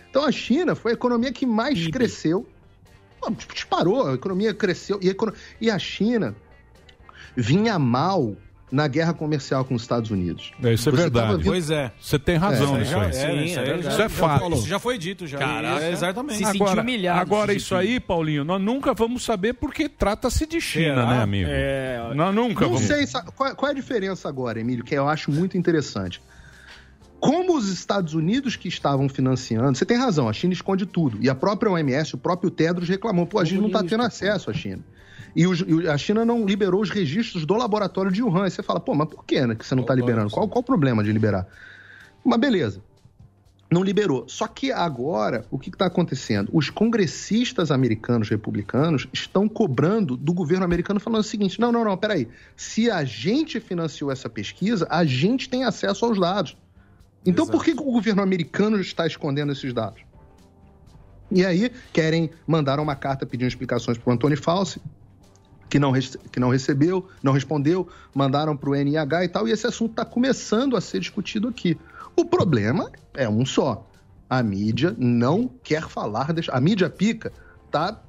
Então 0.09 0.25
a 0.25 0.31
China 0.31 0.73
foi 0.73 0.93
a 0.93 0.95
economia 0.95 1.31
que 1.31 1.45
mais 1.45 1.87
cresceu. 1.89 2.47
Pô, 3.21 3.29
Disparou, 3.53 4.07
a 4.07 4.13
economia 4.15 4.51
cresceu. 4.51 4.97
E 4.99 5.09
a, 5.09 5.11
econo- 5.11 5.33
e 5.61 5.69
a 5.69 5.77
China 5.77 6.35
vinha 7.35 7.77
mal 7.77 8.35
na 8.71 8.87
guerra 8.87 9.13
comercial 9.13 9.63
com 9.63 9.75
os 9.75 9.83
Estados 9.83 10.09
Unidos. 10.11 10.51
É, 10.63 10.73
isso 10.73 10.89
é 10.89 10.91
Você 10.91 10.97
verdade. 11.03 11.33
vindo- 11.37 11.45
Pois 11.45 11.69
é. 11.69 11.91
Você 12.01 12.17
tem 12.17 12.35
razão 12.35 12.75
É, 12.75 12.79
nisso 12.79 12.91
já- 12.91 13.01
aí. 13.01 13.07
é, 13.09 13.11
sim, 13.13 13.43
isso, 13.45 13.59
é 13.59 13.63
verdade. 13.63 14.01
é 14.01 14.09
fato. 14.09 14.53
Isso 14.53 14.67
já 14.67 14.79
foi 14.79 14.97
dito, 14.97 15.27
já. 15.27 15.37
Caraca. 15.37 15.83
É, 15.85 15.91
exatamente. 15.91 16.43
agora, 16.43 16.85
Agora, 17.21 17.53
isso 17.53 17.75
aí, 17.75 17.99
Paulinho, 17.99 18.43
nós 18.43 18.59
nunca 18.61 18.93
vamos 18.93 19.23
saber 19.23 19.53
porque 19.53 19.87
trata-se 19.87 20.45
de 20.47 20.59
China, 20.59 20.95
Será? 20.95 21.05
né, 21.07 21.21
amigo? 21.21 21.49
É. 21.51 22.11
Nós 22.15 22.33
nunca 22.33 22.65
Não 22.65 22.73
vamos. 22.73 22.87
sei, 22.87 23.05
qual, 23.35 23.55
qual 23.55 23.69
é 23.69 23.71
a 23.71 23.75
diferença 23.75 24.27
agora, 24.27 24.59
Emílio, 24.59 24.83
que 24.83 24.95
eu 24.95 25.07
acho 25.07 25.31
muito 25.31 25.57
interessante. 25.57 26.21
Como 27.19 27.57
os 27.57 27.69
Estados 27.69 28.13
Unidos 28.13 28.55
que 28.55 28.67
estavam 28.67 29.07
financiando, 29.09 29.75
você 29.77 29.85
tem 29.85 29.97
razão, 29.97 30.27
a 30.29 30.33
China 30.33 30.53
esconde 30.53 30.85
tudo. 30.85 31.17
E 31.21 31.29
a 31.29 31.33
própria 31.33 31.71
OMS, 31.71 32.13
o 32.13 32.17
próprio 32.17 32.51
Tedros 32.51 32.87
reclamou, 32.89 33.25
pô, 33.25 33.39
a 33.39 33.45
gente 33.45 33.59
não 33.61 33.67
está 33.67 33.83
tendo 33.83 34.03
acesso 34.03 34.49
à 34.51 34.53
China. 34.53 34.83
E 35.35 35.45
os- 35.45 35.61
e 35.67 35.87
a 35.87 35.97
China 35.97 36.23
não 36.23 36.45
liberou 36.45 36.81
os 36.81 36.89
registros 36.89 37.45
do 37.45 37.55
laboratório 37.55 38.11
de 38.11 38.23
Wuhan. 38.23 38.45
Aí 38.45 38.51
você 38.51 38.63
fala, 38.63 38.79
pô, 38.79 38.93
mas 38.95 39.09
por 39.09 39.25
que, 39.25 39.45
né, 39.45 39.55
que 39.55 39.65
você 39.65 39.75
não 39.75 39.81
está 39.81 39.93
liberando? 39.93 40.29
Qual, 40.31 40.47
qual 40.47 40.61
o 40.61 40.63
problema 40.63 41.03
de 41.03 41.11
liberar? 41.11 41.45
Mas 42.23 42.39
beleza. 42.39 42.81
Não 43.69 43.83
liberou. 43.83 44.25
Só 44.29 44.47
que 44.47 44.71
agora, 44.71 45.43
o 45.49 45.57
que 45.57 45.69
está 45.69 45.87
acontecendo? 45.87 46.49
Os 46.53 46.69
congressistas 46.69 47.71
americanos 47.71 48.29
republicanos 48.29 49.07
estão 49.11 49.49
cobrando 49.49 50.15
do 50.15 50.33
governo 50.33 50.63
americano 50.63 50.99
falando 50.99 51.21
o 51.21 51.23
seguinte: 51.23 51.59
não, 51.59 51.71
não, 51.71 51.83
não, 51.83 51.97
peraí. 51.97 52.27
Se 52.55 52.89
a 52.91 53.03
gente 53.03 53.59
financiou 53.59 54.11
essa 54.11 54.29
pesquisa, 54.29 54.87
a 54.89 55.03
gente 55.03 55.49
tem 55.49 55.63
acesso 55.65 56.05
aos 56.05 56.19
dados. 56.19 56.55
Então 57.25 57.45
por 57.47 57.65
que, 57.65 57.73
que 57.73 57.81
o 57.81 57.91
governo 57.91 58.21
americano 58.21 58.79
está 58.79 59.07
escondendo 59.07 59.51
esses 59.51 59.73
dados? 59.73 59.99
E 61.31 61.43
aí, 61.43 61.71
querem 61.91 62.29
mandar 62.45 62.79
uma 62.79 62.95
carta 62.95 63.25
pedindo 63.25 63.47
explicações 63.47 63.97
para 63.97 64.11
o 64.11 64.13
Antônio 64.13 64.37
Fauci, 64.41 64.79
que 65.69 65.79
não, 65.79 65.91
que 66.31 66.39
não 66.39 66.49
recebeu, 66.49 67.07
não 67.23 67.31
respondeu, 67.33 67.87
mandaram 68.13 68.55
para 68.55 68.69
o 68.69 68.75
NIH 68.75 69.25
e 69.25 69.27
tal, 69.27 69.47
e 69.47 69.51
esse 69.51 69.65
assunto 69.67 69.91
está 69.91 70.05
começando 70.05 70.77
a 70.77 70.81
ser 70.81 70.99
discutido 70.99 71.47
aqui. 71.47 71.77
O 72.15 72.23
problema 72.25 72.89
é 73.13 73.27
um 73.27 73.45
só. 73.45 73.85
A 74.29 74.41
mídia 74.41 74.95
não 74.97 75.49
quer 75.63 75.87
falar. 75.87 76.31
desse- 76.33 76.49
A 76.51 76.59
mídia 76.61 76.89
pica 76.89 77.31
tá 77.69 77.99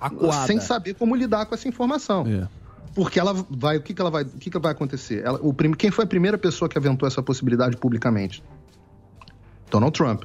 Acuada. 0.00 0.46
sem 0.46 0.58
saber 0.60 0.94
como 0.94 1.14
lidar 1.14 1.46
com 1.46 1.54
essa 1.54 1.68
informação. 1.68 2.26
Porque 2.94 3.20
ela 3.20 3.34
vai. 3.50 3.76
O 3.76 3.82
que, 3.82 3.92
que 3.92 4.00
ela 4.00 4.10
vai. 4.10 4.22
O 4.22 4.28
que, 4.28 4.50
que 4.50 4.58
vai 4.58 4.72
acontecer? 4.72 5.22
Ela- 5.24 5.38
o 5.42 5.52
prim- 5.52 5.74
quem 5.74 5.90
foi 5.90 6.04
a 6.04 6.08
primeira 6.08 6.38
pessoa 6.38 6.68
que 6.68 6.78
aventou 6.78 7.06
essa 7.06 7.22
possibilidade 7.22 7.76
publicamente? 7.76 8.42
Donald 9.70 9.92
Trump. 9.96 10.22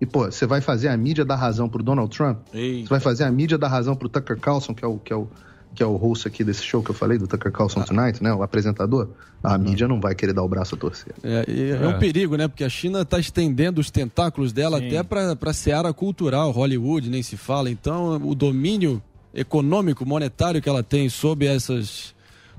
E, 0.00 0.06
pô, 0.06 0.24
você 0.30 0.46
vai 0.46 0.60
fazer 0.60 0.88
a 0.88 0.96
mídia 0.96 1.24
dar 1.24 1.36
razão 1.36 1.68
pro 1.68 1.82
Donald 1.82 2.14
Trump? 2.16 2.38
Você 2.84 2.88
vai 2.88 3.00
fazer 3.00 3.24
a 3.24 3.30
mídia 3.30 3.58
dar 3.58 3.68
razão 3.68 3.96
pro 3.96 4.08
Tucker 4.08 4.38
Carlson, 4.38 4.74
que 4.74 4.84
é 4.84 4.88
o, 4.88 4.98
que 4.98 5.12
é 5.12 5.16
o, 5.16 5.28
que 5.74 5.82
é 5.82 5.86
o 5.86 5.96
host 5.96 6.26
aqui 6.26 6.42
desse 6.42 6.62
show 6.62 6.82
que 6.82 6.90
eu 6.90 6.94
falei, 6.94 7.18
do 7.18 7.26
Tucker 7.26 7.52
Carlson 7.52 7.82
Tonight, 7.82 8.22
né? 8.22 8.32
O 8.32 8.42
apresentador. 8.42 9.08
A 9.42 9.56
mídia 9.56 9.86
não 9.86 10.00
vai 10.00 10.14
querer 10.14 10.32
dar 10.32 10.42
o 10.42 10.48
braço 10.48 10.74
a 10.74 10.78
torcer. 10.78 11.14
É, 11.22 11.44
e 11.48 11.70
é 11.70 11.86
um 11.86 11.98
perigo, 11.98 12.36
né? 12.36 12.48
Porque 12.48 12.64
a 12.64 12.68
China 12.68 13.02
está 13.02 13.18
estendendo 13.18 13.80
os 13.80 13.90
tentáculos 13.90 14.52
dela 14.52 14.78
até 14.78 15.02
para 15.02 15.36
a 15.40 15.52
seara 15.52 15.92
cultural, 15.92 16.50
Hollywood, 16.50 17.08
nem 17.08 17.22
se 17.22 17.36
fala. 17.36 17.70
Então, 17.70 18.16
o 18.16 18.34
domínio 18.34 19.00
econômico, 19.32 20.04
monetário 20.04 20.60
que 20.60 20.68
ela 20.68 20.82
tem 20.82 21.08
sobre 21.08 21.46
essas 21.46 22.14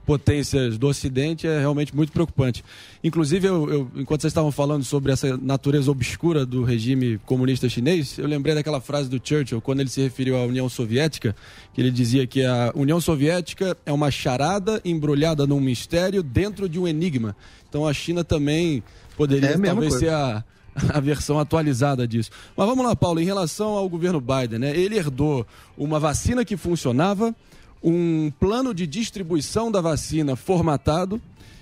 potências 0.10 0.76
do 0.76 0.88
Ocidente 0.88 1.45
é 1.45 1.60
realmente 1.60 1.95
muito 1.95 2.12
preocupante. 2.12 2.64
Inclusive, 3.03 3.47
eu, 3.47 3.70
eu- 3.72 3.91
enquanto 3.95 4.22
vocês 4.22 4.32
estavam 4.32 4.51
falando 4.51 4.84
sobre 4.84 5.12
essa 5.12 5.38
natureza 5.38 5.91
obscura 5.91 6.47
do 6.47 6.64
regime 6.64 7.20
comunista 7.28 7.70
chinês, 7.70 8.18
eu 8.18 8.26
lembrei 8.26 8.55
daquela 8.55 8.82
frase 8.82 9.07
do 9.07 9.22
Churchill, 9.24 9.62
quando 9.62 9.82
ele 9.82 9.89
se 9.89 10.01
referiu 10.01 10.36
à 10.36 10.43
União 10.47 10.68
Soviética, 10.68 11.36
que 11.76 11.80
ele 11.80 11.91
dizia 11.91 12.26
que 12.26 12.43
a 12.43 12.72
União 12.74 12.99
Soviética 12.99 13.78
é 13.86 13.93
uma 13.93 14.10
charada 14.10 14.82
embrulhada 14.84 15.45
num 15.45 15.60
mistério 15.60 16.24
dentro 16.24 16.68
de 16.68 16.80
um 16.80 16.88
enigma. 16.88 17.36
Então, 17.70 17.86
a 17.86 17.93
China 17.93 18.24
também 18.24 18.84
poderia 19.16 19.49
É 19.49 19.53
a 19.53 19.60
talvez 19.62 19.91
coisa. 19.93 19.99
ser 19.99 20.10
a, 20.12 20.43
a 20.97 20.99
versão 20.99 21.38
atualizada 21.38 22.07
disso. 22.07 22.32
Mas 22.57 22.66
vamos 22.66 22.84
lá, 22.84 22.95
Paulo, 22.95 23.20
em 23.22 23.26
relação 23.26 23.70
ao 23.78 23.88
governo 23.88 24.20
Biden, 24.20 24.57
né? 24.57 24.76
Ele 24.76 24.97
herdou 24.97 25.45
uma 25.78 25.99
vacina 25.99 26.43
que 26.43 26.57
funcionava, 26.57 27.36
um 27.84 28.32
plano 28.40 28.74
de 28.74 28.86
distribuição 28.86 29.72
da 29.72 29.82
vacina 29.82 30.36
formatado 30.36 31.22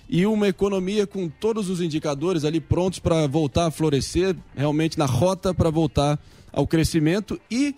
e 0.09 0.26
uma 0.26 0.47
economia 0.47 1.05
com 1.05 1.28
todos 1.28 1.70
os 1.70 1.82
indicadores 1.82 2.45
ali 2.45 2.59
prontos 2.59 2.99
para 2.99 3.28
voltar 3.28 3.68
a 3.68 3.72
florescer, 3.72 4.36
realmente 4.55 4.97
na 4.97 5.05
rota 5.05 5.53
para 5.53 5.70
voltar 5.70 6.20
ao 6.51 6.65
crescimento 6.65 7.39
e 7.51 7.76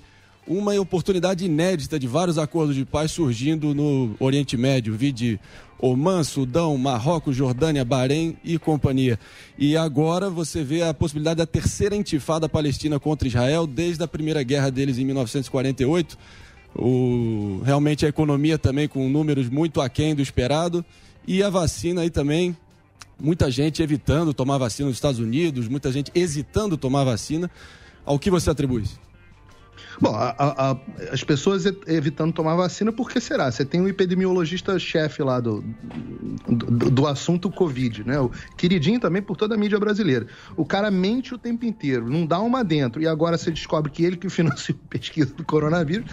uma 0.48 0.74
oportunidade 0.80 1.46
inédita 1.46 2.00
de 2.00 2.08
vários 2.08 2.38
acordos 2.38 2.76
de 2.76 2.86
paz 2.86 3.12
surgindo 3.12 3.74
no 3.76 4.16
Oriente 4.20 4.58
Médio, 4.58 4.96
vide 4.96 5.40
Oman, 5.80 6.24
Sudão, 6.24 6.78
Marrocos, 6.78 7.36
Jordânia, 7.36 7.86
Bahrein 7.86 8.36
e 8.44 8.58
companhia. 8.58 9.20
E 9.58 9.78
agora 9.78 10.30
você 10.30 10.64
vê 10.64 10.82
a 10.82 10.94
possibilidade 10.94 11.38
da 11.38 11.46
terceira 11.46 11.96
intifada 11.96 12.50
palestina 12.50 13.00
contra 13.00 13.28
Israel 13.28 13.68
desde 13.68 14.04
a 14.04 14.08
primeira 14.08 14.42
guerra 14.44 14.70
deles 14.72 14.98
em 14.98 15.06
1948. 15.06 16.18
O, 16.76 17.62
realmente 17.66 18.06
a 18.06 18.10
economia 18.10 18.58
também 18.58 18.88
com 18.88 19.10
números 19.10 19.50
muito 19.50 19.82
aquém 19.82 20.14
do 20.14 20.22
esperado 20.22 20.86
e 21.28 21.42
a 21.44 21.50
vacina 21.50 22.02
aí 22.02 22.10
também 22.10 22.56
muita 23.20 23.52
gente 23.52 23.84
evitando 23.84 24.34
tomar 24.34 24.58
vacina 24.58 24.88
nos 24.88 24.98
Estados 24.98 25.20
Unidos, 25.20 25.68
muita 25.68 25.92
gente 25.92 26.12
hesitando 26.16 26.78
tomar 26.78 27.04
vacina. 27.04 27.52
Ao 28.06 28.18
que 28.18 28.32
você 28.32 28.50
atribui? 28.50 28.86
Bom, 30.02 30.16
a- 30.16 30.34
a- 30.38 30.78
as 31.12 31.24
pessoas 31.24 31.66
evitando 31.88 32.32
tomar 32.32 32.56
vacina, 32.56 32.92
por 32.92 33.10
que 33.10 33.20
será? 33.20 33.52
Você 33.52 33.66
tem 33.66 33.82
um 33.82 33.88
epidemiologista-chefe 33.88 35.22
lá 35.24 35.40
do, 35.42 35.62
do, 36.48 36.90
do 36.90 37.08
assunto 37.08 37.50
Covid, 37.50 38.06
né? 38.06 38.20
O 38.20 38.32
queridinho 38.58 39.00
também 39.00 39.22
por 39.22 39.36
toda 39.36 39.56
a 39.56 39.58
mídia 39.58 39.80
brasileira. 39.80 40.28
O 40.56 40.66
cara 40.66 40.90
mente 40.90 41.34
o 41.34 41.38
tempo 41.38 41.66
inteiro, 41.66 42.10
não 42.10 42.26
dá 42.26 42.40
uma 42.40 42.64
dentro, 42.64 43.02
e 43.02 43.08
agora 43.08 43.38
você 43.38 43.52
descobre 43.52 43.92
que 43.92 44.04
ele 44.04 44.16
que 44.16 44.30
financiou 44.30 44.78
a 44.86 44.88
pesquisa 44.90 45.34
do 45.34 45.44
coronavírus. 45.44 46.10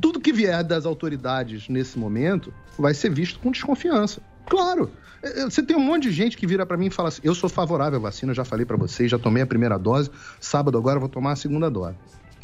Tudo 0.00 0.20
que 0.20 0.32
vier 0.32 0.64
das 0.64 0.84
autoridades 0.84 1.68
nesse 1.68 1.98
momento 1.98 2.52
vai 2.78 2.94
ser 2.94 3.10
visto 3.10 3.38
com 3.38 3.50
desconfiança. 3.52 4.20
Claro. 4.48 4.90
É, 5.22 5.42
é, 5.42 5.44
Você 5.44 5.62
tem 5.62 5.76
um 5.76 5.80
monte 5.80 6.04
de 6.04 6.10
gente 6.12 6.36
que 6.36 6.46
vira 6.46 6.66
pra 6.66 6.76
mim 6.76 6.86
e 6.86 6.90
fala 6.90 7.08
assim: 7.10 7.20
eu 7.22 7.34
sou 7.34 7.48
favorável 7.48 7.98
à 7.98 8.02
vacina, 8.02 8.34
já 8.34 8.44
falei 8.44 8.66
pra 8.66 8.76
vocês, 8.76 9.10
já 9.10 9.18
tomei 9.18 9.42
a 9.42 9.46
primeira 9.46 9.78
dose, 9.78 10.10
sábado 10.40 10.76
agora 10.76 10.98
vou 10.98 11.08
tomar 11.08 11.32
a 11.32 11.36
segunda 11.36 11.70
dose. 11.70 11.96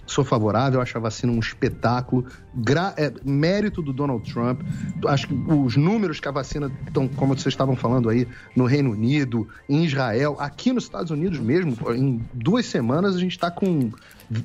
Sou 0.07 0.24
favorável, 0.24 0.80
acho 0.80 0.96
a 0.96 1.00
vacina 1.00 1.32
um 1.32 1.38
espetáculo, 1.40 2.24
gra- 2.54 2.94
é, 2.96 3.12
mérito 3.24 3.82
do 3.82 3.92
Donald 3.92 4.32
Trump. 4.32 4.61
Acho 5.07 5.26
que 5.26 5.34
os 5.34 5.76
números 5.76 6.20
que 6.20 6.28
a 6.28 6.30
vacina 6.30 6.70
estão, 6.86 7.09
como 7.09 7.36
vocês 7.36 7.52
estavam 7.52 7.74
falando 7.74 8.09
aí, 8.09 8.26
no 8.54 8.66
Reino 8.66 8.92
Unido, 8.92 9.48
em 9.68 9.84
Israel, 9.84 10.36
aqui 10.38 10.72
nos 10.72 10.84
Estados 10.84 11.11
Unidos 11.11 11.40
mesmo, 11.40 11.76
em 11.92 12.22
duas 12.32 12.66
semanas 12.66 13.16
a 13.16 13.18
gente 13.18 13.32
está 13.32 13.50
com 13.50 13.90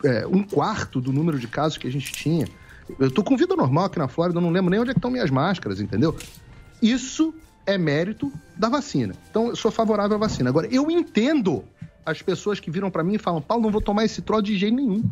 é, 0.04 0.26
um 0.26 0.42
quarto 0.44 1.00
do 1.00 1.14
número 1.14 1.38
de 1.38 1.48
casos 1.48 1.78
que 1.78 1.88
a 1.88 1.92
gente 1.92 2.12
tinha. 2.12 2.48
Eu 3.00 3.12
tô 3.12 3.24
com 3.24 3.38
vida 3.38 3.56
normal 3.56 3.86
aqui 3.86 4.00
na 4.00 4.08
Flórida, 4.08 4.40
eu 4.40 4.42
não 4.42 4.50
lembro 4.50 4.72
nem 4.72 4.80
onde 4.80 4.90
é 4.90 4.94
estão 4.94 5.12
minhas 5.12 5.30
máscaras, 5.30 5.80
entendeu? 5.80 6.16
Isso 6.82 7.34
é 7.66 7.78
mérito 7.78 8.32
da 8.58 8.68
vacina. 8.68 9.14
Então, 9.30 9.50
eu 9.50 9.56
sou 9.56 9.70
favorável 9.72 10.18
à 10.18 10.20
vacina. 10.20 10.50
Agora, 10.50 10.68
eu 10.72 10.90
entendo 10.90 11.64
as 12.04 12.20
pessoas 12.22 12.60
que 12.60 12.72
viram 12.72 12.90
pra 12.90 13.04
mim 13.04 13.14
e 13.14 13.18
falam, 13.20 13.40
Paulo, 13.40 13.64
não 13.64 13.72
vou 13.72 13.82
tomar 13.82 14.04
esse 14.04 14.22
troço 14.24 14.42
de 14.42 14.58
jeito 14.58 14.76
nenhum. 14.76 15.04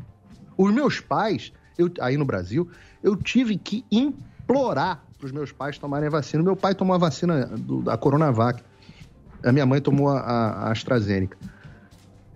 Os 0.59 0.73
meus 0.73 0.99
pais, 0.99 1.53
eu, 1.77 1.89
aí 2.01 2.17
no 2.17 2.25
Brasil, 2.25 2.69
eu 3.01 3.15
tive 3.15 3.57
que 3.57 3.85
implorar 3.89 5.05
pros 5.17 5.31
meus 5.31 5.53
pais 5.53 5.77
tomarem 5.77 6.07
a 6.07 6.11
vacina. 6.11 6.43
Meu 6.43 6.53
pai 6.53 6.75
tomou 6.75 6.93
a 6.93 6.97
vacina 6.97 7.45
do- 7.45 7.81
da 7.81 7.95
Coronavac. 7.97 8.61
A 9.41 9.53
minha 9.53 9.65
mãe 9.65 9.79
tomou 9.79 10.09
a, 10.09 10.19
a- 10.19 10.71
AstraZeneca. 10.71 11.37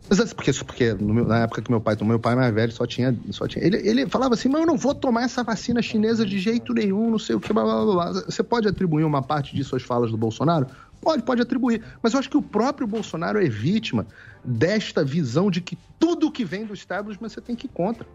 Mas 0.10 0.20
é 0.20 0.26
porque, 0.34 0.54
porque 0.66 0.94
na 0.94 1.40
época 1.40 1.62
que 1.62 1.70
meu 1.70 1.82
pai 1.82 1.98
tomou, 1.98 2.12
meu 2.12 2.20
pai 2.20 2.34
mais 2.34 2.54
velho 2.54 2.72
só 2.72 2.86
tinha. 2.86 3.14
Só 3.32 3.46
tinha 3.46 3.66
ele, 3.66 3.78
ele 3.86 4.08
falava 4.08 4.36
assim: 4.36 4.48
mas 4.48 4.62
eu 4.62 4.68
não 4.68 4.78
vou 4.78 4.96
tomar 4.96 5.24
essa 5.24 5.44
vacina 5.44 5.82
chinesa 5.82 6.26
de 6.26 6.40
jeito 6.40 6.74
nenhum, 6.74 7.10
não 7.12 7.20
sei 7.20 7.36
o 7.36 7.42
que, 7.42 7.52
blá, 7.52 7.64
blá, 7.64 7.86
blá. 7.86 8.14
Você 8.24 8.42
pode 8.42 8.70
atribuir 8.70 9.04
uma 9.04 9.22
parte 9.22 9.54
disso 9.54 9.76
às 9.76 9.84
falas 9.84 10.12
do 10.12 10.18
Bolsonaro? 10.18 10.68
Pode, 11.02 11.24
pode 11.24 11.42
atribuir. 11.42 11.84
Mas 12.02 12.14
eu 12.14 12.20
acho 12.20 12.30
que 12.30 12.38
o 12.38 12.42
próprio 12.42 12.88
Bolsonaro 12.88 13.44
é 13.46 13.50
vítima 13.50 14.06
desta 14.44 15.04
visão 15.04 15.50
de 15.50 15.62
que 15.62 15.78
tudo 16.00 16.32
que 16.32 16.44
vem 16.44 16.66
do 16.66 16.74
establishment 16.74 17.30
você 17.30 17.42
tem 17.42 17.56
que 17.56 17.66
ir 17.66 17.70
contra. 17.70 18.06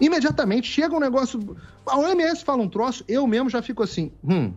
Imediatamente 0.00 0.70
chega 0.70 0.94
um 0.94 1.00
negócio. 1.00 1.56
A 1.86 1.96
OMS 1.98 2.44
fala 2.44 2.62
um 2.62 2.68
troço, 2.68 3.04
eu 3.06 3.26
mesmo 3.26 3.48
já 3.48 3.62
fico 3.62 3.82
assim, 3.82 4.10
hum. 4.24 4.52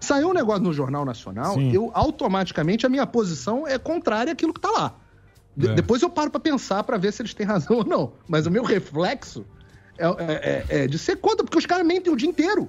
Saiu 0.00 0.30
um 0.30 0.32
negócio 0.32 0.62
no 0.64 0.72
Jornal 0.72 1.04
Nacional, 1.04 1.54
Sim. 1.54 1.72
eu 1.72 1.90
automaticamente 1.94 2.84
a 2.84 2.88
minha 2.88 3.06
posição 3.06 3.66
é 3.68 3.78
contrária 3.78 4.32
àquilo 4.32 4.52
que 4.52 4.60
tá 4.60 4.70
lá. 4.70 4.96
De- 5.56 5.68
É. 5.68 5.74
Depois 5.74 6.02
eu 6.02 6.10
paro 6.10 6.28
pra 6.30 6.40
pensar 6.40 6.82
pra 6.82 6.96
ver 6.96 7.12
se 7.12 7.22
eles 7.22 7.34
têm 7.34 7.46
razão 7.46 7.76
ou 7.78 7.84
não. 7.84 8.12
Mas 8.26 8.44
o 8.46 8.50
meu 8.50 8.64
reflexo 8.64 9.44
é, 9.96 10.06
é- 10.06 10.66
é- 10.70 10.82
é 10.84 10.86
de 10.88 10.98
ser 10.98 11.16
contra, 11.16 11.44
porque 11.44 11.56
os 11.58 11.66
caras 11.66 11.86
mentem 11.86 12.12
o 12.12 12.16
dia 12.16 12.28
inteiro. 12.28 12.68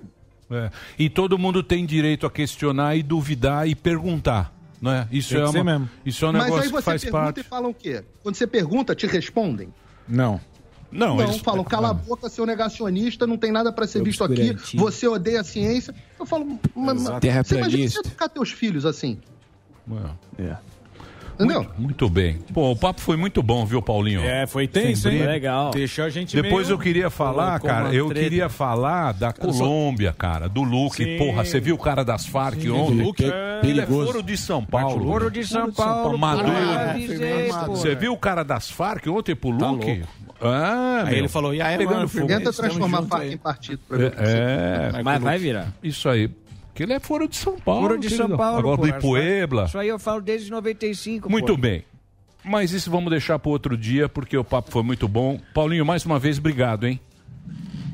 É. 0.52 0.70
E 1.00 1.10
todo 1.10 1.36
mundo 1.40 1.64
tem 1.64 1.86
direito 1.88 2.28
a 2.28 2.30
questionar 2.30 2.96
e 2.96 3.02
duvidar 3.02 3.68
e 3.68 3.74
perguntar. 3.74 4.53
Não 4.84 4.92
é? 4.92 5.08
Isso, 5.10 5.30
Tem 5.34 5.42
é 5.42 5.46
uma, 5.48 5.64
mesmo. 5.64 5.90
isso 6.06 6.26
é 6.26 6.28
um 6.28 6.32
Mas 6.34 6.44
negócio 6.44 6.64
aí 6.64 6.68
que 6.68 6.76
você 6.76 6.82
faz 6.82 7.02
pergunta 7.04 7.24
parte. 7.24 7.40
e 7.40 7.44
falam 7.44 7.70
o 7.70 7.74
quê? 7.74 8.04
Quando 8.22 8.36
você 8.36 8.46
pergunta, 8.46 8.94
te 8.94 9.08
respondem? 9.08 9.74
Não. 10.06 10.42
Não, 10.92 11.16
Não, 11.16 11.24
eles- 11.24 11.38
falam, 11.38 11.64
cala 11.64 11.90
a 11.92 11.94
boca, 11.94 12.28
seu 12.30 12.46
negacionista, 12.46 13.26
não 13.26 13.38
tem 13.38 13.50
nada 13.50 13.72
pra 13.72 13.88
ser 13.88 14.04
visto 14.04 14.26
aqui, 14.26 14.54
você 14.76 15.08
odeia 15.08 15.40
a 15.40 15.44
ciência. 15.44 15.96
Eu 16.20 16.26
falo, 16.26 16.60
mas, 16.76 17.02
mas 17.02 17.48
você 17.48 17.58
imagina 17.58 17.90
você 17.90 18.00
educar 18.00 18.28
teus 18.28 18.52
filhos 18.52 18.86
assim, 18.86 19.18
É. 20.38 20.56
entendeu? 21.36 21.66
Muito 21.78 22.10
bem. 22.10 22.40
Pô, 22.54 22.72
o 22.72 22.76
papo 22.76 23.02
foi 23.02 23.16
muito 23.18 23.42
bom, 23.44 23.66
viu, 23.66 23.82
Paulinho? 23.82 24.22
É, 24.22 24.46
foi 24.48 24.68
tenso, 24.68 25.10
hein? 25.10 25.24
Legal. 25.26 25.72
Deixou 25.72 26.06
a 26.06 26.10
gente 26.10 26.36
Depois 26.36 26.68
meio- 26.68 26.76
eu 26.76 26.80
queria 26.80 27.10
falar, 27.10 27.60
Colocou 27.60 27.70
cara, 27.70 27.94
eu 27.96 28.08
treta. 28.08 28.24
queria 28.24 28.50
falar 28.50 29.12
da 29.14 29.32
Colômbia, 29.34 30.14
cara, 30.18 30.48
do 30.48 30.64
Luke. 30.64 31.04
Sim. 31.04 31.18
Porra, 31.18 31.44
você 31.46 31.60
viu 31.60 31.76
o 31.76 31.78
cara 31.80 32.04
das 32.04 32.26
Farc 32.26 32.62
Sim, 32.62 32.70
ontem? 32.72 32.98
do 32.98 33.04
Luke, 33.04 33.24
Ele 33.24 33.32
é 33.34 33.58
é 33.58 33.62
perigoso. 33.62 34.06
foro 34.08 34.24
de 34.24 34.38
São 34.38 34.64
Paulo. 34.64 35.06
Foro 35.06 35.32
de 35.32 35.46
São 35.46 35.72
Paulo, 35.72 36.18
Maduro. 36.18 36.52
porra. 36.52 37.68
Você 37.70 37.96
viu 37.96 38.14
o 38.14 38.18
cara 38.18 38.44
das 38.44 38.70
Farc 38.70 39.08
ontem 39.08 39.36
pro 39.36 39.58
Tá 39.58 39.70
Luke? 39.72 40.02
Ah, 40.46 41.04
Aí 41.06 41.10
meu. 41.12 41.18
ele 41.20 41.28
falou, 41.30 41.54
e 41.54 41.62
aí, 41.62 41.78
Pegando 41.78 41.96
mano, 41.96 42.08
fogo. 42.10 42.28
Tenta 42.28 42.52
transformar 42.52 43.00
a 43.00 43.04
faca 43.04 43.26
em 43.28 43.38
partido 43.38 43.80
pra 43.88 43.98
ver 43.98 44.08
o 44.08 44.12
que 44.12 44.18
É, 44.22 44.92
é. 44.96 45.02
Mas 45.04 45.22
vai 45.22 45.38
virar. 45.38 45.68
Isso 45.82 46.10
aí. 46.10 46.30
Porque 46.74 46.82
ele 46.82 46.94
é 46.94 47.00
foro 47.00 47.28
de 47.28 47.36
São 47.36 47.56
Paulo. 47.60 47.82
Foro 47.82 48.00
de 48.00 48.10
São 48.10 48.18
querido. 48.26 48.38
Paulo. 48.38 48.58
Agora 48.58 48.78
porra. 48.78 48.92
do 48.94 48.98
Ipuebla. 48.98 49.66
Isso 49.66 49.78
aí 49.78 49.88
eu 49.88 50.00
falo 50.00 50.22
desde 50.22 50.50
95. 50.50 51.30
Muito 51.30 51.54
pô. 51.54 51.62
bem. 51.62 51.84
Mas 52.44 52.72
isso 52.72 52.90
vamos 52.90 53.12
deixar 53.12 53.38
para 53.38 53.52
outro 53.52 53.78
dia, 53.78 54.10
porque 54.10 54.36
o 54.36 54.44
papo 54.44 54.72
foi 54.72 54.82
muito 54.82 55.08
bom. 55.08 55.40
Paulinho, 55.54 55.86
mais 55.86 56.04
uma 56.04 56.18
vez, 56.18 56.40
obrigado, 56.40 56.88
hein? 56.88 57.00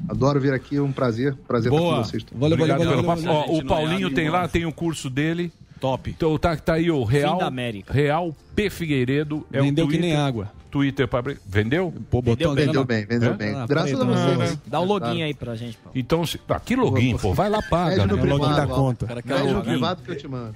Adoro 0.07 0.39
vir 0.39 0.53
aqui, 0.53 0.77
é 0.77 0.82
um 0.82 0.93
prazer. 0.93 1.36
Prazer 1.45 1.71
estar 1.71 1.84
com 1.84 2.03
vocês. 2.03 2.25
Obrigado 2.34 2.80
pelo 2.80 3.03
papo. 3.03 3.21
Ó, 3.27 3.41
Gente, 3.41 3.51
o 3.51 3.57
não 3.57 3.67
Paulinho 3.67 4.07
é 4.07 4.13
tem 4.13 4.30
lá, 4.30 4.47
tem 4.47 4.65
o 4.65 4.71
curso 4.71 5.09
dele. 5.09 5.51
Top. 5.80 6.09
Então 6.09 6.38
tá, 6.38 6.55
tá 6.55 6.73
aí 6.75 6.89
o 6.89 7.03
Real. 7.03 7.38
da 7.38 7.47
América. 7.47 7.93
Real 7.93 8.34
P 8.55 8.69
Figueiredo. 8.69 9.45
É 9.51 9.61
Vendeu 9.61 9.86
o 9.86 9.89
que 9.89 9.99
nem 9.99 10.15
água. 10.15 10.51
Twitter 10.70 11.07
para 11.07 11.36
Vendeu? 11.45 11.93
Pô, 12.09 12.22
botou- 12.22 12.53
Vendeu 12.53 12.86
bem, 12.86 13.05
vendeu 13.05 13.32
É? 13.32 13.34
bem. 13.34 13.55
Ah, 13.55 13.65
Graças 13.67 13.91
a 13.99 14.03
então, 14.03 14.07
vocês. 14.38 14.59
Dá 14.67 14.80
o 14.80 14.86
login 14.86 15.24
aí 15.24 15.34
pra 15.34 15.55
gente, 15.55 15.78
pô. 15.78 15.89
Então, 15.95 16.26
se... 16.26 16.39
ah, 16.47 16.59
que 16.59 16.76
login, 16.76 17.17
pô. 17.17 17.34
Vai 17.34 17.49
lá, 17.49 17.61
paga. 17.61 18.05
No 18.05 18.15
né? 18.15 18.22
privado, 18.22 18.74
ó. 18.74 18.93
Cara, 18.93 19.22
Pede 19.24 19.43
no 19.47 19.53
login. 19.53 19.70
privado 19.72 20.01
que 20.03 20.11
eu 20.11 20.17
te 20.17 20.28
mando. 20.28 20.53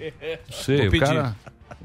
Sei, 0.51 0.87
o 0.87 0.99
cara... 0.99 1.35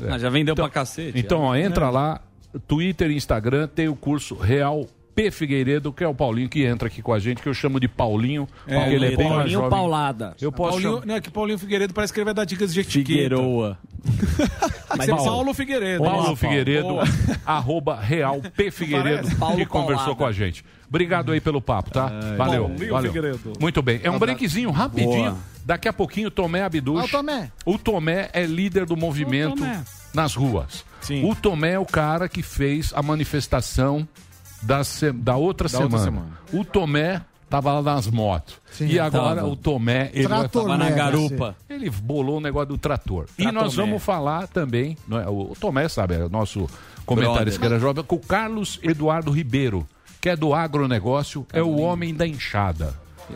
Ah, 0.08 0.18
já 0.18 0.28
vendeu 0.30 0.54
pra 0.54 0.68
cacete. 0.68 1.18
Então, 1.18 1.40
ó, 1.40 1.54
já. 1.56 1.60
entra 1.62 1.86
É. 1.86 1.90
lá, 1.90 2.20
Twitter 2.66 3.10
e 3.10 3.16
Instagram, 3.16 3.66
tem 3.66 3.88
o 3.88 3.96
curso 3.96 4.34
Real 4.36 4.86
P 5.18 5.30
Figueiredo, 5.32 5.92
que 5.92 6.04
é 6.04 6.06
o 6.08 6.14
Paulinho 6.14 6.48
que 6.48 6.64
entra 6.64 6.86
aqui 6.86 7.02
com 7.02 7.12
a 7.12 7.18
gente, 7.18 7.42
que 7.42 7.48
eu 7.48 7.54
chamo 7.54 7.80
de 7.80 7.88
Paulinho, 7.88 8.46
É, 8.68 8.78
porque 8.78 8.94
ele 8.94 9.06
é 9.06 9.16
bem 9.16 9.26
mais 9.26 9.30
Paulinho 9.30 9.50
jovem. 9.58 9.70
Paulada. 9.70 10.36
Eu 10.40 10.52
posso 10.52 10.70
Paulinho, 10.74 10.92
chamar- 10.92 11.06
não, 11.06 11.14
é 11.16 11.20
que 11.20 11.30
Paulinho 11.30 11.58
Figueiredo 11.58 11.92
parece 11.92 12.12
que 12.12 12.20
ele 12.20 12.24
vai 12.26 12.34
dar 12.34 12.44
dicas 12.44 12.72
de 12.72 12.80
etiqueta. 12.80 13.06
Figueroa. 13.08 13.78
Mas 14.96 15.08
é 15.08 15.12
Paulo. 15.12 15.24
Paulo 15.24 15.54
Figueiredo. 15.54 16.04
Paulo 16.04 16.22
Boa, 16.22 16.36
Figueiredo, 16.36 16.88
Boa. 16.88 17.04
arroba 17.44 18.00
Real 18.00 18.40
P 18.56 18.70
Figueiredo, 18.70 19.28
que 19.28 19.34
Paulo 19.34 19.66
conversou 19.66 19.96
Paulada. 19.96 20.14
com 20.14 20.26
a 20.26 20.32
gente. 20.32 20.64
Obrigado 20.88 21.32
aí 21.32 21.40
pelo 21.40 21.60
papo, 21.60 21.90
tá? 21.90 22.06
valeu, 22.36 22.68
Paulinho 22.68 22.92
valeu. 22.92 23.12
Figueiredo. 23.12 23.52
Muito 23.60 23.82
bem. 23.82 24.00
É 24.04 24.10
um 24.10 24.18
breakzinho 24.20 24.70
rapidinho. 24.70 25.32
Boa. 25.32 25.38
Daqui 25.66 25.88
a 25.88 25.92
pouquinho, 25.92 26.30
Tomé 26.30 26.62
Abduch. 26.62 27.00
Ó, 27.00 27.04
o 27.04 27.08
Tomé. 27.08 27.50
O 27.66 27.76
Tomé 27.76 28.30
é 28.32 28.46
líder 28.46 28.86
do 28.86 28.96
movimento 28.96 29.62
nas 30.14 30.34
ruas. 30.34 30.84
Sim. 31.00 31.28
O 31.28 31.34
Tomé 31.34 31.72
é 31.72 31.78
o 31.78 31.84
cara 31.84 32.28
que 32.28 32.42
fez 32.42 32.92
a 32.94 33.02
manifestação 33.02 34.08
da, 34.62 34.82
se- 34.84 35.12
da 35.12 35.36
outra, 35.36 35.68
Da 35.68 35.78
outra 35.80 35.98
semana. 35.98 36.26
O 36.52 36.64
Tomé 36.64 37.22
tava 37.48 37.72
lá 37.72 37.82
nas 37.94 38.06
motos. 38.08 38.56
Sim, 38.70 38.86
e 38.88 38.98
agora 38.98 39.36
tava. 39.36 39.48
o 39.48 39.56
Tomé, 39.56 40.10
ele 40.12 40.28
Tava 40.28 40.76
na 40.76 40.90
garupa. 40.90 41.56
ele 41.68 41.88
bolou 41.90 42.36
o 42.38 42.40
negócio 42.40 42.68
do 42.68 42.78
trator. 42.78 43.26
e 43.38 43.50
nós 43.50 43.74
vamos 43.74 44.02
falar 44.02 44.46
também, 44.48 44.96
não 45.06 45.18
é, 45.18 45.26
o 45.28 45.54
Tomé 45.58 45.88
sabe, 45.88 46.14
é 46.14 46.24
o 46.24 46.28
nosso 46.28 46.68
comentarista 47.06 47.58
que 47.58 47.64
era 47.66 47.78
jovem, 47.78 48.04
com 48.04 48.16
o 48.16 48.20
Carlos 48.20 48.78
Eduardo 48.82 49.30
Ribeiro, 49.30 49.86
que 50.20 50.28
é 50.28 50.36
do 50.36 50.52
agronegócio, 50.52 51.46
é 51.52 51.62
o 51.62 51.78
homem 51.80 52.14
da 52.14 52.26
enxada. 52.26 52.92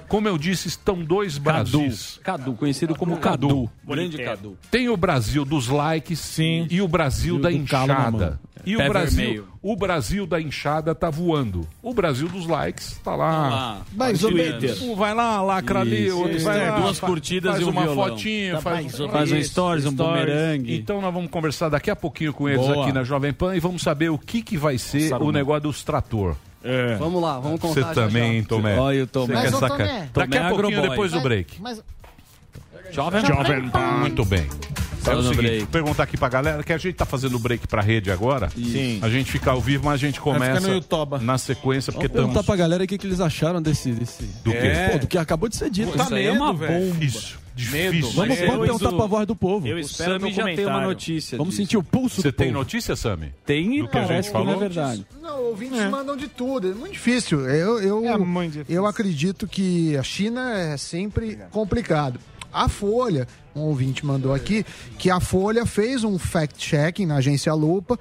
Como 0.09 0.29
eu 0.29 0.37
disse, 0.39 0.69
estão 0.69 1.03
dois 1.03 1.39
Cadu. 1.39 1.79
Brasis. 1.79 2.21
Cadu, 2.23 2.53
conhecido 2.55 2.95
como 2.95 3.17
Cadu. 3.19 3.71
Grande 3.87 4.19
Cadu. 4.23 4.57
Tem 4.71 4.89
o 4.89 4.97
Brasil 4.97 5.45
dos 5.45 5.69
likes 5.69 6.19
Sim. 6.19 6.67
e 6.71 6.81
o 6.81 6.89
Brasil 6.89 7.39
da 7.39 7.53
enxada. 7.53 8.41
E 8.65 8.77
Pé 8.77 8.87
o 8.87 8.93
Brasil, 8.93 9.17
vermelho. 9.17 9.49
o 9.61 9.77
Brasil 9.77 10.25
da 10.27 10.41
enxada 10.41 10.95
tá 10.95 11.11
voando. 11.11 11.67
O 11.83 11.93
Brasil 11.93 12.29
dos 12.29 12.47
likes 12.47 12.97
tá 13.03 13.17
lá. 13.17 13.49
lá. 13.49 13.83
Mais 13.93 14.23
ou 14.23 14.31
menos. 14.31 14.81
Um 14.83 14.95
vai 14.95 15.13
lá, 15.13 15.43
lacra 15.43 15.81
ali, 15.81 16.07
Isso, 16.07 16.17
outro 16.19 16.39
vai 16.41 16.61
É, 16.67 16.71
lá, 16.71 16.79
duas 16.79 17.01
curtidas 17.01 17.53
faz 17.55 17.63
e 17.63 17.65
um 17.65 17.71
uma 17.71 17.83
violão. 17.83 18.09
fotinha, 18.11 18.53
Tá 18.55 18.61
faz, 18.61 18.85
mais 18.85 19.01
ou 19.01 19.09
Faz 19.09 19.33
um 19.33 19.43
stories, 19.43 19.85
um 19.87 19.93
bumerangue. 19.93 20.77
Então 20.77 21.01
nós 21.01 21.13
vamos 21.13 21.29
conversar 21.29 21.71
daqui 21.71 21.91
a 21.91 21.97
pouquinho 21.97 22.33
com 22.33 22.49
eles 22.49 22.65
Boa. 22.65 22.85
aqui 22.85 22.93
na 22.93 23.03
Jovem 23.03 23.33
Pan 23.33 23.57
e 23.57 23.59
vamos 23.59 23.83
saber 23.83 24.11
o 24.11 24.19
que, 24.19 24.43
que 24.43 24.57
vai 24.57 24.79
ser 24.79 25.13
o 25.15 25.33
negócio 25.33 25.63
dos 25.63 25.83
trator. 25.83 26.37
É. 26.65 26.97
Vamos 26.97 27.21
lá, 27.23 27.39
vamos 27.41 27.61
Você 27.61 27.81
contar. 27.81 27.95
já, 27.95 28.07
também, 28.07 28.41
já. 28.43 28.49
Tomé. 28.49 28.79
Olha 28.79 29.05
o 29.05 29.07
Tomé. 29.07 29.27
Você 29.35 29.43
Mas, 29.43 29.55
ô, 29.55 29.59
sacar- 29.59 29.79
Tomé. 29.79 29.99
Daqui 29.99 30.13
Tomé 30.13 30.23
a 30.23 30.49
pouquinho, 30.49 30.67
agroboy. 30.69 30.89
depois 30.91 31.11
do 31.11 31.15
Mas- 31.17 31.23
break. 31.25 31.61
Mas, 31.61 31.83
Jovem 32.91 33.25
Jovem 33.25 33.69
Pan. 33.71 33.79
Muito 34.01 34.25
bem. 34.25 34.47
É 35.05 35.15
o 35.17 35.23
seguinte, 35.35 35.67
perguntar 35.67 36.05
aqui 36.05 36.17
pra 36.17 36.29
galera, 36.29 36.63
que 36.63 36.73
a 36.73 36.79
gente 36.79 36.95
tá 36.95 37.05
fazendo 37.05 37.35
o 37.35 37.39
break 37.41 37.67
pra 37.67 37.83
rede 37.83 38.09
agora. 38.13 38.49
Sim. 38.51 39.01
A 39.03 39.09
gente 39.09 39.33
fica 39.33 39.51
ao 39.51 39.61
vivo, 39.61 39.85
mas 39.85 39.95
a 39.95 39.97
gente 39.97 40.21
começa 40.21 40.61
na 41.21 41.39
sequência, 41.39 41.93
porque 41.93 42.07
Vamos 42.07 42.13
perguntar 42.21 42.41
estamos... 42.41 42.47
pra 42.47 42.55
galera 42.57 42.85
o 42.85 42.87
que, 42.87 42.97
que 42.97 43.07
eles 43.09 43.19
acharam 43.21 43.61
desse. 43.61 43.91
desse... 43.91 44.23
Do 44.45 44.53
quê? 44.53 44.73
Pô, 44.93 44.99
do 44.99 45.07
que 45.09 45.19
acabou 45.19 45.49
de 45.49 45.57
ser 45.57 45.71
dito. 45.71 45.91
Puta 45.91 46.05
Isso 46.05 46.15
aí 46.15 46.27
é 46.27 46.33
uma 46.33 46.53
velho. 46.55 46.73
bomba. 46.93 47.05
Isso. 47.05 47.42
Medo. 47.71 47.93
Difícil. 47.97 48.13
Vamos, 48.15 48.39
vamos 48.39 48.61
perguntar 48.67 48.93
pra 48.97 49.07
voz 49.07 49.27
do 49.27 49.37
povo. 49.37 49.67
Eu 49.67 49.79
espero 49.79 50.19
Sami 50.19 50.33
já 50.33 50.45
tem 50.45 50.67
uma 50.67 50.81
notícia. 50.81 51.37
Vamos 51.39 51.55
disso. 51.55 51.63
sentir 51.63 51.77
o 51.77 51.83
pulso 51.83 52.23
Você 52.23 52.31
do 52.31 52.35
tem 52.37 52.49
povo. 52.49 52.59
notícia, 52.59 52.97
Sami? 52.97 53.33
Tem 53.45 53.79
e 53.79 53.83
Do 53.83 53.89
que 53.89 53.99
a 53.99 54.05
gente 54.07 54.27
que 54.29 54.33
não 54.35 54.41
é 54.41 54.45
falou? 54.47 54.59
verdade. 54.59 55.07
Não, 55.21 55.43
ouvintes 55.45 55.81
mandam 55.91 56.17
de 56.17 56.29
tudo. 56.29 56.71
É 56.71 56.75
muito 56.75 56.93
difícil. 56.93 57.41
Eu, 57.49 57.81
eu, 57.81 58.03
eu 58.69 58.87
acredito 58.87 59.47
que 59.47 59.97
a 59.97 60.03
China 60.03 60.57
é 60.59 60.77
sempre 60.77 61.39
complicado. 61.51 62.19
A 62.53 62.69
Folha, 62.69 63.27
um 63.57 63.61
ouvinte 63.61 64.05
mandou 64.05 64.35
aqui, 64.35 64.65
que 64.99 65.09
a 65.11 65.21
Folha 65.21 65.65
fez 65.65 66.05
um 66.05 66.19
fact-checking 66.19 67.07
na 67.07 67.17
agência 67.17 67.53
Lupa 67.55 67.99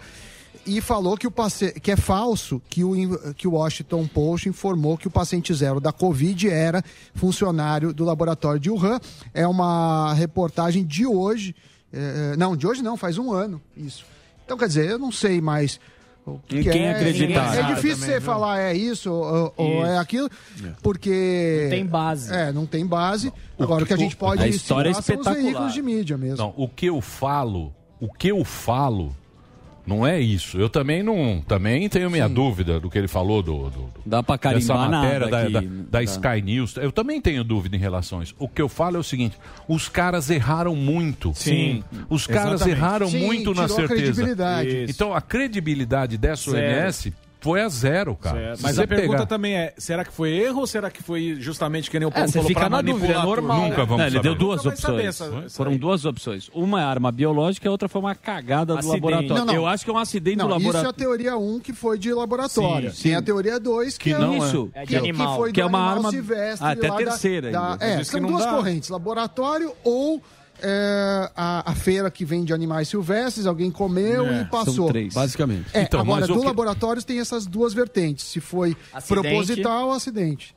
e 0.66 0.80
falou 0.82 1.18
que, 1.18 1.26
o 1.28 1.32
paci- 1.32 1.74
que 1.80 1.92
é 1.92 1.96
falso 1.96 2.62
que 2.70 2.84
o, 2.84 3.34
que 3.34 3.48
o 3.48 3.52
Washington 3.54 4.06
Post 4.08 4.48
informou 4.48 4.98
que 4.98 5.08
o 5.08 5.12
paciente 5.12 5.54
zero 5.54 5.80
da 5.80 5.92
Covid 5.92 6.50
era 6.50 6.84
funcionário 7.16 7.94
do 7.94 8.04
laboratório 8.06 8.60
de 8.60 8.70
Wuhan. 8.70 9.00
É 9.34 9.48
uma 9.48 10.14
reportagem 10.14 10.86
de 10.86 11.06
hoje. 11.06 11.56
eh, 11.92 12.36
não, 12.38 12.56
de 12.56 12.68
hoje 12.68 12.82
não, 12.82 12.96
faz 12.98 13.18
um 13.18 13.32
ano 13.34 13.62
isso. 13.76 14.06
Então, 14.46 14.58
quer 14.58 14.68
dizer, 14.68 14.90
eu 14.90 15.00
não 15.00 15.12
sei 15.12 15.42
mais. 15.42 15.80
O 16.24 16.38
que 16.48 16.60
Em 16.60 16.64
que 16.64 16.70
quem 16.70 16.84
é, 16.86 16.92
acreditar. 16.92 17.56
É 17.58 17.64
difícil 17.74 17.96
Também, 17.96 18.06
você 18.10 18.12
viu? 18.20 18.22
falar 18.22 18.60
é 18.60 18.74
isso 18.76 19.12
ou, 19.12 19.54
ou 19.58 19.84
é 19.86 19.92
Isso. 19.94 20.00
aquilo, 20.02 20.30
porque. 20.84 21.62
Não 21.64 21.70
tem 21.72 21.86
base. 21.86 22.34
É, 22.34 22.52
não 22.52 22.66
tem 22.68 22.86
base. 22.86 23.34
Agora, 23.60 23.84
o 23.84 23.88
que 23.88 23.94
a 23.94 23.98
gente 23.98 24.16
pode 24.16 24.44
A 24.44 24.48
história 24.48 24.90
é 24.90 24.94
citar 24.94 25.04
são 25.04 25.16
os 25.16 25.22
espetacular. 25.22 25.44
veículos 25.44 25.74
de 25.74 25.82
mídia 25.82 26.18
mesmo. 26.18 26.38
Não, 26.38 26.54
o 26.56 26.68
que 26.70 26.86
eu 26.86 27.02
falo, 27.02 27.74
o 28.00 28.08
que 28.12 28.28
eu 28.30 28.44
falo 28.46 29.16
não 29.92 30.08
é 30.08 30.20
isso. 30.20 30.58
Eu 30.58 30.70
também 30.70 31.04
não, 31.04 31.42
também 31.46 31.88
tenho 31.90 32.10
minha 32.10 32.28
dúvida 32.30 32.80
do 32.80 32.90
que 32.90 32.98
ele 32.98 33.08
falou 33.08 33.44
do, 33.44 33.70
do 33.70 33.90
Dá 34.06 34.22
dessa 34.22 34.38
carimbar 34.38 34.90
matéria 34.90 35.20
nada 35.28 35.30
da, 35.30 35.42
aqui. 35.60 35.68
da, 35.68 35.84
da 35.84 35.90
Tá. 35.92 36.04
Sky 36.04 36.42
News. 36.42 36.78
Eu 36.78 36.92
também 36.92 37.20
tenho 37.20 37.44
dúvida 37.44 37.76
em 37.76 37.80
relação 37.80 38.20
a 38.22 38.24
isso. 38.24 38.34
O 38.40 38.48
que 38.48 38.62
eu 38.62 38.70
falo 38.70 38.96
é 38.96 39.00
o 39.00 39.04
seguinte: 39.04 39.38
os 39.68 39.90
caras 39.90 40.30
erraram 40.30 40.76
muito. 40.76 41.34
Sim. 41.36 41.84
Os 42.10 42.26
caras 42.26 42.62
Exatamente. 42.62 42.78
erraram 42.78 43.08
Sim, 43.10 43.26
muito 43.26 43.54
na 43.54 43.64
tirou 43.64 43.78
a 43.78 43.88
certeza. 43.88 44.02
credibilidade. 44.02 44.84
Isso. 44.84 44.92
Então 44.92 45.14
a 45.14 45.22
credibilidade 45.22 46.18
dessa. 46.18 46.52
OMS 46.52 47.14
foi 47.42 47.62
a 47.62 47.68
zero, 47.68 48.16
cara. 48.16 48.54
Mas 48.62 48.78
a 48.80 48.86
pergunta 48.88 49.12
pegar- 49.18 49.26
também 49.26 49.56
é: 49.56 49.74
será 49.78 50.06
que 50.06 50.12
foi 50.14 50.30
erro 50.30 50.60
ou 50.62 50.68
será 50.68 50.90
que 50.92 51.02
foi 51.04 51.36
justamente 51.40 51.90
que 51.92 52.00
nem 52.00 52.08
o 52.08 52.10
É, 52.10 52.14
Paulo 52.14 52.28
você 52.28 52.34
falou 52.34 52.48
fica 52.48 52.60
pra 52.62 52.70
na 52.70 52.76
manipular 52.78 53.02
dúvida, 53.08 53.20
é 53.20 53.26
normal. 53.26 53.62
Nunca 53.64 53.84
vamos 53.86 53.98
Não, 53.98 54.06
ele 54.06 54.16
saber. 54.18 54.24
deu 54.30 54.36
duas 54.36 54.66
opções. 54.66 55.06
essa- 55.06 55.50
Foram 55.50 55.76
duas 55.76 56.06
opções. 56.06 56.50
Uma 56.54 56.82
é 56.82 56.84
arma 56.84 57.12
biológica 57.12 57.66
e 57.66 57.70
a 57.70 57.72
outra 57.72 57.90
foi 57.90 58.00
uma 58.00 58.14
cagada 58.16 58.74
do 58.74 58.80
Acidente. 58.80 58.96
laboratório. 59.02 59.36
Não, 59.36 59.46
não. 59.46 59.54
Eu 59.54 59.66
acho 59.68 59.84
que 59.84 59.90
é 59.90 59.94
um 59.94 59.98
acidente 59.98 60.38
Não, 60.38 60.48
do 60.48 60.56
isso 60.56 60.66
é 60.66 60.70
a 60.70 60.74
laboratório. 60.74 60.98
teoria 61.00 61.38
1 61.38 61.60
que 61.60 61.74
foi 61.74 61.98
de 61.98 62.14
laboratório. 62.14 62.92
Sim, 62.92 63.02
Tem 63.04 63.12
sim. 63.14 63.18
a 63.18 63.22
teoria 63.22 63.60
2 63.60 63.98
que, 63.98 64.10
Que 64.12 64.16
é 64.16 64.20
não 64.20 64.38
isso. 64.38 64.70
é. 64.76 64.82
É 64.84 64.86
de 64.86 64.88
que, 64.90 64.96
animal. 64.98 65.28
que 65.32 65.38
foi 65.38 65.52
Que 65.52 65.62
do 65.62 65.66
é 65.66 65.66
uma 65.66 65.78
animal 65.80 65.98
arma- 65.98 66.10
silvestre 66.12 66.68
Ah, 66.68 66.72
até 66.72 66.88
a 66.88 66.94
terceira 66.94 67.52
Da, 67.52 67.64
ainda. 67.74 67.78
da, 67.78 67.86
é, 67.86 68.04
são 68.04 68.22
duas 68.22 68.46
correntes, 68.46 68.90
laboratório 68.90 69.74
ou 69.84 70.22
é, 70.62 71.32
a, 71.36 71.72
a 71.72 71.76
feira 71.76 72.10
que 72.12 72.24
vende 72.26 72.54
animais 72.54 72.88
silvestres, 72.88 73.46
alguém 73.46 73.70
comeu 73.72 74.26
É, 74.28 74.42
e 74.42 74.46
passou. 74.46 74.74
são 74.74 74.88
três. 74.88 75.14
Basicamente. 75.14 75.66
É, 75.74 75.82
Então, 75.82 76.02
agora, 76.02 76.22
mas 76.22 76.28
do 76.30 76.40
que- 76.40 76.46
laboratório 76.46 77.04
tem 77.04 77.20
essas 77.20 77.46
duas 77.46 77.74
vertentes, 77.74 78.26
se 78.26 78.40
foi 78.40 78.76
Acidente. 78.94 79.22
proposital 79.28 79.88
ou 79.88 79.94
acidente. 79.94 80.56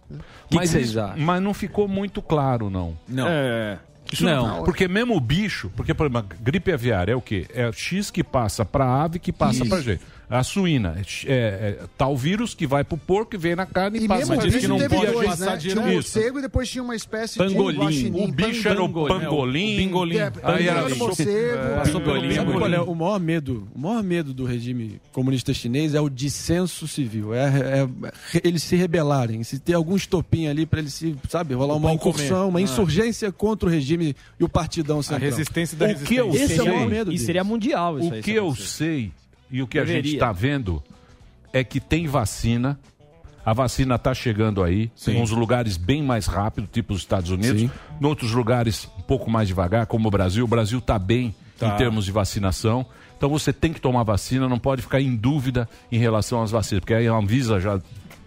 mas, 0.50 0.70
vocês 0.70 0.90
isso- 0.90 1.00
acham? 1.00 1.18
mas 1.18 1.42
não 1.42 1.54
ficou 1.54 1.88
muito 1.88 2.20
claro, 2.22 2.68
não. 2.70 2.96
Não. 3.08 3.26
É. 3.28 3.78
Isso 4.12 4.22
Não. 4.24 4.46
não. 4.58 4.64
Porque 4.64 4.86
mesmo 4.86 5.16
o 5.16 5.20
bicho, 5.20 5.72
porque, 5.74 5.94
por 5.94 6.06
exemplo, 6.06 6.36
gripe 6.40 6.70
aviária 6.70 7.12
é 7.12 7.16
o 7.16 7.22
quê? 7.22 7.46
É 7.54 7.66
o 7.68 7.72
X 7.72 8.10
que 8.10 8.22
passa 8.22 8.62
para 8.64 8.84
ave 9.02 9.18
que 9.18 9.32
passa 9.32 9.64
para 9.64 9.80
gente. 9.80 10.02
A 10.28 10.42
suína 10.42 10.96
é, 10.98 11.02
é, 11.32 11.34
é 11.34 11.78
tal 11.98 12.16
vírus 12.16 12.54
que 12.54 12.66
vai 12.66 12.82
pro 12.82 12.96
porco 12.96 13.34
e 13.34 13.38
vem 13.38 13.54
na 13.54 13.66
carne 13.66 13.98
e, 13.98 14.04
E 14.04 14.08
passa 14.08 14.20
mesmo 14.20 14.34
pra 14.36 14.46
o 14.46 14.50
gente. 14.50 14.60
bicho 14.68 14.78
teve 14.78 15.12
dois, 15.12 15.38
né? 15.40 15.56
Tinha 15.58 15.80
um 15.80 15.92
morcego 15.92 16.38
e 16.38 16.42
depois 16.42 16.68
tinha 16.70 16.82
uma 16.82 16.96
espécie 16.96 17.38
Pangolim. 17.38 17.78
de 17.78 17.84
guaxinim. 17.84 18.24
O 18.24 18.32
bicho 18.32 18.68
era 18.68 18.82
o 18.82 18.88
pangolim. 18.88 19.74
O 19.74 19.76
bingolim. 19.76 20.16
É, 20.16 20.32
Aí 20.42 20.66
era 20.68 20.82
pangolim, 20.82 20.98
morcego. 20.98 21.30
É, 21.30 21.90
Pangolim. 21.92 22.34
Sabe 22.34 22.52
qual 22.52 22.72
é 22.72 22.80
o 22.80 22.94
maior 22.94 23.20
medo? 23.20 23.68
O 23.74 23.78
maior 23.78 24.02
medo 24.02 24.32
do 24.34 24.44
regime 24.44 25.00
comunista 25.12 25.52
chinês 25.52 25.94
é 25.94 26.00
o 26.00 26.08
dissenso 26.08 26.88
civil. 26.88 27.34
É, 27.34 27.44
é- 27.44 27.88
é 28.34 28.40
eles 28.42 28.62
se 28.62 28.76
rebelarem, 28.76 29.42
se 29.44 29.58
ter 29.58 29.74
algum 29.74 29.94
estopim 29.96 30.46
ali 30.46 30.64
para 30.66 30.80
eles 30.80 30.94
se, 30.94 31.14
sabe, 31.28 31.54
rolar 31.54 31.74
O 31.74 31.76
uma 31.76 31.92
incursão, 31.92 32.48
uma 32.48 32.58
Ah. 32.58 32.62
insurgência 32.62 33.30
contra 33.30 33.68
o 33.68 33.70
regime 33.72 34.16
e 34.40 34.44
o 34.44 34.48
partidão 34.48 35.02
central. 35.02 35.20
resistência 35.30 35.76
da 35.76 35.86
O 35.86 35.94
que 35.96 36.16
eu 36.16 36.30
Esse 36.34 36.48
sei, 36.48 36.58
é 36.58 36.62
o 36.62 36.66
maior 36.74 36.88
medo 36.88 37.12
E 37.12 37.18
seria 37.18 37.44
mundial 37.44 37.98
isso 37.98 38.08
o 38.10 38.14
aí. 38.14 38.22
que 38.22 38.32
eu 38.32 38.54
sei 38.56 39.12
e 39.54 39.62
o 39.62 39.66
que 39.68 39.78
a 39.78 39.84
gente 39.84 39.96
Deveria. 39.96 40.14
está 40.14 40.32
vendo 40.32 40.82
é 41.52 41.62
que 41.62 41.78
tem 41.78 42.06
vacina. 42.08 42.78
A 43.46 43.52
vacina 43.52 43.94
está 43.96 44.12
chegando 44.14 44.62
aí, 44.64 44.90
em 45.06 45.20
uns 45.20 45.30
lugares 45.30 45.76
bem 45.76 46.02
mais 46.02 46.26
rápido, 46.26 46.66
tipo 46.66 46.92
os 46.94 47.00
Estados 47.00 47.30
Unidos, 47.30 47.62
em 47.62 48.04
outros 48.04 48.32
lugares 48.32 48.88
um 48.98 49.02
pouco 49.02 49.30
mais 49.30 49.46
devagar, 49.46 49.86
como 49.86 50.08
o 50.08 50.10
Brasil. 50.10 50.44
O 50.44 50.48
Brasil 50.48 50.78
está 50.78 50.98
bem 50.98 51.34
Tá. 51.58 51.68
em 51.68 51.76
termos 51.76 52.04
de 52.06 52.10
vacinação. 52.10 52.84
Então 53.16 53.28
você 53.28 53.52
tem 53.52 53.72
que 53.72 53.80
tomar 53.80 54.02
vacina, 54.02 54.48
não 54.48 54.58
pode 54.58 54.82
ficar 54.82 55.00
em 55.00 55.14
dúvida 55.14 55.68
em 55.92 55.98
relação 55.98 56.42
às 56.42 56.50
vacinas, 56.50 56.80
porque 56.80 56.94
aí 56.94 57.06
a 57.06 57.12
Anvisa 57.14 57.60
já 57.60 57.80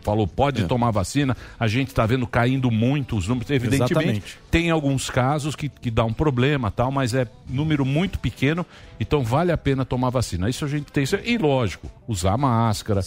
falou 0.08 0.26
pode 0.26 0.64
tomar 0.64 0.92
vacina. 0.92 1.36
A 1.60 1.68
gente 1.68 1.90
está 1.90 2.06
vendo 2.06 2.26
caindo 2.26 2.72
muito 2.72 3.18
os 3.18 3.28
números. 3.28 3.52
Evidentemente, 3.52 3.94
Exatamente. 3.94 4.38
tem 4.50 4.70
alguns 4.70 5.10
casos 5.10 5.54
que, 5.54 5.68
que 5.68 5.92
dá 5.92 6.06
um 6.06 6.14
problema, 6.14 6.72
tal, 6.72 6.90
mas 6.90 7.14
é 7.14 7.28
número 7.50 7.86
muito 7.86 8.18
pequeno, 8.18 8.66
então 9.00 9.22
vale 9.24 9.52
a 9.52 9.58
pena 9.58 9.84
tomar 9.84 10.10
vacina. 10.10 10.50
Isso 10.50 10.64
a 10.64 10.68
gente 10.68 10.92
tem. 10.92 11.04
E 11.26 11.38
lógico, 11.38 11.92
usar 12.08 12.38
máscara, 12.38 13.02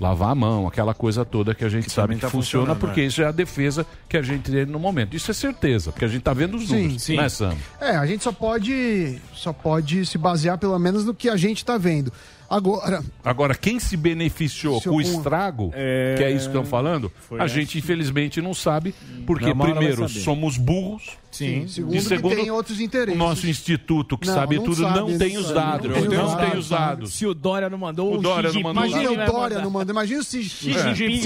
lavar 0.00 0.30
a 0.30 0.34
mão, 0.34 0.66
aquela 0.66 0.94
coisa 0.94 1.26
toda 1.26 1.54
que 1.54 1.64
a 1.64 1.68
gente 1.68 1.90
sabe 1.90 2.06
também 2.06 2.16
que 2.18 2.22
tá 2.22 2.30
funciona, 2.30 2.74
porque 2.74 3.02
né? 3.02 3.06
isso 3.06 3.20
é 3.20 3.26
a 3.26 3.32
defesa 3.32 3.84
que 4.08 4.16
a 4.16 4.22
gente 4.22 4.50
tem 4.50 4.64
no 4.64 4.78
momento. 4.78 5.14
Isso 5.14 5.30
é 5.30 5.34
certeza, 5.34 5.92
porque 5.92 6.06
a 6.06 6.08
gente 6.08 6.20
está 6.20 6.32
vendo 6.32 6.56
os 6.56 6.68
Sim, 6.68 6.82
números, 6.82 7.02
sim. 7.02 7.16
né, 7.16 7.28
Sam? 7.28 7.54
É, 7.80 7.96
a 7.96 8.06
gente 8.06 8.24
só 8.24 8.32
pode, 8.32 9.18
só 9.34 9.52
pode 9.52 10.06
se 10.06 10.16
basear 10.16 10.56
pelo 10.56 10.78
menos 10.78 11.04
no 11.04 11.12
que 11.12 11.28
a 11.28 11.36
gente 11.36 11.58
está 11.58 11.76
vendo. 11.76 12.10
Agora, 12.48 13.02
Agora, 13.24 13.54
quem 13.54 13.78
se 13.80 13.96
beneficiou 13.96 14.80
com 14.80 14.90
o 14.96 15.00
estrago, 15.00 15.70
É, 15.74 16.14
que 16.16 16.24
é 16.24 16.30
isso 16.30 16.50
que 16.50 16.56
estão 16.56 16.64
falando, 16.64 17.10
foi 17.28 17.40
a 17.40 17.44
essa. 17.44 17.54
gente 17.54 17.78
infelizmente 17.78 18.40
não 18.40 18.54
sabe, 18.54 18.94
porque 19.26 19.52
primeiro 19.54 20.08
somos 20.08 20.56
burros. 20.56 21.16
Sim. 21.36 21.68
Segundo 21.68 21.94
e 21.94 21.98
que 21.98 22.04
segundo, 22.04 22.34
tem 22.36 22.50
outros 22.50 22.80
interesses. 22.80 23.14
o 23.14 23.24
nosso 23.24 23.46
instituto 23.46 24.16
que 24.18 24.26
Não, 24.26 24.34
sabe 24.34 24.56
não 24.56 24.64
tudo 24.64 24.82
sabe, 24.82 24.98
não 25.00 25.08
não 25.10 25.18
tem 25.18 25.36
os 25.36 25.50
dados. 25.50 25.90
não 25.90 26.06
tem 26.08 26.18
Não 26.18 26.26
os 26.26 26.34
tem 26.34 26.44
dados. 26.46 26.58
os 26.58 26.68
dados. 26.68 27.12
Se 27.12 27.26
o 27.26 27.34
Dória 27.34 27.68
não 27.70 27.78
mandou, 27.78 28.14
O 28.14 28.18
Dória 28.18 28.52
não 28.52 28.60
mandou. 28.62 28.86
Imagina 28.86 29.10
o 29.10 29.26
Dória 29.26 29.58
não 29.60 29.70
manda. 29.70 29.92
Imagina 29.92 30.22
se, 30.22 30.38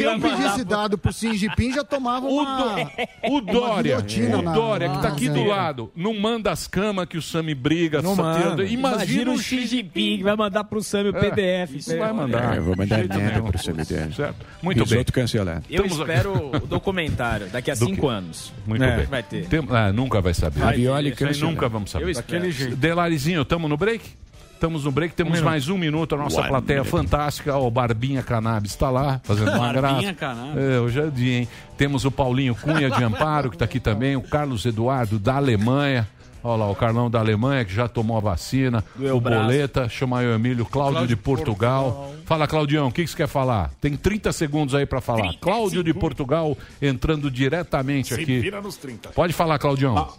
eu 0.03 0.19
pedisse 0.21 0.65
dado 0.65 0.99
pro 0.99 1.13
Xi 1.13 1.37
Jinping, 1.37 1.73
já 1.73 1.85
tomava 1.85 2.27
uma... 2.27 2.91
O 3.29 3.41
Dória, 3.41 3.99
o 3.99 4.43
na- 4.43 4.53
Dória 4.53 4.91
que 4.91 5.01
tá 5.03 5.09
aqui 5.09 5.29
do 5.29 5.45
lado, 5.45 5.91
não 5.95 6.19
manda 6.19 6.51
as 6.51 6.67
camas 6.67 7.07
que 7.07 7.17
o 7.19 7.23
Sami 7.23 7.55
briga. 7.55 8.03
Não 8.03 8.17
manda. 8.17 8.65
Imagina, 8.65 9.31
o 9.33 9.39
Xi 9.39 9.67
Jinping 9.67 10.19
que 10.19 10.23
vai 10.23 10.37
mandar 10.37 10.65
pro 10.65 10.83
Sam 10.83 11.05
o 11.13 11.17
É, 11.17 11.31
PDF. 11.31 11.77
isso 11.77 11.97
vai 11.97 12.13
mandar. 12.13 12.55
É, 12.55 12.59
eu 12.59 12.63
vou 12.65 12.77
mandar 12.77 12.99
merda 13.07 13.43
pro 13.43 13.59
CBDR. 13.59 14.15
Certo. 14.15 14.47
Muito 14.63 14.85
bem. 14.87 15.05
cancelar. 15.05 15.63
Eu 15.69 15.85
Estamos 15.85 16.01
aqui. 16.01 16.11
espero 16.13 16.51
o 16.63 16.67
documentário 16.67 17.47
daqui 17.49 17.71
a 17.71 17.75
Do 17.75 17.87
cinco 17.87 18.09
anos. 18.09 18.53
Muito 18.67 18.83
É, 18.85 18.97
bem. 18.99 19.07
Vai 19.07 19.23
ter. 19.23 19.47
Tem- 19.47 19.61
ah, 19.71 19.93
nunca 20.03 20.21
vai 20.21 20.35
saber. 20.35 20.63
Aí 20.63 21.13
Cancelar. 21.13 21.51
nunca 21.51 21.69
vamos 21.69 21.91
saber. 21.91 22.15
Daquele 22.15 22.51
jeito. 22.51 22.77
Delarizinho, 22.77 23.43
estamos 23.43 23.69
no 23.69 23.77
break? 23.77 24.05
Estamos 24.55 24.85
no 24.85 24.93
break, 24.93 25.15
temos 25.15 25.33
minuto. 25.33 25.47
mais 25.47 25.69
um 25.71 25.79
minuto. 25.79 26.15
A 26.15 26.19
nossa 26.19 26.41
One 26.41 26.49
plateia 26.51 26.81
minute. 26.81 26.91
fantástica. 26.91 27.57
O 27.57 27.71
Barbinha 27.71 28.23
Cannabis 28.23 28.73
está 28.73 28.91
lá, 28.91 29.19
fazendo 29.25 29.49
uma 29.53 29.73
Barbinha 29.73 30.13
graça. 30.13 30.15
Cannabis. 30.15 30.63
É, 30.63 30.79
hoje 30.81 31.01
é 31.01 31.07
dia, 31.07 31.39
hein? 31.39 31.49
Temos 31.79 32.05
o 32.05 32.11
Paulinho 32.11 32.55
Cunha 32.55 32.91
de 32.91 33.01
Amparo, 33.05 33.49
que 33.49 33.57
está 33.57 33.65
aqui 33.65 33.81
também. 33.81 34.17
O 34.17 34.21
Carlos 34.21 34.67
Eduardo, 34.67 35.19
da 35.19 35.37
Alemanha. 35.37 36.07
Olha 36.43 36.65
lá, 36.65 36.71
o 36.71 36.75
Carlão 36.75 37.11
da 37.11 37.19
Alemanha, 37.19 37.65
que 37.65 37.73
já 37.75 37.87
tomou 37.89 38.17
a 38.17 38.21
vacina. 38.21 38.85
Doeu 38.95 39.17
o 39.17 39.21
braço. 39.21 39.43
Boleta, 39.43 39.89
chama 39.89 40.21
aí 40.21 40.27
o 40.27 40.35
Emílio. 40.35 40.65
Cláudio, 40.65 40.93
Cláudio 40.93 41.17
de 41.17 41.17
Portugal. 41.23 42.15
Fala, 42.25 42.47
Claudião, 42.47 42.89
o 42.89 42.93
que, 42.93 43.05
que 43.05 43.11
você 43.11 43.17
quer 43.17 43.29
falar? 43.29 43.71
Tem 43.81 43.97
30 43.97 44.33
segundos 44.33 44.75
aí 44.75 44.87
para 44.87 45.01
falar. 45.01 45.35
Cláudio 45.41 45.85
de 45.85 45.93
Portugal 45.93 46.57
entrando 46.81 47.31
diretamente 47.31 48.15
Se 48.15 48.21
aqui. 48.21 48.39
vira 48.39 48.61
nos 48.61 48.77
30. 48.77 49.11
Pode 49.11 49.33
falar, 49.33 49.59
Claudião. 49.59 50.13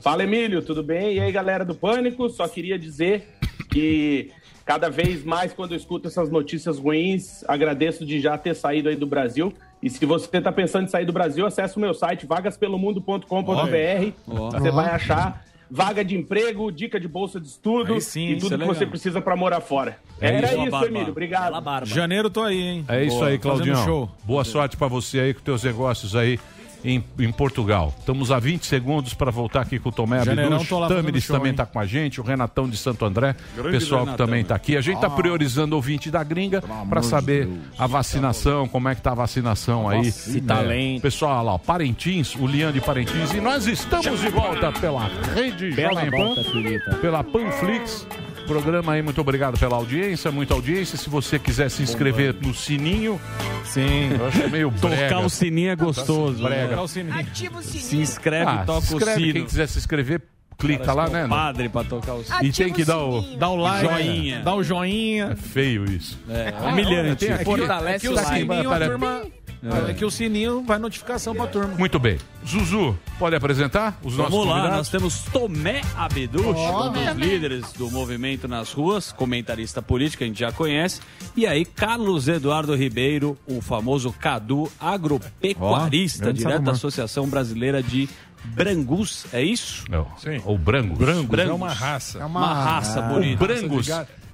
Fala, 0.00 0.24
Emílio, 0.24 0.62
tudo 0.62 0.82
bem? 0.82 1.16
E 1.16 1.20
aí, 1.20 1.30
galera 1.30 1.64
do 1.64 1.74
Pânico? 1.74 2.28
Só 2.28 2.48
queria 2.48 2.78
dizer 2.78 3.28
E 3.74 4.30
cada 4.64 4.88
vez 4.88 5.24
mais, 5.24 5.52
quando 5.52 5.72
eu 5.72 5.76
escuto 5.76 6.08
essas 6.08 6.30
notícias 6.30 6.78
ruins, 6.78 7.44
agradeço 7.48 8.04
de 8.04 8.20
já 8.20 8.36
ter 8.38 8.54
saído 8.54 8.88
aí 8.88 8.96
do 8.96 9.06
Brasil. 9.06 9.52
E 9.82 9.90
se 9.90 10.06
você 10.06 10.38
está 10.38 10.52
pensando 10.52 10.84
em 10.84 10.88
sair 10.88 11.04
do 11.04 11.12
Brasil, 11.12 11.44
acesse 11.44 11.76
o 11.76 11.80
meu 11.80 11.92
site 11.92 12.24
vagaspelomundo.com.br. 12.26 14.12
Você 14.26 14.70
vai 14.70 14.90
achar 14.90 15.44
vaga 15.68 16.04
de 16.04 16.14
emprego, 16.14 16.70
dica 16.70 17.00
de 17.00 17.08
bolsa 17.08 17.40
de 17.40 17.48
estudo 17.48 17.98
sim, 17.98 18.28
e 18.28 18.36
tudo 18.36 18.54
é 18.54 18.58
que 18.58 18.60
legal. 18.60 18.74
você 18.74 18.86
precisa 18.86 19.22
para 19.22 19.34
morar 19.34 19.62
fora. 19.62 19.96
É 20.20 20.36
Era 20.36 20.54
isso. 20.54 20.66
isso, 20.66 20.84
Emílio. 20.84 21.08
Obrigado. 21.08 21.86
Janeiro 21.86 22.28
tô 22.28 22.42
aí, 22.42 22.60
hein? 22.60 22.84
É 22.86 23.02
isso 23.02 23.16
Boa, 23.16 23.28
aí, 23.28 23.38
Claudinho. 23.38 24.10
Boa 24.22 24.44
sorte 24.44 24.76
pra 24.76 24.86
você 24.86 25.18
aí 25.18 25.34
com 25.34 25.40
teus 25.40 25.64
negócios 25.64 26.14
aí 26.14 26.38
em, 26.84 27.02
em 27.18 27.32
Portugal. 27.32 27.94
Estamos 27.98 28.30
a 28.30 28.38
20 28.38 28.64
segundos 28.66 29.14
para 29.14 29.30
voltar 29.30 29.60
aqui 29.62 29.78
com 29.78 29.88
o 29.88 29.92
Tomé 29.92 30.18
Abduch. 30.20 30.68
Tamiris 30.88 31.24
show, 31.24 31.36
também 31.36 31.52
está 31.52 31.64
com 31.66 31.78
a 31.78 31.86
gente, 31.86 32.20
o 32.20 32.24
Renatão 32.24 32.68
de 32.68 32.76
Santo 32.76 33.04
André, 33.04 33.34
Grande 33.56 33.70
pessoal 33.78 34.06
que 34.06 34.16
também 34.16 34.42
está 34.42 34.54
aqui. 34.54 34.76
A 34.76 34.80
gente 34.80 34.96
está 34.96 35.06
Ah. 35.06 35.10
priorizando 35.10 35.74
o 35.74 35.76
ouvinte 35.76 36.10
da 36.10 36.22
gringa 36.24 36.62
para 36.88 37.02
saber 37.02 37.46
de 37.46 37.60
a 37.78 37.86
vacinação, 37.86 38.66
como 38.68 38.88
é 38.88 38.94
que 38.94 39.00
tá 39.02 39.12
a 39.12 39.14
vacinação 39.14 39.88
aí. 39.88 40.10
Se 40.10 40.40
tá 40.40 40.60
É, 40.60 40.62
lento. 40.66 41.02
Pessoal, 41.02 41.32
olha 41.36 41.42
lá, 41.42 41.54
ó, 41.54 41.58
Parintins, 41.58 42.34
o 42.36 42.46
Lian 42.46 42.72
de 42.72 42.80
Parintins. 42.80 43.32
E 43.32 43.40
nós 43.40 43.66
estamos 43.66 44.20
de 44.20 44.28
volta 44.28 44.72
pela 44.72 45.08
Rede 45.34 45.70
Bela 45.72 46.04
Jovem 46.04 46.10
Pan, 46.10 46.34
volta, 46.34 46.96
pela 47.00 47.24
Panflix. 47.24 48.06
Programa 48.46 48.92
aí, 48.92 49.02
muito 49.02 49.20
obrigado 49.20 49.58
pela 49.58 49.76
audiência, 49.76 50.30
muita 50.30 50.52
audiência. 50.54 50.98
Se 50.98 51.08
você 51.08 51.38
quiser 51.38 51.70
se 51.70 51.82
inscrever 51.82 52.34
no 52.40 52.52
sininho, 52.52 53.20
sim, 53.64 54.10
eu 54.18 54.26
acho 54.26 54.50
meio 54.50 54.70
brega. 54.80 55.08
Tocar 55.08 55.24
o 55.24 55.30
sininho 55.30 55.70
é 55.70 55.76
gostoso. 55.76 56.42
Brega. 56.42 56.62
né? 56.62 56.68
Tocar 56.68 56.82
o 56.82 56.88
sininho. 56.88 57.14
Ativa 57.18 57.58
o 57.58 57.62
sininho. 57.62 57.84
Se 57.84 57.96
inscreve 57.96 58.50
Ah, 58.50 58.64
toca 58.66 58.80
se 58.82 58.94
inscreve, 58.94 59.20
o 59.20 59.22
sino. 59.24 59.32
Quem 59.34 59.44
quiser 59.46 59.68
se 59.68 59.78
inscrever, 59.78 60.22
clica 60.66 60.92
lá, 60.92 61.08
né? 61.08 61.26
Padre 61.28 61.68
pra 61.68 61.84
tocar 61.84 62.14
o 62.14 62.24
sino. 62.24 62.42
E 62.44 62.52
tem 62.52 62.72
que 62.72 62.84
dar 62.84 62.98
o. 62.98 63.20
Dá 63.36 63.48
o 63.48 63.56
like, 63.56 63.86
Joinha. 63.88 64.40
dá 64.42 64.54
o 64.54 64.62
joinha. 64.62 65.24
É 65.32 65.36
feio 65.36 65.84
isso. 65.84 66.18
É, 66.28 66.54
Ah, 66.56 66.68
humilhante. 66.68 66.94
olha, 66.94 67.16
tem 67.16 67.32
aqui- 67.32 67.44
Fortalece 67.44 67.96
é 68.06 68.08
que 68.08 68.14
o 68.14 68.18
sininho, 68.24 68.70
a 68.72 68.78
turma... 68.80 69.22
É. 69.64 69.90
É 69.92 69.94
que 69.94 70.04
o 70.04 70.10
sininho 70.10 70.64
vai 70.64 70.76
notificação 70.76 71.36
pra 71.36 71.46
turma. 71.46 71.74
Muito 71.78 71.96
bem. 71.96 72.18
Zuzu, 72.44 72.98
pode 73.16 73.36
apresentar 73.36 73.96
os 74.02 74.16
nossos 74.16 74.32
Vamos 74.32 74.46
lá, 74.48 74.54
convidados? 74.54 74.76
nós 74.78 74.88
temos 74.88 75.22
Tomé 75.32 75.82
Abduch, 75.96 76.44
Ó, 76.44 76.88
um 76.88 76.90
dos 76.90 77.00
Tomé. 77.04 77.14
líderes 77.14 77.72
do 77.74 77.88
movimento 77.88 78.48
nas 78.48 78.72
ruas, 78.72 79.12
comentarista 79.12 79.80
político, 79.80 80.24
a 80.24 80.26
gente 80.26 80.40
já 80.40 80.50
conhece. 80.50 81.00
E 81.36 81.46
aí, 81.46 81.64
Carlos 81.64 82.26
Eduardo 82.26 82.74
Ribeiro, 82.74 83.38
o 83.46 83.60
famoso 83.60 84.12
Cadu, 84.18 84.68
agropecuarista, 84.80 86.24
grande 86.24 86.38
direto 86.40 86.62
da. 86.62 86.72
Associação 86.72 87.28
Brasileira 87.28 87.80
de 87.80 88.08
Brangus, 88.44 89.26
é 89.32 89.42
isso? 89.42 89.84
Não. 89.88 90.06
Sim. 90.18 90.40
Ou 90.44 90.58
Brangus. 90.58 90.98
Brangus, 90.98 91.38
é 91.38 91.52
uma 91.52 91.72
raça. 91.72 92.18
É 92.18 92.24
uma, 92.24 92.52
raça 92.52 93.00
Ah, 93.00 93.08
bonita. 93.08 93.44
o 93.44 93.46
Brangus 93.46 93.88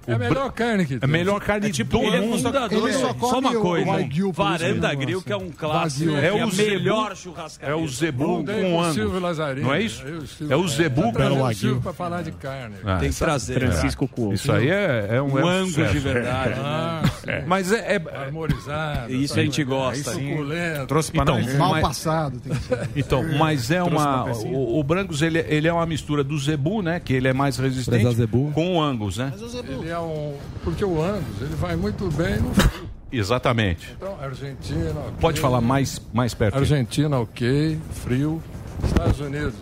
é 0.08 0.14
a 0.14 0.18
melhor 0.18 0.52
carne 0.52 0.86
que 0.86 0.94
É 0.94 0.96
a 0.96 1.00
tem. 1.00 1.08
melhor 1.08 1.40
carne 1.40 1.70
do 1.70 1.98
Ele 1.98 2.16
é 2.16 2.20
mundo. 2.20 2.34
Ele 2.70 2.92
só 2.94 3.08
Só 3.08 3.14
come 3.14 3.48
uma 3.48 3.58
o 3.58 3.62
coisa. 3.62 4.00
Isso 4.00 4.08
que 4.08 4.32
Varanda 4.32 4.94
Grill, 4.94 5.22
que 5.22 5.32
é 5.32 5.36
um 5.36 5.50
clássico. 5.50 6.10
É, 6.16 6.26
É 6.28 6.44
o 6.44 6.50
Zebu. 6.50 6.70
melhor 6.70 7.16
churrascaria. 7.16 7.72
É 7.74 7.76
o 7.76 7.86
Zebu 7.88 8.24
com 8.38 8.44
pro 8.44 8.80
Angus. 8.80 8.94
Silvio 8.94 9.20
Lazzarini. 9.20 9.62
Não 9.66 9.74
é 9.74 9.82
isso? 9.82 10.02
O. 10.04 10.52
É 10.52 10.56
o 10.56 10.68
Zebu 10.68 11.12
com 11.12 11.22
o. 11.42 11.54
Silvio 11.54 11.80
pra 11.80 11.92
falar 11.92 12.22
de 12.22 12.32
carne. 12.32 12.76
Ah, 12.84 12.98
Tem 12.98 13.10
que 13.10 13.16
trazer. 13.16 13.58
Francisco 13.60 14.08
Cuoco. 14.08 14.34
Isso 14.34 14.50
aí 14.52 14.68
é, 14.70 15.06
é 15.12 15.22
um, 15.22 15.34
Um 15.34 15.38
é 15.38 15.56
Angus 15.58 15.74
de 15.74 15.98
verdade. 15.98 16.54
Ah, 16.58 17.02
né? 17.26 17.44
Mas 17.46 17.72
é, 17.72 17.96
é- 17.96 18.18
Armorizado. 18.18 19.12
Isso 19.12 19.34
tá 19.34 19.40
a 19.40 19.44
gente 19.44 19.62
gosta. 19.64 20.12
Suculento. 20.12 20.86
Trouxe 20.86 21.12
pra 21.12 21.22
Então, 21.22 21.40
nós. 21.40 21.54
Mal 21.56 21.70
mas- 21.72 21.82
passado. 21.82 22.38
Tem 22.40 22.52
que 22.54 22.62
ser. 22.64 22.88
Então, 22.96 23.24
mas 23.38 23.70
é 23.70 23.82
uma. 23.82 24.24
uma. 24.24 24.32
O, 24.46 24.78
o 24.78 24.84
Brangus 24.84 25.22
ele, 25.22 25.38
ele 25.48 25.66
é 25.68 25.72
uma 25.72 25.86
mistura 25.86 26.22
do 26.24 26.38
Zebu, 26.38 26.82
né? 26.82 27.00
Que 27.00 27.12
ele 27.14 27.28
é 27.28 27.32
mais 27.32 27.56
resistente. 27.58 28.14
Zebu. 28.14 28.50
Com 28.52 28.76
o 28.76 28.82
Angus, 28.82 29.16
né? 29.18 29.32
Ele 29.68 29.90
é 29.98 30.00
um... 30.00 30.36
Porque 30.64 30.84
o 30.84 31.02
Angus, 31.02 31.42
ele 31.42 31.54
vai 31.56 31.76
muito 31.76 32.08
bem 32.12 32.38
no 32.40 32.54
frio. 32.54 32.88
Exatamente. 33.10 33.92
Então, 33.96 34.16
Argentina... 34.20 34.90
ok. 35.00 35.12
Pode 35.20 35.40
falar 35.40 35.60
mais, 35.60 36.00
mais 36.12 36.34
perto. 36.34 36.56
Argentina, 36.56 37.18
ok. 37.18 37.78
Frio. 37.92 38.42
Estados 38.84 39.18
Unidos, 39.20 39.54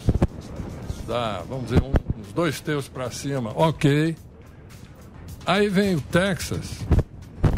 dá, 1.08 1.42
vamos 1.48 1.64
dizer, 1.70 1.82
um- 1.82 2.20
uns 2.20 2.32
dois 2.34 2.60
terços 2.60 2.88
para 2.88 3.10
cima, 3.10 3.50
ok. 3.56 4.14
Aí 5.46 5.68
vem 5.68 5.94
o 5.94 6.00
Texas. 6.00 6.80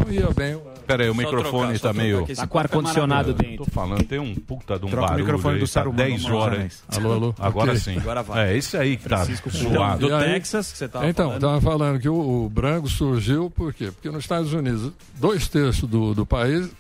Não 0.07 0.13
ia 0.13 0.29
bem. 0.31 0.55
o- 0.55 0.63
Pera 0.89 1.03
aí, 1.05 1.11
o 1.11 1.15
Só 1.15 1.19
microfone 1.21 1.51
trocar, 1.53 1.73
tá 1.75 1.79
trocar, 1.81 1.95
meio. 1.95 2.25
que 2.27 2.33
esse 2.33 2.41
Tá 2.41 2.47
com 2.47 2.59
é 2.59 2.63
ar-condicionado 2.63 3.29
maravilhoso. 3.33 3.65
Tô 3.65 3.71
falando, 3.71 4.05
tem 4.05 4.19
um 4.19 4.35
puta 4.35 4.79
de 4.79 4.87
um 4.87 4.89
Troca 4.89 5.05
o 5.05 5.09
barulho 5.09 5.25
microfone 5.25 5.55
aí, 5.55 5.61
do 5.61 5.67
tá 5.67 5.73
Saruman, 5.73 5.97
10 5.97 6.23
vamos 6.23 6.31
lá, 6.39 6.43
horas. 6.45 6.83
Alô, 6.89 7.13
alô. 7.13 7.35
Agora 7.39 7.77
sim. 7.77 7.97
Agora 7.99 8.23
vai. 8.23 8.49
É, 8.49 8.57
esse 8.57 8.77
aí 8.77 8.97
que 8.97 9.07
tá 9.09 9.25
Do, 9.25 9.51
zoado. 9.51 10.09
do 10.09 10.19
Texas, 10.19 10.73
que 10.73 10.79
você 10.79 10.89
tava 10.89 11.07
Então, 11.07 11.27
falando. 11.27 11.37
estava 11.45 11.61
falando 11.61 12.01
que 12.01 12.09
o, 12.09 12.45
o 12.47 12.49
branco 12.49 12.89
surgiu 12.89 13.51
por 13.51 13.75
quê? 13.75 13.91
Porque 13.93 14.11
nos 14.11 14.25
Estados 14.25 14.53
Unidos, 14.55 14.91
dois 15.17 15.47
terços 15.47 15.89
do, 15.89 16.15
do 16.15 16.25
país, 16.25 16.71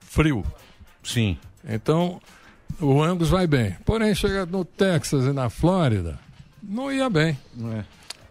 frio. 0.00 0.44
Sim. 1.04 1.38
Então, 1.68 2.20
o 2.80 3.00
Angus 3.00 3.28
vai 3.28 3.46
bem. 3.46 3.76
Porém, 3.84 4.12
chega 4.12 4.44
no 4.44 4.64
Texas 4.64 5.24
e 5.24 5.32
na 5.32 5.48
Flórida, 5.48 6.18
não 6.60 6.90
ia 6.90 7.08
bem. 7.08 7.38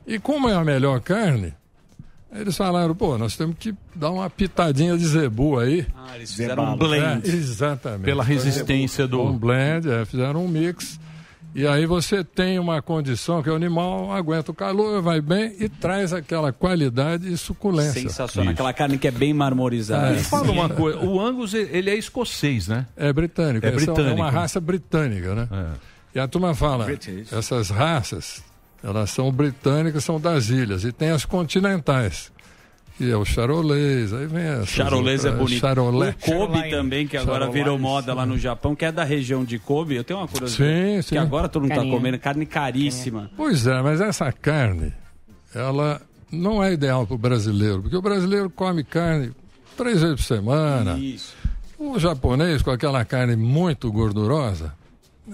E 0.05 0.19
como 0.19 0.49
é 0.49 0.55
a 0.55 0.63
melhor 0.65 0.99
carne, 0.99 1.53
eles 2.33 2.55
falaram, 2.55 2.95
pô, 2.95 3.17
nós 3.17 3.35
temos 3.35 3.55
que 3.59 3.73
dar 3.93 4.11
uma 4.11 4.29
pitadinha 4.29 4.97
de 4.97 5.05
zebu 5.05 5.59
aí. 5.59 5.85
Ah, 5.95 6.15
eles 6.15 6.31
fizeram 6.31 6.73
um 6.73 6.77
blend. 6.77 7.29
É, 7.29 7.33
exatamente. 7.33 8.05
Pela 8.05 8.23
resistência 8.23 9.07
do. 9.07 9.21
Um 9.21 9.37
blend, 9.37 9.89
é, 9.89 10.05
fizeram 10.05 10.45
um 10.45 10.47
mix. 10.47 10.99
E 11.53 11.67
aí 11.67 11.85
você 11.85 12.23
tem 12.23 12.57
uma 12.57 12.81
condição 12.81 13.43
que 13.43 13.49
o 13.49 13.55
animal 13.55 14.13
aguenta 14.13 14.51
o 14.51 14.53
calor, 14.53 15.01
vai 15.01 15.19
bem 15.19 15.53
e 15.59 15.67
traz 15.67 16.13
aquela 16.13 16.53
qualidade 16.53 17.31
e 17.31 17.37
suculência. 17.37 18.01
Sensacional. 18.01 18.53
Aquela 18.53 18.71
carne 18.71 18.97
que 18.97 19.07
é 19.07 19.11
bem 19.11 19.33
marmorizada. 19.33 20.15
É. 20.15 20.19
Fala 20.19 20.49
uma 20.49 20.69
coisa, 20.69 20.99
o 20.99 21.19
Angus 21.19 21.53
ele 21.53 21.89
é 21.89 21.95
escocês, 21.95 22.69
né? 22.69 22.85
É 22.95 23.11
britânico. 23.11 23.65
É 23.65 23.71
britânico. 23.71 24.01
É 24.01 24.13
uma 24.13 24.31
raça 24.31 24.61
britânica, 24.61 25.35
né? 25.35 25.47
É. 25.51 25.91
E 26.15 26.19
a 26.19 26.27
turma 26.27 26.55
fala, 26.55 26.85
British. 26.85 27.31
essas 27.31 27.69
raças, 27.69 28.41
elas 28.83 29.09
são 29.11 29.31
britânicas, 29.31 30.03
são 30.03 30.19
das 30.19 30.49
ilhas. 30.49 30.83
E 30.83 30.91
tem 30.91 31.09
as 31.11 31.23
continentais, 31.25 32.31
que 32.97 33.09
é 33.11 33.15
o 33.15 33.23
charolês, 33.25 34.13
aí 34.13 34.25
vem 34.27 34.43
essas 34.43 34.69
Charolês 34.69 35.23
é 35.25 35.29
outras- 35.29 35.45
bonito. 35.47 35.59
Charolais. 35.61 36.15
O 36.15 36.31
Kobe 36.31 36.69
também, 36.69 37.07
que 37.07 37.17
agora 37.17 37.41
Charolais, 37.45 37.53
virou 37.53 37.79
moda 37.79 38.13
lá 38.13 38.25
no 38.25 38.37
Japão, 38.37 38.75
que 38.75 38.85
é 38.85 38.91
da 38.91 39.03
região 39.03 39.43
de 39.43 39.57
Kobe. 39.59 39.95
Eu 39.95 40.03
tenho 40.03 40.19
uma 40.19 40.27
curiosidade. 40.27 40.71
Sim, 40.95 41.01
sim. 41.01 41.09
Que 41.15 41.17
agora 41.17 41.47
todo 41.49 41.63
mundo 41.63 41.71
está 41.71 41.81
Carinha. 41.81 41.95
comendo 41.97 42.19
carne 42.19 42.45
caríssima. 42.45 43.29
Pois 43.37 43.65
é, 43.67 43.81
mas 43.81 44.01
essa 44.01 44.31
carne, 44.31 44.93
ela 45.53 46.01
não 46.31 46.63
é 46.63 46.73
ideal 46.73 47.05
para 47.05 47.15
o 47.15 47.17
brasileiro, 47.17 47.81
porque 47.81 47.95
o 47.97 48.01
brasileiro 48.01 48.49
come 48.49 48.83
carne 48.83 49.31
três 49.77 50.01
vezes 50.01 50.15
por 50.17 50.23
semana. 50.23 50.97
Isso. 50.97 51.33
O 51.77 51.97
japonês, 51.99 52.61
com 52.61 52.69
aquela 52.71 53.03
carne 53.03 53.35
muito 53.35 53.91
gordurosa, 53.91 54.73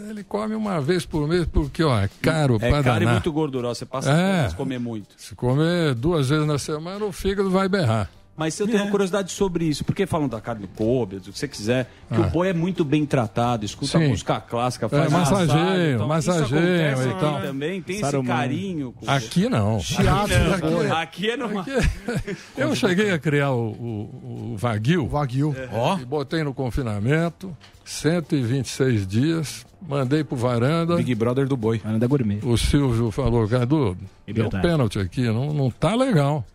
ele 0.10 0.24
come 0.24 0.56
uma 0.56 0.80
vez 0.82 1.06
por 1.06 1.28
mês, 1.28 1.45
porque 1.45 1.84
ó, 1.84 1.99
é 1.99 2.10
caro 2.22 2.56
É 2.56 2.69
para 2.69 2.84
caro 2.84 2.98
e 2.98 2.99
danar. 3.06 3.14
muito 3.14 3.32
gorduroso. 3.32 3.76
Você 3.80 3.86
passa 3.86 4.11
É. 4.11 4.48
a 4.48 4.52
comer 4.53 4.80
muito. 4.80 5.10
Se 5.18 5.36
comer 5.36 5.94
duas 5.95 6.30
vezes 6.30 6.45
na 6.48 6.57
semana, 6.60 7.03
o 7.06 7.11
fígado 7.11 7.49
vai 7.49 7.68
berrar. 7.69 8.10
Mas 8.40 8.60
eu 8.60 8.68
tenho 8.68 8.84
uma 8.84 8.91
curiosidade 8.91 9.32
sobre 9.32 9.65
isso. 9.65 9.84
Porque 9.84 10.06
falam 10.06 10.28
da 10.28 10.40
carne 10.40 10.61
do 10.61 10.68
Kobe, 10.68 11.15
do 11.15 11.32
que 11.32 11.40
você 11.40 11.48
quiser, 11.48 11.90
que 12.07 12.22
Ah. 12.22 12.28
o 12.28 12.30
boi 12.30 12.49
é 12.49 12.53
muito 12.53 12.86
bem 12.86 13.03
tratado, 13.03 13.65
escuta 13.65 13.98
Sim. 13.98 14.06
a 14.06 14.10
música 14.10 14.40
clássica, 14.40 14.86
É, 14.86 14.90
faz 14.90 15.11
massageio, 15.11 15.48
massagem, 15.48 15.94
então, 15.95 15.95
isso 15.95 16.07
massageio 16.07 16.61
acontece 16.61 17.10
e 17.10 17.19
tal. 17.19 17.36
aqui 17.38 17.48
também, 17.48 17.82
tem 17.82 17.99
Saruman. 17.99 18.22
esse 18.30 18.38
carinho. 18.40 18.91
com- 18.91 19.10
Aqui 19.10 19.49
não. 19.49 19.80
Chiado, 19.80 20.32
Aqui, 20.32 20.65
não, 20.69 20.80
aqui, 20.82 20.91
aqui 20.91 21.30
é 21.32 21.38
numa... 21.38 21.65
Eu 22.56 22.76
cheguei 22.76 23.10
a 23.10 23.18
criar 23.18 23.49
o, 23.53 23.69
o, 23.72 24.52
o 24.53 24.56
Wagyu 24.56 25.07
Wagyu. 25.07 25.56
e 25.99 26.06
botei 26.06 26.44
no 26.44 26.53
confinamento, 26.53 27.57
126 27.84 29.07
dias, 29.07 29.65
mandei 29.81 30.23
pro 30.23 30.35
varanda. 30.35 30.95
Big 30.95 31.13
Brother 31.15 31.47
do 31.47 31.57
boi. 31.57 31.79
Varanda 31.79 32.07
gourmet. 32.07 32.39
O 32.43 32.57
Silvio 32.57 33.11
falou, 33.11 33.47
Cadu, 33.47 33.97
É 34.25 34.33
deu 34.33 34.49
pênalti 34.49 34.99
aqui, 34.99 35.23
não, 35.27 35.53
não 35.53 35.69
tá 35.69 35.95
legal. 35.95 36.45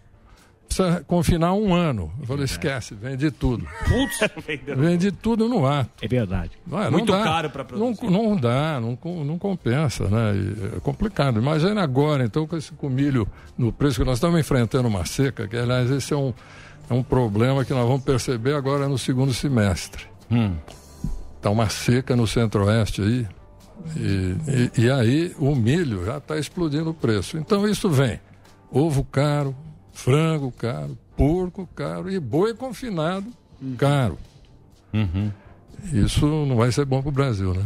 Precisa 0.66 1.04
confinar 1.06 1.52
um 1.52 1.74
ano. 1.74 2.10
Eu 2.18 2.26
falei, 2.26 2.44
esquece, 2.44 2.94
vendi 2.94 3.30
tudo. 3.30 3.66
Vendi 4.74 5.12
tudo 5.12 5.46
no 5.46 5.66
ato. 5.66 5.90
É 6.00 6.08
verdade. 6.08 6.52
Não 6.66 6.80
é, 6.80 6.84
não 6.84 6.92
Muito 6.92 7.12
dá. 7.12 7.22
caro 7.22 7.48
não, 7.48 7.94
produzir. 7.94 8.10
não 8.10 8.36
dá, 8.36 8.80
não, 8.80 9.24
não 9.24 9.38
compensa, 9.38 10.08
né? 10.08 10.34
E 10.34 10.76
é 10.76 10.80
complicado. 10.80 11.38
Imagina 11.38 11.82
agora, 11.82 12.24
então, 12.24 12.46
com 12.46 12.56
esse 12.56 12.72
com 12.72 12.88
milho 12.88 13.28
no 13.56 13.70
preço 13.70 14.00
que 14.00 14.06
nós 14.06 14.16
estamos 14.16 14.40
enfrentando 14.40 14.88
uma 14.88 15.04
seca, 15.04 15.46
que 15.46 15.56
aliás 15.56 15.90
esse 15.90 16.14
é 16.14 16.16
um, 16.16 16.32
é 16.88 16.94
um 16.94 17.02
problema 17.02 17.66
que 17.66 17.74
nós 17.74 17.86
vamos 17.86 18.02
perceber 18.02 18.54
agora 18.54 18.88
no 18.88 18.96
segundo 18.96 19.34
semestre. 19.34 20.06
Hum. 20.30 20.54
Está 21.42 21.50
uma 21.50 21.68
seca 21.68 22.14
no 22.14 22.24
centro-oeste 22.24 23.02
aí. 23.02 23.26
E, 23.96 24.36
e- 24.76 24.82
e 24.82 24.88
aí 24.92 25.34
o 25.40 25.56
milho 25.56 26.04
já 26.04 26.18
está 26.18 26.38
explodindo 26.38 26.90
o 26.90 26.94
preço. 26.94 27.36
Então 27.36 27.66
isso 27.68 27.90
vem. 27.90 28.20
Ovo 28.70 29.02
caro, 29.02 29.52
frango 29.92 30.52
caro, 30.52 30.96
porco 31.16 31.68
caro 31.74 32.08
e 32.08 32.20
boi 32.20 32.54
confinado 32.54 33.26
caro. 33.76 34.16
Uhum. 34.94 35.32
Isso 35.92 36.24
não 36.46 36.54
vai 36.54 36.70
ser 36.70 36.84
bom 36.84 37.02
para 37.02 37.08
o 37.08 37.12
Brasil, 37.12 37.52
né? 37.54 37.64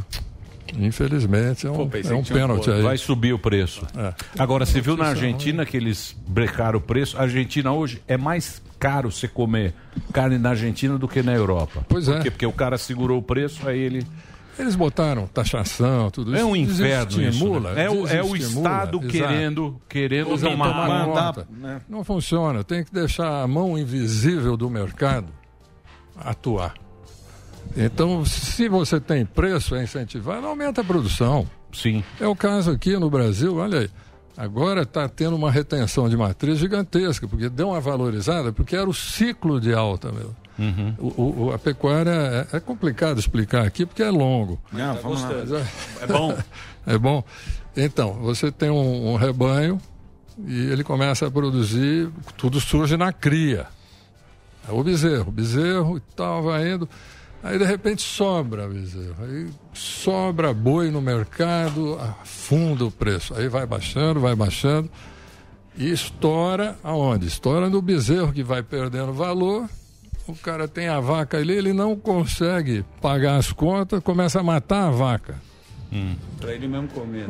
Infelizmente, 0.78 1.66
é 1.66 1.70
um, 1.70 1.86
pensei 1.86 2.12
é 2.12 2.18
um 2.18 2.24
pênalti 2.24 2.56
outro. 2.70 2.72
aí. 2.72 2.82
Vai 2.82 2.96
subir 2.96 3.34
o 3.34 3.38
preço. 3.38 3.86
É. 3.94 4.14
Agora, 4.38 4.64
você 4.64 4.80
viu 4.80 4.96
na 4.96 5.08
Argentina 5.08 5.66
que 5.66 5.76
eles 5.76 6.16
brecaram 6.26 6.78
o 6.78 6.82
preço? 6.82 7.18
A 7.18 7.22
Argentina 7.22 7.72
hoje 7.72 8.02
é 8.08 8.16
mais 8.16 8.62
caro 8.78 9.10
você 9.10 9.28
comer 9.28 9.74
carne 10.12 10.38
na 10.38 10.50
Argentina 10.50 10.98
do 10.98 11.08
que 11.08 11.22
na 11.22 11.32
Europa. 11.34 11.84
Pois 11.88 12.06
Por 12.06 12.16
é. 12.16 12.20
quê? 12.20 12.30
Porque 12.30 12.46
o 12.46 12.52
cara 12.52 12.78
segurou 12.78 13.18
o 13.18 13.22
preço, 13.22 13.68
aí 13.68 13.78
ele. 13.78 14.06
Eles 14.58 14.74
botaram 14.74 15.26
taxação, 15.26 16.10
tudo 16.10 16.32
isso. 16.32 16.40
É 16.40 16.44
um 16.44 16.56
inferno 16.56 17.22
isso. 17.22 17.60
Né? 17.60 17.84
É, 17.84 17.90
o, 17.90 18.08
é 18.08 18.22
o 18.22 18.34
Estado 18.34 18.98
exato. 18.98 19.08
querendo, 19.08 19.80
querendo 19.86 20.32
Exato, 20.32 20.52
tomar, 20.52 21.04
conta. 21.04 21.48
né? 21.50 21.80
Não 21.86 22.02
funciona. 22.02 22.64
Tem 22.64 22.82
que 22.82 22.90
deixar 22.90 23.42
a 23.42 23.46
mão 23.46 23.76
invisível 23.76 24.56
do 24.56 24.70
mercado 24.70 25.28
atuar. 26.16 26.74
Então, 27.76 28.24
se 28.24 28.66
você 28.68 28.98
tem 28.98 29.26
preço 29.26 29.74
é 29.74 29.82
incentivado, 29.82 30.46
aumenta 30.46 30.80
a 30.80 30.84
produção. 30.84 31.46
Sim. 31.72 32.02
É 32.18 32.26
o 32.26 32.34
caso 32.34 32.70
aqui 32.70 32.96
no 32.96 33.10
Brasil, 33.10 33.56
olha 33.56 33.80
aí. 33.80 33.90
Agora 34.36 34.82
está 34.82 35.08
tendo 35.08 35.34
uma 35.34 35.50
retenção 35.50 36.08
de 36.08 36.16
matriz 36.16 36.58
gigantesca, 36.58 37.26
porque 37.26 37.48
deu 37.48 37.68
uma 37.70 37.80
valorizada, 37.80 38.52
porque 38.52 38.76
era 38.76 38.88
o 38.88 38.92
ciclo 38.94 39.58
de 39.60 39.72
alta 39.72 40.12
mesmo. 40.12 40.36
Uhum. 40.58 40.94
O, 40.98 41.44
o- 41.46 41.52
a 41.52 41.58
pecuária 41.58 42.46
é, 42.52 42.56
é 42.56 42.60
complicado 42.60 43.18
explicar 43.18 43.66
aqui 43.66 43.84
porque 43.86 44.02
é 44.02 44.10
longo. 44.10 44.60
Não, 44.72 44.94
Tá 44.94 45.00
vamos 45.00 45.22
lá. 45.22 45.28
gostando. 45.32 45.66
É 46.02 46.06
bom. 46.06 46.38
é 46.86 46.98
bom. 46.98 47.24
Então, 47.76 48.12
você 48.14 48.50
tem 48.52 48.70
um, 48.70 49.12
um 49.12 49.16
rebanho 49.16 49.78
e 50.46 50.70
ele 50.70 50.82
começa 50.84 51.26
a 51.26 51.30
produzir, 51.30 52.10
tudo 52.36 52.60
surge 52.60 52.96
na 52.96 53.12
cria. 53.12 53.66
É 54.68 54.72
o 54.72 54.82
bezerro, 54.82 55.30
bezerro 55.30 55.96
e 55.96 56.00
tal, 56.14 56.42
vai 56.42 56.72
indo. 56.72 56.88
Aí 57.46 57.58
de 57.58 57.64
repente 57.64 58.02
sobra 58.02 58.66
bezerro. 58.66 59.14
Aí 59.20 59.48
sobra 59.72 60.52
boi 60.52 60.90
no 60.90 61.00
mercado, 61.00 61.96
afunda 62.00 62.84
o 62.84 62.90
preço. 62.90 63.34
Aí 63.36 63.48
vai 63.48 63.64
baixando, 63.64 64.18
vai 64.18 64.34
baixando. 64.34 64.90
E 65.76 65.88
estoura 65.88 66.76
aonde? 66.82 67.28
Estoura 67.28 67.70
no 67.70 67.80
bezerro 67.80 68.32
que 68.32 68.42
vai 68.42 68.64
perdendo 68.64 69.12
valor. 69.12 69.70
O 70.26 70.34
cara 70.34 70.66
tem 70.66 70.88
a 70.88 70.98
vaca 70.98 71.36
ali, 71.38 71.52
ele 71.52 71.72
não 71.72 71.94
consegue 71.94 72.84
pagar 73.00 73.36
as 73.36 73.52
contas, 73.52 74.02
começa 74.02 74.40
a 74.40 74.42
matar 74.42 74.88
a 74.88 74.90
vaca. 74.90 75.36
Pra 76.40 76.52
ele 76.52 76.66
mesmo 76.66 76.88
comer. 76.88 77.28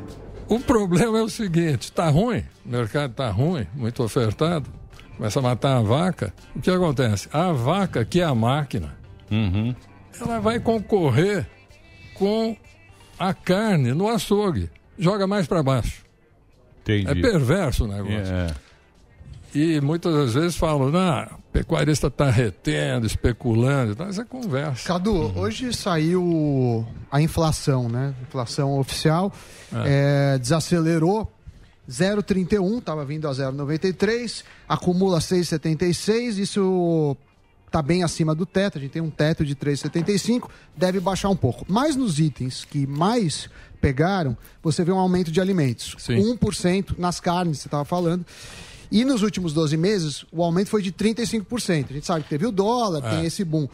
O 0.49 0.59
problema 0.59 1.19
é 1.19 1.23
o 1.23 1.29
seguinte: 1.29 1.93
tá 1.93 2.09
ruim, 2.09 2.43
o 2.65 2.71
mercado 2.71 3.13
tá 3.13 3.29
ruim, 3.29 3.67
muito 3.75 4.03
ofertado, 4.03 4.71
começa 5.15 5.41
a 5.41 5.43
matar 5.43 5.77
a 5.77 5.83
vaca. 5.83 6.33
O 6.55 6.61
que 6.63 6.71
acontece? 6.71 7.29
A 7.31 7.53
vaca, 7.53 8.03
que 8.03 8.23
é 8.23 8.25
a 8.25 8.35
máquina, 8.35 8.97
ela 10.21 10.41
vai 10.41 10.61
concorrer 10.61 11.47
com 12.15 12.57
a 13.19 13.33
carne 13.35 13.93
no 13.93 14.09
açougue. 14.09 14.71
Joga 14.99 15.27
mais 15.27 15.47
para 15.47 15.63
baixo. 15.63 16.05
Entendi. 16.83 17.11
É 17.11 17.15
perverso 17.15 17.85
o 17.85 17.89
negócio. 17.89 18.35
É. 18.35 18.55
E 19.55 19.81
muitas 19.81 20.15
das 20.15 20.35
vezes 20.35 20.57
falam, 20.57 20.91
não, 20.91 21.25
o 21.25 21.43
pecuarista 21.53 22.09
está 22.09 22.31
retendo, 22.31 23.07
especulando, 23.07 23.93
e 23.93 23.95
tal. 23.95 24.07
mas 24.07 24.19
é 24.19 24.25
conversa. 24.25 24.87
Cadu, 24.87 25.33
hoje 25.39 25.73
saiu 25.73 26.87
a 27.11 27.21
inflação, 27.21 27.89
né? 27.89 28.15
Inflação 28.23 28.79
oficial 28.79 29.33
é, 29.85 30.39
desacelerou 30.39 31.33
0,31, 31.89 32.79
estava 32.79 33.05
vindo 33.05 33.29
a 33.29 33.31
0,93, 33.31 34.45
acumula 34.69 35.19
6,76, 35.21 36.39
isso 36.39 37.17
está 37.67 37.83
bem 37.83 38.03
acima 38.03 38.35
do 38.35 38.47
teto, 38.47 38.79
a 38.79 38.81
gente 38.81 38.91
tem 38.93 39.03
um 39.03 39.11
teto 39.11 39.45
de 39.45 39.55
3,75, 39.55 40.49
deve 40.77 41.01
baixar 41.01 41.29
um 41.29 41.37
pouco. 41.37 41.65
Mas 41.69 41.95
nos 41.97 42.19
itens 42.19 42.65
que 42.65 42.87
mais 42.87 43.49
pegaram, 43.81 44.37
você 44.63 44.85
vê 44.85 44.93
um 44.93 44.99
aumento 44.99 45.31
de 45.31 45.41
alimentos. 45.41 45.95
1% 46.17 46.99
nas 46.99 47.21
carnes, 47.21 47.59
você 47.59 47.69
estava 47.69 47.85
falando. 47.85 48.25
E 48.91 49.05
nos 49.05 49.23
últimos 49.23 49.53
12 49.53 49.77
meses, 49.77 50.25
o 50.33 50.43
aumento 50.43 50.69
foi 50.71 50.81
de 50.81 50.93
35%. 50.93 51.87
A 51.91 51.93
gente 51.95 52.07
sabe 52.07 52.23
que 52.23 52.31
teve 52.31 52.47
o 52.47 52.53
dólar, 52.53 53.05
É. 53.05 53.11
tem 53.17 53.27
esse 53.27 53.45
boom. 53.45 53.69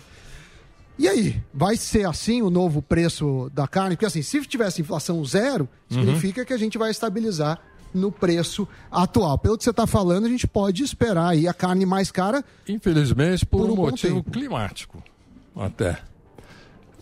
E 0.99 1.09
aí, 1.09 1.43
vai 1.53 1.77
ser 1.77 2.07
assim 2.07 2.43
o 2.43 2.51
novo 2.51 2.83
preço 2.83 3.51
da 3.55 3.67
carne? 3.67 3.97
Porque 3.97 4.07
assim, 4.07 4.23
se 4.23 4.41
tivesse 4.47 4.81
inflação 4.83 5.25
zero, 5.25 5.69
significa 5.91 6.45
que 6.45 6.53
a 6.53 6.57
gente 6.59 6.77
vai 6.79 6.91
estabilizar 6.91 7.59
no 7.95 8.11
preço 8.11 8.67
atual. 8.91 9.39
Pelo 9.39 9.57
que 9.59 9.65
você 9.65 9.71
está 9.71 9.87
falando, 9.87 10.27
a 10.27 10.29
gente 10.29 10.47
pode 10.47 10.83
esperar 10.83 11.29
aí 11.29 11.47
a 11.47 11.55
carne 11.55 11.87
mais 11.87 12.11
cara. 12.11 12.45
Infelizmente, 12.69 13.45
por, 13.45 13.61
Por 13.63 13.71
um 13.71 13.73
um 13.75 13.77
motivo 13.77 14.23
climático, 14.23 15.03
até. 15.57 15.99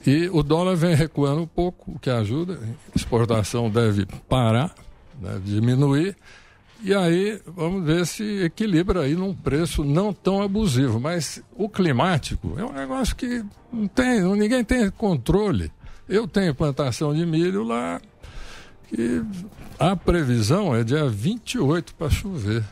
E 0.07 0.29
o 0.33 0.43
dólar 0.43 0.77
vem 0.77 0.95
recuando 0.95 1.43
um 1.43 1.47
pouco, 1.47 1.93
o 1.93 1.99
que 1.99 2.09
ajuda. 2.09 2.59
Exportação 2.95 3.71
deve 3.71 4.07
parar, 4.29 4.75
deve 5.21 5.41
diminuir. 5.41 6.17
E 6.83 6.95
aí, 6.95 7.39
vamos 7.47 7.85
ver 7.85 8.07
se 8.07 8.43
equilibra 8.43 9.03
aí 9.03 9.15
num 9.15 9.35
preço 9.35 9.85
não 9.85 10.15
tão 10.15 10.43
abusivo. 10.43 10.99
Mas 10.99 11.43
o 11.55 11.69
climático 11.69 12.55
é 12.59 12.65
um 12.65 12.73
negócio 12.73 13.15
que 13.15 13.45
não 13.71 13.87
tem, 13.87 14.23
ninguém 14.35 14.65
tem 14.65 14.91
controle. 14.91 15.71
Eu 16.09 16.27
tenho 16.27 16.55
plantação 16.55 17.15
de 17.15 17.27
milho 17.27 17.63
lá 17.63 18.01
e 18.97 19.23
a 19.79 19.95
previsão 19.97 20.75
é 20.75 20.83
dia 20.85 21.09
28 21.09 21.95
para 21.95 22.11
chover. 22.11 22.63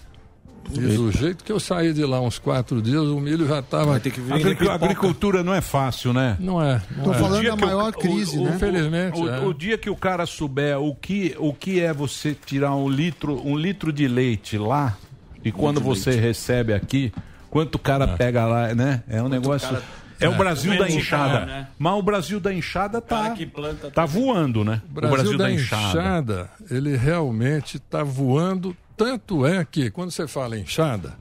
E 0.71 0.81
do 0.81 1.11
jeito 1.11 1.43
que 1.45 1.51
eu 1.51 1.59
saí 1.59 1.95
de 1.95 2.05
lá 2.05 2.21
uns 2.21 2.39
quatro 2.39 2.83
dias, 2.83 3.03
o 3.05 3.19
milho 3.19 3.49
já 3.49 3.61
estava. 3.61 3.93
A 3.95 3.97
agricu- 4.35 4.69
agricultura 4.71 5.43
não 5.43 5.55
é 5.55 5.63
fácil, 5.63 6.13
né? 6.13 6.37
Não 6.39 6.63
é. 6.63 6.83
Tô 7.03 7.11
é. 7.15 7.19
falando 7.19 7.39
O 7.39 7.41
dia 7.41 7.51
da 7.53 7.57
que 7.57 7.63
o- 7.63 7.67
maior 7.67 7.89
o- 7.89 7.93
crise, 7.99 8.39
o- 8.39 8.45
né? 8.45 8.53
Infelizmente, 8.55 9.19
O, 9.19 9.29
é. 9.31 9.41
o 9.47 9.55
dia 9.55 9.79
que 9.79 9.89
o 9.89 9.97
cara 9.97 10.27
souber 10.27 10.79
o 10.79 10.95
que, 10.95 11.35
o 11.39 11.55
que 11.55 11.81
é 11.81 11.91
você 11.95 12.35
tirar 12.35 12.75
um 12.75 12.87
litro, 12.87 13.41
um 13.49 13.57
litro 13.57 13.91
de 13.91 14.07
leite 14.07 14.59
lá 14.59 14.95
e 15.43 15.51
quando 15.51 15.81
você 15.81 16.11
recebe 16.11 16.75
aqui, 16.75 17.15
quanto 17.49 17.77
o 17.77 17.79
cara 17.79 18.07
pega 18.07 18.45
lá, 18.45 18.75
né? 18.75 19.03
É 19.09 19.23
um 19.23 19.29
negócio. 19.31 19.71
cara- 19.71 19.83
É 20.21 20.29
o 20.29 20.33
É, 20.33 20.37
Brasil 20.37 20.77
da 20.79 20.89
enxada. 20.89 21.47
né? 21.47 21.69
Mas 21.79 21.93
o 21.95 22.03
Brasil 22.03 22.41
da 22.41 22.53
enxada 22.53 23.01
tá, 23.01 23.35
planta 23.53 23.91
tá 23.91 24.05
voando, 24.07 24.65
né? 24.65 24.83
O 24.91 24.93
Brasil, 24.93 25.39
da 25.39 25.51
enxada, 25.51 26.51
ele 26.71 26.97
realmente 26.97 27.77
está 27.77 28.03
voando. 28.03 28.77
Tanto 28.97 29.47
é 29.47 29.65
que, 29.65 29.91
quando 29.91 30.11
você 30.11 30.27
fala 30.27 30.59
enxada, 30.59 31.15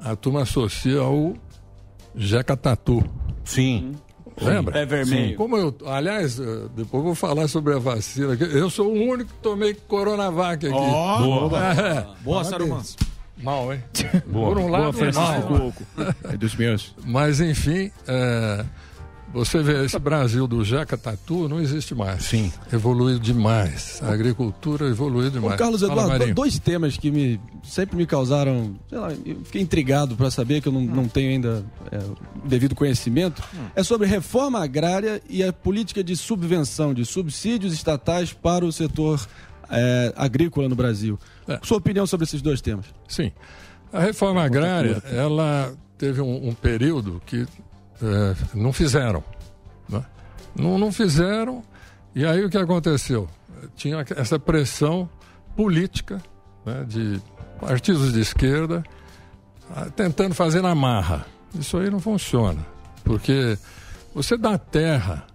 a 0.00 0.16
turma 0.16 0.42
associa 0.42 1.00
ao 1.00 1.34
Jeca 2.14 2.56
Tatu. 2.56 3.04
Sim. 3.44 3.94
Lembra? 4.40 4.72
Pé 4.72 4.86
vermelho. 4.86 5.28
Sim. 5.30 5.36
Como 5.36 5.56
eu, 5.58 5.76
aliás, 5.86 6.40
eh, 6.40 6.42
depois 6.74 7.00
eu 7.02 7.02
vou 7.04 7.14
falar 7.14 7.46
sobre 7.48 7.74
a 7.74 7.78
vacina. 7.78 8.32
aqui. 8.32 8.44
Eu 8.44 8.70
sou 8.70 8.88
o 8.88 8.92
único 9.10 9.30
que 9.30 9.38
tomei 9.42 9.74
Coronavac 9.74 10.66
aqui. 10.66 10.74
Ó, 10.74 11.18
boa. 11.48 11.58
É. 11.74 12.06
Boa, 12.24 12.42
Parabéns. 12.42 12.48
Saruman. 12.48 12.82
Mal, 13.42 13.72
hein? 13.72 13.82
Boa. 14.26 14.48
Por 14.48 14.58
um 14.58 14.66
Boa, 14.68 14.78
lado, 14.78 14.92
Francisco 14.92 15.52
mal. 15.52 15.72
É 16.24 16.36
dos 16.36 16.54
meus. 16.54 16.94
Mas, 17.04 17.40
enfim, 17.40 17.90
é, 18.06 18.64
você 19.32 19.62
vê, 19.62 19.84
esse 19.84 19.98
Brasil 19.98 20.46
do 20.46 20.62
Jeca 20.62 20.96
Tatu 20.96 21.48
não 21.48 21.58
existe 21.58 21.94
mais. 21.94 22.22
Sim. 22.24 22.52
Evoluiu 22.72 23.18
demais. 23.18 24.00
A 24.02 24.12
agricultura 24.12 24.86
evoluiu 24.88 25.30
demais. 25.30 25.54
Ô, 25.54 25.56
Carlos 25.56 25.80
Fala, 25.80 25.92
Eduardo, 25.92 26.12
Marinho. 26.18 26.34
dois 26.34 26.58
temas 26.58 26.98
que 26.98 27.10
me 27.10 27.40
sempre 27.62 27.96
me 27.96 28.04
causaram, 28.04 28.74
sei 28.88 28.98
lá, 28.98 29.12
eu 29.24 29.40
fiquei 29.44 29.62
intrigado 29.62 30.16
para 30.16 30.30
saber 30.30 30.60
que 30.60 30.68
eu 30.68 30.72
não, 30.72 30.82
não 30.82 31.08
tenho 31.08 31.30
ainda 31.30 31.64
é, 31.90 31.98
o 31.98 32.16
devido 32.46 32.74
conhecimento, 32.74 33.42
é 33.74 33.82
sobre 33.82 34.06
reforma 34.06 34.62
agrária 34.62 35.22
e 35.30 35.42
a 35.42 35.52
política 35.52 36.02
de 36.02 36.16
subvenção, 36.16 36.92
de 36.92 37.04
subsídios 37.04 37.72
estatais 37.72 38.32
para 38.32 38.64
o 38.64 38.72
setor 38.72 39.26
é, 39.72 40.12
agrícola 40.16 40.68
no 40.68 40.76
Brasil. 40.76 41.18
É. 41.48 41.58
Sua 41.62 41.78
opinião 41.78 42.06
sobre 42.06 42.24
esses 42.24 42.42
dois 42.42 42.60
temas? 42.60 42.86
Sim. 43.08 43.32
A 43.92 44.00
reforma 44.00 44.42
agrária, 44.42 45.02
ela 45.12 45.74
teve 45.98 46.20
um, 46.20 46.48
um 46.48 46.54
período 46.54 47.20
que 47.26 47.46
eh, 48.02 48.34
não 48.54 48.72
fizeram. 48.72 49.22
né? 49.88 50.04
Não, 50.56 50.78
não 50.78 50.90
fizeram, 50.90 51.62
e 52.14 52.24
aí 52.24 52.44
o 52.44 52.50
que 52.50 52.58
aconteceu? 52.58 53.28
Tinha 53.76 54.04
essa 54.16 54.38
pressão 54.38 55.08
política 55.54 56.20
né, 56.64 56.84
de 56.88 57.20
partidos 57.60 58.12
de 58.12 58.20
esquerda 58.20 58.82
ah, 59.74 59.86
tentando 59.94 60.34
fazer 60.34 60.60
na 60.62 60.74
marra. 60.74 61.26
Isso 61.54 61.76
aí 61.76 61.90
não 61.90 62.00
funciona, 62.00 62.66
porque 63.04 63.56
você 64.14 64.36
dá 64.36 64.58
terra 64.58 65.26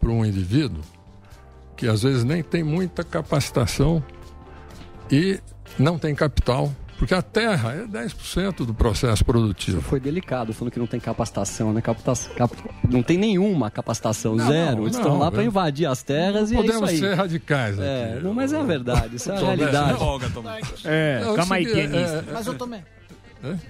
para 0.00 0.10
um 0.10 0.24
indivíduo 0.24 0.82
que 1.82 1.88
às 1.88 2.00
vezes 2.04 2.22
nem 2.22 2.44
tem 2.44 2.62
muita 2.62 3.02
capacitação 3.02 4.00
e 5.10 5.40
não 5.76 5.98
tem 5.98 6.14
capital, 6.14 6.72
porque 6.96 7.12
a 7.12 7.20
terra 7.20 7.72
é 7.74 7.84
10% 7.84 8.64
do 8.64 8.72
processo 8.72 9.24
produtivo. 9.24 9.80
Foi 9.82 9.98
delicado, 9.98 10.52
falando 10.54 10.72
que 10.72 10.78
não 10.78 10.86
tem 10.86 11.00
capacitação, 11.00 11.72
né? 11.72 11.80
Capta- 11.82 12.12
cap- 12.36 12.56
Não 12.88 13.02
tem 13.02 13.18
nenhuma 13.18 13.68
capacitação, 13.68 14.36
Não, 14.36 14.46
zero. 14.46 14.76
não, 14.76 14.82
Eles 14.84 14.96
estão 14.96 15.18
lá 15.18 15.26
é. 15.26 15.30
para 15.32 15.42
invadir 15.42 15.86
as 15.86 16.04
terras 16.04 16.52
e 16.52 16.54
é 16.54 16.58
Podemos 16.58 16.82
isso 16.92 17.04
aí. 17.04 17.10
ser 17.10 17.14
radicais 17.16 17.80
aqui. 17.80 17.88
É, 17.88 18.20
não, 18.22 18.32
mas 18.32 18.52
é 18.52 18.62
verdade, 18.62 19.16
isso 19.16 19.32
é 19.32 19.34
a 19.34 19.40
Tomé, 19.40 19.54
realidade. 19.56 19.98
não. 19.98 20.20
É, 20.84 21.20
É 21.20 21.28
o 21.30 21.34
calma 21.34 21.56
aí, 21.56 21.66
é, 21.66 22.22
Mas 22.32 22.46
eu 22.46 22.54
tomei. 22.54 22.80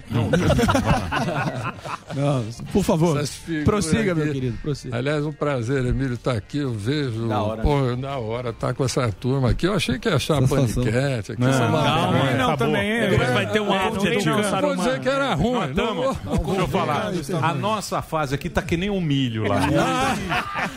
Não, 0.09 0.29
Não, 2.15 2.45
por 2.71 2.83
favor, 2.83 3.19
prossiga, 3.65 4.13
meu 4.13 4.25
aqui. 4.25 4.33
querido, 4.33 4.57
prossiga. 4.61 4.95
Aliás, 4.97 5.25
um 5.25 5.31
prazer, 5.31 5.83
Emílio, 5.85 6.13
estar 6.13 6.33
aqui. 6.33 6.59
Eu 6.59 6.71
vejo. 6.73 7.27
Da 7.27 7.41
hora, 7.41 7.61
pô, 7.63 7.95
na 7.95 8.17
hora, 8.17 8.53
tá 8.53 8.71
com 8.73 8.83
essa 8.85 9.11
turma 9.11 9.49
aqui. 9.49 9.65
Eu 9.65 9.73
achei 9.73 9.97
que 9.97 10.07
ia 10.07 10.15
achar 10.15 10.47
paniquete. 10.47 11.31
Aqui, 11.31 11.41
Não, 11.41 11.49
lá. 11.71 11.83
calma, 11.83 12.17
É, 12.29 12.37
não, 12.37 12.45
acabou. 12.51 12.57
também, 12.57 12.91
é. 12.91 13.07
Depois 13.09 13.29
vai 13.31 13.51
ter 13.51 13.59
um 13.61 13.73
É, 13.73 13.87
after 13.87 14.25
não 14.25 14.41
não. 14.41 14.61
Vou 14.61 14.75
dizer 14.75 14.99
que 14.99 15.09
era 15.09 15.33
ruim. 15.33 15.67
Não 15.67 15.73
tamo- 15.73 16.03
vou- 16.23 16.37
Deixa 16.45 16.61
eu 16.61 16.67
falar. 16.67 17.11
A 17.41 17.53
nossa 17.55 18.01
fase 18.01 18.35
aqui 18.35 18.49
tá 18.49 18.61
que 18.61 18.77
nem 18.77 18.89
um 18.91 19.01
milho 19.01 19.47
lá. 19.47 19.59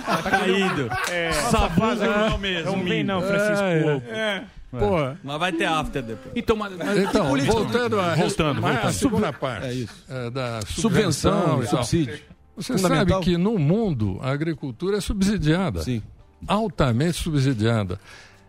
Tá 0.07 0.31
caído. 0.31 0.91
É, 1.11 1.29
Nossa 1.29 1.47
essa 1.49 1.69
fase 1.71 2.01
bunda, 2.01 2.05
é 2.07 2.29
não 2.31 2.37
um 2.37 2.39
mesmo. 2.39 2.73
Não 2.77 2.85
vem 2.85 3.05
não, 3.05 3.19
É, 3.23 3.27
Francisco. 3.27 3.65
é. 3.65 4.03
É. 4.11 4.43
Porra. 4.81 5.21
Mas 5.23 5.39
vai 5.39 5.53
ter 5.53 5.65
after 5.65 6.03
depois. 6.03 6.33
Então, 6.37 6.57
mas, 6.57 6.77
mas 6.77 6.99
Então, 6.99 7.29
política- 7.29 7.53
voltando 7.53 8.01
a, 8.01 8.15
voltando, 8.15 8.61
mas 8.63 8.71
a 8.71 8.81
voltando. 8.81 8.93
segunda 8.99 9.33
parte 9.33 9.67
É 9.67 9.73
isso. 9.75 10.05
é, 10.09 10.31
da 10.31 10.61
Subvenção, 10.67 11.33
subvenção, 11.51 11.63
e 11.63 11.67
subsídio. 11.67 12.19
Você 12.57 12.79
sabe 12.79 13.21
que 13.21 13.37
no 13.37 13.59
mundo 13.59 14.19
a 14.23 14.31
agricultura 14.31 14.97
é 14.97 15.01
subsidiada. 15.01 15.83
Sim. 15.83 16.03
Altamente 16.49 17.15
subsidiada. 17.23 17.99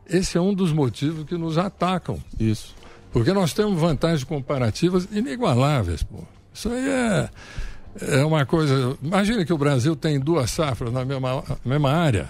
Esse 0.10 0.38
é 0.38 0.42
um 0.42 0.54
dos 0.54 0.72
motivos 0.72 1.26
que 1.26 1.36
nos 1.38 1.58
atacam. 1.58 2.18
Isso. 2.40 2.74
Porque 3.12 3.34
nós 3.34 3.54
temos 3.54 3.80
vantagens 3.80 4.24
comparativas 4.24 5.08
inigualáveis, 5.12 6.04
pô. 6.04 6.20
Isso 6.54 6.70
aí 6.70 6.88
é, 6.90 7.30
é 8.20 8.26
uma 8.26 8.46
coisa. 8.46 8.98
Imagina 9.04 9.44
que 9.46 9.52
o 9.54 9.58
Brasil 9.58 9.96
tem 9.96 10.20
duas 10.20 10.52
safras 10.52 10.92
na 10.94 11.04
mesma, 11.04 11.44
mesma 11.66 11.92
área. 11.92 12.30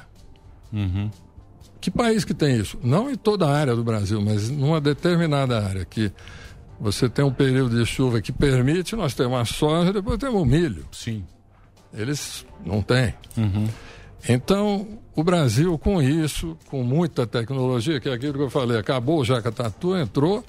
Que 1.87 1.91
país 1.91 2.25
que 2.25 2.33
tem 2.33 2.57
isso? 2.59 2.77
Não 2.83 3.09
em 3.09 3.15
toda 3.15 3.47
a 3.47 3.49
área 3.57 3.73
do 3.73 3.81
Brasil, 3.81 4.21
mas 4.21 4.49
numa 4.49 4.81
determinada 4.81 5.65
área 5.65 5.85
que 5.85 6.11
você 6.77 7.07
tem 7.07 7.23
um 7.23 7.31
período 7.31 7.79
de 7.79 7.85
chuva 7.85 8.19
que 8.19 8.29
permite, 8.29 8.93
nós 8.93 9.13
temos 9.13 9.39
a 9.39 9.45
soja, 9.45 9.93
depois 9.93 10.17
temos 10.17 10.41
o 10.41 10.43
milho. 10.45 10.85
Sim. 10.91 11.23
Eles 11.93 12.45
não 12.65 12.81
têm. 12.81 13.13
Então, 14.27 14.85
o 15.15 15.23
Brasil, 15.23 15.77
com 15.77 16.01
isso, 16.01 16.57
com 16.69 16.83
muita 16.83 17.25
tecnologia, 17.25 18.01
que 18.01 18.09
é 18.09 18.13
aquilo 18.13 18.33
que 18.33 18.41
eu 18.43 18.49
falei, 18.49 18.77
acabou 18.77 19.21
o 19.21 19.23
Jacatatu, 19.23 19.95
entrou 19.95 20.43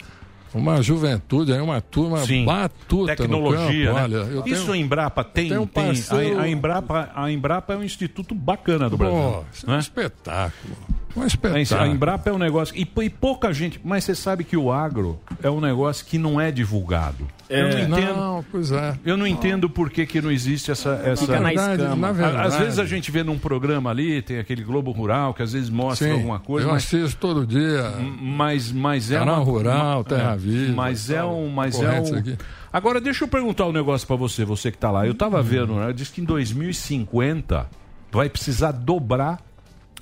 uma 0.52 0.82
juventude, 0.82 1.52
aí 1.52 1.60
uma 1.60 1.80
turma 1.80 2.18
Sim. 2.26 2.46
batuta 2.46 3.14
Tecnologia, 3.14 3.90
no 3.92 3.94
campo. 3.96 4.08
né? 4.08 4.18
Olha, 4.18 4.50
Isso 4.50 4.62
tenho... 4.62 4.72
a 4.72 4.76
Embrapa 4.78 5.22
tem, 5.22 5.56
um 5.56 5.66
tem. 5.66 5.84
parceiro- 5.84 6.40
A, 6.40 6.42
a 6.42 6.48
Embrapa, 6.48 7.10
a 7.14 7.30
Embrapa 7.30 7.74
é 7.74 7.76
um 7.76 7.84
instituto 7.84 8.34
bacana 8.34 8.90
do 8.90 8.98
Pô, 8.98 9.04
Brasil. 9.04 9.44
isso 9.52 9.66
é 9.66 9.68
um 9.68 9.72
né? 9.74 9.78
espetáculo. 9.78 10.76
Um 11.18 11.22
A 11.22 11.26
espetáculo. 11.26 11.86
Embrapa 11.94 12.30
é 12.30 12.32
um 12.32 12.38
negócio. 12.38 12.74
E, 12.76 12.86
e 13.02 13.10
pouca 13.10 13.52
gente. 13.52 13.80
Mas 13.84 14.04
você 14.04 14.14
sabe 14.14 14.44
que 14.44 14.56
o 14.56 14.70
agro 14.72 15.18
é 15.42 15.50
um 15.50 15.60
negócio 15.60 16.04
que 16.06 16.18
não 16.18 16.40
é 16.40 16.50
divulgado. 16.50 17.26
eu 17.48 17.68
não 17.70 17.78
É. 17.78 17.82
entendo. 17.82 18.16
Não, 18.16 18.44
pois 18.50 18.70
é. 18.72 18.94
Eu 19.04 19.16
não 19.16 19.26
entendo 19.26 19.68
por 19.70 19.90
que, 19.90 20.04
que 20.06 20.20
não 20.20 20.30
existe 20.30 20.70
essa. 20.70 20.90
essa... 21.04 21.22
Fica 21.26 21.40
na 21.40 21.48
verdade, 21.48 21.82
escama. 21.82 21.96
na 21.96 22.08
a- 22.08 22.12
verdade. 22.12 22.46
Às 22.48 22.56
vezes 22.56 22.78
a 22.78 22.84
gente 22.84 23.10
vê 23.10 23.22
num 23.22 23.38
programa 23.38 23.90
ali, 23.90 24.20
tem 24.22 24.38
aquele 24.38 24.62
Globo 24.62 24.90
Rural, 24.90 25.32
que 25.34 25.42
às 25.42 25.52
vezes 25.52 25.70
mostra 25.70 26.08
Sim, 26.08 26.14
alguma 26.14 26.38
coisa. 26.38 26.66
eu 26.68 26.72
mas, 26.72 26.84
assisto 26.84 27.18
todo 27.18 27.46
dia. 27.46 27.92
mas, 28.20 28.70
mas 28.70 29.10
é 29.10 29.18
Canal 29.18 29.36
uma- 29.36 29.44
Rural, 29.44 29.96
uma- 29.98 30.04
Terra 30.04 30.32
é, 30.34 30.36
Viva, 30.36 30.72
Mas 30.74 31.10
é 31.10 31.24
um. 31.24 31.48
Mas 31.48 31.80
é 31.80 32.00
um... 32.00 32.16
aqui. 32.16 32.36
Agora, 32.72 33.00
deixa 33.00 33.24
eu 33.24 33.28
perguntar 33.28 33.66
um 33.66 33.72
negócio 33.72 34.06
pra 34.06 34.14
você, 34.16 34.44
você 34.44 34.70
que 34.70 34.76
tá 34.78 34.90
lá. 34.90 35.06
Eu 35.06 35.12
Hum. 35.12 35.16
tava 35.16 35.42
vendo, 35.42 35.74
né? 35.74 35.92
Diz 35.92 36.10
que 36.10 36.20
em 36.20 36.24
2050 36.24 37.66
vai 38.12 38.28
precisar 38.28 38.72
dobrar 38.72 39.38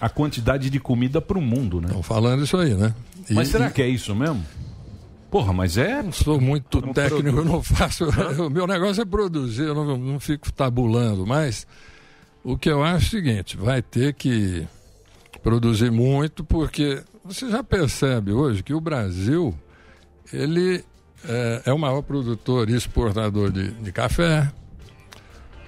a 0.01 0.09
quantidade 0.09 0.69
de 0.71 0.79
comida 0.81 1.21
pro 1.21 1.41
mundo, 1.41 1.81
né? 1.81 1.87
Estão 1.89 2.03
falando 2.03 2.45
isso 2.45 2.57
aí, 2.57 2.75
né? 2.75 2.95
E- 3.29 3.35
Mas 3.35 3.49
será 3.49 3.69
e- 3.69 3.71
que 3.71 3.83
é 3.83 3.89
isso 3.89 4.15
mesmo? 4.15 4.45
Porra, 5.31 5.53
mas 5.53 5.77
é. 5.77 6.03
Não 6.03 6.13
sou 6.13 6.41
muito 6.41 6.81
Não 6.81 6.93
técnico, 6.93 7.23
produz. 7.23 7.37
eu 7.47 7.53
não 7.53 7.63
faço. 7.63 8.05
O 8.47 8.51
meu 8.51 8.67
negócio 8.67 9.03
é 9.03 9.05
produzir, 9.05 9.65
eu 9.65 9.75
não, 9.75 9.97
não 9.97 10.21
fico 10.21 10.53
tabulando. 10.53 11.27
Mas 11.27 11.67
o 12.45 12.57
que 12.57 12.71
eu 12.71 12.83
acho 12.85 13.07
é 13.07 13.09
o 13.09 13.11
seguinte: 13.23 13.57
vai 13.57 13.83
ter 13.83 14.15
que 14.15 14.67
produzir 15.43 15.91
muito, 15.91 16.45
porque 16.45 17.03
você 17.25 17.51
já 17.51 17.63
percebe 17.65 18.33
hoje 18.33 18.63
que 18.63 18.73
o 18.75 18.81
Brasil 18.81 19.53
ele 20.33 20.85
é, 21.29 21.63
é 21.67 21.73
o 21.73 21.79
maior 21.79 22.03
produtor 22.03 22.71
e 22.71 22.75
exportador 22.77 23.51
de, 23.51 23.71
de 23.73 23.93
café, 23.93 24.51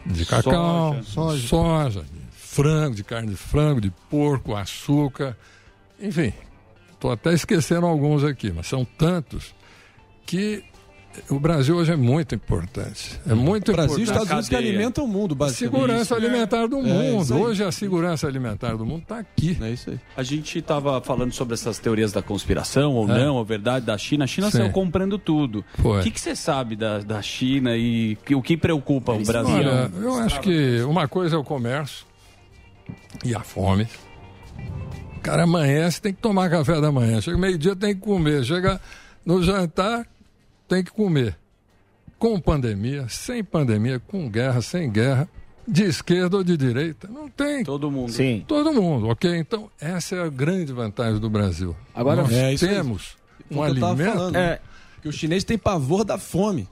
de 0.06 0.24
cacau, 0.24 1.02
Soja. 1.02 1.46
soja, 1.48 2.02
de 2.02 2.17
frango, 2.62 2.94
de 2.94 3.04
carne 3.04 3.28
de 3.30 3.36
frango, 3.36 3.80
de 3.80 3.90
porco, 4.10 4.54
açúcar, 4.54 5.36
enfim. 6.00 6.32
Estou 6.92 7.12
até 7.12 7.32
esquecendo 7.32 7.86
alguns 7.86 8.24
aqui, 8.24 8.50
mas 8.54 8.66
são 8.66 8.84
tantos 8.84 9.54
que 10.26 10.64
o 11.30 11.38
Brasil 11.40 11.76
hoje 11.76 11.92
é 11.92 11.96
muito 11.96 12.34
importante. 12.34 13.18
É 13.28 13.34
muito 13.34 13.70
O 13.70 13.74
Brasil 13.74 13.98
e 13.98 14.02
importante. 14.02 14.22
Estados 14.24 14.30
Unidos 14.32 14.48
que 14.48 14.54
alimentam 14.56 15.04
o 15.04 15.08
mundo, 15.08 15.34
basicamente. 15.34 15.72
Segurança 15.74 16.02
Isso, 16.02 16.14
é. 16.14 16.16
alimentar 16.16 16.66
do 16.68 16.78
É, 16.78 16.82
mundo. 16.82 17.34
aí. 17.34 17.40
hoje 17.40 17.64
a 17.64 17.72
segurança 17.72 18.26
alimentar 18.26 18.76
do 18.76 18.84
mundo 18.84 19.02
está 19.02 19.18
aqui. 19.18 19.56
É 19.60 19.70
isso 19.70 19.90
aí. 19.90 20.00
A 20.16 20.22
gente 20.22 20.58
estava 20.58 21.00
falando 21.00 21.32
sobre 21.32 21.54
essas 21.54 21.78
teorias 21.78 22.12
da 22.12 22.22
conspiração, 22.22 22.94
ou 22.94 23.08
É. 23.10 23.24
não, 23.24 23.36
ou 23.36 23.44
verdade 23.44 23.86
da 23.86 23.96
China. 23.98 24.24
A 24.24 24.26
China 24.28 24.50
Sim. 24.50 24.58
saiu 24.58 24.70
comprando 24.72 25.18
tudo. 25.18 25.64
Foi. 25.78 26.00
O 26.00 26.02
que 26.04 26.10
que 26.10 26.20
você 26.20 26.36
sabe 26.36 26.76
da, 26.76 26.98
da 26.98 27.20
China 27.22 27.76
e 27.76 28.16
o 28.32 28.42
que 28.42 28.56
preocupa 28.56 29.12
o 29.12 29.22
Brasil? 29.24 29.54
Olha, 29.54 29.90
eu 30.00 30.14
acho 30.18 30.40
que 30.40 30.80
uma 30.82 31.08
coisa 31.08 31.34
é 31.36 31.38
o 31.38 31.44
comércio 31.44 32.06
e 33.24 33.34
a 33.34 33.40
fome. 33.40 33.86
O 35.16 35.20
cara 35.20 35.42
amanhece, 35.44 36.00
tem 36.00 36.12
que 36.12 36.20
tomar 36.20 36.48
café 36.48 36.80
da 36.80 36.90
manhã. 36.92 37.20
Chega 37.20 37.36
meio-dia, 37.36 37.74
tem 37.76 37.94
que 37.94 38.00
comer. 38.00 38.44
Chega 38.44 38.80
no 39.26 39.42
jantar, 39.42 40.06
tem 40.68 40.82
que 40.82 40.90
comer. 40.90 41.36
Com 42.18 42.40
pandemia, 42.40 43.06
sem 43.08 43.44
pandemia, 43.44 44.00
com 44.00 44.28
guerra, 44.28 44.60
sem 44.62 44.90
guerra, 44.90 45.28
de 45.66 45.84
esquerda 45.84 46.38
ou 46.38 46.42
de 46.44 46.56
direita, 46.56 47.06
não 47.08 47.28
tem. 47.28 47.62
Todo 47.62 47.90
mundo. 47.90 48.10
Sim. 48.10 48.42
Todo 48.48 48.72
mundo, 48.72 49.08
ok? 49.08 49.36
Então, 49.36 49.70
essa 49.80 50.16
é 50.16 50.22
a 50.22 50.28
grande 50.28 50.72
vantagem 50.72 51.20
do 51.20 51.28
Brasil. 51.28 51.76
Agora- 51.94 52.22
Nós 52.22 52.32
É, 52.32 52.54
temos 52.56 53.16
um 53.50 53.62
alimento. 53.62 54.12
falando, 54.12 54.32
né? 54.34 54.58
Que 55.02 55.08
o 55.08 55.12
chinês 55.12 55.44
tem 55.44 55.58
pavor 55.58 56.04
da 56.04 56.16
fome. 56.18 56.68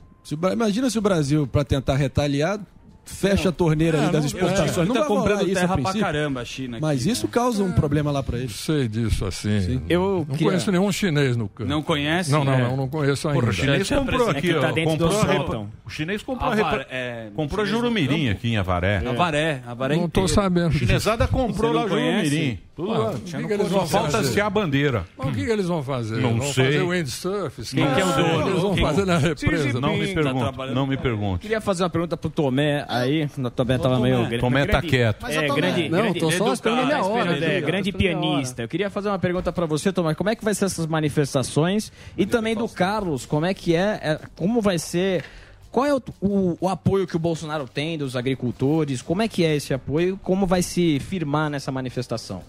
Imagina 0.52 0.88
se 0.90 0.98
o 0.98 1.02
Brasil, 1.02 1.46
para 1.46 1.62
tentar 1.62 1.94
retaliar, 1.96 2.58
fecha 3.06 3.48
a 3.48 3.52
torneira 3.52 3.98
É, 3.98 4.02
ali 4.02 4.12
das 4.12 4.20
não- 4.20 4.26
exportações. 4.26 4.78
é. 4.78 4.84
Não 4.84 4.94
Tá 4.94 5.04
comprando 5.04 5.46
terra 5.46 5.66
pra 5.68 5.76
princípio. 5.76 6.00
caramba, 6.00 6.40
a 6.40 6.44
China 6.44 6.78
Mas 6.80 7.00
aqui, 7.02 7.10
isso 7.10 7.28
causa 7.28 7.62
um 7.62 7.72
problema 7.72 8.10
lá 8.10 8.22
para 8.22 8.38
eles. 8.38 8.52
Sei 8.56 8.88
disso 8.88 9.24
assim. 9.24 9.82
Eu 9.88 10.24
não 10.28 10.34
queria- 10.36 10.46
conheço 10.48 10.70
nenhum 10.72 10.90
chinês 10.92 11.36
no 11.36 11.48
campo. 11.48 11.70
Não 11.70 11.82
conhece? 11.82 12.30
Não, 12.30 12.44
não, 12.44 12.52
É. 12.52 12.62
não, 12.62 12.76
não 12.76 12.88
conheço 12.88 13.28
ainda. 13.28 13.40
Porra, 13.40 13.50
o 13.50 13.54
chinês 13.54 13.88
comprou 13.88 14.30
aqui, 14.30 14.50
É 14.50 14.60
tá 14.60 14.68
ó. 14.68 14.72
comprou. 14.84 15.68
O 15.84 15.90
chinês 15.90 16.22
comprou 16.22 16.52
é, 16.90 17.28
comprou 17.34 17.64
Jurumirim 17.66 18.28
aqui 18.28 18.48
em 18.48 18.56
Avaré. 18.56 19.02
Avaré, 19.06 19.62
Avaré 19.66 19.96
Não 19.96 20.08
tô 20.08 20.26
sabendo. 20.28 20.72
Chinesada 20.72 21.26
comprou 21.28 21.72
lá 21.72 21.82
não 21.82 21.88
conhece? 21.88 22.28
Jurumirim. 22.30 22.58
Tudo 22.76 22.92
Ah, 22.92 22.98
lá. 22.98 23.10
o 23.12 23.18
que 23.18 23.30
Só 23.30 23.38
vão 23.68 23.86
falta 23.86 24.10
fazer? 24.10 24.32
se 24.34 24.38
a 24.38 24.50
bandeira. 24.50 25.06
Mas 25.16 25.28
o 25.28 25.32
que, 25.32 25.46
que 25.46 25.50
eles 25.50 25.66
vão 25.66 25.82
fazer? 25.82 26.20
Não 26.20 26.36
vão 26.36 26.52
sei. 26.52 26.64
fazer 26.66 26.82
windsurf? 26.82 27.62
Quem 27.74 27.94
que 27.94 28.00
é 28.00 28.04
o 28.04 28.12
dono? 28.12 28.50
Eles 28.50 28.60
vão 28.62 28.74
Quem- 28.74 28.84
fazer 28.84 29.04
na 29.06 29.16
represa. 29.16 29.80
Não 29.80 29.96
me 29.96 30.08
tá 30.08 30.14
pergunte, 30.14 30.38
trabalhando 30.40 30.74
não 30.74 30.86
me 30.86 30.96
pergunte. 30.98 31.40
Queria 31.40 31.60
fazer 31.62 31.84
uma 31.84 31.88
pergunta 31.90 32.18
pro 32.18 32.28
Tomé 32.28 32.84
aí. 32.86 33.24
O 33.38 33.50
Tomé 33.50 33.78
tava 33.78 33.96
Tomé. 33.96 34.10
meio. 34.28 34.40
Tomé 34.40 34.66
tá 34.66 34.82
quieto. 34.82 35.26
É, 35.26 35.48
grande, 35.48 35.88
Não, 35.88 36.12
tô 36.12 36.30
só 36.30 36.52
esperando 36.52 36.80
a 36.80 36.84
minha 36.84 36.98
Tá 36.98 37.06
hora. 37.06 37.44
é, 37.46 37.60
grande 37.62 37.90
pianista. 37.92 38.60
Eu 38.60 38.68
queria 38.68 38.90
fazer 38.90 39.08
uma 39.08 39.18
pergunta 39.18 39.50
pra 39.50 39.64
você, 39.64 39.90
Tomé. 39.90 40.14
Como 40.14 40.28
é 40.28 40.36
que 40.36 40.44
vai 40.44 40.54
ser 40.54 40.66
essas 40.66 40.86
manifestações? 40.86 41.90
E 42.14 42.26
também 42.26 42.54
do 42.54 42.68
Carlos, 42.68 43.24
como 43.24 43.46
é 43.46 43.54
que 43.54 43.74
é, 43.74 43.98
é, 44.02 44.20
como 44.36 44.60
vai 44.60 44.78
ser. 44.78 45.24
Qual 45.72 45.84
é 45.86 45.94
o, 45.94 46.02
o- 46.20 46.56
o 46.60 46.68
apoio 46.68 47.06
que 47.06 47.16
o 47.16 47.18
Bolsonaro 47.18 47.66
tem 47.66 47.96
dos 47.96 48.16
agricultores? 48.16 49.00
Como 49.00 49.22
é 49.22 49.28
que 49.28 49.44
é 49.44 49.56
esse 49.56 49.72
apoio? 49.72 50.18
Como 50.22 50.46
vai 50.46 50.62
se 50.62 51.00
firmar 51.00 51.48
nessa 51.50 51.72
manifestação? 51.72 52.42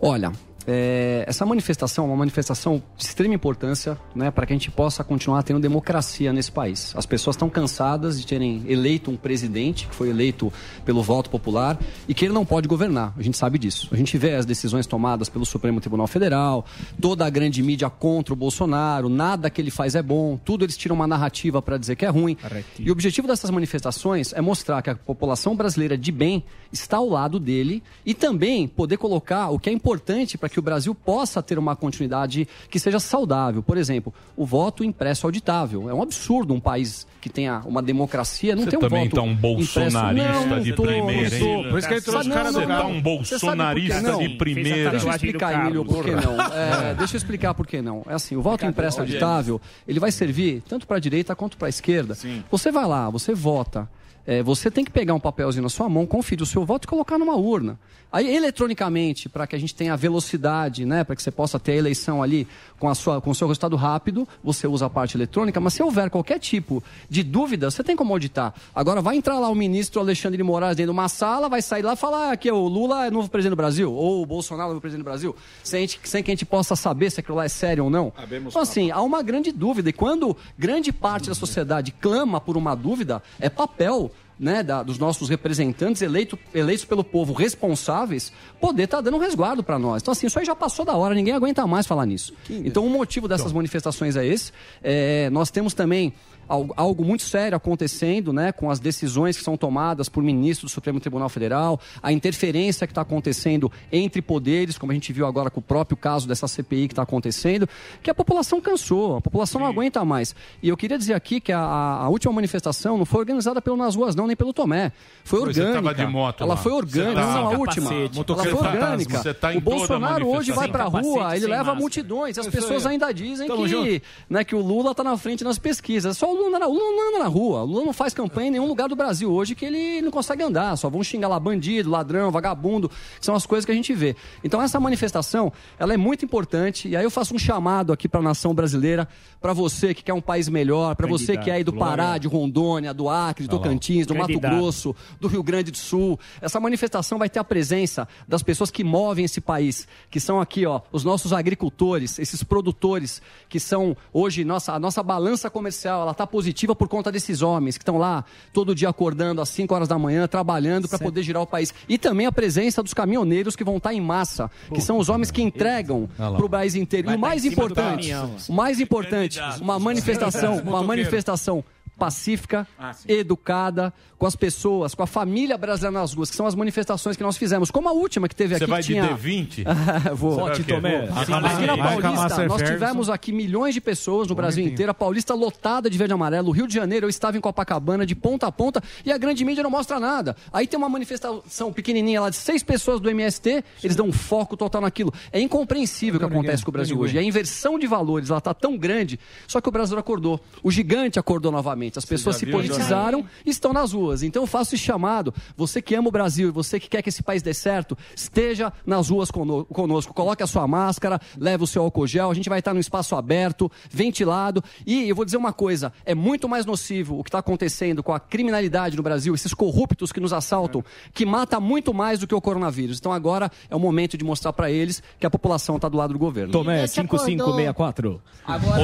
Olha, 0.00 0.32
é, 0.66 1.24
essa 1.26 1.44
manifestação 1.44 2.04
é 2.04 2.08
uma 2.08 2.16
manifestação 2.16 2.82
de 2.96 3.04
extrema 3.04 3.34
importância 3.34 3.98
né, 4.14 4.30
para 4.30 4.46
que 4.46 4.52
a 4.52 4.56
gente 4.56 4.70
possa 4.70 5.04
continuar 5.04 5.42
tendo 5.42 5.60
democracia 5.60 6.32
nesse 6.32 6.50
país. 6.50 6.94
As 6.96 7.04
pessoas 7.06 7.36
estão 7.36 7.50
cansadas 7.50 8.18
de 8.18 8.26
terem 8.26 8.62
eleito 8.66 9.10
um 9.10 9.16
presidente 9.16 9.86
que 9.86 9.94
foi 9.94 10.08
eleito 10.08 10.52
pelo 10.84 11.02
voto 11.02 11.28
popular 11.28 11.78
e 12.08 12.14
que 12.14 12.24
ele 12.24 12.34
não 12.34 12.44
pode 12.44 12.66
governar. 12.66 13.12
A 13.16 13.22
gente 13.22 13.36
sabe 13.36 13.58
disso. 13.58 13.88
A 13.92 13.96
gente 13.96 14.16
vê 14.16 14.34
as 14.34 14.46
decisões 14.46 14.86
tomadas 14.86 15.28
pelo 15.28 15.44
Supremo 15.44 15.80
Tribunal 15.80 16.06
Federal, 16.06 16.64
toda 17.00 17.26
a 17.26 17.30
grande 17.30 17.62
mídia 17.62 17.90
contra 17.90 18.32
o 18.32 18.36
Bolsonaro, 18.36 19.08
nada 19.08 19.50
que 19.50 19.60
ele 19.60 19.70
faz 19.70 19.94
é 19.94 20.02
bom, 20.02 20.38
tudo 20.42 20.64
eles 20.64 20.76
tiram 20.76 20.96
uma 20.96 21.06
narrativa 21.06 21.60
para 21.60 21.76
dizer 21.76 21.96
que 21.96 22.06
é 22.06 22.08
ruim. 22.08 22.36
E 22.78 22.88
o 22.88 22.92
objetivo 22.92 23.28
dessas 23.28 23.50
manifestações 23.50 24.32
é 24.32 24.40
mostrar 24.40 24.80
que 24.82 24.90
a 24.90 24.94
população 24.94 25.54
brasileira 25.54 25.96
de 25.96 26.10
bem 26.10 26.44
está 26.72 26.96
ao 26.96 27.08
lado 27.08 27.38
dele 27.38 27.82
e 28.04 28.14
também 28.14 28.66
poder 28.66 28.96
colocar 28.96 29.50
o 29.50 29.58
que 29.58 29.68
é 29.68 29.72
importante 29.72 30.36
para 30.38 30.48
que 30.54 30.58
o 30.60 30.62
Brasil 30.62 30.94
possa 30.94 31.42
ter 31.42 31.58
uma 31.58 31.74
continuidade 31.74 32.46
que 32.70 32.78
seja 32.78 33.00
saudável. 33.00 33.60
Por 33.60 33.76
exemplo, 33.76 34.14
o 34.36 34.46
voto 34.46 34.84
impresso 34.84 35.26
auditável. 35.26 35.90
É 35.90 35.94
um 35.94 36.00
absurdo 36.00 36.54
um 36.54 36.60
país 36.60 37.08
que 37.20 37.28
tenha 37.28 37.60
uma 37.66 37.82
democracia 37.82 38.54
não 38.54 38.62
Você 38.62 38.70
ter 38.70 38.76
um 38.76 38.80
também 38.80 39.04
voto 39.08 39.16
tá 39.16 39.22
um 39.22 39.34
bolsonarista 39.34 40.28
impresso. 40.28 40.46
Não, 40.46 40.60
de 40.60 40.72
tô, 40.72 40.82
primeira, 40.84 41.30
tô. 41.30 41.44
hein? 41.44 41.66
Por 41.68 41.78
isso 41.78 41.88
que 41.88 41.94
ele 41.94 42.00
trouxe 42.00 42.28
o 42.28 42.32
cara 42.32 42.52
não, 42.52 42.60
do 42.60 42.68
não, 42.68 42.78
Tá 42.78 42.86
um. 42.86 42.92
Você 42.94 43.00
por 43.00 43.04
quê? 43.04 43.30
bolsonarista 43.30 44.16
de 44.16 44.28
primeira. 44.30 44.90
Deixa 44.90 45.06
eu 45.06 45.10
explicar, 45.10 45.60
Emílio, 45.60 45.84
por 45.84 46.04
que 46.04 46.10
não. 46.12 46.40
É, 46.40 46.94
deixa 46.94 47.14
eu 47.14 47.18
explicar 47.18 47.54
por 47.54 47.66
que 47.66 47.82
não. 47.82 48.04
É 48.08 48.14
assim, 48.14 48.36
o 48.36 48.42
voto 48.42 48.64
impresso 48.64 49.00
auditável, 49.00 49.60
ele 49.88 49.98
vai 49.98 50.12
servir 50.12 50.62
tanto 50.68 50.86
para 50.86 50.98
a 50.98 51.00
direita 51.00 51.34
quanto 51.34 51.56
para 51.56 51.66
a 51.66 51.70
esquerda. 51.70 52.16
Você 52.48 52.70
vai 52.70 52.86
lá, 52.86 53.10
você 53.10 53.34
vota. 53.34 53.88
É, 54.26 54.42
você 54.42 54.70
tem 54.70 54.84
que 54.84 54.90
pegar 54.90 55.14
um 55.14 55.20
papelzinho 55.20 55.62
na 55.62 55.68
sua 55.68 55.88
mão, 55.88 56.06
conferir 56.06 56.42
o 56.42 56.46
seu 56.46 56.64
voto 56.64 56.84
e 56.84 56.88
colocar 56.88 57.18
numa 57.18 57.36
urna. 57.36 57.78
Aí, 58.14 58.32
eletronicamente, 58.32 59.28
para 59.28 59.44
que 59.44 59.56
a 59.56 59.58
gente 59.58 59.74
tenha 59.74 59.96
velocidade, 59.96 60.84
né, 60.84 61.02
para 61.02 61.16
que 61.16 61.22
você 61.22 61.32
possa 61.32 61.58
ter 61.58 61.72
a 61.72 61.76
eleição 61.76 62.22
ali 62.22 62.46
com, 62.78 62.88
a 62.88 62.94
sua, 62.94 63.20
com 63.20 63.30
o 63.30 63.34
seu 63.34 63.48
resultado 63.48 63.74
rápido, 63.74 64.26
você 64.42 64.68
usa 64.68 64.86
a 64.86 64.90
parte 64.90 65.16
eletrônica, 65.16 65.60
mas 65.60 65.74
se 65.74 65.82
houver 65.82 66.08
qualquer 66.08 66.38
tipo 66.38 66.80
de 67.10 67.24
dúvida, 67.24 67.72
você 67.72 67.82
tem 67.82 67.96
como 67.96 68.12
auditar. 68.12 68.54
Agora, 68.72 69.02
vai 69.02 69.16
entrar 69.16 69.40
lá 69.40 69.48
o 69.48 69.54
ministro 69.54 70.00
Alexandre 70.00 70.36
de 70.36 70.44
Moraes 70.44 70.76
dentro 70.76 70.92
de 70.92 70.96
uma 70.96 71.08
sala, 71.08 71.48
vai 71.48 71.60
sair 71.60 71.82
lá 71.82 71.94
e 71.94 71.96
falar 71.96 72.36
que 72.36 72.48
o 72.52 72.68
Lula 72.68 73.06
é 73.06 73.10
novo 73.10 73.28
presidente 73.28 73.50
do 73.50 73.56
Brasil, 73.56 73.92
ou 73.92 74.22
o 74.22 74.26
Bolsonaro 74.26 74.68
é 74.68 74.74
novo 74.74 74.80
presidente 74.80 75.02
do 75.02 75.08
Brasil, 75.08 75.34
sem, 75.64 75.84
a 75.84 75.88
sem 76.04 76.22
que 76.22 76.30
a 76.30 76.34
gente 76.34 76.46
possa 76.46 76.76
saber 76.76 77.10
se 77.10 77.18
aquilo 77.18 77.38
lá 77.38 77.46
é 77.46 77.48
sério 77.48 77.82
ou 77.82 77.90
não. 77.90 78.12
Então, 78.50 78.62
assim, 78.62 78.92
há 78.92 79.02
uma 79.02 79.24
grande 79.24 79.50
dúvida. 79.50 79.90
E 79.90 79.92
quando 79.92 80.36
grande 80.56 80.92
parte 80.92 81.28
da 81.28 81.34
sociedade 81.34 81.90
clama 81.90 82.40
por 82.40 82.56
uma 82.56 82.76
dúvida, 82.76 83.20
é 83.40 83.50
papel 83.50 84.12
né, 84.38 84.62
da- 84.62 84.82
dos 84.82 84.98
nossos 84.98 85.28
representantes 85.28 86.02
eleito, 86.02 86.38
eleitos 86.54 86.84
pelo 86.84 87.04
povo 87.04 87.32
responsáveis 87.32 88.32
poder 88.60 88.84
estar 88.84 89.00
dando 89.00 89.16
um 89.16 89.20
resguardo 89.20 89.62
para 89.62 89.78
nós. 89.78 90.02
Então, 90.02 90.12
assim, 90.12 90.26
isso 90.26 90.38
aí 90.38 90.44
já 90.44 90.54
passou 90.56 90.84
da 90.84 90.96
hora, 90.96 91.14
ninguém 91.14 91.34
aguenta 91.34 91.66
mais 91.66 91.86
falar 91.86 92.04
nisso. 92.06 92.32
Então, 92.50 92.84
o 92.86 92.90
motivo 92.90 93.28
dessas 93.28 93.52
manifestações 93.52 94.16
é 94.16 94.26
esse. 94.26 94.52
É, 94.82 95.30
nós 95.30 95.50
temos 95.50 95.72
também 95.74 96.12
algo, 96.48 97.04
muito 97.04 97.22
sério 97.22 97.56
acontecendo 97.56 98.32
né, 98.32 98.52
com 98.52 98.70
as 98.70 98.78
decisões 98.78 99.36
que 99.36 99.42
são 99.44 99.56
tomadas 99.56 100.08
por 100.08 100.22
ministros 100.22 100.70
do 100.70 100.74
Supremo 100.74 101.00
Tribunal 101.00 101.28
Federal, 101.28 101.80
a 102.02 102.12
interferência 102.12 102.86
que 102.86 102.90
está 102.92 103.02
acontecendo 103.02 103.70
entre 103.92 104.20
poderes, 104.22 104.76
como 104.78 104.92
a 104.92 104.94
gente 104.94 105.12
viu 105.12 105.26
agora 105.26 105.50
com 105.50 105.60
o 105.60 105.62
próprio 105.62 105.96
caso 105.96 106.26
dessa 106.28 106.46
CPI 106.48 106.88
que 106.88 106.92
está 106.92 107.02
acontecendo, 107.02 107.68
que 108.02 108.10
a 108.10 108.14
população 108.14 108.60
cansou, 108.60 109.16
a 109.16 109.20
população 109.20 109.60
não 109.60 109.66
aguenta 109.68 110.04
mais. 110.04 110.34
E 110.62 110.68
eu 110.68 110.76
queria 110.76 110.98
dizer 110.98 111.14
aqui 111.14 111.40
que 111.40 111.52
a, 111.52 111.58
a- 111.58 112.04
a 112.04 112.08
última 112.08 112.32
manifestação 112.32 112.98
não 112.98 113.04
foi 113.04 113.20
organizada 113.20 113.60
pelo 113.62 113.76
Nas 113.76 113.94
Ruas, 113.94 114.14
não, 114.14 114.26
nem 114.26 114.36
pelo 114.36 114.52
Tomé. 114.52 114.92
Foi 115.24 115.40
orgânica. 115.40 115.94
de 115.94 116.06
moto 116.06 116.42
Ela 116.42 116.54
lá. 116.54 116.60
foi 116.60 116.72
orgânica, 116.72 117.14
tá- 117.20 117.26
não, 117.34 117.46
a 117.48 117.58
última. 117.58 117.92
Ela 117.92 118.10
foi 118.44 118.52
orgânica. 118.54 119.18
Você 119.22 119.34
tá 119.34 119.54
em 119.54 119.58
o 119.58 119.60
Bolsonaro 119.60 120.28
hoje 120.28 120.52
vai 120.52 120.68
pra 120.68 120.84
manifestação. 120.90 121.22
rua, 121.22 121.36
ele 121.36 121.46
leva 121.46 121.56
máscara. 121.58 121.80
multidões. 121.80 122.38
As 122.38 122.46
Isso 122.46 122.56
pessoas 122.56 122.86
ainda 122.86 123.12
dizem 123.12 123.48
que, 123.48 124.02
né, 124.28 124.44
que 124.44 124.54
o 124.54 124.60
Lula 124.60 124.90
está 124.90 125.02
na 125.04 125.16
frente 125.16 125.42
nas 125.44 125.58
pesquisas. 125.58 126.16
Só 126.18 126.32
o 126.32 126.33
Lula, 126.34 126.58
não- 126.58 126.68
Lula 126.72 126.96
não 126.96 127.08
anda 127.08 127.18
na 127.20 127.28
rua. 127.28 127.62
O 127.62 127.66
Lula 127.66 127.84
não 127.86 127.92
faz 127.92 128.12
campanha 128.14 128.48
em 128.48 128.50
nenhum 128.52 128.66
lugar 128.66 128.88
do 128.88 128.96
Brasil 128.96 129.32
hoje 129.32 129.54
que 129.54 129.64
ele 129.64 130.02
não 130.02 130.10
consegue 130.10 130.42
andar. 130.42 130.76
Só 130.76 130.88
vão 130.90 131.02
xingar 131.02 131.28
lá 131.28 131.38
bandido, 131.40 131.90
ladrão, 131.90 132.30
vagabundo, 132.30 132.90
são 133.20 133.34
as 133.34 133.46
coisas 133.46 133.64
que 133.64 133.72
a 133.72 133.74
gente 133.74 133.92
vê. 133.94 134.16
Então 134.42 134.60
essa 134.60 134.78
manifestação, 134.80 135.52
ela 135.78 135.94
é 135.94 135.96
muito 135.96 136.24
importante. 136.24 136.88
E 136.88 136.96
aí 136.96 137.04
eu 137.04 137.10
faço 137.10 137.34
um 137.34 137.38
chamado 137.38 137.92
aqui 137.92 138.08
para 138.08 138.20
a 138.20 138.22
nação 138.22 138.54
brasileira, 138.54 139.08
para 139.44 139.52
você 139.52 139.92
que 139.92 140.02
quer 140.02 140.14
um 140.14 140.22
país 140.22 140.48
melhor, 140.48 140.96
para 140.96 141.06
você 141.06 141.36
que 141.36 141.50
é 141.50 141.56
aí 141.56 141.64
do 141.64 141.70
Pará, 141.70 142.16
de 142.16 142.26
Rondônia, 142.26 142.94
do 142.94 143.10
Acre, 143.10 143.46
do 143.46 143.56
lá. 143.56 143.62
Tocantins, 143.62 144.06
do 144.06 144.14
Mato. 144.14 144.40
Grosso, 144.40 144.96
do 145.20 145.28
Rio 145.28 145.42
Grande 145.42 145.70
do 145.70 145.76
Sul. 145.76 146.18
Essa 146.40 146.58
manifestação 146.58 147.18
vai 147.18 147.28
ter 147.28 147.40
a 147.40 147.44
presença 147.44 148.08
das 148.26 148.42
pessoas 148.42 148.70
que 148.70 148.82
movem 148.82 149.26
esse 149.26 149.42
país, 149.42 149.86
que 150.10 150.18
são 150.18 150.40
aqui, 150.40 150.64
ó, 150.64 150.80
os 150.90 151.04
nossos 151.04 151.30
agricultores, 151.30 152.18
esses 152.18 152.42
produtores 152.42 153.20
que 153.46 153.60
são 153.60 153.94
hoje 154.14 154.44
nossa 154.44 154.72
a 154.72 154.78
nossa 154.78 155.02
balança 155.02 155.50
comercial, 155.50 156.00
ela 156.00 156.14
tá 156.14 156.26
positiva 156.26 156.74
por 156.74 156.88
conta 156.88 157.12
desses 157.12 157.42
homens 157.42 157.76
que 157.76 157.82
estão 157.82 157.98
lá 157.98 158.24
todo 158.50 158.74
dia 158.74 158.88
acordando 158.88 159.42
às 159.42 159.50
5 159.50 159.74
horas 159.74 159.88
da 159.88 159.98
manhã, 159.98 160.26
trabalhando 160.26 160.88
para 160.88 160.98
poder 160.98 161.22
girar 161.22 161.42
o 161.42 161.46
país. 161.46 161.74
E 161.86 161.98
também 161.98 162.24
a 162.24 162.32
presença 162.32 162.82
dos 162.82 162.94
caminhoneiros 162.94 163.54
que 163.54 163.62
vão 163.62 163.76
estar 163.76 163.92
em 163.92 164.00
massa, 164.00 164.50
que 164.72 164.80
são 164.80 164.96
os 164.96 165.10
homens 165.10 165.30
que 165.30 165.42
entregam 165.42 166.08
para 166.16 166.46
o 166.46 166.48
país 166.48 166.74
inteiro. 166.74 167.10
E 167.10 167.10
o 167.10 167.12
tá 167.12 167.18
mais 167.18 167.44
importante, 167.44 168.10
o 168.48 168.52
mais 168.54 168.80
importante, 168.80 169.33
uma 169.60 169.78
manifestação, 169.78 170.58
uma 170.58 170.82
manifestação 170.82 171.64
pacífica, 171.98 172.66
educada, 173.08 173.92
com 174.18 174.26
as 174.26 174.36
pessoas, 174.36 174.94
com 174.94 175.02
a 175.02 175.06
família 175.06 175.58
brasileira 175.58 176.00
nas 176.00 176.14
ruas, 176.14 176.30
que 176.30 176.36
são 176.36 176.46
as 176.46 176.54
manifestações 176.54 177.16
que 177.16 177.22
nós 177.22 177.36
fizemos. 177.36 177.70
Como 177.70 177.88
a 177.88 177.92
última 177.92 178.28
que 178.28 178.34
teve 178.34 178.54
aqui. 178.54 178.64
Você 178.64 178.70
vai 178.70 178.82
que 178.82 178.88
de 178.88 178.94
tinha... 178.94 179.16
D20? 179.16 179.64
Vou. 180.16 180.34
Será 180.34 180.64
que 180.64 180.72
é? 180.72 180.80
Vou. 180.80 181.18
Aqui 181.18 181.66
na 181.66 181.76
Paulista, 181.76 182.46
nós 182.46 182.62
tivemos 182.62 183.10
aqui 183.10 183.32
milhões 183.32 183.74
de 183.74 183.80
pessoas 183.80 184.28
no 184.28 184.34
Brasil 184.34 184.66
inteiro, 184.66 184.90
a 184.90 184.94
Paulista 184.94 185.34
lotada 185.34 185.90
de 185.90 185.98
verde 185.98 186.12
e 186.12 186.14
amarelo, 186.14 186.48
o 186.48 186.52
Rio 186.52 186.66
de 186.66 186.74
Janeiro, 186.74 187.06
eu 187.06 187.10
estava 187.10 187.36
em 187.36 187.40
Copacabana 187.40 188.06
de 188.06 188.14
ponta 188.14 188.46
a 188.46 188.52
ponta 188.52 188.82
e 189.04 189.12
a 189.12 189.18
grande 189.18 189.44
mídia 189.44 189.62
não 189.62 189.70
mostra 189.70 190.00
nada. 190.00 190.36
Aí 190.52 190.66
tem 190.66 190.78
uma 190.78 190.88
manifestação 190.88 191.72
pequenininha 191.72 192.20
lá 192.20 192.30
de 192.30 192.36
seis 192.36 192.62
pessoas 192.62 193.00
do 193.00 193.10
MST, 193.10 193.64
eles 193.82 193.96
dão 193.96 194.06
um 194.06 194.12
foco 194.12 194.56
total 194.56 194.80
naquilo. 194.80 195.12
É 195.32 195.40
incompreensível 195.40 196.16
o 196.16 196.18
que 196.18 196.34
acontece 196.34 196.64
com 196.64 196.70
o 196.70 196.72
Brasil 196.72 196.98
hoje. 196.98 197.16
E 197.16 197.18
a 197.18 197.22
inversão 197.22 197.78
de 197.78 197.86
valores, 197.86 198.30
ela 198.30 198.38
está 198.38 198.54
tão 198.54 198.76
grande, 198.76 199.18
só 199.46 199.60
que 199.60 199.68
o 199.68 199.72
brasileiro 199.72 200.00
acordou. 200.00 200.40
O 200.62 200.70
gigante 200.70 201.18
acordou 201.18 201.52
novamente. 201.52 201.83
As 201.96 202.04
pessoas 202.04 202.36
se 202.36 202.46
politizaram 202.46 203.24
e 203.44 203.50
estão 203.50 203.72
nas 203.72 203.92
ruas. 203.92 204.22
Então 204.22 204.42
eu 204.42 204.46
faço 204.46 204.74
esse 204.74 204.84
chamado. 204.84 205.32
Você 205.56 205.80
que 205.82 205.94
ama 205.94 206.08
o 206.08 206.12
Brasil 206.12 206.48
e 206.48 206.50
você 206.52 206.78
que 206.80 206.88
quer 206.88 207.02
que 207.02 207.08
esse 207.08 207.22
país 207.22 207.42
dê 207.42 207.52
certo, 207.54 207.96
esteja 208.16 208.72
nas 208.86 209.08
ruas 209.08 209.30
cono- 209.30 209.64
conosco. 209.66 210.12
Coloque 210.14 210.42
a 210.42 210.46
sua 210.46 210.66
máscara, 210.66 211.20
leve 211.38 211.64
o 211.64 211.66
seu 211.66 211.82
álcool 211.82 212.06
gel. 212.06 212.30
A 212.30 212.34
gente 212.34 212.48
vai 212.48 212.58
estar 212.58 212.72
num 212.74 212.80
espaço 212.80 213.14
aberto, 213.16 213.70
ventilado. 213.90 214.62
E 214.86 215.08
eu 215.08 215.14
vou 215.16 215.24
dizer 215.24 215.36
uma 215.36 215.52
coisa: 215.52 215.92
é 216.04 216.14
muito 216.14 216.48
mais 216.48 216.66
nocivo 216.66 217.18
o 217.18 217.24
que 217.24 217.28
está 217.28 217.38
acontecendo 217.38 218.02
com 218.02 218.12
a 218.12 218.20
criminalidade 218.20 218.96
no 218.96 219.02
Brasil, 219.02 219.34
esses 219.34 219.54
corruptos 219.54 220.12
que 220.12 220.20
nos 220.20 220.32
assaltam, 220.32 220.84
que 221.12 221.24
mata 221.26 221.58
muito 221.60 221.92
mais 221.94 222.18
do 222.18 222.26
que 222.26 222.34
o 222.34 222.40
coronavírus. 222.40 222.98
Então 222.98 223.12
agora 223.12 223.50
é 223.70 223.76
o 223.76 223.80
momento 223.80 224.16
de 224.16 224.24
mostrar 224.24 224.52
para 224.52 224.70
eles 224.70 225.02
que 225.18 225.26
a 225.26 225.30
população 225.30 225.76
está 225.76 225.88
do 225.88 225.96
lado 225.96 226.12
do 226.12 226.18
governo. 226.18 226.52
Tomé, 226.52 226.86
5564. 226.86 228.20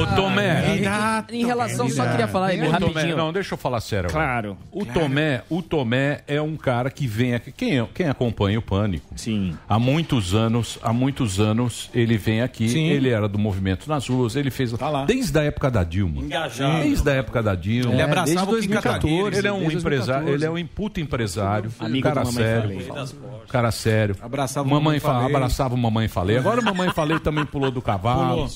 Ô, 0.01 0.15
Tomé. 0.15 0.77
Em, 1.31 1.41
em 1.41 1.45
relação, 1.45 1.89
só 1.89 2.07
queria 2.09 2.27
falar 2.27 2.53
Ô, 2.53 2.90
Tomé, 2.93 3.15
não, 3.15 3.33
deixa 3.33 3.53
eu 3.53 3.57
falar 3.57 3.81
sério. 3.81 4.09
agora. 4.09 4.25
Claro. 4.25 4.57
O 4.71 4.85
Tomé, 4.85 5.43
o 5.49 5.61
Tomé 5.61 6.21
é 6.27 6.41
um 6.41 6.55
cara 6.55 6.89
que 6.89 7.07
vem 7.07 7.33
aqui. 7.33 7.51
Quem, 7.51 7.85
quem 7.93 8.07
acompanha 8.07 8.59
o 8.59 8.61
Pânico? 8.61 9.05
Sim. 9.15 9.55
Há 9.67 9.77
muitos 9.79 10.33
anos, 10.33 10.79
há 10.81 10.91
muitos 10.93 11.39
anos 11.39 11.89
ele 11.93 12.17
vem 12.17 12.41
aqui. 12.41 12.69
Sim. 12.69 12.87
Ele 12.89 13.09
era 13.09 13.27
do 13.27 13.37
movimento 13.39 13.87
nas 13.87 14.07
ruas. 14.07 14.35
Ele 14.35 14.49
fez 14.51 14.73
desde 15.07 15.39
a 15.39 15.43
época 15.43 15.69
da 15.71 15.83
Dilma. 15.83 16.21
Engajado. 16.21 16.83
Desde 16.83 17.09
a 17.09 17.13
época 17.13 17.41
da 17.43 17.55
Dilma. 17.55 17.93
Ele 17.93 18.01
abraçava 18.01 18.51
desde 18.51 18.67
o 18.67 18.71
Kim 18.71 18.81
2014. 18.81 18.81
Kataguiri. 19.01 19.37
Ele 19.37 19.47
é 19.47 19.51
um 19.53 19.71
empresário. 19.71 20.25
2014. 20.27 20.33
Ele 20.33 20.45
é 20.45 20.49
um 20.49 20.67
puto 20.67 20.99
empresário. 20.99 21.71
Amigo 21.79 22.03
cara 22.03 22.25
sério. 22.25 22.81
Falei. 22.81 23.07
Cara 23.47 23.71
sério. 23.71 24.15
Abraçava 24.21 24.67
o 24.67 24.69
mamãe 24.71 24.83
Mamãe 24.83 24.99
fa- 24.99 25.13
Falei. 25.13 25.35
abraçava 25.35 25.75
o 25.75 25.77
mamãe 25.77 26.07
falei. 26.07 26.37
Agora 26.37 26.61
o 26.61 26.63
mamãe 26.65 26.89
falei 26.93 27.19
também 27.19 27.45
pulou 27.45 27.71
do 27.71 27.81
cavalo. 27.81 28.47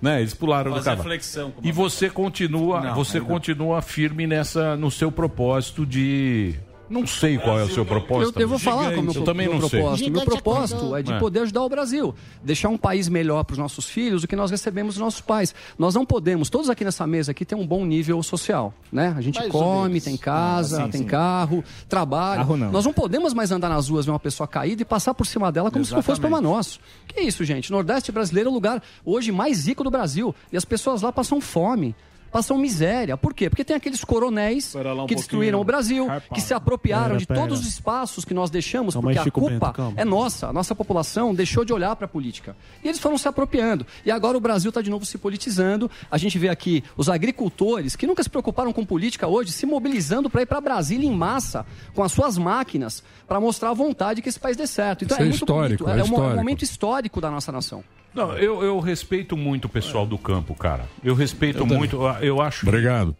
Né? 0.00 0.20
Eles 0.20 0.34
pularam 0.34 0.70
do 0.70 0.76
Fazer 0.76 0.90
cavalo. 0.90 1.08
flexão 1.08 1.52
E 1.62 1.70
você 1.70 2.08
continua, 2.08 2.80
Não, 2.80 2.94
você 2.94 3.20
continua 3.20 3.82
firme 3.82 4.26
nessa 4.26 4.76
no 4.76 4.90
seu 4.90 5.12
propósito 5.12 5.84
de 5.84 6.54
não 6.90 7.06
sei 7.06 7.38
qual 7.38 7.58
é 7.58 7.62
o 7.62 7.68
seu 7.68 7.78
Eu, 7.78 7.86
propósito. 7.86 8.38
eu 8.40 8.48
vou 8.48 8.58
falar 8.58 8.90
Gigante. 8.90 8.96
como 8.96 9.12
meu, 9.12 9.20
eu 9.20 9.24
também 9.24 9.48
meu 9.48 9.58
não 9.60 9.68
sei. 9.68 9.80
propósito. 9.80 10.10
Meu 10.10 10.24
propósito 10.24 10.96
é 10.96 11.02
de 11.02 11.12
É. 11.12 11.18
poder 11.18 11.40
ajudar 11.40 11.62
o 11.62 11.68
Brasil, 11.68 12.14
deixar 12.42 12.68
um 12.68 12.76
país 12.76 13.08
melhor 13.08 13.44
para 13.44 13.52
os 13.52 13.58
nossos 13.58 13.86
filhos 13.88 14.22
do 14.22 14.28
que 14.28 14.34
nós 14.36 14.50
recebemos 14.50 14.94
dos 14.94 15.00
nossos 15.00 15.20
pais. 15.20 15.54
Nós 15.78 15.94
não 15.94 16.04
podemos, 16.04 16.50
todos 16.50 16.68
aqui 16.68 16.84
nessa 16.84 17.06
mesa 17.06 17.30
aqui, 17.30 17.44
ter 17.44 17.54
um 17.54 17.66
bom 17.66 17.84
nível 17.86 18.22
social, 18.22 18.74
né? 18.92 19.14
A 19.16 19.20
gente 19.20 19.38
Mais 19.38 19.50
come, 19.50 20.00
tem 20.00 20.16
casa, 20.16 20.82
Ah, 20.82 20.84
sim, 20.86 20.90
tem 20.90 21.00
sim. 21.02 21.06
carro, 21.06 21.62
trabalha. 21.88 22.38
Carro 22.42 22.56
não. 22.56 22.70
Nós 22.72 22.84
não 22.84 22.92
podemos 22.92 23.32
mais 23.32 23.52
andar 23.52 23.68
nas 23.68 23.88
ruas 23.88 24.04
ver 24.04 24.12
uma 24.12 24.18
pessoa 24.18 24.46
caída 24.48 24.82
e 24.82 24.84
passar 24.84 25.14
por 25.14 25.26
cima 25.26 25.52
dela 25.52 25.70
como 25.70 25.84
se 25.84 25.92
não 25.92 26.02
fosse 26.02 26.20
problema 26.20 26.40
nosso. 26.42 26.80
Que 27.06 27.20
isso, 27.20 27.44
gente? 27.44 27.70
Nordeste 27.70 28.10
brasileiro 28.10 28.48
é 28.48 28.50
o 28.50 28.54
lugar 28.54 28.82
hoje 29.04 29.30
mais 29.30 29.66
rico 29.66 29.84
do 29.84 29.90
Brasil 29.90 30.34
e 30.52 30.56
as 30.56 30.64
pessoas 30.64 31.02
lá 31.02 31.12
passam 31.12 31.40
fome. 31.40 31.94
Passam 32.30 32.56
miséria. 32.56 33.16
Por 33.16 33.34
quê? 33.34 33.50
Porque 33.50 33.64
tem 33.64 33.74
aqueles 33.74 34.04
coronéis 34.04 34.72
um 34.74 35.06
que 35.06 35.14
destruíram 35.16 35.58
pouquinho. 35.58 35.60
o 35.60 35.64
Brasil, 35.64 36.06
que 36.32 36.40
se 36.40 36.54
apropriaram 36.54 37.06
Pera, 37.08 37.18
de 37.18 37.26
pera. 37.26 37.40
todos 37.40 37.60
os 37.60 37.66
espaços 37.66 38.24
que 38.24 38.32
nós 38.32 38.50
deixamos, 38.50 38.94
Calma 38.94 39.08
porque 39.08 39.18
aí, 39.18 39.28
a 39.28 39.30
culpa 39.32 39.72
Bento, 39.76 39.94
é 39.96 40.04
nossa. 40.04 40.46
A 40.48 40.52
nossa 40.52 40.74
população 40.74 41.34
deixou 41.34 41.64
de 41.64 41.72
olhar 41.72 41.96
para 41.96 42.04
a 42.04 42.08
política. 42.08 42.56
E 42.84 42.88
eles 42.88 43.00
foram 43.00 43.18
se 43.18 43.26
apropriando. 43.26 43.84
E 44.04 44.10
agora 44.10 44.36
o 44.36 44.40
Brasil 44.40 44.68
está 44.68 44.80
de 44.80 44.90
novo 44.90 45.04
se 45.04 45.18
politizando. 45.18 45.90
A 46.10 46.16
gente 46.18 46.38
vê 46.38 46.48
aqui 46.48 46.84
os 46.96 47.08
agricultores, 47.08 47.96
que 47.96 48.06
nunca 48.06 48.22
se 48.22 48.30
preocuparam 48.30 48.72
com 48.72 48.84
política 48.86 49.26
hoje, 49.26 49.50
se 49.50 49.66
mobilizando 49.66 50.30
para 50.30 50.42
ir 50.42 50.46
para 50.46 50.60
Brasília 50.60 51.08
em 51.08 51.14
massa, 51.14 51.66
com 51.94 52.02
as 52.04 52.12
suas 52.12 52.38
máquinas, 52.38 53.02
para 53.26 53.40
mostrar 53.40 53.70
a 53.70 53.74
vontade 53.74 54.22
que 54.22 54.28
esse 54.28 54.38
país 54.38 54.56
dê 54.56 54.66
certo. 54.66 55.04
Então 55.04 55.16
Isso 55.16 55.22
é, 55.22 55.26
é 55.26 55.28
muito 55.28 55.34
histórico, 55.42 55.84
bonito. 55.84 55.88
é 55.88 55.90
É, 55.90 55.94
um- 55.94 55.98
é 55.98 56.02
um 56.02 56.04
histórico. 56.14 56.36
momento 56.36 56.62
histórico 56.62 57.20
da 57.20 57.30
nossa 57.30 57.50
nação. 57.50 57.82
Não, 58.14 58.36
eu, 58.36 58.62
eu 58.62 58.78
respeito 58.80 59.36
muito 59.36 59.66
o 59.66 59.68
pessoal 59.68 60.04
do 60.06 60.18
campo, 60.18 60.54
cara. 60.54 60.84
Eu 61.02 61.14
respeito 61.14 61.60
Eu 61.60 61.66
muito. 61.66 62.00
Eu 62.20 62.40
acho. 62.40 62.66
Obrigado. 62.66 63.14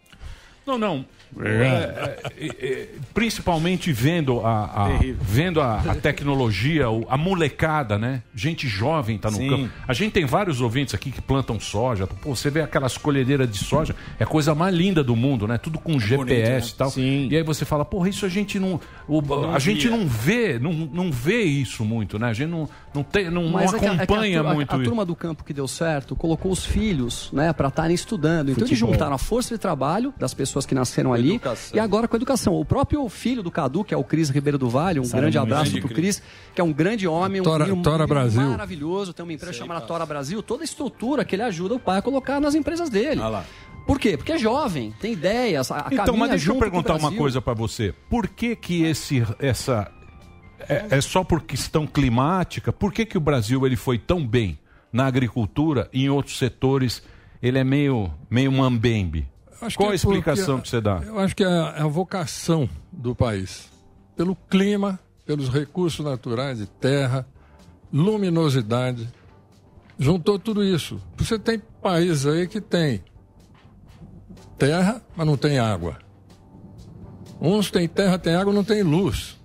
Não, 0.65 0.77
não. 0.77 1.05
É. 1.39 1.49
É, 1.49 2.19
é, 2.37 2.47
é, 2.47 2.87
principalmente 3.13 3.91
vendo 3.91 4.39
a, 4.45 4.65
a- 4.65 4.99
vendo 5.21 5.61
a, 5.61 5.79
a 5.79 5.95
tecnologia, 5.95 6.85
a 7.07 7.17
molecada, 7.17 7.97
né? 7.97 8.21
Gente 8.35 8.67
jovem 8.67 9.17
tá 9.17 9.29
no 9.31 9.37
Sim. 9.37 9.49
campo. 9.49 9.69
A 9.87 9.93
gente 9.93 10.11
tem 10.11 10.25
vários 10.25 10.59
ouvintes 10.61 10.93
aqui 10.93 11.11
que 11.11 11.21
plantam 11.21 11.59
soja. 11.59 12.07
Pô, 12.07 12.35
você 12.35 12.49
vê 12.49 12.61
aquelas 12.61 12.97
colhedeiras 12.97 13.49
de 13.49 13.57
soja, 13.57 13.95
é 14.19 14.23
a 14.23 14.27
coisa 14.27 14.53
mais 14.55 14.73
linda 14.75 15.03
do 15.03 15.15
mundo, 15.15 15.47
né? 15.47 15.57
Tudo 15.57 15.79
com 15.79 15.99
GPS 15.99 16.67
né? 16.67 16.73
e 16.73 16.77
tal. 16.77 16.93
E 16.97 17.37
aí 17.37 17.43
você 17.43 17.63
fala, 17.65 17.85
porra, 17.85 18.09
isso 18.09 18.25
a 18.25 18.29
gente 18.29 18.59
não. 18.59 18.79
o- 19.07 19.21
Não 19.21 19.53
a 19.53 19.59
gente 19.59 19.87
via. 19.87 19.97
não 19.97 20.07
vê, 20.07 20.59
não, 20.59 20.73
não 20.73 21.11
vê 21.11 21.43
isso 21.43 21.85
muito, 21.85 22.17
né? 22.19 22.29
A 22.29 22.33
gente 22.33 22.49
não, 22.49 22.67
não, 22.93 23.03
tem, 23.03 23.29
não, 23.29 23.49
não 23.49 23.59
é 23.59 23.67
que 23.67 23.75
a- 23.75 23.77
é 23.77 23.79
que 23.79 23.85
a 23.87 23.91
acompanha 24.03 24.39
a, 24.41 24.53
muito 24.53 24.73
a, 24.73 24.75
isso. 24.77 24.85
turma 24.85 25.05
do 25.05 25.15
campo 25.15 25.43
que 25.43 25.53
deu 25.53 25.67
certo 25.67 26.15
colocou 26.15 26.51
os 26.51 26.65
filhos, 26.65 27.29
né, 27.31 27.53
para 27.53 27.67
estarem 27.67 27.93
estudando. 27.95 28.49
Então 28.51 28.61
eles 28.65 28.69
Futebol. 28.71 28.93
juntaram 28.93 29.13
a 29.15 29.17
força 29.17 29.53
de 29.55 29.59
trabalho 29.59 30.13
das 30.17 30.33
pessoas 30.33 30.65
que 30.65 30.73
nasceram 30.75 31.13
ali 31.13 31.20
e 31.73 31.79
agora 31.79 32.07
com 32.07 32.15
a 32.15 32.17
educação. 32.17 32.53
O 32.55 32.65
próprio 32.65 33.07
filho 33.09 33.41
do 33.43 33.49
Cadu, 33.51 33.83
que 33.83 33.93
é 33.93 33.97
o 33.97 34.03
Cris 34.03 34.29
Ribeiro 34.29 34.57
do 34.57 34.69
Vale, 34.69 34.99
um 34.99 35.03
Sabe 35.03 35.21
grande 35.21 35.37
muito. 35.37 35.51
abraço 35.53 35.71
Grande 35.71 35.85
pro 35.87 35.95
Cris, 35.95 36.21
que 36.55 36.61
é 36.61 36.63
um 36.63 36.73
grande 36.73 37.07
homem, 37.07 37.41
um 37.41 37.43
Tora- 37.43 37.65
menino, 37.65 37.83
Tora 37.83 38.03
um 38.03 38.07
Brasil. 38.07 38.41
maravilhoso, 38.41 39.13
tem 39.13 39.23
uma 39.23 39.33
empresa 39.33 39.53
chamada 39.53 39.81
Tora 39.85 40.05
Brasil, 40.05 40.41
toda 40.43 40.63
a 40.63 40.65
estrutura 40.65 41.23
que 41.25 41.35
ele 41.35 41.43
ajuda 41.43 41.75
o 41.75 41.79
pai 41.79 41.99
a 41.99 42.01
colocar 42.01 42.39
nas 42.39 42.55
empresas 42.55 42.89
dele. 42.89 43.21
Por 43.87 43.99
quê? 43.99 44.15
Porque 44.15 44.31
é 44.31 44.37
jovem, 44.37 44.93
tem 45.01 45.13
ideias, 45.13 45.71
a, 45.71 45.87
Então, 45.91 46.15
mas 46.15 46.29
deixa 46.29 46.51
eu 46.51 46.59
perguntar 46.59 46.95
uma 46.95 47.11
coisa 47.11 47.41
pra 47.41 47.53
você. 47.53 47.93
Por 48.09 48.27
que 48.27 48.55
que 48.55 48.83
esse 48.83 49.23
essa 49.39 49.91
é, 50.69 50.85
é 50.91 51.01
só 51.01 51.23
por 51.23 51.41
questão 51.41 51.87
climática? 51.87 52.71
Por 52.71 52.93
que 52.93 53.05
que 53.05 53.17
o 53.17 53.21
Brasil 53.21 53.65
ele 53.65 53.75
foi 53.75 53.97
tão 53.97 54.25
bem 54.25 54.57
na 54.93 55.07
agricultura 55.07 55.89
e 55.91 56.03
em 56.05 56.09
outros 56.09 56.37
setores 56.37 57.01
ele 57.41 57.57
é 57.57 57.63
meio 57.63 58.11
meio 58.29 58.51
mambembe? 58.51 59.27
Qual 59.75 59.89
a 59.89 59.91
é 59.91 59.95
explicação 59.95 60.59
que 60.59 60.69
você 60.69 60.81
dá? 60.81 61.01
Eu 61.05 61.19
acho 61.19 61.35
que 61.35 61.43
é 61.43 61.47
a, 61.47 61.75
é 61.77 61.81
a 61.81 61.87
vocação 61.87 62.67
do 62.91 63.15
país. 63.15 63.69
Pelo 64.15 64.35
clima, 64.35 64.99
pelos 65.25 65.49
recursos 65.49 66.03
naturais 66.03 66.57
de 66.57 66.65
terra, 66.65 67.27
luminosidade. 67.93 69.07
Juntou 69.99 70.39
tudo 70.39 70.63
isso. 70.63 70.99
Você 71.17 71.37
tem 71.37 71.61
países 71.81 72.25
aí 72.25 72.47
que 72.47 72.59
tem 72.59 73.03
terra, 74.57 75.01
mas 75.15 75.27
não 75.27 75.37
tem 75.37 75.59
água. 75.59 75.97
Uns 77.39 77.69
têm 77.71 77.87
terra, 77.87 78.17
tem 78.17 78.35
água, 78.35 78.53
não 78.53 78.63
tem 78.63 78.83
luz. 78.83 79.39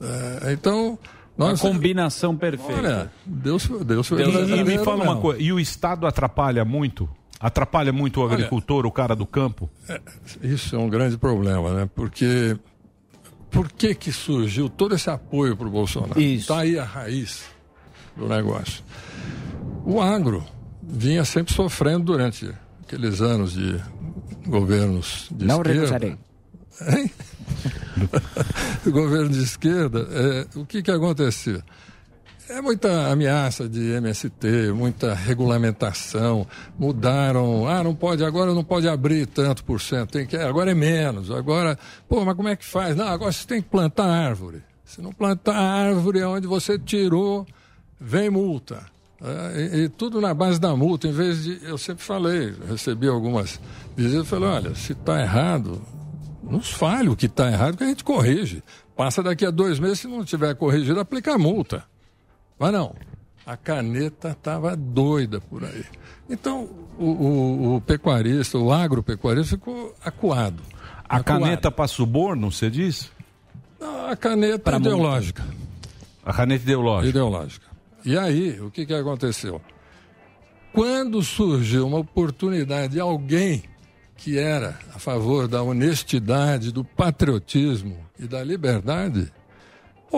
É, 0.00 0.52
então, 0.52 0.98
nós... 1.36 1.62
Uma 1.62 1.72
combinação 1.72 2.36
perfeita. 2.36 2.80
Olha, 2.80 3.12
Deus, 3.24 3.66
Deus 3.86 4.06
foi 4.06 4.22
E, 4.22 4.60
e 4.60 4.64
me 4.64 4.78
fala 4.78 5.04
uma 5.04 5.16
coisa, 5.16 5.40
e 5.40 5.52
o 5.52 5.58
Estado 5.58 6.06
atrapalha 6.06 6.64
muito? 6.64 7.08
Atrapalha 7.40 7.92
muito 7.92 8.20
o 8.20 8.24
Olha, 8.24 8.34
agricultor, 8.34 8.86
o 8.86 8.92
cara 8.92 9.14
do 9.14 9.26
campo? 9.26 9.68
Isso 10.42 10.74
é 10.76 10.78
um 10.78 10.88
grande 10.88 11.18
problema, 11.18 11.72
né? 11.74 11.90
Porque 11.94 12.56
por 13.50 13.70
que 13.70 13.94
que 13.94 14.10
surgiu 14.12 14.68
todo 14.68 14.94
esse 14.94 15.10
apoio 15.10 15.56
para 15.56 15.66
o 15.66 15.70
Bolsonaro? 15.70 16.20
Está 16.20 16.60
aí 16.60 16.78
a 16.78 16.84
raiz 16.84 17.44
do 18.16 18.28
negócio. 18.28 18.82
O 19.84 20.00
agro 20.00 20.44
vinha 20.82 21.24
sempre 21.24 21.52
sofrendo 21.52 22.04
durante 22.04 22.50
aqueles 22.82 23.20
anos 23.20 23.52
de 23.52 23.80
governos 24.46 25.28
de 25.30 25.44
Não 25.44 25.56
esquerda. 25.56 25.80
recusarei. 25.80 26.18
Hein? 26.88 27.10
Governo 28.90 29.28
de 29.28 29.42
esquerda, 29.42 30.06
é, 30.10 30.58
o 30.58 30.66
que 30.66 30.82
que 30.82 30.90
acontecia? 30.90 31.62
É 32.46 32.60
muita 32.60 33.10
ameaça 33.10 33.66
de 33.66 33.92
MST, 33.92 34.72
muita 34.74 35.14
regulamentação. 35.14 36.46
Mudaram. 36.78 37.66
Ah, 37.66 37.82
não 37.82 37.94
pode, 37.94 38.22
agora 38.22 38.52
não 38.52 38.62
pode 38.62 38.86
abrir 38.86 39.26
tanto 39.26 39.64
por 39.64 39.80
cento. 39.80 40.10
Tem 40.10 40.26
que, 40.26 40.36
agora 40.36 40.70
é 40.70 40.74
menos. 40.74 41.30
Agora, 41.30 41.78
pô, 42.06 42.22
mas 42.22 42.36
como 42.36 42.48
é 42.48 42.56
que 42.56 42.64
faz? 42.64 42.94
Não, 42.94 43.08
agora 43.08 43.32
você 43.32 43.46
tem 43.46 43.62
que 43.62 43.68
plantar 43.68 44.06
árvore. 44.06 44.62
Se 44.84 45.00
não 45.00 45.10
plantar 45.10 45.56
árvore 45.56 46.18
é 46.18 46.26
onde 46.26 46.46
você 46.46 46.78
tirou, 46.78 47.46
vem 47.98 48.28
multa. 48.28 48.84
É, 49.22 49.78
e, 49.78 49.84
e 49.84 49.88
tudo 49.88 50.20
na 50.20 50.34
base 50.34 50.60
da 50.60 50.76
multa, 50.76 51.08
em 51.08 51.12
vez 51.12 51.44
de. 51.44 51.60
Eu 51.64 51.78
sempre 51.78 52.04
falei, 52.04 52.54
recebi 52.68 53.08
algumas 53.08 53.58
visitas, 53.96 54.28
falei, 54.28 54.48
olha, 54.50 54.74
se 54.74 54.92
está 54.92 55.18
errado, 55.18 55.80
nos 56.42 56.70
fale 56.70 57.08
o 57.08 57.16
que 57.16 57.24
está 57.24 57.50
errado, 57.50 57.78
que 57.78 57.84
a 57.84 57.86
gente 57.86 58.04
corrige. 58.04 58.62
Passa 58.94 59.22
daqui 59.22 59.46
a 59.46 59.50
dois 59.50 59.78
meses, 59.78 60.00
se 60.00 60.06
não 60.06 60.22
tiver 60.24 60.54
corrigido, 60.56 61.00
aplica 61.00 61.32
a 61.32 61.38
multa. 61.38 61.82
Mas 62.58 62.72
não, 62.72 62.94
a 63.46 63.56
caneta 63.56 64.30
estava 64.30 64.76
doida 64.76 65.40
por 65.40 65.64
aí. 65.64 65.84
Então, 66.30 66.68
o, 66.98 67.04
o- 67.04 67.76
o 67.76 67.80
pecuarista, 67.80 68.56
o 68.58 68.72
agropecuarista 68.72 69.56
ficou 69.56 69.94
acuado. 70.04 70.62
A 71.08 71.16
Acuado. 71.18 71.24
caneta 71.42 71.70
para 71.70 71.86
suborno, 71.88 72.50
você 72.50 72.70
diz? 72.70 73.10
Não, 73.78 74.06
a 74.08 74.16
caneta 74.16 74.58
Pra 74.58 74.78
multa. 74.78 74.88
ideológica. 74.88 75.44
A 76.24 76.32
caneta 76.32 76.62
ideológica. 76.62 77.08
Ideológica. 77.10 77.66
E 78.04 78.16
aí, 78.18 78.58
o 78.60 78.70
que, 78.70 78.86
que 78.86 78.94
aconteceu? 78.94 79.60
Quando 80.72 81.22
surgiu 81.22 81.86
uma 81.86 81.98
oportunidade 81.98 82.94
de 82.94 83.00
alguém 83.00 83.62
que 84.16 84.38
era 84.38 84.78
a 84.94 84.98
favor 84.98 85.46
da 85.46 85.62
honestidade, 85.62 86.72
do 86.72 86.84
patriotismo 86.84 87.96
e 88.18 88.26
da 88.26 88.42
liberdade, 88.42 89.30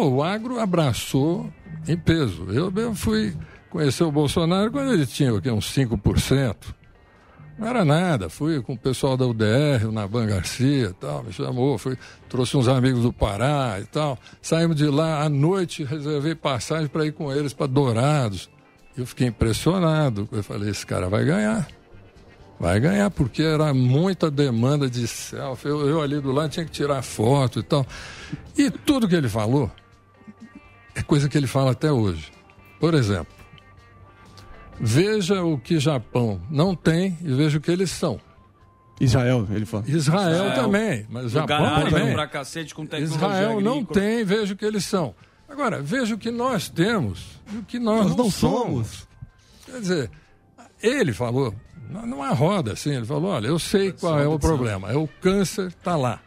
o 0.04 0.22
agro 0.22 0.60
abraçou 0.60 1.52
em 1.88 1.96
peso. 1.96 2.46
Eu 2.50 2.70
mesmo 2.70 2.94
fui 2.94 3.36
conhecer 3.70 4.04
o 4.04 4.12
Bolsonaro 4.12 4.70
quando 4.70 4.92
ele 4.92 5.06
tinha 5.06 5.34
o 5.34 5.40
quê, 5.40 5.50
uns 5.50 5.72
5%. 5.74 6.56
Não 7.58 7.66
era 7.66 7.84
nada, 7.86 8.28
fui 8.28 8.60
com 8.60 8.74
o 8.74 8.78
pessoal 8.78 9.16
da 9.16 9.26
UDR, 9.26 9.86
o 9.86 9.92
Naban 9.92 10.26
Garcia 10.26 10.88
e 10.88 10.92
tal, 10.92 11.22
me 11.22 11.32
chamou, 11.32 11.78
fui, 11.78 11.96
trouxe 12.28 12.54
uns 12.54 12.68
amigos 12.68 13.02
do 13.02 13.12
Pará 13.12 13.78
e 13.80 13.84
tal. 13.86 14.18
Saímos 14.42 14.76
de 14.76 14.86
lá 14.86 15.22
à 15.22 15.28
noite, 15.28 15.82
reservei 15.82 16.34
passagem 16.34 16.86
para 16.86 17.06
ir 17.06 17.12
com 17.12 17.32
eles 17.32 17.54
para 17.54 17.66
Dourados. 17.66 18.50
Eu 18.96 19.06
fiquei 19.06 19.28
impressionado. 19.28 20.28
Eu 20.30 20.42
falei, 20.42 20.70
esse 20.70 20.84
cara 20.84 21.08
vai 21.08 21.24
ganhar. 21.24 21.66
Vai 22.58 22.80
ganhar, 22.80 23.10
porque 23.10 23.42
era 23.42 23.72
muita 23.72 24.30
demanda 24.30 24.88
de 24.88 25.06
selfie. 25.06 25.68
Eu, 25.68 25.88
eu 25.88 26.02
ali 26.02 26.20
do 26.20 26.32
lado 26.32 26.50
tinha 26.50 26.64
que 26.64 26.72
tirar 26.72 27.02
foto 27.02 27.60
e 27.60 27.62
tal. 27.62 27.86
E 28.56 28.70
tudo 28.70 29.08
que 29.08 29.14
ele 29.14 29.28
falou 29.28 29.70
é 30.96 31.02
coisa 31.02 31.28
que 31.28 31.36
ele 31.36 31.46
fala 31.46 31.72
até 31.72 31.92
hoje. 31.92 32.32
Por 32.80 32.94
exemplo, 32.94 33.32
veja 34.80 35.44
o 35.44 35.58
que 35.58 35.78
Japão 35.78 36.40
não 36.50 36.74
tem 36.74 37.16
e 37.22 37.32
veja 37.32 37.58
o 37.58 37.60
que 37.60 37.70
eles 37.70 37.90
são. 37.90 38.20
Israel, 38.98 39.46
ele 39.50 39.66
fala. 39.66 39.84
Israel, 39.86 40.54
também, 40.54 41.06
mas 41.10 41.30
Japão 41.30 41.84
também. 41.84 42.14
pra 42.14 42.26
cacete 42.26 42.74
com 42.74 42.86
tecnologia 42.86 43.16
Israel 43.16 43.60
não 43.60 43.72
agrícola. 43.80 44.00
tem, 44.00 44.24
veja 44.24 44.54
o 44.54 44.56
que 44.56 44.64
eles 44.64 44.84
são. 44.84 45.14
Agora, 45.46 45.82
veja 45.82 46.14
o 46.14 46.18
que 46.18 46.30
nós 46.30 46.68
temos 46.68 47.38
e 47.52 47.58
o 47.58 47.62
que 47.62 47.78
nós, 47.78 48.06
Nós 48.06 48.16
não, 48.16 48.24
não 48.24 48.30
somos. 48.30 49.06
Quer 49.66 49.80
dizer, 49.80 50.10
ele 50.82 51.12
falou, 51.12 51.54
numa 51.90 52.30
roda 52.30 52.72
assim, 52.72 52.94
ele 52.94 53.04
falou, 53.04 53.30
olha, 53.32 53.48
eu 53.48 53.58
sei 53.58 53.92
qual 53.92 54.18
é 54.18 54.26
o 54.26 54.38
problema, 54.38 54.90
é 54.90 54.96
o 54.96 55.06
câncer, 55.06 55.68
está 55.68 55.94
lá. 55.94 56.20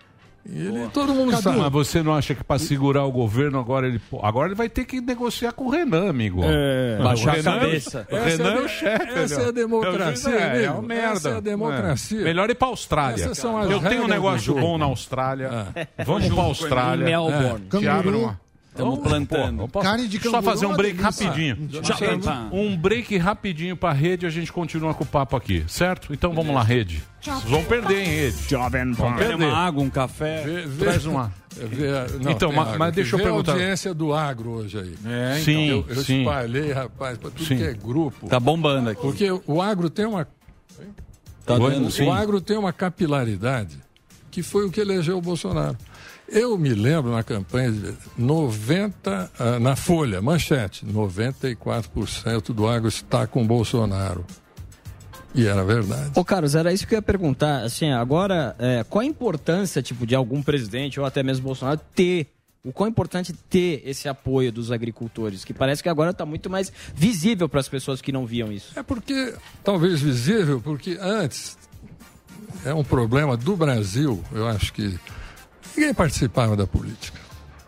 Ele, 0.51 0.87
todo 0.93 1.13
mundo 1.13 1.31
Cadu, 1.31 1.43
sabe. 1.43 1.57
Mas 1.59 1.71
você 1.71 2.01
não 2.01 2.13
acha 2.15 2.33
que 2.33 2.43
para 2.43 2.57
segurar 2.59 3.05
o 3.05 3.11
governo 3.11 3.59
agora 3.59 3.87
ele 3.87 4.01
agora 4.23 4.47
ele 4.47 4.55
vai 4.55 4.67
ter 4.69 4.85
que 4.85 4.99
negociar 5.01 5.51
com 5.51 5.65
o 5.65 5.69
Renan, 5.69 6.09
amigo? 6.09 6.41
É, 6.43 6.97
baixar 7.01 7.31
a 7.31 7.33
Renan- 7.33 7.59
cabeça. 7.59 8.07
O 8.11 8.15
Essa 8.15 8.25
Renan 8.37 8.49
é 8.49 8.53
é 8.53 8.57
a- 8.57 8.61
o 8.61 8.67
chefe. 8.67 9.19
essa 9.19 9.41
é 9.41 9.47
a 9.47 9.51
democracia, 9.51 10.29
É, 10.35 10.57
é, 10.57 10.63
é 10.65 10.71
uma 10.71 10.81
merda. 10.81 11.13
Essa 11.17 11.29
é 11.29 11.37
a 11.37 11.39
democracia. 11.39 12.21
É. 12.21 12.23
Melhor 12.23 12.49
ir 12.49 12.55
para 12.55 12.67
Austrália. 12.67 13.35
São 13.35 13.57
as 13.57 13.69
Eu 13.69 13.79
tenho 13.79 14.03
um 14.03 14.07
negócio 14.07 14.53
bom 14.55 14.77
na 14.77 14.85
Austrália. 14.85 15.67
É. 15.75 16.03
Vamos 16.03 16.25
para 16.25 16.35
com 16.35 16.41
Austrália. 16.41 17.05
Melbourne. 17.05 17.65
É. 17.65 17.69
Canguru. 17.69 18.19
uma- 18.19 18.39
Tamo 18.79 18.97
Pô, 18.97 19.03
plantando. 19.03 19.67
pô, 19.67 19.79
Carne 19.81 20.07
de 20.07 20.17
Só 20.17 20.31
canguru 20.31 20.43
fazer 20.43 20.65
é 20.65 20.67
um 20.69 20.75
break 20.75 20.97
delícia. 20.97 21.27
rapidinho. 21.27 21.69
Já 21.83 22.49
um 22.51 22.77
break 22.77 23.17
rapidinho 23.17 23.75
pra 23.75 23.91
rede 23.91 24.25
a 24.25 24.29
gente 24.29 24.51
continua 24.53 24.93
com 24.93 25.03
o 25.03 25.07
papo 25.07 25.35
aqui, 25.35 25.63
certo? 25.67 26.13
Então 26.13 26.33
vamos 26.33 26.55
lá, 26.55 26.63
rede. 26.63 27.03
Vocês 27.21 27.43
vão 27.43 27.63
perder, 27.65 27.99
hein, 27.99 28.05
rede. 28.07 28.37
Jovem 28.49 28.91
Vão 28.93 29.13
perder. 29.15 29.35
uma 29.35 29.53
água, 29.57 29.83
um 29.83 29.89
café? 29.89 30.43
Vê- 30.45 30.61
vê- 30.65 30.85
Traz 30.85 31.05
uma. 31.05 31.33
vê- 31.55 31.89
não, 32.23 32.31
Então, 32.31 32.51
mas- 32.53 32.77
mas 32.77 32.93
deixa 32.95 33.15
eu 33.15 33.19
perguntar. 33.19 33.51
a 33.51 33.55
audiência 33.55 33.93
do 33.93 34.13
agro 34.13 34.49
hoje 34.51 34.77
aí. 34.79 34.95
É, 35.05 35.31
então. 35.33 35.43
Sim, 35.43 35.65
eu, 35.69 35.85
eu 35.89 35.95
sim. 36.03 36.19
espalhei, 36.21 36.71
rapaz, 36.71 37.17
para 37.17 37.29
tudo 37.31 37.43
Sim. 37.45 37.57
que 37.57 37.63
é 37.63 37.73
grupo. 37.73 38.27
Tá 38.27 38.39
bombando 38.39 38.89
aqui. 38.91 39.01
Porque 39.01 39.29
o 39.45 39.61
agro 39.61 39.89
tem 39.89 40.05
uma. 40.05 40.25
Tá 41.45 41.55
o, 41.55 41.69
dando, 41.69 41.91
sim. 41.91 42.05
o 42.05 42.11
agro 42.13 42.39
tem 42.39 42.57
uma 42.57 42.71
capilaridade 42.71 43.77
que 44.29 44.43
foi 44.43 44.65
o 44.65 44.71
que 44.71 44.79
elegeu 44.79 45.17
o 45.17 45.21
Bolsonaro. 45.21 45.77
Eu 46.27 46.57
me 46.57 46.69
lembro 46.69 47.11
na 47.11 47.23
campanha 47.23 47.71
de 47.71 47.93
90, 48.17 49.31
ah, 49.39 49.59
na 49.59 49.75
Folha, 49.75 50.21
manchete, 50.21 50.85
94% 50.85 52.53
do 52.53 52.67
agro 52.67 52.87
está 52.87 53.25
com 53.25 53.41
o 53.41 53.45
Bolsonaro. 53.45 54.23
E 55.33 55.45
era 55.45 55.63
verdade. 55.63 56.11
Ô, 56.15 56.23
Carlos, 56.23 56.55
era 56.55 56.73
isso 56.73 56.87
que 56.87 56.93
eu 56.93 56.97
ia 56.97 57.01
perguntar. 57.01 57.63
Assim, 57.63 57.91
agora, 57.91 58.55
é, 58.59 58.83
qual 58.87 59.01
a 59.01 59.05
importância, 59.05 59.81
tipo, 59.81 60.05
de 60.05 60.15
algum 60.15 60.41
presidente 60.41 60.99
ou 60.99 61.05
até 61.05 61.21
mesmo 61.21 61.45
Bolsonaro 61.45 61.79
ter 61.95 62.27
o 62.63 62.73
quão 62.73 62.89
importante 62.89 63.33
ter 63.33 63.81
esse 63.85 64.09
apoio 64.09 64.51
dos 64.51 64.71
agricultores, 64.71 65.45
que 65.45 65.53
parece 65.53 65.81
que 65.81 65.89
agora 65.89 66.11
está 66.11 66.25
muito 66.25 66.49
mais 66.49 66.71
visível 66.93 67.47
para 67.47 67.59
as 67.59 67.69
pessoas 67.69 68.01
que 68.01 68.11
não 68.11 68.25
viam 68.25 68.51
isso. 68.51 68.77
É 68.77 68.83
porque, 68.83 69.33
talvez 69.63 70.01
visível, 70.01 70.59
porque 70.59 70.97
antes 70.99 71.57
é 72.65 72.73
um 72.73 72.83
problema 72.83 73.37
do 73.37 73.55
Brasil, 73.55 74.23
eu 74.31 74.47
acho 74.47 74.73
que 74.73 74.99
ninguém 75.75 75.93
participava 75.93 76.55
da 76.55 76.67
política. 76.67 77.19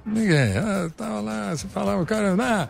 Ninguém. 0.06 0.58
Ah, 0.58 0.90
tava 0.96 1.22
lá, 1.22 1.56
você 1.56 1.68
falava, 1.68 2.06
cara, 2.06 2.36
na 2.36 2.70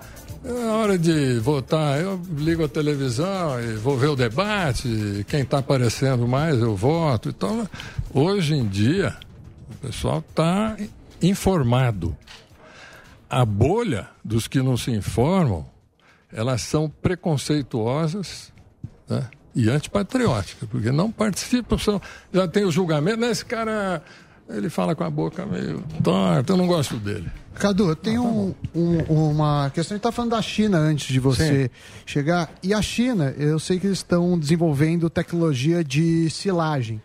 hora 0.74 0.98
de 0.98 1.40
votar, 1.40 2.00
eu 2.02 2.22
ligo 2.36 2.66
a 2.66 2.68
televisão 2.68 3.60
e 3.62 3.76
vou 3.76 3.98
ver 3.98 4.08
o 4.08 4.16
debate, 4.16 5.26
quem 5.28 5.42
está 5.42 5.60
aparecendo 5.60 6.28
mais 6.28 6.60
eu 6.60 6.76
voto 6.76 7.30
e 7.30 7.34
tal. 7.34 7.68
Hoje 8.14 8.56
em 8.56 8.68
dia, 8.68 9.16
o 9.70 9.88
pessoal 9.88 10.24
está 10.28 10.76
informado. 11.22 12.16
A 13.30 13.46
bolha 13.46 14.10
dos 14.24 14.48
que 14.48 14.62
não 14.62 14.76
se 14.76 14.92
informam, 14.92 15.66
elas 16.34 16.62
são 16.62 16.90
preconceituosas 16.90 18.52
né? 19.12 19.30
E 19.56 19.70
antipatrióticas, 19.70 20.68
porque 20.70 20.92
não 20.92 21.12
participam, 21.12 21.78
são, 21.78 22.02
já 22.34 22.48
tem 22.48 22.64
o 22.66 22.72
julgamento, 22.72 23.20
né? 23.20 23.32
Esse 23.32 23.44
cara, 23.46 24.02
ele 24.50 24.70
fala 24.70 24.96
com 24.96 25.04
a 25.04 25.10
boca 25.10 25.46
meio 25.46 25.84
torta, 26.04 26.54
eu 26.54 26.58
não 26.58 26.68
gosto 26.68 26.96
dele. 26.98 27.30
Cadu, 27.56 27.90
eu 27.90 27.96
tenho 27.98 28.24
um- 28.24 28.56
um- 28.74 29.30
uma 29.32 29.70
questão. 29.74 29.96
A 29.96 29.98
gente 29.98 30.00
está 30.00 30.12
falando 30.12 30.32
da 30.32 30.42
China 30.42 30.78
antes 30.78 31.08
de 31.12 31.20
você 31.20 31.70
chegar. 32.06 32.50
E 32.64 32.74
a 32.74 32.82
China, 32.82 33.34
eu 33.38 33.60
sei 33.60 33.78
que 33.78 33.88
eles 33.88 33.98
estão 34.00 34.40
desenvolvendo 34.40 35.10
tecnologia 35.10 35.84
de 35.84 36.30
silagem. 36.30 37.02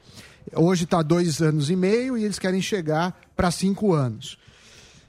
Hoje 0.54 0.84
está 0.84 1.02
dois 1.02 1.42
anos 1.42 1.68
e 1.68 1.74
meio 1.74 2.16
e 2.16 2.24
eles 2.24 2.38
querem 2.38 2.62
chegar 2.62 3.20
para 3.34 3.50
cinco 3.50 3.92
anos. 3.92 4.38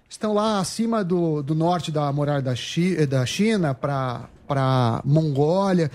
Estão 0.10 0.34
lá 0.34 0.60
acima 0.60 1.04
do, 1.04 1.44
do 1.44 1.54
norte 1.54 1.92
da 1.92 2.12
muralha 2.12 2.42
da, 2.42 2.56
Chi- 2.56 3.06
da 3.06 3.24
China 3.26 3.76
para 3.76 5.02
Mongólia. 5.06 5.92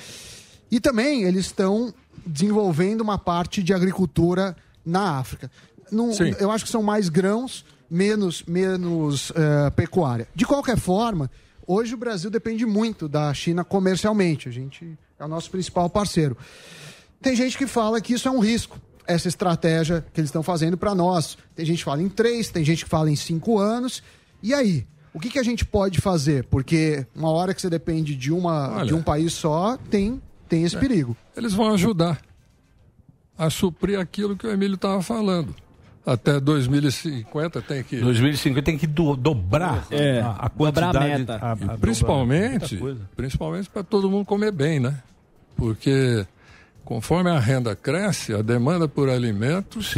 E 0.73 0.81
também 0.81 1.25
eles 1.25 1.45
estão 1.47 1.93
desenvolvendo 2.25 3.03
uma 3.03 3.19
parte 3.19 3.63
de 3.63 3.75
agricultura 3.75 4.57
na 4.85 5.19
África. 5.19 5.51
Sim. 6.15 6.35
eu 6.41 6.51
acho 6.51 6.65
que 6.65 6.71
são 6.71 6.83
mais 6.83 7.11
grãos, 7.11 7.63
menos, 7.91 8.43
menos 8.45 9.31
eh, 9.37 9.71
pecuária. 9.77 10.27
De 10.35 10.47
qualquer 10.47 10.79
forma, 10.79 11.31
hoje 11.67 11.93
o 11.93 11.99
Brasil 11.99 12.31
depende 12.31 12.65
muito 12.65 13.07
da 13.07 13.35
China 13.35 13.63
comercialmente. 13.63 14.49
A 14.49 14.53
gente 14.53 14.99
é 15.19 15.25
o 15.27 15.29
nosso 15.29 15.51
principal 15.51 15.91
parceiro. 15.91 16.39
Tem 17.21 17.37
gente 17.37 17.59
que 17.59 17.67
fala 17.67 18.01
que 18.01 18.15
isso 18.15 18.27
é 18.27 18.31
um 18.31 18.41
risco, 18.41 18.81
essa 19.07 19.29
estratégia 19.29 20.03
que 20.15 20.21
eles 20.21 20.29
estão 20.29 20.43
fazendo 20.43 20.79
para 20.79 20.95
nós. 20.95 21.37
Tem 21.55 21.67
gente 21.67 21.79
que 21.79 21.85
fala 21.85 22.03
em 22.03 22.09
três, 22.09 22.49
tem 22.49 22.65
gente 22.65 22.85
que 22.85 22.91
fala 22.91 23.11
em 23.11 23.17
cinco 23.17 23.59
anos. 23.59 24.03
E 24.43 24.55
aí? 24.55 24.87
O 25.13 25.21
que, 25.21 25.29
que 25.29 25.39
a 25.39 25.43
gente 25.43 25.67
pode 25.67 26.01
fazer? 26.01 26.45
Porque 26.45 27.07
uma 27.15 27.31
hora 27.31 27.53
que 27.53 27.61
você 27.61 27.69
depende 27.69 28.17
de, 28.17 28.33
uma, 28.33 28.77
Olha. 28.77 28.87
de 28.87 28.95
um 28.95 29.03
país 29.03 29.35
só, 29.35 29.77
tem, 29.91 30.19
tem 30.53 30.65
esse 30.65 30.77
É. 30.77 30.79
perigo. 30.79 31.17
Eles 31.35 31.55
vão 31.55 31.73
ajudar 31.73 32.21
a 33.39 33.49
suprir 33.49 33.99
aquilo 33.99 34.37
que 34.37 34.47
o 34.47 34.51
Emílio 34.51 34.75
estava 34.75 35.01
falando. 35.03 35.55
Até 36.05 36.39
2050 36.39 37.63
tem 37.63 37.83
que. 37.83 37.97
2050 38.01 38.63
tem 38.63 38.77
que 38.77 38.87
do- 38.87 39.17
dobrar 39.17 39.87
É, 39.91 40.21
a, 40.21 40.31
a 40.31 40.49
dobrar 40.49 40.89
a 40.91 40.93
quantidade. 40.93 41.21
meta. 41.21 41.39
a- 41.41 41.53
a 41.53 41.55
dobrar 41.55 41.79
principalmente, 41.79 42.81
principalmente 43.17 43.71
para 43.71 43.83
todo 43.83 44.11
mundo 44.11 44.27
comer 44.27 44.53
bem, 44.53 44.79
né? 44.79 45.01
Porque 45.57 46.27
conforme 46.85 47.31
a 47.31 47.39
renda 47.39 47.75
cresce, 47.75 48.35
a 48.35 48.43
demanda 48.43 48.87
por 48.89 49.09
alimentos 49.09 49.95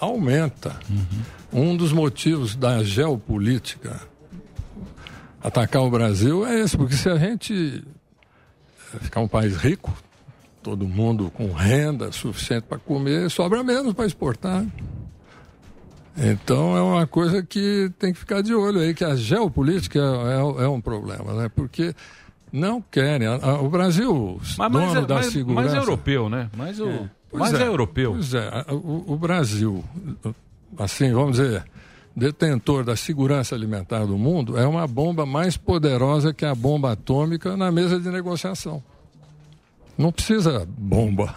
aumenta. 0.00 0.78
Um 1.52 1.76
dos 1.76 1.92
motivos 1.92 2.54
da 2.56 2.82
geopolítica 2.84 4.00
atacar 5.42 5.82
o 5.82 5.90
Brasil 5.90 6.46
é 6.46 6.60
esse, 6.60 6.76
porque 6.76 6.94
se 6.94 7.08
a 7.08 7.16
gente 7.16 7.82
ficar 9.00 9.20
um 9.20 9.28
país 9.28 9.56
rico, 9.56 9.92
todo 10.62 10.86
mundo 10.86 11.30
com 11.30 11.52
renda 11.52 12.10
suficiente 12.12 12.64
para 12.68 12.78
comer, 12.78 13.30
sobra 13.30 13.62
menos 13.62 13.92
para 13.94 14.06
exportar. 14.06 14.64
Então 16.16 16.76
é 16.76 16.82
uma 16.82 17.06
coisa 17.06 17.42
que 17.42 17.90
tem 17.98 18.12
que 18.12 18.18
ficar 18.18 18.42
de 18.42 18.54
olho 18.54 18.80
aí, 18.80 18.92
que 18.92 19.04
a 19.04 19.14
geopolítica 19.14 19.98
é, 20.00 20.62
é- 20.62 20.64
é 20.64 20.68
um 20.68 20.80
problema, 20.80 21.32
né? 21.34 21.48
Porque 21.54 21.94
não 22.52 22.82
querem. 22.82 23.28
o 23.28 23.68
Brasil, 23.68 24.40
Mas 24.58 24.72
dono 24.72 24.92
mais, 24.92 25.06
da 25.06 25.14
mais, 25.14 25.26
segurança. 25.26 25.62
mais 25.70 25.74
europeu, 25.74 26.28
né? 26.28 26.50
Mais, 26.56 26.80
o, 26.80 27.08
Pois 27.30 27.40
mais 27.42 27.54
é, 27.54 27.62
é 27.62 27.66
europeu. 27.68 28.12
Pois 28.12 28.34
é, 28.34 28.50
o, 28.70 29.12
o 29.12 29.16
Brasil, 29.16 29.84
assim, 30.76 31.12
vamos 31.12 31.36
dizer, 31.38 31.62
detentor 32.14 32.84
da 32.84 32.96
segurança 32.96 33.54
alimentar 33.54 34.04
do 34.04 34.18
mundo, 34.18 34.58
é 34.58 34.66
uma 34.66 34.86
bomba 34.86 35.24
mais 35.24 35.56
poderosa 35.56 36.34
que 36.34 36.44
a 36.44 36.54
bomba 36.54 36.92
atômica 36.92 37.56
na 37.56 37.70
mesa 37.70 37.98
de 38.00 38.08
negociação. 38.10 38.82
Não 39.96 40.10
precisa 40.12 40.66
bomba. 40.78 41.34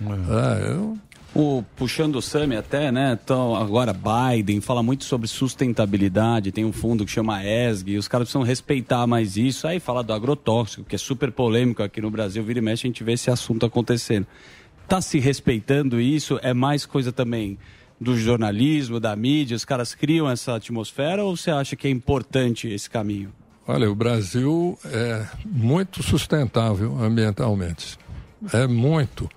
É, 0.00 0.72
eu- 0.72 0.98
O, 1.34 1.62
puxando 1.76 2.16
o 2.16 2.22
Sami 2.22 2.56
até, 2.56 2.90
né? 2.90 3.18
Então, 3.22 3.54
agora 3.54 3.92
Biden 3.94 4.62
fala 4.62 4.82
muito 4.82 5.04
sobre 5.04 5.28
sustentabilidade, 5.28 6.50
tem 6.50 6.64
um 6.64 6.72
fundo 6.72 7.04
que 7.04 7.10
chama 7.12 7.44
ESG, 7.44 7.92
e 7.92 7.98
os 7.98 8.08
caras 8.08 8.26
precisam 8.28 8.42
respeitar 8.42 9.06
mais 9.06 9.36
isso. 9.36 9.66
Aí 9.68 9.78
fala 9.78 10.02
do 10.02 10.12
agrotóxico, 10.14 10.84
que 10.84 10.94
é 10.94 10.98
super 10.98 11.30
polêmico 11.30 11.82
aqui 11.82 12.00
no 12.00 12.10
Brasil, 12.10 12.42
vira 12.42 12.58
e 12.60 12.62
mexe, 12.62 12.86
a 12.86 12.88
gente 12.88 13.04
vê 13.04 13.12
esse 13.12 13.30
assunto 13.30 13.66
acontecendo. 13.66 14.26
Tá 14.88 15.02
se 15.02 15.18
respeitando 15.18 16.00
isso? 16.00 16.40
É 16.42 16.54
mais 16.54 16.86
coisa 16.86 17.12
também 17.12 17.58
do 18.00 18.16
jornalismo, 18.16 19.00
da 19.00 19.14
mídia, 19.16 19.56
os 19.56 19.64
caras 19.64 19.94
criam 19.94 20.30
essa 20.30 20.54
atmosfera 20.54 21.24
ou 21.24 21.36
você 21.36 21.50
acha 21.50 21.74
que 21.74 21.88
é 21.88 21.90
importante 21.90 22.68
esse 22.68 22.88
caminho? 22.88 23.32
Olha, 23.66 23.90
o 23.90 23.94
Brasil 23.94 24.78
é 24.84 25.26
muito 25.44 26.02
sustentável 26.02 26.96
ambientalmente. 27.02 27.98
É 28.52 28.66
muito. 28.66 29.28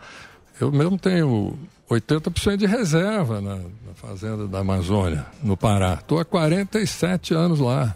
Eu 0.59 0.71
mesmo 0.71 0.97
tenho 0.97 1.57
80% 1.89 2.57
de 2.57 2.65
reserva 2.65 3.41
na, 3.41 3.55
na 3.55 3.93
fazenda 3.95 4.47
da 4.47 4.59
Amazônia, 4.59 5.25
no 5.43 5.57
Pará. 5.57 5.95
Estou 5.95 6.19
há 6.19 6.23
47 6.23 7.33
anos 7.33 7.59
lá. 7.59 7.95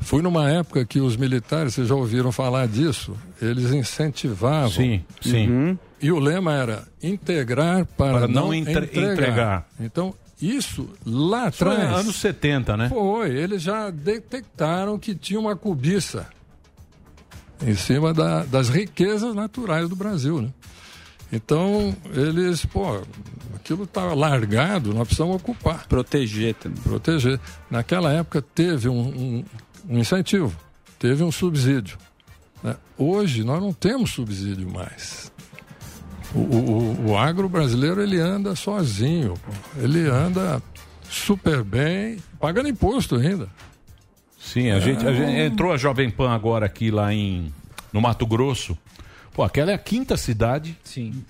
Fui 0.00 0.20
numa 0.20 0.50
época 0.50 0.84
que 0.84 1.00
os 1.00 1.16
militares, 1.16 1.74
vocês 1.74 1.88
já 1.88 1.94
ouviram 1.94 2.30
falar 2.30 2.68
disso, 2.68 3.16
eles 3.40 3.72
incentivavam. 3.72 4.70
Sim, 4.70 5.02
sim. 5.22 5.78
E 6.00 6.12
o 6.12 6.18
lema 6.18 6.52
era 6.52 6.84
integrar 7.02 7.84
para, 7.86 8.18
Para 8.18 8.28
não 8.28 8.46
não, 8.46 8.54
entre- 8.54 8.84
entregar. 8.84 9.12
entregar. 9.12 9.68
Então, 9.80 10.14
isso 10.40 10.88
lá 11.06 11.48
Isso 11.48 11.64
é 11.64 11.72
atrás. 11.72 12.00
anos 12.00 12.16
70, 12.16 12.76
né? 12.76 12.88
Foi, 12.90 13.30
eles 13.30 13.62
já 13.62 13.88
detectaram 13.90 14.98
que 14.98 15.14
tinha 15.14 15.40
uma 15.40 15.56
cobiça 15.56 16.26
em 17.66 17.74
cima 17.74 18.12
da- 18.12 18.44
das 18.44 18.68
riquezas 18.68 19.34
naturais 19.34 19.88
do 19.88 19.96
Brasil, 19.96 20.42
né? 20.42 20.50
Então, 21.32 21.96
eles, 22.14 22.64
pô, 22.66 23.02
aquilo 23.54 23.84
estava 23.84 24.14
largado, 24.14 24.92
nós 24.94 25.08
precisamos 25.08 25.36
ocupar. 25.36 25.86
Proteger 25.88 26.54
também. 26.54 26.80
Proteger. 26.82 27.40
Naquela 27.70 28.12
época 28.12 28.40
teve 28.40 28.88
um, 28.88 29.00
um- 29.00 29.44
um 29.88 29.98
incentivo, 29.98 30.54
teve 30.98 31.24
um 31.24 31.32
subsídio. 31.32 31.98
né? 32.62 32.76
Hoje 32.96 33.42
nós 33.44 33.60
não 33.60 33.72
temos 33.72 34.10
subsídio 34.12 34.70
mais. 34.70 35.32
O, 36.36 36.40
o- 36.40 37.10
o- 37.12 37.16
agro 37.18 37.48
brasileiro 37.48 38.02
ele 38.02 38.18
anda 38.20 38.54
sozinho, 38.54 39.34
pô. 39.34 39.52
ele 39.82 40.06
anda 40.08 40.62
super 41.08 41.62
bem, 41.64 42.18
pagando 42.40 42.68
imposto 42.68 43.16
ainda. 43.16 43.48
Sim, 44.38 44.70
a, 44.70 44.78
gente, 44.80 45.06
a 45.06 45.12
gente 45.12 45.32
entrou 45.40 45.72
a 45.72 45.76
Jovem 45.76 46.10
Pan 46.10 46.30
agora 46.30 46.66
aqui 46.66 46.90
lá 46.90 47.12
em 47.12 47.52
no 47.92 48.00
Mato 48.00 48.26
Grosso. 48.26 48.76
Pô, 49.34 49.42
aquela 49.42 49.70
é 49.70 49.74
a 49.74 49.78
quinta 49.78 50.16
cidade 50.16 50.76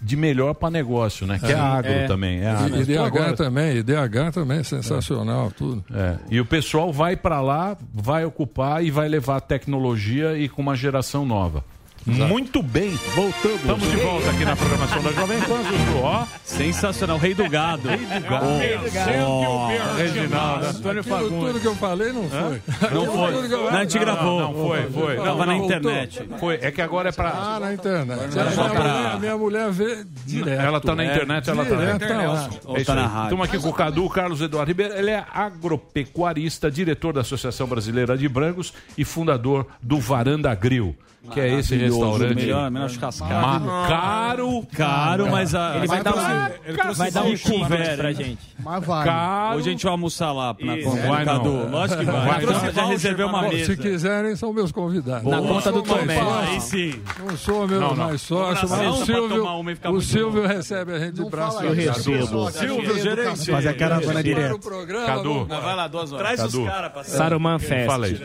de 0.01 0.17
melhor 0.17 0.55
para 0.55 0.71
negócio, 0.71 1.27
né? 1.27 1.39
Que 1.41 1.51
é, 1.53 1.55
agro 1.55 2.07
também. 2.07 2.39
É 2.39 2.43
E- 2.43 2.47
agro. 2.47 2.81
IDH 2.83 2.99
Agora- 3.05 3.37
também, 3.37 3.77
IDH 3.79 4.33
também, 4.33 4.63
sensacional, 4.63 5.51
tudo. 5.51 5.85
É, 5.93 6.17
E 6.31 6.41
o 6.41 6.45
pessoal 6.47 6.93
vai 6.93 7.17
para 7.17 7.41
lá, 7.41 7.77
vai 7.93 8.25
ocupar 8.25 8.85
e 8.85 8.91
vai 8.93 9.09
levar 9.09 9.41
tecnologia 9.41 10.37
e 10.39 10.49
com 10.49 10.63
uma 10.63 10.77
geração 10.77 11.25
nova. 11.27 11.65
Muito 12.07 12.63
bem. 12.63 12.91
Voltamos. 13.17 13.57
Estamos 13.61 13.91
de 13.91 13.97
volta 13.97 14.31
aqui 14.31 14.45
na 14.45 14.55
programação 14.55 15.03
da 15.03 15.11
Jovem 15.11 15.41
Pan, 15.41 15.63
Zuzu, 15.65 15.99
ó. 16.03 16.25
Sensacional, 16.45 17.19
rei 17.19 17.35
do 17.35 17.49
gado. 17.51 17.89
Rei 17.89 17.99
do 17.99 18.93
gado. 18.93 19.11
Oh, 19.27 19.67
Reginaldo. 19.97 20.67
Antônio 20.67 21.01
Aquilo 21.01 21.17
Fagundes. 21.17 21.47
tudo 21.49 21.61
que 21.61 21.67
eu 21.67 21.75
falei 21.75 22.13
não 22.13 22.29
foi. 22.29 22.63
Não 22.93 23.07
foi. 23.07 23.49
Não, 23.49 23.69
a 23.69 23.81
gente 23.83 23.99
gravou. 23.99 24.41
Não, 24.41 24.55
foi, 24.55 24.83
foi. 24.91 25.17
Tava 25.17 25.47
na 25.47 25.57
Não, 25.57 25.65
internet. 25.65 26.29
Foi. 26.39 26.55
É 26.63 26.71
que 26.71 26.81
agora 26.81 27.09
é 27.09 27.13
para 27.13 27.31
Ah, 27.31 27.59
na 27.61 27.75
internet. 27.75 28.39
É 28.39 28.51
só 28.53 28.69
pra- 28.69 29.19
minha 29.19 29.37
mulher 29.37 29.71
vê 29.73 30.05
direto. 30.25 30.61
Ela 30.61 30.81
tá 30.81 30.95
na 30.95 31.05
internet, 31.05 31.51
ela 31.51 31.65
tá 31.65 31.75
na 31.75 31.93
internet. 31.97 32.27
lá. 32.29 32.51
É 32.77 32.81
isso 32.81 32.93
aí. 32.93 33.05
Estamos 33.25 33.49
aqui 33.49 33.59
com 33.59 33.69
o 33.69 33.73
Cadu 33.73 34.09
Carlos 34.09 34.41
Eduardo 34.41 34.69
Ribeiro. 34.71 34.95
Ele 34.95 35.11
é 35.11 35.25
agropecuarista, 35.33 36.71
diretor 36.71 37.13
da 37.13 37.23
Associação 37.23 37.67
Brasileira 37.67 38.17
de 38.17 38.29
Brancos 38.29 38.73
e 38.97 39.05
fundador 39.05 39.67
do 39.83 39.99
Varanda 39.99 40.55
Grill. 40.55 40.95
Que 41.33 41.41
é 41.41 41.55
esse 41.59 41.77
restaurante. 41.77 42.35
melhor- 42.35 42.71
melhor 42.71 42.89
churrascada. 42.91 43.35
Ma- 43.61 43.87
caro. 43.89 44.67
Caro, 44.75 45.31
mas 45.31 45.55
a- 45.55 45.77
Ele 45.77 45.87
vai 45.87 46.03
dar 46.03 46.15
um- 46.15 46.95
vai 46.95 47.11
dar 47.11 47.23
um 47.25 47.37
couvert 47.39 47.97
pra 47.97 48.13
gente. 48.13 48.39
Mas 48.59 48.85
vai. 48.85 49.05
Caro. 49.07 49.59
Hoje 49.59 49.69
a 49.69 49.73
gente 49.73 49.83
vai 49.85 49.93
almoçar 49.93 50.33
lá 50.33 50.57
na 50.61 50.77
conta 50.79 51.07
Vai 51.09 51.25
do 51.25 51.31
Cadu. 51.31 51.71
Lógico 51.71 51.99
que 52.01 52.05
vai. 52.07 52.27
Vai 52.45 52.73
já, 52.73 52.85
reservei 52.87 53.25
uma 53.27 53.43
mesa. 53.43 53.65
Se 53.67 53.77
quiserem, 53.77 54.37
são 54.37 54.53
meus 54.53 54.73
convidados. 54.73 55.25
Na 55.31 55.41
conta 55.41 55.73
do 55.73 55.83
Tomé. 55.83 56.21
Aí 56.21 56.61
sim. 56.61 57.01
Não 57.25 57.37
sou 57.37 57.67
meu 57.69 57.81
Não, 57.81 57.95
não. 57.95 58.07
mais 58.07 58.21
sócio, 58.23 58.69
mas 58.69 58.89
o 59.01 59.05
Silvio, 59.05 59.29
tomar 59.39 59.57
uma 59.57 59.73
e 59.73 59.75
ficar 59.75 59.91
o 59.91 60.01
Silvio 60.01 60.43
bom. 60.43 60.49
recebe 60.49 60.93
a 60.93 60.99
gente 60.99 61.15
de 61.15 61.31
braço 61.31 61.63
Eu 61.63 61.73
recebo. 61.73 62.51
Silvio, 62.51 62.99
gerente. 63.03 63.51
Fazer 63.51 63.69
a 63.69 63.75
caravana 63.75 64.23
direto. 64.23 64.59
Cadu. 65.07 65.45
Vai 65.47 65.77
lá, 65.77 65.89
duas 65.89 66.13
horas. 66.13 66.27
Traz 66.27 66.41
Cadu. 66.41 66.63
os 66.63 66.69
caras 66.69 66.93
pra 66.93 67.05
Saruman 67.05 67.59
Fest. 67.59 67.87
Fala 67.87 68.07
aí. 68.07 68.21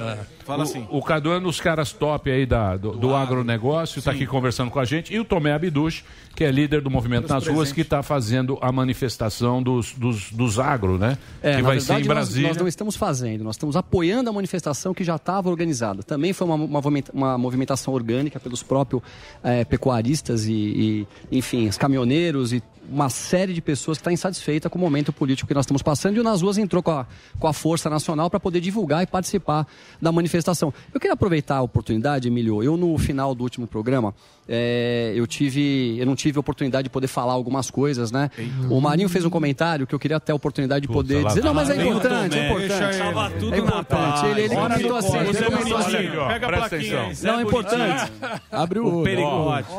Fala 0.45 0.63
assim. 0.63 0.87
O, 0.89 1.01
Cadu 1.01 1.31
é 1.31 1.37
um 1.37 1.41
dos 1.43 1.59
caras 1.61 1.91
top 1.93 2.29
aí 2.29 2.45
da, 2.45 2.75
do, 2.75 2.90
do 2.91 3.15
agronegócio, 3.15 3.99
está 3.99 4.11
aqui 4.11 4.25
conversando 4.25 4.71
com 4.71 4.79
a 4.79 4.85
gente. 4.85 5.13
E 5.13 5.19
o 5.19 5.25
Tomé 5.25 5.53
Abduch, 5.53 6.03
que 6.35 6.43
é 6.43 6.51
líder 6.51 6.81
do 6.81 6.89
movimento 6.89 7.27
nas 7.27 7.45
ruas, 7.47 7.71
que 7.71 7.81
está 7.81 8.01
fazendo 8.01 8.57
a 8.61 8.71
manifestação 8.71 9.61
dos, 9.61 9.93
dos, 9.93 10.31
dos 10.31 10.59
agro, 10.59 10.97
né? 10.97 11.17
É, 11.41 11.55
que 11.55 11.61
na 11.61 11.67
vai 11.67 11.77
verdade, 11.77 11.83
ser 11.85 11.93
em 11.93 11.97
nós- 11.97 12.07
Brasília. 12.07 12.47
Nós, 12.49 12.57
não 12.57 12.67
estamos 12.67 12.95
fazendo, 12.95 13.43
nós 13.43 13.55
estamos 13.55 13.75
apoiando 13.75 14.29
a 14.29 14.33
manifestação 14.33 14.93
que 14.93 15.03
já 15.03 15.15
estava 15.15 15.49
organizada. 15.49 16.03
Também 16.03 16.33
foi 16.33 16.47
uma, 16.47 16.55
uma 16.55 16.81
uma 17.13 17.37
movimentação 17.37 17.93
orgânica 17.93 18.39
pelos 18.39 18.61
próprios 18.63 19.01
eh, 19.43 19.63
pecuaristas 19.65 20.45
e, 20.45 20.51
e, 20.51 21.07
enfim, 21.37 21.67
os 21.67 21.77
caminhoneiros 21.77 22.53
e 22.53 22.61
uma 22.89 23.09
série 23.09 23.53
de 23.53 23.61
pessoas 23.61 23.97
que 23.97 24.01
está 24.01 24.11
insatisfeita 24.11 24.69
com 24.69 24.77
o 24.77 24.81
momento 24.81 25.13
político 25.13 25.47
que 25.47 25.53
nós 25.53 25.63
estamos 25.63 25.81
passando 25.81 26.17
e 26.17 26.19
o 26.19 26.23
Nas 26.23 26.41
Ruas 26.41 26.57
entrou 26.57 26.81
com 26.83 26.91
a, 26.91 27.05
com 27.39 27.47
a 27.47 27.53
Força 27.53 27.89
Nacional 27.89 28.29
para 28.29 28.39
poder 28.39 28.59
divulgar 28.59 29.03
e 29.03 29.05
participar 29.07 29.65
da 30.01 30.11
manifestação. 30.11 30.73
Eu 30.93 30.99
queria 30.99 31.13
aproveitar 31.13 31.57
a 31.57 31.61
oportunidade, 31.61 32.27
Emílio, 32.27 32.61
eu 32.63 32.75
no 32.75 32.97
final 32.97 33.33
do 33.35 33.43
último 33.43 33.67
programa, 33.67 34.13
eh, 34.47 35.13
eu 35.15 35.25
tive, 35.27 35.97
eu 35.99 36.05
não 36.05 36.15
tive 36.15 36.39
oportunidade 36.39 36.83
de 36.83 36.89
poder 36.89 37.07
falar 37.07 37.33
algumas 37.33 37.69
coisas, 37.69 38.11
né? 38.11 38.29
O 38.69 38.79
Marinho 38.81 39.09
fez 39.09 39.25
um 39.25 39.29
comentário 39.29 39.85
que 39.87 39.93
eu 39.95 39.99
queria 39.99 40.19
ter 40.19 40.31
a 40.31 40.35
oportunidade 40.35 40.87
de 40.87 40.91
poder 40.91 41.21
lá 41.23 41.29
dizer, 41.29 41.43
não, 41.43 41.53
mas 41.53 41.69
é 41.69 41.75
importante, 41.75 42.37
é 42.37 42.49
importante. 42.49 43.39
tudo 43.39 43.55
É 43.55 43.57
importante. 43.57 44.25
Ele, 44.25 44.41
ele 44.41 44.55
Hora 44.55 44.73
comentou 44.75 44.97
assim, 44.97 45.17
ele 45.17 45.43
comentou 45.43 45.77
assim. 45.77 45.91
Pega 45.91 46.47
a 46.47 46.51
plaquinha 46.51 46.97
Não, 46.97 47.07
é 47.07 47.09
Bonitinho. 47.09 47.41
importante. 47.41 48.11
Abre 48.51 48.79
o 48.79 49.03
perigote. 49.03 49.69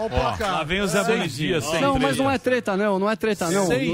Lá 0.40 0.64
vem 0.64 0.80
o 0.80 0.86
Zé 0.86 1.04
Bonitinho. 1.04 1.60
Não, 1.80 1.98
mas 1.98 2.16
não 2.16 2.30
é 2.30 2.38
treta, 2.38 2.76
não, 2.76 2.98
não 2.98 3.10
é 3.10 3.16
treta, 3.16 3.50
não. 3.50 3.72
É, 3.72 3.84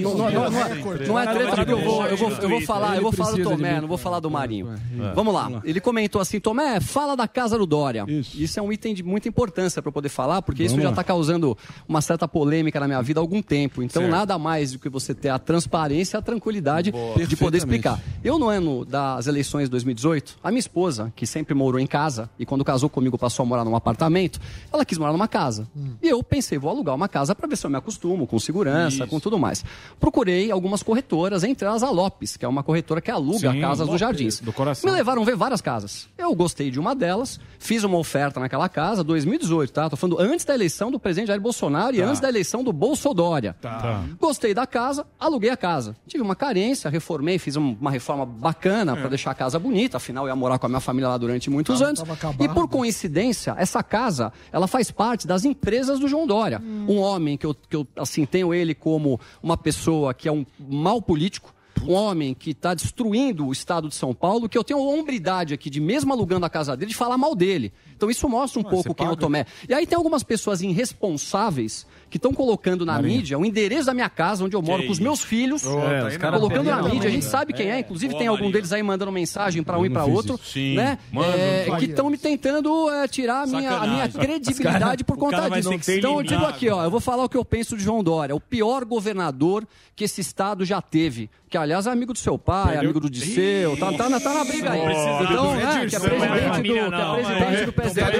não 1.07 1.19
é 1.19 1.27
treta 1.27 1.57
porque 1.57 1.73
eu 1.73 1.85
vou, 1.85 2.07
eu 2.07 2.16
vou, 2.16 2.31
eu 2.31 2.49
vou 2.49 2.61
falar, 2.62 2.97
eu 2.97 3.03
vou 3.03 3.12
falar 3.12 3.32
do 3.32 3.43
Tomé, 3.43 3.81
não 3.81 3.89
vou 3.89 3.99
falar 3.99 4.20
do 4.20 4.31
Marinho. 4.31 4.73
É. 4.73 5.12
Vamos 5.15 5.35
lá. 5.35 5.61
Ele 5.65 5.81
comentou 5.81 6.20
assim, 6.20 6.40
Tomé, 6.40 6.81
fala 6.81 7.16
da 7.16 7.27
casa 7.27 7.59
do 7.59 7.66
Dória. 7.66 8.05
Isso, 8.09 8.59
é 8.59 8.62
um 8.62 8.73
item 8.73 8.95
de 8.95 9.03
muita 9.03 9.28
importância 9.28 9.81
para 9.82 9.89
eu 9.89 9.93
poder 9.93 10.09
falar, 10.09 10.43
porque 10.43 10.62
isso 10.73 10.81
já 10.82 10.90
está 10.90 11.05
causando 11.05 11.57
uma 11.89 12.01
certa 12.01 12.27
polêmica 12.28 12.78
na 12.81 12.86
minha 12.86 13.03
vida 13.03 13.20
há 13.20 13.23
algum 13.23 13.43
tempo. 13.43 13.82
Então, 13.82 14.03
Certo. 14.03 14.12
nada 14.15 14.39
mais 14.39 14.73
do 14.73 14.78
que 14.78 14.89
você 14.89 15.15
ter 15.15 15.28
a 15.28 15.39
transparência 15.39 16.16
e 16.16 16.19
a 16.19 16.23
tranquilidade 16.23 16.90
Boa. 16.93 17.27
de 17.27 17.36
poder 17.36 17.59
explicar. 17.59 18.01
Eu, 18.23 18.39
no 18.39 18.49
ano 18.49 18.85
das 18.85 19.27
eleições 19.27 19.65
de 19.65 19.70
2018, 19.70 20.36
a 20.43 20.51
minha 20.51 20.61
esposa, 20.61 21.12
que 21.16 21.27
sempre 21.27 21.55
morou 21.55 21.81
em 21.81 21.86
casa, 21.86 22.28
e 22.39 22.47
quando 22.47 22.65
casou 22.65 22.89
comigo 22.89 23.19
passou 23.19 23.43
a 23.43 23.47
morar 23.47 23.65
num 23.65 23.74
apartamento, 23.77 24.40
ela 24.73 24.85
quis 24.85 24.99
morar 24.99 25.12
numa 25.12 25.28
casa. 25.28 25.66
E 26.03 26.09
eu 26.09 26.23
pensei, 26.23 26.59
vou 26.59 26.70
alugar 26.70 26.95
uma 26.95 27.09
casa 27.09 27.35
para 27.35 27.47
ver 27.49 27.57
se 27.57 27.66
eu 27.66 27.70
me 27.70 27.77
acostumo 27.77 28.27
com 28.27 28.39
segurança, 28.39 29.07
com 29.07 29.19
tudo 29.20 29.39
mais. 29.39 29.65
Procurei 29.99 30.51
algumas 30.51 30.82
corretoras, 30.82 31.45
entre 31.45 31.66
elas 31.66 31.82
a 31.82 31.90
Lopes, 31.90 32.36
que 32.36 32.45
é 32.45 32.49
uma 32.49 32.62
corretora 32.62 33.01
que 33.01 33.11
aluga 33.11 33.53
Sim, 33.53 33.61
casas 33.61 33.81
Lopes, 33.86 33.93
dos 33.93 34.01
jardins. 34.01 34.40
do 34.40 34.53
coração. 34.53 34.89
Me 34.90 34.97
levaram 34.97 35.24
ver 35.24 35.36
várias 35.36 35.61
casas. 35.61 36.09
Eu 36.16 36.35
gostei 36.35 36.70
de 36.70 36.78
uma 36.78 36.95
delas, 36.95 37.39
fiz 37.59 37.85
uma 37.85 37.97
oferta 37.99 38.39
naquela 38.40 38.69
casa, 38.69 39.03
2018, 39.03 39.73
tá? 39.73 39.89
Tô 39.90 39.97
falando 39.97 40.20
antes 40.20 40.45
da 40.49 40.55
eleição 40.55 40.91
do 40.91 40.99
presidente 40.99 41.29
Jair 41.29 41.41
Bolsonaro 41.41 41.95
e 41.95 42.01
Tá. 42.01 42.07
antes 42.07 42.20
da 42.20 42.29
eleição 42.29 42.62
do 42.65 42.73
Bolsodória. 42.73 43.55
Tá. 43.61 44.03
Gostei 44.20 44.53
da 44.53 44.66
casa, 44.66 45.07
aluguei 45.19 45.51
a 45.51 45.57
casa. 45.57 45.97
Tive 46.07 46.23
uma 46.23 46.35
carência, 46.35 46.91
reformei, 46.91 47.39
fiz 47.39 47.57
um- 47.57 47.77
uma 47.81 47.91
reforma 47.91 48.27
bacana 48.27 48.97
para 48.97 49.09
deixar 49.09 49.31
a 49.31 49.35
casa 49.35 49.59
bonita, 49.59 49.97
afinal 49.99 50.25
eu 50.25 50.29
ia 50.31 50.37
morar 50.37 50.59
com 50.59 50.66
a 50.66 50.69
minha 50.69 50.81
família 50.81 51.09
lá 51.09 51.16
durante 51.19 51.49
muitos 51.51 51.79
Tava- 51.79 51.89
anos. 51.91 52.19
tava. 52.19 52.45
E 52.45 52.49
por 52.49 52.69
coincidência, 52.69 53.55
essa 53.59 53.83
casa, 53.83 54.33
ela 54.53 54.66
faz 54.66 54.91
parte 54.91 55.27
das 55.27 55.45
empresas 55.45 55.99
do 56.01 56.09
João 56.09 56.27
Dória. 56.27 56.61
Um 56.89 56.99
homem 56.99 57.37
que 57.37 57.47
eu, 57.47 57.55
que 57.55 57.77
eu 57.77 57.87
assim 57.97 58.25
tenho 58.27 58.53
ele 58.53 58.75
como 58.75 59.20
uma 59.43 59.57
pessoa 59.57 60.12
que 60.15 60.29
é 60.29 60.33
um 60.33 60.45
mau 60.59 61.01
político, 61.03 61.53
um 61.87 61.93
homem 61.93 62.35
que 62.35 62.51
está 62.51 62.75
destruindo 62.75 63.47
o 63.47 63.53
estado 63.53 63.89
de 63.89 63.95
São 63.95 64.15
Paulo, 64.15 64.49
que 64.49 64.57
eu 64.57 64.65
tenho 64.65 64.79
a 64.81 64.83
hombridade 64.83 65.55
aqui 65.55 65.69
de, 65.71 65.81
mesmo 65.81 66.13
alugando 66.13 66.45
a 66.47 66.51
casa 66.51 66.77
dele, 66.77 66.91
de 66.91 66.97
falar 66.97 67.17
mal 67.19 67.35
dele. 67.35 67.73
Então 67.97 68.11
isso 68.11 68.29
mostra 68.29 68.61
um 68.61 68.63
pouco 68.65 68.95
quem 68.95 69.07
é 69.07 69.11
o 69.11 69.17
Tomé. 69.17 69.45
E 69.69 69.75
aí 69.75 69.87
tem 69.87 69.97
algumas 69.97 70.23
pessoas 70.23 70.61
irresponsáveis 70.63 71.87
que 72.11 72.17
estão 72.17 72.33
colocando 72.33 72.87
na 72.87 72.95
Marinho. 72.95 73.17
mídia 73.17 73.39
o 73.39 73.45
endereço 73.45 73.87
da 73.87 73.93
minha 73.95 74.09
casa, 74.09 74.45
onde 74.45 74.57
eu 74.57 74.63
moro 74.63 74.81
Que 74.81 74.87
com 74.87 74.93
os 74.93 74.99
meus 74.99 75.23
filhos, 75.23 75.63
tá 75.63 75.69
aí 76.07 76.19
não. 76.19 76.31
colocando 76.33 76.65
na 76.71 76.83
mídia. 76.83 77.09
A 77.09 77.13
gente 77.13 77.25
sabe 77.25 77.53
quem 77.53 77.71
é, 77.71 77.81
inclusive 77.81 78.17
tem 78.17 78.27
algum 78.27 78.51
deles 78.51 78.73
aí 78.73 78.83
mandando 78.83 79.13
mensagem 79.13 79.63
para 79.63 79.79
um 79.79 79.85
e 79.85 79.91
para 79.91 80.05
outro, 80.05 80.35
isso. 80.37 80.53
Sim, 80.53 80.75
né? 80.77 80.99
manda, 81.13 81.37
É, 81.37 81.67
que 81.79 81.85
estão 81.87 82.09
me 82.09 82.17
tentando 82.17 82.89
é, 82.91 83.07
tirar 83.09 83.43
a 83.43 83.47
minha, 83.47 83.71
a 83.77 83.87
minha 83.87 84.09
credibilidade 84.09 84.79
cara- 84.81 85.05
por 85.05 85.17
conta 85.19 85.49
disso. 85.51 85.73
Então 85.93 86.17
eu 86.19 86.23
digo 86.23 86.45
aqui, 86.45 86.71
ó, 86.71 86.83
eu 86.85 86.91
vou 86.91 87.01
falar 87.01 87.25
o 87.25 87.29
que 87.29 87.37
eu 87.37 87.45
penso 87.45 87.77
de 87.77 87.83
João 87.83 88.03
Dória, 88.03 88.35
o 88.35 88.41
pior 88.41 88.85
governador 88.85 89.67
que 89.95 90.05
esse 90.05 90.21
estado 90.21 90.65
já 90.65 90.81
teve. 90.81 91.29
Que, 91.49 91.57
aliás, 91.57 91.87
é 91.87 91.91
amigo 91.91 92.12
do 92.12 92.19
seu 92.19 92.37
pai, 92.39 92.77
amigo 92.77 93.01
do 93.01 93.09
Disseu, 93.09 93.77
tá, 93.79 93.93
tá, 93.93 94.09
na, 94.09 94.20
tá 94.20 94.35
na 94.35 94.45
briga 94.45 94.70
aí. 94.70 94.81
Então, 94.81 95.47
do 95.47 95.55
né, 95.55 95.87
que 95.89 95.97
é 95.97 96.01
presidente 96.01 96.35
é 96.37 96.51
do, 96.51 96.62
que 96.62 96.77
é 96.77 97.31
presidente 97.31 97.57
mas- 97.57 97.66
do 97.66 97.73
PSDB. 97.73 98.19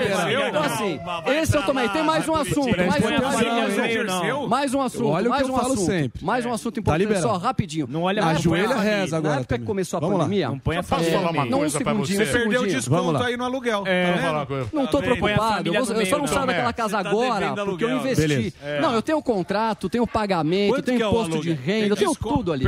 Então, 0.49 0.63
assim, 0.63 1.01
esse 1.27 1.57
eu 1.57 1.63
lá, 1.63 1.89
Tem 1.89 2.03
mais 2.03 2.29
um 2.29 2.35
assunto, 2.35 2.77
mais 2.77 3.05
um 3.05 3.07
Põe 3.07 3.15
a 3.15 3.21
mais 3.21 3.47
um- 3.47 4.79
um 4.79 4.83
assunto, 4.83 5.09
Olha 5.09 5.21
o 5.21 5.25
que 5.25 5.29
mais 5.31 5.49
eu 5.49 5.55
um 5.55 5.59
falo 5.59 5.73
assunto. 5.75 5.87
sempre. 5.87 6.25
Mais 6.25 6.47
um 6.47 6.53
assunto 6.53 6.75
Tá 6.75 6.81
importante, 6.81 7.21
só 7.21 7.37
rapidinho. 7.37 7.87
Não 7.91 8.03
olha 8.03 8.21
Na 8.21 8.27
mais 8.29 8.39
Ajoelha, 8.39 8.77
reza 8.77 9.13
Na 9.13 9.19
agora 9.19 9.35
época 9.35 9.45
que 9.47 9.55
também. 9.55 9.67
começou 9.67 9.97
a 9.99 10.01
pandemia... 10.01 10.49
Não 10.49 10.59
põe 10.59 10.77
é, 10.77 10.83
Posso 10.83 11.05
falar 11.05 11.31
uma 11.31 11.45
um 11.45 11.51
coisa 11.51 11.81
pra 11.81 11.93
você? 11.93 12.23
um 12.25 12.27
Perdeu 12.27 12.67
desconto 12.67 12.91
Vamos 12.91 13.21
lá. 13.21 13.27
aí 13.27 13.37
no 13.37 13.45
aluguel. 13.45 13.83
É, 13.87 14.13
tá 14.13 14.47
coisa. 14.47 14.69
Não 14.73 14.87
tô 14.87 14.99
preocupado. 15.01 15.75
Eu, 15.75 15.85
só 16.07 16.19
não 16.19 16.27
saio 16.27 16.47
daquela 16.47 16.73
casa 16.73 17.03
tá 17.03 17.09
agora 17.11 17.55
porque 17.65 17.85
eu 17.85 17.97
investi. 17.97 18.55
É. 18.63 18.81
Não, 18.81 18.95
eu 18.95 19.03
tenho 19.03 19.21
contrato, 19.23 19.89
tenho 19.89 20.07
pagamento, 20.07 20.83
tenho 20.83 21.03
é 21.03 21.07
imposto 21.07 21.41
de 21.41 21.53
renda, 21.53 21.89
eu 21.89 21.97
tenho 21.97 22.15
tudo 22.15 22.53
ali. 22.53 22.65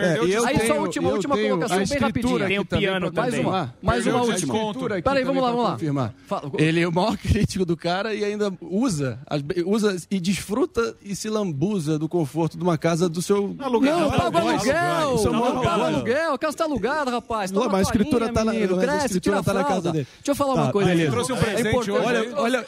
O 0.50 0.52
Aí 0.52 0.56
só 0.56 0.62
a 0.62 0.66
desconto. 0.66 0.80
última, 0.82 1.10
última 1.10 1.34
tenho 1.36 1.48
colocação, 1.50 1.76
a 1.76 1.86
bem 1.86 1.98
rapidinho. 1.98 2.44
aqui 2.44 2.64
também 2.64 2.88
pra 2.90 3.00
Mais 3.00 3.12
uma, 3.12 3.22
confirmar. 3.42 3.74
mais 3.82 4.06
uma 4.06 4.22
última. 4.22 4.54
Peraí, 4.74 5.02
também 5.02 5.24
vamos 5.24 5.42
lá, 5.42 5.50
vamos 5.50 5.64
lá. 6.00 6.12
Ele 6.58 6.80
é 6.80 6.88
o 6.88 6.92
maior 6.92 7.16
crítico 7.18 7.64
do 7.64 7.76
cara 7.76 8.14
e 8.14 8.24
ainda 8.24 8.52
usa, 8.60 9.18
usa 9.66 9.96
e 10.10 10.18
desfruta 10.20 10.94
e 11.02 11.14
se 11.14 11.28
lambuza 11.28 11.98
do 11.98 12.08
conforto 12.08 12.56
de 12.56 12.62
uma 12.62 12.76
casa 12.78 13.08
do 13.08 13.20
seu. 13.22 13.54
Não, 13.58 13.72
eu 13.74 14.10
pago 14.10 14.38
aluguel. 14.38 14.56
Isso 14.56 14.70
é 14.70 15.26
Eu 15.28 15.32
uma 15.32 15.40
pago 15.46 15.60
vergonha. 15.60 15.86
aluguel. 15.96 16.34
A 16.34 16.38
casa 16.38 16.56
tá 16.56 16.64
alugada, 16.64 17.10
rapaz. 17.10 17.50
Toma 17.50 17.64
Não, 17.64 17.72
mas 17.72 17.80
a 17.80 17.82
escritura 17.90 18.28
toalhinha, 18.32 18.68
tá 18.68 18.76
na- 18.86 18.92
a 18.92 19.06
escritura 19.06 19.42
tá 19.42 19.52
na 19.54 19.64
casa 19.64 19.92
dele. 19.92 20.06
Deixa 20.18 20.30
eu 20.30 20.34
falar 20.34 20.54
Tá, 20.54 20.62
uma 20.64 20.72
coisa. 20.72 20.92
aqui. 20.92 21.10
Trouxe 21.10 21.32
um 21.32 21.36
É 21.36 21.40
presente 21.40 21.68
importante. 21.68 21.90
hoje. 21.90 22.06
Olha, 22.06 22.32
olha, 22.36 22.66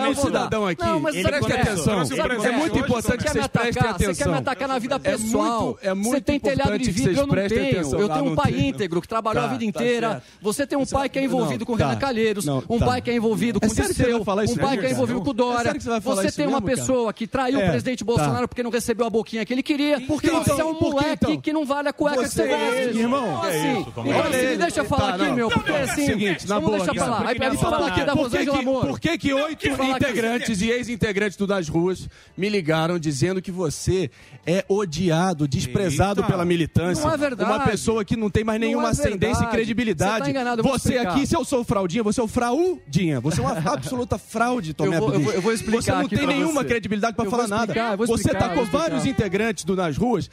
é? 0.00 0.08
um 0.08 0.14
cidadão 0.14 0.66
aqui. 0.66 0.82
Não, 0.84 1.00
mas 1.00 1.14
Ele 1.14 1.24
sabe 1.24 1.38
o 1.38 1.46
que 1.46 1.52
é? 1.52 1.56
o 1.56 2.44
é? 2.44 2.56
muito 2.56 2.78
importante 2.78 3.02
Você 3.10 3.16
que 3.16 3.24
quer 3.24 3.34
me 3.34 3.40
vocês 3.40 3.46
prestem 3.48 3.70
atacar? 3.82 3.92
Você 3.92 3.98
quer 3.98 4.06
me 4.06 4.12
atenção. 4.12 4.34
atacar 4.34 4.68
na 4.68 4.78
vida 4.78 4.94
É 4.96 4.98
pessoal. 4.98 5.78
é 5.82 5.94
muito 5.94 6.10
Você 6.10 6.20
tem 6.20 6.40
telhado 6.40 6.58
de 6.60 6.62
importante 6.62 6.84
que 6.86 6.90
vidro, 6.92 7.14
vocês 7.14 7.19
eu 7.20 7.26
não 7.26 7.34
tenho. 7.48 8.00
Eu 8.00 8.08
tenho 8.08 8.24
um 8.32 8.34
pai 8.34 8.52
tem. 8.52 8.68
íntegro 8.68 9.00
que 9.00 9.08
trabalhou 9.08 9.42
Tá, 9.42 9.48
a 9.48 9.52
vida 9.52 9.60
tá 9.72 9.80
inteira. 9.80 10.10
certo. 10.10 10.24
Você 10.42 10.66
tem 10.66 10.78
um 10.78 10.86
pai 10.86 11.08
que 11.08 11.18
é 11.18 11.24
envolvido 11.24 11.60
Não, 11.60 11.66
com 11.66 11.76
tá. 11.76 11.88
Renan 11.88 11.98
Calheiros, 11.98 12.44
Não, 12.44 12.62
um 12.68 12.78
tá. 12.78 12.86
pai 12.86 13.00
que 13.02 13.10
é 13.10 13.14
envolvido 13.14 13.58
É 13.62 13.68
com 13.68 13.74
você 13.74 13.82
Disseu, 13.88 14.24
falar 14.24 14.42
um 14.42 14.46
pai 14.56 14.56
mesmo, 14.70 14.80
que 14.80 14.86
é 14.86 14.90
envolvido 14.90 15.20
com 15.22 15.30
É 15.30 15.34
Dória. 15.34 15.72
você 15.74 16.00
falar 16.00 16.00
Você 16.00 16.32
tem 16.32 16.46
uma 16.46 16.60
pessoa 16.62 17.12
que 17.12 17.26
traiu 17.26 17.58
o 17.58 17.62
É, 17.62 17.70
presidente 17.70 17.98
tá. 18.00 18.04
Bolsonaro 18.06 18.48
porque 18.48 18.62
não 18.62 18.70
recebeu 18.70 19.06
a 19.06 19.10
boquinha 19.10 19.44
que 19.44 19.52
ele 19.52 19.62
queria. 19.62 20.00
Por 20.02 20.20
que 20.20 20.28
E 20.28 20.30
você 20.30 20.52
então? 20.52 20.60
é 20.60 20.64
um 20.72 20.80
moleque 20.80 21.24
então? 21.26 21.40
que 21.40 21.52
não 21.52 21.64
vale 21.64 21.88
a 21.88 21.92
cueca 21.92 22.22
que 22.22 22.28
Você 22.28 22.42
você 22.42 22.48
veste. 22.48 22.98
irmão, 22.98 23.26
Então, 23.38 23.42
assim, 23.42 23.80
então, 23.88 24.04
Olha 24.06 24.20
assim, 24.28 24.36
ele. 24.36 24.56
deixa 24.56 24.80
eu 24.80 24.84
falar 24.84 25.00
Tá, 25.18 25.24
aqui, 25.24 25.32
meu, 25.34 25.48
porque 25.50 25.72
assim, 25.72 26.36
vamos 26.46 26.70
deixar 26.72 26.94
pra 26.94 27.06
lá. 27.06 27.18
Aí 27.20 27.34
Porque 27.34 27.44
ele 27.44 27.58
fala 27.58 27.86
aqui 27.88 28.04
da 28.04 28.12
por 28.12 28.30
que 28.30 28.36
Rosângela 28.36 28.62
Moro. 28.62 28.86
Por 28.88 29.00
que 29.00 29.32
oito 29.32 29.66
integrantes 29.68 30.60
e 30.60 30.70
ex-integrantes 30.70 31.36
do 31.36 31.46
Das 31.46 31.68
Ruas 31.68 32.08
me 32.36 32.48
ligaram 32.48 32.98
dizendo 32.98 33.40
que 33.42 33.50
você 33.50 34.10
é 34.46 34.64
odiado, 34.68 35.46
desprezado 35.48 36.24
pela 36.24 36.44
militância? 36.44 37.02
Não 37.10 37.14
é 37.14 37.28
verdade. 37.28 37.50
Uma 37.50 37.60
pessoa 37.64 38.04
que 38.04 38.16
não 38.16 38.30
tem 38.30 38.44
mais 38.44 38.60
nenhuma 38.60 38.88
é 38.88 38.90
ascendência 38.90 39.44
e 39.44 39.46
credibilidade. 39.48 40.12
Você 40.18 40.20
tá 40.24 40.30
enganado, 40.30 40.62
Você 40.62 40.98
aqui, 40.98 41.26
se 41.26 41.36
eu 41.36 41.44
sou 41.44 41.64
fraudinha, 41.64 42.02
você 42.02 42.20
é 42.20 42.24
o 42.24 42.28
fraudinha. 42.28 43.20
Você 43.20 43.40
é 43.40 43.42
uma 43.44 43.52
absoluta 43.72 44.18
fraude, 44.18 44.74
Tomé 44.74 44.96
Eu 44.96 45.00
vou- 45.00 45.14
eu 45.14 45.20
vou- 45.20 45.32
eu 45.32 45.42
vou 45.42 45.52
explicar 45.52 45.82
Você 45.82 45.92
não 45.92 46.08
tem 46.08 46.26
nenhuma 46.26 46.62
você. 46.62 46.68
credibilidade 46.68 47.16
Eu 47.18 47.30
falar 47.30 47.44
explicar, 47.44 47.76
nada. 47.90 47.96
Você 47.96 48.12
explicar, 48.14 48.42
eu 48.42 48.48
tacou 48.48 48.66
vários 48.66 49.06
integrantes 49.06 49.64
do 49.64 49.74
Nas 49.76 49.96
Ruas 49.96 50.30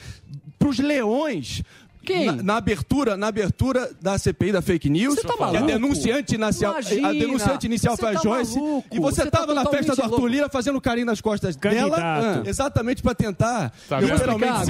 pros 0.59 0.79
leões 0.79 1.61
quem? 2.07 2.25
Na, 2.25 2.41
na, 2.41 2.55
abertura, 2.55 3.17
na 3.17 3.27
abertura 3.27 3.91
da 4.01 4.17
CPI 4.17 4.53
da 4.53 4.61
fake 4.61 4.89
news, 4.89 5.17
tá 5.21 5.33
a 5.45 5.59
denunciante 5.59 6.35
inicial, 6.35 6.73
a 6.77 7.11
denunciante 7.11 7.65
inicial 7.65 7.97
foi 7.97 8.11
a 8.11 8.13
tá 8.13 8.21
Joyce 8.21 8.57
maluco. 8.57 8.87
e 8.89 8.97
você 8.97 9.23
estava 9.23 9.47
tá 9.47 9.53
na 9.53 9.69
festa 9.69 9.93
do 9.93 10.03
Arthur 10.03 10.27
Lira 10.27 10.49
fazendo 10.49 10.79
carinho 10.79 11.05
nas 11.05 11.19
costas 11.19 11.57
Candidato. 11.57 11.89
dela, 11.89 12.41
ah, 12.45 12.49
exatamente 12.49 13.03
para 13.03 13.13
tentar 13.13 13.73
tá 13.89 13.99
literalmente 13.99 14.65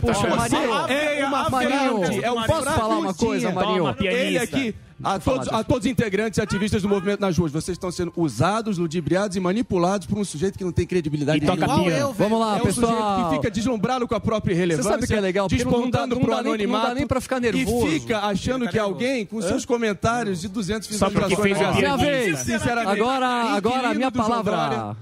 Poxa, 0.00 0.28
Marinho, 0.28 0.62
é, 0.62 0.76
Marinho, 0.76 0.88
é, 0.88 1.18
é, 1.20 1.22
Marinho, 1.22 1.22
é, 1.22 1.26
uma 1.26 1.46
é, 1.46 1.50
Marinho, 1.50 1.72
é, 1.72 1.82
Marinho, 1.84 2.24
é, 2.24 3.12
Marinho, 3.12 3.46
é, 3.46 3.52
Marinho, 3.52 3.84
Marinho, 3.84 4.74
a 5.02 5.18
todos, 5.18 5.48
a 5.48 5.64
todos 5.64 5.86
integrantes 5.86 6.38
e 6.38 6.40
ativistas 6.40 6.82
do 6.82 6.88
movimento 6.88 7.20
nas 7.20 7.36
ruas, 7.36 7.50
vocês 7.50 7.76
estão 7.76 7.90
sendo 7.90 8.12
usados, 8.16 8.78
ludibriados 8.78 9.36
e 9.36 9.40
manipulados 9.40 10.06
por 10.06 10.18
um 10.18 10.24
sujeito 10.24 10.56
que 10.56 10.64
não 10.64 10.72
tem 10.72 10.86
credibilidade 10.86 11.38
e 11.38 11.40
nenhuma. 11.40 11.66
Toca 11.66 11.90
eu, 11.90 12.12
Vamos 12.12 12.40
lá, 12.40 12.58
é 12.58 12.62
um 12.62 12.64
pessoal. 12.64 13.30
que 13.30 13.36
fica 13.36 13.50
deslumbrado 13.50 14.06
com 14.06 14.14
a 14.14 14.20
própria 14.20 14.54
relevância 14.54 14.84
Você 14.84 14.94
sabe 14.94 15.04
o 15.04 15.06
que 15.06 15.14
é 15.14 15.20
legal? 15.20 15.48
Despontando 15.48 16.18
pro 16.18 16.34
anonimato. 16.34 16.82
Não 16.82 16.88
dá 16.90 16.94
nem 16.94 17.06
pra 17.06 17.20
ficar 17.20 17.40
nervoso. 17.40 17.88
E 17.88 18.00
fica 18.00 18.20
achando 18.20 18.68
que 18.68 18.78
alguém, 18.78 19.26
com 19.26 19.40
seus 19.42 19.64
comentários 19.64 20.40
de 20.40 20.48
200 20.48 20.88
visualizações... 20.88 21.30
Só 21.30 21.36
porque 21.36 21.54
fez 21.54 22.36
a 22.36 22.36
Sinceramente. 22.36 23.00
Agora, 23.00 23.26
é 23.26 23.56
agora 23.56 23.88
a 23.90 23.94
minha 23.94 24.10
palavra... 24.10 24.96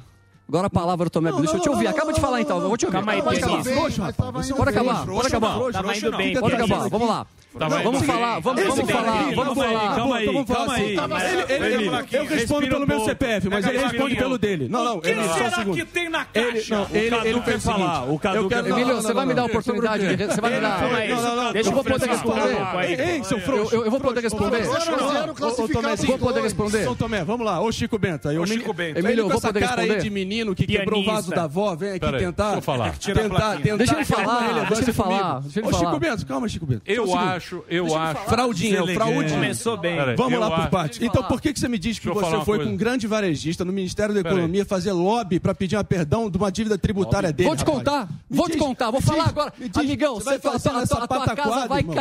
Agora 0.51 0.67
a 0.67 0.71
palavra 0.71 1.05
do 1.05 1.11
Tomé 1.11 1.31
Bilu. 1.31 1.43
Deixa 1.43 1.59
eu 1.59 1.61
te 1.61 1.69
ouvir. 1.69 1.87
Acaba 1.87 2.13
de 2.13 2.21
falar 2.21 2.41
então. 2.41 2.61
Eu 2.61 2.67
vou 2.67 2.77
te 2.77 2.85
ouvir. 2.85 2.97
Calma 2.97 3.13
aí, 3.13 3.23
pode 3.23 3.39
acabar. 3.39 3.63
Pode 3.63 4.71
acabar. 4.71 5.07
Pode 5.07 5.27
acabar. 5.29 5.73
Tava 5.73 5.97
indo 5.97 6.17
bem. 6.17 6.35
Pode 6.35 6.55
acabar. 6.57 6.89
Vamos 6.89 7.09
lá. 7.09 7.27
vamos 7.53 8.05
falar, 8.05 8.41
vamos, 8.41 8.63
vamos 8.65 8.91
falar, 8.91 9.35
vamos 9.35 9.55
falar. 9.55 9.97
Calma 9.97 10.17
aí, 10.17 10.97
calma 10.97 11.19
aí. 11.19 11.87
eu 12.13 12.25
respondo 12.27 12.69
pelo 12.69 12.87
meu 12.87 13.01
CPF, 13.05 13.49
mas 13.49 13.67
ele 13.67 13.79
responde 13.79 14.17
pelo 14.17 14.39
dele. 14.39 14.69
Não, 14.69 14.85
não, 14.85 15.01
ele 15.05 15.23
só 15.23 15.35
um 15.35 15.51
segundo. 15.51 15.77
que 15.77 15.85
tem 15.85 16.09
na 16.09 16.25
caixa? 16.25 16.87
Ele, 16.93 17.11
não, 17.11 17.25
ele, 17.25 17.41
quer 17.43 17.61
falar. 17.61 18.11
O 18.11 18.19
Cadu 18.19 18.49
quer 18.49 18.67
Emílio, 18.67 18.97
você 18.97 19.13
vai 19.13 19.27
me 19.27 19.35
dar 19.35 19.43
a 19.43 19.47
oportunidade 19.47 20.05
Você 20.17 20.41
vai 20.41 20.55
me 20.55 20.61
dar... 20.61 21.53
Deixa 21.53 21.71
eu 21.71 21.75
vou 21.75 21.85
poder 21.85 22.09
responder. 22.09 23.09
Ei, 23.09 23.25
seu 23.25 23.41
frouxo. 23.41 23.75
Eu 23.77 23.91
vou 23.91 24.01
poder 24.01 24.21
responder. 24.21 24.63
Vou 26.07 26.19
poder 26.19 26.43
responder. 26.43 26.85
São 26.85 26.97
Tomé, 26.97 27.25
vamos 27.25 27.47
lá. 27.47 27.61
Ô 27.61 27.71
Chico 27.71 27.99
Bento. 27.99 28.29
Emílio, 28.31 29.25
eu 29.25 29.29
vou 29.29 29.41
poder 29.41 29.61
responder 29.61 30.01
menino 30.41 30.55
que 30.55 30.67
Pianista. 30.67 30.85
quebrou 30.85 31.03
o 31.03 31.05
vaso 31.05 31.31
da 31.31 31.45
avó 31.45 31.75
vem 31.75 31.91
aqui 31.91 32.01
tentar. 32.01 32.45
Deixa 32.45 32.59
eu 32.59 32.63
falar. 32.63 32.99
Tentar, 32.99 33.57
tentar, 33.59 33.77
deixa 33.77 33.95
ele 33.95 34.05
falar. 34.05 34.67
Deixa 34.67 34.83
ele 34.83 34.93
falar. 34.93 35.41
Deixa 35.41 35.61
ele 35.61 35.69
Ô, 35.69 35.73
Chico 35.73 36.01
Bento, 36.01 36.27
calma, 36.27 36.49
Chico 36.49 36.67
Bento. 36.67 36.83
Eu 36.87 37.09
um 37.09 37.19
acho, 37.19 37.65
eu 37.69 37.85
deixa 37.85 38.01
acho. 38.01 38.25
Fraudinha, 38.25 38.87
fraude 38.87 39.33
é. 39.33 39.37
Começou 39.37 39.77
bem. 39.77 39.97
Peraí, 39.97 40.17
Vamos 40.17 40.39
lá 40.39 40.51
por 40.51 40.71
parte. 40.71 41.05
Então, 41.05 41.23
por 41.25 41.41
que, 41.41 41.53
que 41.53 41.61
você 41.61 41.69
me 41.69 41.79
diz 41.79 41.99
que 41.99 42.09
você 42.09 42.45
foi 42.45 42.65
com 42.65 42.71
um 42.71 42.77
grande 42.77 43.07
varejista 43.07 43.65
no 43.65 43.73
Ministério 43.73 44.15
da 44.15 44.21
Economia 44.21 44.65
fazer 44.65 44.93
lobby 44.93 45.39
para 45.39 45.55
pedir 45.55 45.77
um 45.79 45.85
perdão 45.85 46.31
de 46.31 46.37
uma 46.37 46.51
dívida 46.51 46.79
tributária 46.79 47.33
dele? 47.33 47.49
Vou 47.49 47.57
te 47.57 47.65
contar. 47.65 48.09
Vou 48.29 48.49
te 48.49 48.57
contar. 48.57 48.91
Vou 48.91 49.01
falar 49.01 49.29
agora. 49.29 49.53
Amigão, 49.75 50.15
você 50.15 50.31
vai 50.31 50.39
tá 50.39 50.59
falar 50.59 50.61
tá 50.61 50.83
essa 50.83 51.07
tá 51.07 51.30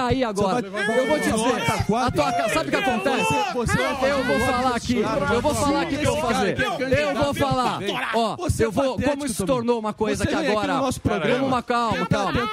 Aí 0.09 0.23
agora. 0.23 0.65
Eu 0.65 1.07
vou 1.07 1.19
te 1.19 1.31
dizer. 1.31 1.95
A 1.95 2.11
tua, 2.11 2.31
sabe 2.49 2.67
o 2.67 2.71
que 2.71 2.75
é 2.75 2.79
acontece? 2.79 3.33
É 3.33 4.11
eu 4.11 4.23
vou 4.23 4.39
falar 4.39 4.75
aqui. 4.75 5.03
É 5.03 5.35
eu 5.35 5.41
vou 5.41 5.53
falar 5.53 5.81
aqui 5.81 5.95
o 5.95 5.99
que 5.99 6.07
eu 6.07 6.15
vou 6.15 6.21
fazer. 6.21 6.57
Eu 6.59 7.15
vou 7.15 7.33
falar. 7.35 7.79
Ó, 8.15 8.37
eu 8.59 8.71
vou. 8.71 8.99
Como 8.99 9.25
isso 9.25 9.35
se 9.35 9.45
tornou 9.45 9.79
uma 9.79 9.93
coisa 9.93 10.25
que 10.25 10.33
agora. 10.33 10.79
Vamos 10.79 10.99
uma 11.47 11.61
calma, 11.61 12.05
calma. 12.07 12.49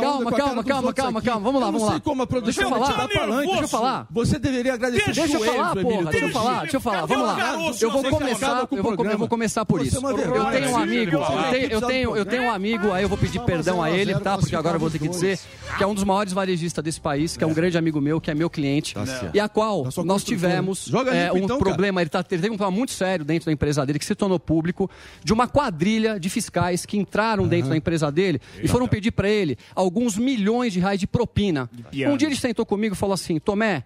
Calma, 0.00 0.32
calma, 0.32 0.64
calma, 0.64 0.92
calma, 0.92 1.22
calma. 1.22 1.40
Vamos 1.40 1.60
lá, 1.60 1.66
vamos 1.70 1.82
lá. 1.82 2.00
como 2.00 2.22
a 2.22 2.26
produção 2.26 2.70
Deixa 2.70 2.76
eu 2.76 2.86
falar. 2.86 2.96
Tá 2.96 3.06
deixa 3.06 3.62
eu 3.62 3.68
falar. 3.68 4.06
Você 4.10 4.38
deveria 4.38 4.74
agradecer. 4.74 5.12
Deixa 5.12 5.36
eu 5.36 5.44
falar, 5.44 5.76
porra. 5.76 6.10
Deixa 6.10 6.26
eu 6.26 6.30
falar, 6.30 6.60
deixa 6.60 6.76
eu 6.76 6.80
falar. 6.80 7.06
Vamos 7.06 7.26
lá. 7.26 7.56
Eu 7.80 7.90
vou 7.90 8.04
começar, 8.04 8.68
eu 8.70 8.82
vou, 8.82 9.18
vou 9.18 9.28
começar 9.28 9.64
por 9.64 9.84
isso. 9.84 9.96
Eu 9.96 10.44
tenho 10.52 10.70
um 10.70 10.76
amigo, 10.76 11.16
eu 11.16 11.50
tenho, 11.50 11.70
eu 11.70 11.80
tenho, 11.80 12.16
eu 12.16 12.24
tenho 12.24 12.42
um 12.44 12.50
amigo, 12.50 12.92
aí 12.92 13.02
eu 13.02 13.08
vou 13.08 13.18
pedir 13.18 13.40
perdão 13.40 13.82
a 13.82 13.90
ele, 13.90 14.14
tá? 14.20 14.38
Porque 14.38 14.54
agora 14.54 14.76
eu 14.76 14.80
vou 14.80 14.90
ter 14.90 14.98
que 14.98 15.08
dizer 15.08 15.38
que 15.76 15.82
é 15.82 15.86
um 15.86 15.94
dos 15.94 16.04
maiores 16.04 16.32
varejistas 16.32 16.84
desse 16.84 16.99
desse 17.00 17.02
país, 17.02 17.36
que 17.36 17.42
é, 17.42 17.46
um 17.46 17.54
grande 17.54 17.78
amigo 17.78 18.00
meu, 18.00 18.20
que 18.20 18.30
é 18.30 18.34
meu 18.34 18.50
cliente, 18.50 18.94
tá 18.94 19.04
e 19.32 19.40
a 19.40 19.48
qual 19.48 19.88
nós 20.04 20.22
tivemos 20.22 20.92
é, 21.12 21.32
um 21.32 21.38
então, 21.38 21.58
problema, 21.58 22.00
ele, 22.00 22.10
tá, 22.10 22.18
ele 22.18 22.28
teve 22.28 22.50
um 22.50 22.56
problema 22.56 22.76
muito 22.76 22.92
sério 22.92 23.24
dentro 23.24 23.46
da 23.46 23.52
empresa 23.52 23.84
dele, 23.84 23.98
que 23.98 24.04
se 24.04 24.14
tornou 24.14 24.38
público, 24.38 24.88
de 25.24 25.32
uma 25.32 25.48
quadrilha 25.48 26.20
de 26.20 26.28
fiscais 26.28 26.84
que 26.84 26.98
entraram 26.98 27.48
dentro 27.48 27.70
da 27.70 27.76
empresa 27.76 28.12
dele 28.12 28.40
e 28.62 28.68
foram 28.68 28.86
pedir 28.86 29.10
para 29.10 29.28
ele 29.28 29.56
alguns 29.74 30.16
milhões 30.16 30.72
de 30.72 30.80
reais 30.80 31.00
de 31.00 31.06
propina. 31.06 31.68
De 31.90 32.06
um 32.06 32.16
dia 32.16 32.28
ele 32.28 32.36
sentou 32.36 32.66
comigo 32.66 32.94
e 32.94 32.98
falou 32.98 33.14
assim, 33.14 33.38
Tomé, 33.38 33.84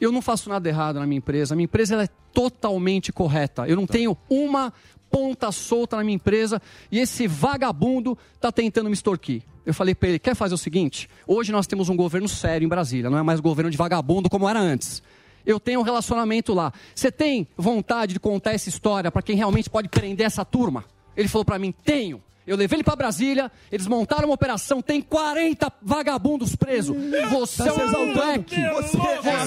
eu 0.00 0.12
não 0.12 0.20
faço 0.20 0.48
nada 0.48 0.68
errado 0.68 0.98
na 0.98 1.06
minha 1.06 1.18
empresa. 1.18 1.54
A 1.54 1.56
minha 1.56 1.64
empresa 1.64 2.02
é 2.02 2.08
totalmente 2.32 3.12
correta. 3.12 3.66
Eu 3.66 3.76
não 3.76 3.86
tá. 3.86 3.94
tenho 3.94 4.16
uma, 4.28 4.72
ponta 5.10 5.50
solta 5.52 5.96
na 5.96 6.04
minha 6.04 6.16
empresa 6.16 6.60
e 6.90 6.98
esse 6.98 7.26
vagabundo 7.26 8.16
está 8.34 8.50
tentando 8.50 8.88
me 8.88 8.94
extorquir. 8.94 9.42
Eu 9.64 9.74
falei 9.74 9.94
para 9.94 10.08
ele: 10.08 10.18
quer 10.18 10.34
fazer 10.34 10.54
o 10.54 10.58
seguinte? 10.58 11.08
Hoje 11.26 11.52
nós 11.52 11.66
temos 11.66 11.88
um 11.88 11.96
governo 11.96 12.28
sério 12.28 12.64
em 12.64 12.68
Brasília, 12.68 13.10
não 13.10 13.18
é 13.18 13.22
mais 13.22 13.40
governo 13.40 13.70
de 13.70 13.76
vagabundo 13.76 14.30
como 14.30 14.48
era 14.48 14.60
antes. 14.60 15.02
Eu 15.44 15.60
tenho 15.60 15.80
um 15.80 15.82
relacionamento 15.82 16.52
lá. 16.52 16.72
Você 16.94 17.10
tem 17.10 17.46
vontade 17.56 18.12
de 18.12 18.20
contar 18.20 18.52
essa 18.52 18.68
história 18.68 19.10
para 19.12 19.22
quem 19.22 19.36
realmente 19.36 19.70
pode 19.70 19.88
prender 19.88 20.26
essa 20.26 20.44
turma? 20.44 20.84
Ele 21.16 21.28
falou 21.28 21.44
para 21.44 21.58
mim: 21.58 21.72
tenho. 21.84 22.22
Eu 22.46 22.56
levei 22.56 22.76
ele 22.76 22.84
para 22.84 22.94
Brasília, 22.94 23.50
eles 23.72 23.88
montaram 23.88 24.28
uma 24.28 24.34
operação, 24.34 24.80
tem 24.80 25.02
40 25.02 25.72
vagabundos 25.82 26.54
presos. 26.54 26.96
Você 27.30 27.64
tá 27.64 27.70
é 27.70 27.72
um 27.72 28.06
moleque. 28.06 28.54
Você 28.54 28.96
é 28.96 29.00
uma 29.00 29.46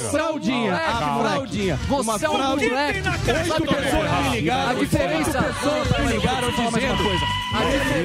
É 0.67 0.91
Calma. 0.99 1.29
Fraldinha. 1.29 1.79
Você 1.87 2.25
é 2.25 2.29
um 2.29 2.37
moleque. 2.37 2.99
Oito 3.51 3.75
pessoas 3.75 4.11
me 4.23 4.29
ligaram. 4.35 4.69
A 4.69 4.73
diferença... 4.73 5.43
pessoas 5.43 5.99
me 5.99 6.11
ligaram 6.11 6.49
dizendo... 6.49 7.03
Coisa. 7.03 7.25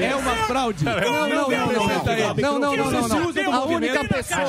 É 0.05 0.15
uma 0.15 0.35
fraude. 0.47 0.85
Não, 0.85 0.93
não, 0.95 1.29
não. 1.29 1.49
Não, 2.35 2.59
não, 2.59 2.75
não, 2.75 3.07
não. 3.07 3.53
A 3.53 3.65
única 3.65 4.03
pessoa... 4.05 4.39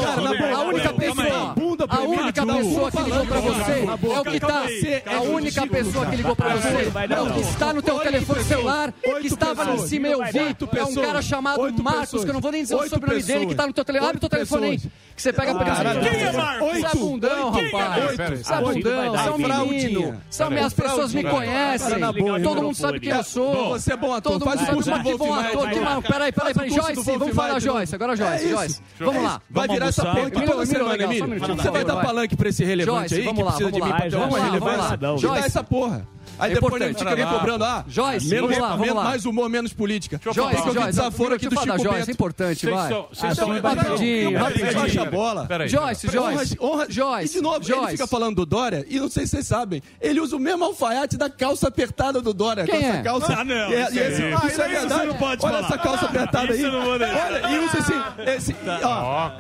A 0.52 0.60
única 0.60 0.92
pessoa... 0.94 1.56
A 1.88 2.00
única 2.02 2.46
pessoa 2.46 2.90
que 2.92 3.02
ligou 3.02 3.26
para 3.26 3.40
você 3.40 3.84
é 4.12 4.20
o 4.20 4.24
que 4.24 4.40
tá... 4.40 4.64
A 5.06 5.20
única 5.22 5.66
pessoa 5.66 6.06
que 6.06 6.16
ligou 6.16 6.36
para 6.36 6.54
você 6.54 6.92
é 7.14 7.20
o 7.20 7.32
que 7.32 7.40
está 7.40 7.72
no 7.72 7.82
teu 7.82 7.98
telefone 7.98 8.44
celular, 8.44 8.92
que 9.20 9.26
estava 9.26 9.64
no 9.64 9.78
cima, 9.86 10.06
eu 10.06 10.22
Oito 10.38 10.66
pessoas. 10.66 10.96
É 10.96 11.00
um 11.00 11.04
cara 11.04 11.22
chamado 11.22 11.60
Oito 11.60 11.82
Marcos, 11.82 12.00
pessoas. 12.02 12.24
que 12.24 12.30
eu 12.30 12.34
não 12.34 12.40
vou 12.40 12.52
nem 12.52 12.62
dizer 12.62 12.74
Oito 12.74 12.86
o 12.86 12.90
sobrenome 12.90 13.20
pessoas. 13.20 13.38
dele, 13.38 13.50
que 13.50 13.54
tá 13.54 13.66
no 13.66 13.72
teu 13.72 13.84
telefone. 13.84 14.08
Abre 14.08 14.16
o 14.16 14.20
teu 14.20 14.28
telefone 14.28 14.66
aí. 14.66 14.78
Que 14.78 15.22
você 15.22 15.32
pega 15.32 15.52
ah, 15.52 15.54
pra 15.54 15.64
Quem 15.94 16.08
é, 16.08 16.22
é, 16.22 16.22
é 16.22 16.32
Marcos? 16.32 16.68
Oito. 16.68 16.88
Sabundão, 16.88 17.50
rapaz. 17.50 18.46
Sabundão, 18.46 19.18
são 19.18 19.38
menino. 19.38 20.22
São 20.30 20.50
minhas 20.50 20.72
pessoas 20.72 21.14
me 21.14 21.24
conhecem. 21.24 22.00
Todo 22.00 22.38
então. 22.38 22.54
mundo 22.54 22.74
sabe 22.74 23.00
quem 23.00 23.12
eu 23.12 23.24
sou. 23.24 23.70
Você 23.70 23.92
é 23.92 23.96
bom 23.96 24.12
ator, 24.12 24.40
faz 24.40 24.62
o 24.62 24.66
curso 24.66 24.90
do 24.90 25.02
Wolf 25.02 26.06
Peraí, 26.06 26.32
peraí, 26.32 26.54
peraí. 26.54 26.70
Joyce, 26.70 27.18
vamos 27.18 27.34
falar 27.34 27.60
Joyce. 27.60 27.94
Agora 27.94 28.12
é 28.12 28.16
Joyce, 28.16 28.48
Joyce. 28.48 28.82
Vamos 28.98 29.22
lá. 29.22 29.40
Vai 29.48 29.68
virar 29.68 29.86
essa 29.86 30.04
porra 30.04 30.26
aqui 30.26 30.42
toda 30.42 30.66
semana, 30.66 31.02
Emílio. 31.02 31.56
Você 31.56 31.70
vai 31.70 31.84
dar 31.84 31.96
palanque 32.02 32.36
pra 32.36 32.48
esse 32.48 32.64
relevante 32.64 33.14
aí, 33.14 33.26
que 33.26 33.42
precisa 33.42 33.72
de 33.72 33.82
mim 33.82 33.88
pra 33.88 34.10
ter 34.10 34.16
uma. 34.16 35.18
Joyce, 35.18 35.46
essa 35.46 35.64
porra. 35.64 36.15
É 36.38 36.44
aí 36.44 36.52
é 36.52 36.54
depois 36.54 36.82
ele 36.82 36.94
fica 36.94 37.16
me 37.16 37.24
cobrando, 37.24 37.64
ah, 37.64 37.84
Joyce, 37.88 38.28
menos, 38.28 38.50
vamos 38.50 38.62
lá, 38.62 38.76
vamos 38.76 38.94
lá. 38.94 39.04
mais 39.04 39.24
humor, 39.24 39.48
menos 39.48 39.72
política. 39.72 40.20
Joyce, 40.22 40.40
Joyce, 40.40 40.74
Joyce, 40.74 40.86
desaforo 40.86 41.34
aqui 41.34 41.48
do 41.48 41.60
Chico 41.60 41.78
Joyce, 41.78 42.10
é 42.10 42.12
importante, 42.12 42.66
vai. 42.66 42.88
Vocês 42.92 43.32
ah, 43.32 43.34
são... 43.34 43.60
Rapidinho, 43.60 44.38
rapidinho. 44.38 44.74
Baixa 44.74 45.02
a 45.02 45.10
bola. 45.10 45.48
Joyce, 45.66 46.08
Joyce. 46.08 46.58
Honra, 46.60 46.86
Joyce. 46.88 47.32
E 47.32 47.36
de 47.36 47.42
novo, 47.42 47.72
ele 47.72 47.88
fica 47.88 48.06
falando 48.06 48.36
do 48.36 48.46
Dória, 48.46 48.84
e 48.88 48.98
não 48.98 49.08
sei 49.08 49.24
se 49.24 49.30
vocês 49.30 49.46
sabem, 49.46 49.82
ele 50.00 50.20
usa 50.20 50.36
o 50.36 50.40
mesmo 50.40 50.64
alfaiate 50.64 51.16
da 51.16 51.30
calça 51.30 51.68
apertada 51.68 52.20
do 52.20 52.32
Dória. 52.32 52.64
Quem 52.64 52.84
é? 52.84 53.02
calça... 53.02 53.32
Ah, 53.32 53.44
não. 53.44 53.54
É, 53.54 53.82
ah, 53.82 54.46
isso 54.46 54.62
é 54.62 54.68
verdade. 54.68 55.10
Olha 55.42 55.56
essa 55.58 55.78
calça 55.78 56.06
apertada 56.06 56.52
aí. 56.52 56.64
Olha, 56.64 57.06
e 57.50 57.58
usa 57.58 57.78
assim, 57.78 58.54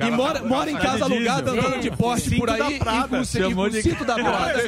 e 0.00 0.10
mora 0.46 0.70
em 0.70 0.76
casa 0.76 1.04
alugada, 1.04 1.50
andando 1.50 1.80
de 1.80 1.90
poste 1.90 2.36
por 2.36 2.50
aí, 2.50 2.76
e 2.76 3.08
com 3.08 3.20
o 3.20 3.24
cinto 3.24 4.04
da 4.04 4.14
Prada. 4.14 4.62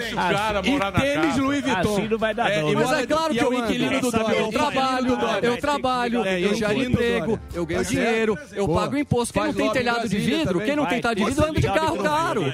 E 0.64 1.00
tênis 1.00 1.36
Louis 1.36 1.64
ah, 1.66 1.82
Vuitton 1.82 2.17
vai 2.18 2.34
dar, 2.34 2.50
é. 2.50 2.62
Mas 2.62 2.92
é 2.92 3.06
claro 3.06 3.32
que 3.32 3.40
eu 3.40 3.54
inquilino 3.54 4.00
do 4.00 4.08
é 4.08 4.18
Dória. 4.18 4.38
Eu 4.38 4.50
trabalho, 4.50 5.18
eu 5.42 5.56
trabalho, 5.58 6.24
eu 6.26 6.54
gero 6.54 6.82
emprego, 6.82 7.40
eu 7.54 7.64
ganho 7.64 7.84
dinheiro, 7.84 8.38
eu 8.52 8.68
pago 8.68 8.96
imposto. 8.96 9.32
Quem 9.32 9.44
não 9.44 9.54
tem 9.54 9.70
telhado 9.70 10.08
de 10.08 10.18
vidro, 10.18 10.60
quem 10.60 10.76
não 10.76 10.86
tem 10.86 11.00
telhado 11.00 11.16
de 11.18 11.24
vidro, 11.24 11.44
anda 11.44 11.60
de 11.60 11.66
carro 11.66 11.98
caro. 11.98 12.44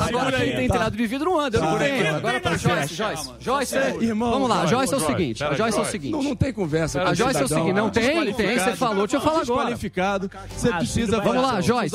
Agora 0.00 0.38
quem 0.38 0.56
tem 0.56 0.68
telhado 0.68 0.96
de 0.96 1.06
vidro 1.06 1.30
não 1.30 1.38
anda, 1.38 1.58
eu 1.58 1.62
não 1.62 1.78
tenho. 1.78 2.16
Agora 2.16 2.40
pra 2.40 2.56
Joyce, 2.56 2.94
Joyce. 2.94 3.30
Joyce, 3.40 3.76
vamos 4.14 4.48
lá, 4.48 4.64
é 4.64 4.66
Joyce 4.66 4.94
é 4.94 4.96
o 4.96 5.00
seguinte, 5.00 5.44
a 5.44 5.54
Joyce 5.54 5.78
é 5.78 5.82
o 5.82 5.84
seguinte. 5.84 6.24
Não 6.24 6.36
tem 6.36 6.52
conversa. 6.52 7.02
A 7.02 7.14
Joyce 7.14 7.40
é 7.40 7.44
o 7.44 7.48
seguinte, 7.48 7.72
não 7.72 7.90
tem, 7.90 8.32
tem, 8.34 8.58
você 8.58 8.76
falou, 8.76 9.06
deixa 9.06 9.16
eu 9.16 9.20
falar 9.20 9.42
agora. 9.42 9.68
Qualificado, 9.68 10.30
você 10.48 10.72
precisa... 10.72 11.20
Vamos 11.20 11.42
lá, 11.42 11.60
Joyce. 11.60 11.94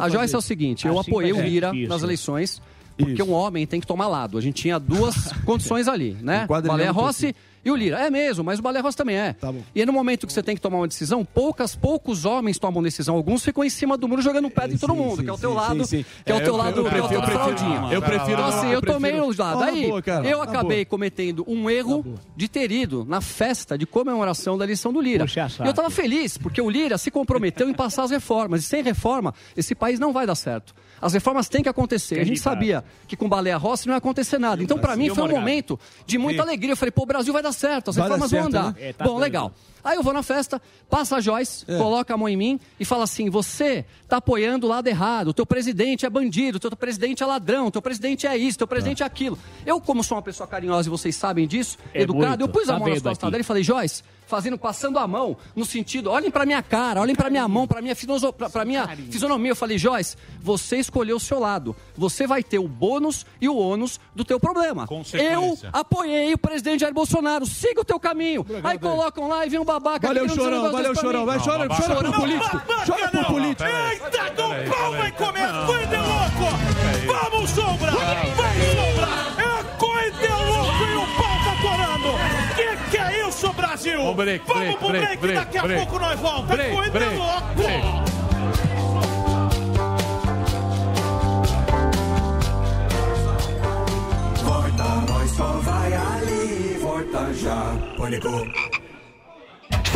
A 0.00 0.08
Joyce 0.08 0.34
é 0.34 0.38
o 0.38 0.42
seguinte, 0.42 0.86
eu 0.86 0.98
apoiei 0.98 1.32
o 1.32 1.38
Mira 1.38 1.72
nas 1.72 2.02
eleições 2.02 2.60
porque 2.98 3.22
um 3.22 3.32
homem 3.32 3.66
tem 3.66 3.80
que 3.80 3.86
tomar 3.86 4.08
lado. 4.08 4.36
A 4.36 4.40
gente 4.40 4.62
tinha 4.62 4.78
duas 4.78 5.32
condições 5.46 5.88
ali, 5.88 6.16
né? 6.20 6.46
Valéria 6.48 6.92
do 6.92 6.98
Rossi 7.00 7.34
E 7.64 7.70
o 7.70 7.76
Lira, 7.76 7.98
é 7.98 8.08
mesmo, 8.08 8.44
mas 8.44 8.60
o 8.60 8.62
Baleia 8.62 8.82
Rossi 8.82 8.96
também 8.96 9.16
é. 9.16 9.34
E 9.74 9.80
aí, 9.80 9.84
no 9.86 9.92
momento 9.92 10.26
que 10.26 10.32
você 10.32 10.42
tem 10.42 10.54
que 10.54 10.60
tomar 10.62 10.78
uma 10.78 10.88
decisão, 10.88 11.22
poucas, 11.24 11.74
poucos 11.74 12.24
homens 12.24 12.56
tomam 12.58 12.82
decisão. 12.82 13.16
Alguns 13.16 13.44
ficam 13.44 13.62
em 13.64 13.68
cima 13.68 13.98
do 13.98 14.08
muro 14.08 14.22
jogando 14.22 14.48
pedra 14.48 14.72
em 14.74 14.78
todo 14.78 14.94
mundo, 14.94 15.22
que 15.22 15.28
é 15.28 15.32
o 15.32 15.36
teu 15.36 15.52
lado, 15.52 15.84
sim, 15.84 15.98
sim. 15.98 16.04
que 16.24 16.32
é 16.32 16.34
o 16.36 16.38
É, 16.38 16.40
teu 16.44 16.54
eu- 16.54 16.56
lado, 16.56 16.80
eu 16.80 16.84
é 16.86 16.88
o 16.88 16.90
prefiro- 16.90 17.14
eu 17.14 17.20
prefiro- 17.22 17.44
fraldinha. 17.44 17.92
eu 17.92 18.00
prefiro- 18.00 18.32
Então, 18.40 18.46
assim, 18.46 18.68
eu 18.70 18.80
tomei 18.80 19.10
prefiro- 19.10 19.28
os 19.28 19.36
lados. 19.36 19.62
Aí, 19.64 19.86
boa, 19.88 20.00
cara, 20.00 20.26
eu 20.26 20.40
acabei 20.40 20.78
boa. 20.84 20.86
cometendo 20.86 21.44
um 21.48 21.68
erro 21.68 22.04
de 22.36 22.48
ter 22.48 22.70
ido 22.70 23.04
na 23.06 23.20
festa 23.20 23.76
de 23.76 23.84
comemoração 23.86 24.56
da 24.56 24.64
eleição 24.64 24.92
do 24.92 25.00
Lira. 25.00 25.24
Puxa 25.24 25.48
E 25.62 25.66
eu 25.66 25.74
tava 25.74 25.90
feliz, 25.90 26.38
porque 26.38 26.62
o 26.62 26.70
Lira 26.70 26.96
se 26.96 27.10
comprometeu 27.10 27.68
em 27.68 27.74
passar 27.74 28.04
as 28.04 28.10
reformas. 28.12 28.62
E 28.62 28.66
sem 28.66 28.82
reforma, 28.82 29.34
esse 29.56 29.74
país 29.74 29.98
não 29.98 30.12
vai 30.12 30.26
dar 30.26 30.36
certo. 30.36 30.74
As 31.00 31.12
reformas 31.12 31.48
têm 31.48 31.62
que 31.62 31.68
acontecer. 31.68 32.20
A 32.20 32.24
gente 32.24 32.40
cara. 32.40 32.56
sabia 32.56 32.84
que 33.06 33.16
com 33.16 33.28
Baleia 33.28 33.56
Rossi 33.56 33.86
não 33.86 33.94
ia 33.94 33.98
acontecer 33.98 34.38
nada. 34.38 34.62
Então, 34.62 34.78
para 34.78 34.96
mim, 34.96 35.08
foi 35.14 35.24
um 35.24 35.28
momento 35.30 35.78
de 36.06 36.18
muita 36.18 36.42
alegria. 36.42 36.72
Eu 36.72 36.76
falei, 36.76 36.90
pô, 36.92 37.02
o 37.02 37.06
Brasil 37.06 37.32
vai 37.32 37.42
dar 37.42 37.52
certo, 37.52 37.90
as 37.90 37.96
Vai 37.96 38.04
reformas 38.04 38.30
vão 38.30 38.42
certo, 38.42 38.56
andar. 38.56 38.72
né? 38.74 38.88
É, 38.88 38.92
tá 38.92 39.04
Bom, 39.04 39.18
legal. 39.18 39.52
Aí 39.84 39.96
eu 39.96 40.02
vou 40.02 40.12
na 40.12 40.22
festa, 40.22 40.60
passa 40.90 41.16
a 41.16 41.20
Joyce, 41.20 41.64
É. 41.68 41.76
coloca 41.78 42.12
a 42.12 42.16
mão 42.16 42.28
em 42.28 42.36
mim 42.36 42.60
e 42.78 42.84
fala 42.84 43.04
assim: 43.04 43.30
você 43.30 43.84
tá 44.08 44.16
apoiando 44.18 44.66
o 44.66 44.70
lado 44.70 44.86
errado, 44.86 45.28
o 45.28 45.34
teu 45.34 45.46
presidente 45.46 46.04
é 46.06 46.10
bandido, 46.10 46.56
o 46.56 46.60
teu 46.60 46.70
presidente 46.76 47.22
é 47.22 47.26
ladrão, 47.26 47.66
o 47.66 47.70
teu 47.70 47.82
presidente 47.82 48.26
é 48.26 48.36
isso, 48.36 48.56
o 48.56 48.58
teu 48.58 48.66
presidente 48.68 49.02
é 49.02 49.06
aquilo. 49.06 49.38
Eu, 49.66 49.80
como 49.80 50.02
sou 50.02 50.16
uma 50.16 50.22
pessoa 50.22 50.46
carinhosa 50.46 50.88
e 50.88 50.90
vocês 50.90 51.14
sabem 51.16 51.46
disso, 51.46 51.78
É 51.94 52.02
educado, 52.02 52.28
muito. 52.28 52.40
eu 52.42 52.48
pus 52.48 52.68
a 52.68 52.74
Tá 52.74 52.78
mão 52.78 52.88
nas 52.88 53.02
costas 53.02 53.30
dele 53.30 53.42
e 53.42 53.44
falei, 53.44 53.62
Joyce, 53.62 54.02
fazendo, 54.26 54.58
passando 54.58 54.98
a 54.98 55.06
mão, 55.06 55.36
no 55.56 55.64
sentido, 55.64 56.10
olhem 56.10 56.30
pra 56.30 56.44
minha 56.44 56.62
cara, 56.62 57.00
olhem 57.00 57.14
pra 57.14 57.30
minha 57.30 57.48
mão, 57.48 57.66
pra 57.66 57.80
minha, 57.80 57.96
pra, 58.36 58.50
pra 58.50 58.64
minha 58.64 58.86
fisionomia. 59.10 59.52
Eu 59.52 59.56
falei, 59.56 59.78
Joyce, 59.78 60.16
você 60.40 60.76
escolheu 60.76 61.16
o 61.16 61.20
seu 61.20 61.38
lado. 61.38 61.74
Você 61.96 62.26
vai 62.26 62.42
ter 62.42 62.58
o 62.58 62.68
bônus 62.68 63.24
e 63.40 63.48
o 63.48 63.56
ônus 63.56 63.98
do 64.14 64.24
teu 64.24 64.38
problema. 64.38 64.86
Eu 65.32 65.58
apoiei 65.72 66.34
o 66.34 66.38
presidente 66.38 66.80
Jair 66.80 66.92
Bolsonaro. 66.92 67.46
Siga 67.46 67.80
o 67.80 67.84
teu 67.84 67.98
caminho. 67.98 68.44
Aí 68.62 68.78
colocam 68.78 69.28
lá 69.28 69.46
e 69.46 69.48
vem 69.48 69.58
um 69.60 69.64
babaca. 69.68 70.06
Valeu, 70.08 70.28
chorão, 70.28 70.72
valeu, 70.72 70.94
chorão. 70.94 71.26
Vai, 71.26 71.38
chora, 71.38 71.68
chora 71.68 71.94
pro 71.96 72.12
político. 72.12 72.62
Chora 72.86 73.08
pro 73.08 73.24
político. 73.26 73.68
Eita, 73.68 74.30
do 74.30 74.48
pau 74.70 74.92
vai 74.92 75.12
comer 75.12 75.48
coisa 75.66 75.86
de 75.86 75.96
louco! 75.96 76.48
Vamos, 77.06 77.50
Sombra! 77.50 77.90
Vamos, 77.92 78.34
Sombra! 78.74 79.08
É 79.38 79.62
coisa 79.76 80.18
de 80.18 80.28
louco 80.28 80.84
e 80.84 80.96
o 80.96 81.06
pau 81.18 81.36
tá 81.44 81.54
torando! 81.62 82.10
Que 82.56 82.68
que 82.90 82.96
é 82.96 83.28
isso, 83.28 83.52
Brasil? 83.52 83.98
Vamos 84.00 84.76
pro 84.76 84.88
break, 84.88 85.34
daqui 85.34 85.58
a 85.58 85.62
pouco 85.62 85.98
nós 85.98 86.18
voltamos! 86.18 86.58
É 86.58 87.10
louco! 87.16 88.08
Volta, 94.44 95.12
nós 95.12 95.30
só 95.32 95.44
vai 95.44 95.92
ali, 95.92 96.78
volta 96.80 97.34
já, 97.34 97.76
pânico. 97.98 98.77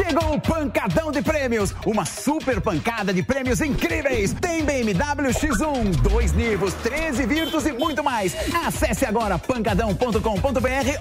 Chegou 0.05 0.35
o 0.35 0.41
Pancadão 0.41 1.13
de 1.13 1.23
Prêmios, 1.23 1.73
uma 1.87 2.05
super 2.05 2.61
pancada 2.61 3.15
de 3.15 3.23
prêmios 3.23 3.61
incríveis. 3.61 4.33
Tem 4.33 4.65
BMW 4.65 5.31
X1, 5.31 5.95
dois 6.03 6.33
Nivos, 6.33 6.75
13 6.75 7.25
Virtus 7.25 7.67
e 7.67 7.73
muito 7.73 8.03
mais. 8.03 8.35
Acesse 8.67 9.07
agora 9.07 9.39
pancadão.com.br 9.39 10.19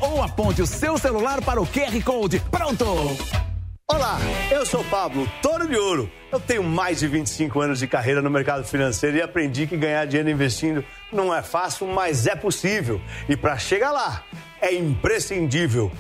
ou 0.01 0.21
aponte 0.21 0.61
o 0.61 0.67
seu 0.67 0.99
celular 0.99 1.41
para 1.41 1.59
o 1.59 1.65
QR 1.65 1.99
Code. 2.03 2.39
Pronto! 2.51 2.85
Olá, 3.87 4.19
eu 4.51 4.65
sou 4.67 4.83
Pablo, 4.83 5.27
Toro 5.41 5.67
de 5.67 5.75
Ouro. 5.75 6.09
Eu 6.31 6.39
tenho 6.39 6.63
mais 6.63 6.99
de 6.99 7.07
25 7.07 7.59
anos 7.59 7.79
de 7.79 7.87
carreira 7.87 8.21
no 8.21 8.29
mercado 8.29 8.63
financeiro 8.63 9.17
e 9.17 9.21
aprendi 9.21 9.65
que 9.65 9.75
ganhar 9.75 10.05
dinheiro 10.05 10.29
investindo 10.29 10.85
não 11.11 11.33
é 11.33 11.41
fácil, 11.41 11.87
mas 11.87 12.27
é 12.27 12.35
possível. 12.35 13.01
E 13.27 13.35
para 13.35 13.57
chegar 13.57 13.91
lá, 13.91 14.23
é 14.61 14.73
imprescindível 14.73 15.91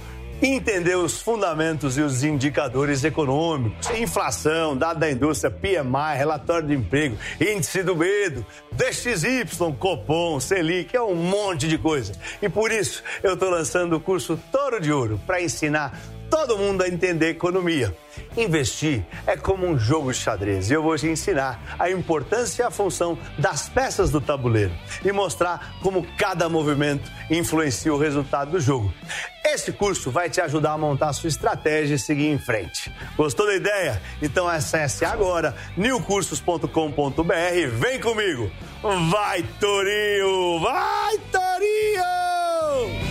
entender 0.41 0.95
os 0.95 1.21
fundamentos 1.21 1.97
e 1.97 2.01
os 2.01 2.23
indicadores 2.23 3.03
econômicos. 3.03 3.89
Inflação, 3.91 4.75
dado 4.75 4.99
da 4.99 5.11
indústria, 5.11 5.51
PMI, 5.51 6.17
relatório 6.17 6.67
de 6.67 6.73
emprego, 6.73 7.17
índice 7.39 7.83
do 7.83 7.95
medo, 7.95 8.45
DXY, 8.71 9.45
Copom, 9.77 10.39
Selic, 10.39 10.95
é 10.95 11.01
um 11.01 11.15
monte 11.15 11.67
de 11.67 11.77
coisa. 11.77 12.13
E 12.41 12.49
por 12.49 12.71
isso 12.71 13.03
eu 13.21 13.33
estou 13.35 13.49
lançando 13.49 13.95
o 13.95 13.99
curso 13.99 14.39
Toro 14.51 14.79
de 14.79 14.91
Ouro 14.91 15.19
para 15.25 15.41
ensinar 15.41 15.97
todo 16.31 16.57
mundo 16.57 16.81
a 16.81 16.87
entender 16.87 17.29
economia. 17.29 17.95
Investir 18.37 19.05
é 19.27 19.35
como 19.35 19.67
um 19.67 19.77
jogo 19.77 20.13
de 20.13 20.17
xadrez 20.17 20.71
e 20.71 20.73
eu 20.73 20.81
vou 20.81 20.97
te 20.97 21.05
ensinar 21.05 21.75
a 21.77 21.91
importância 21.91 22.63
e 22.63 22.65
a 22.65 22.71
função 22.71 23.19
das 23.37 23.67
peças 23.67 24.09
do 24.09 24.21
tabuleiro 24.21 24.71
e 25.03 25.11
mostrar 25.11 25.75
como 25.83 26.07
cada 26.17 26.47
movimento 26.47 27.11
influencia 27.29 27.93
o 27.93 27.97
resultado 27.97 28.51
do 28.51 28.59
jogo. 28.59 28.91
Esse 29.45 29.73
curso 29.73 30.09
vai 30.09 30.29
te 30.29 30.39
ajudar 30.39 30.71
a 30.71 30.77
montar 30.77 31.09
a 31.09 31.13
sua 31.13 31.27
estratégia 31.27 31.95
e 31.95 31.99
seguir 31.99 32.27
em 32.27 32.39
frente. 32.39 32.89
Gostou 33.17 33.45
da 33.45 33.55
ideia? 33.55 34.01
Então 34.21 34.47
acesse 34.47 35.03
agora 35.03 35.53
newcursos.com.br 35.75 37.55
e 37.55 37.67
vem 37.67 37.99
comigo. 37.99 38.49
Vai, 39.09 39.43
Torinho! 39.59 40.59
Vai, 40.61 41.17
Torinho! 41.29 43.10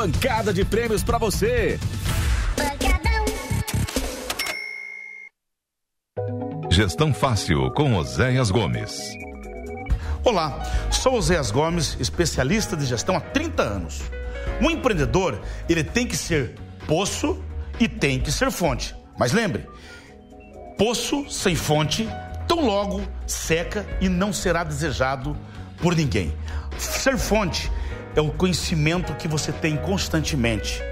pancada 0.00 0.50
de 0.50 0.64
prêmios 0.64 1.02
pra 1.02 1.18
você. 1.18 1.78
Gestão 6.70 7.12
Fácil 7.12 7.70
com 7.72 7.94
Oséias 7.94 8.50
Gomes. 8.50 8.98
Olá, 10.24 10.62
sou 10.90 11.16
Oséias 11.16 11.50
Gomes, 11.50 11.98
especialista 12.00 12.78
de 12.78 12.86
gestão 12.86 13.14
há 13.14 13.20
30 13.20 13.62
anos. 13.62 14.00
Um 14.62 14.70
empreendedor, 14.70 15.38
ele 15.68 15.84
tem 15.84 16.06
que 16.06 16.16
ser 16.16 16.54
poço 16.86 17.38
e 17.78 17.86
tem 17.86 18.18
que 18.18 18.32
ser 18.32 18.50
fonte. 18.50 18.96
Mas 19.18 19.32
lembre, 19.32 19.68
poço 20.78 21.28
sem 21.28 21.54
fonte, 21.54 22.08
tão 22.48 22.64
logo 22.64 23.02
seca 23.26 23.86
e 24.00 24.08
não 24.08 24.32
será 24.32 24.64
desejado 24.64 25.36
por 25.76 25.94
ninguém. 25.94 26.34
Ser 26.78 27.18
fonte 27.18 27.70
é 28.14 28.20
o 28.20 28.30
conhecimento 28.30 29.14
que 29.14 29.28
você 29.28 29.52
tem 29.52 29.76
constantemente. 29.76 30.82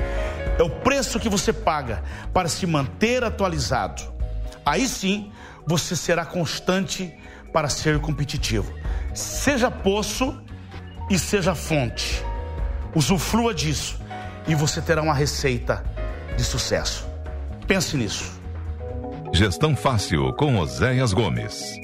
É 0.58 0.62
o 0.62 0.70
preço 0.70 1.20
que 1.20 1.28
você 1.28 1.52
paga 1.52 2.02
para 2.32 2.48
se 2.48 2.66
manter 2.66 3.22
atualizado. 3.22 4.02
Aí 4.64 4.88
sim, 4.88 5.30
você 5.66 5.94
será 5.94 6.24
constante 6.24 7.14
para 7.52 7.68
ser 7.68 7.98
competitivo. 8.00 8.72
Seja 9.14 9.70
poço 9.70 10.38
e 11.10 11.18
seja 11.18 11.54
fonte. 11.54 12.24
Usufrua 12.94 13.54
disso 13.54 13.98
e 14.46 14.54
você 14.54 14.80
terá 14.80 15.02
uma 15.02 15.14
receita 15.14 15.84
de 16.36 16.44
sucesso. 16.44 17.06
Pense 17.66 17.96
nisso. 17.96 18.38
Gestão 19.32 19.76
Fácil 19.76 20.32
com 20.34 20.58
Oséias 20.58 21.12
Gomes. 21.12 21.74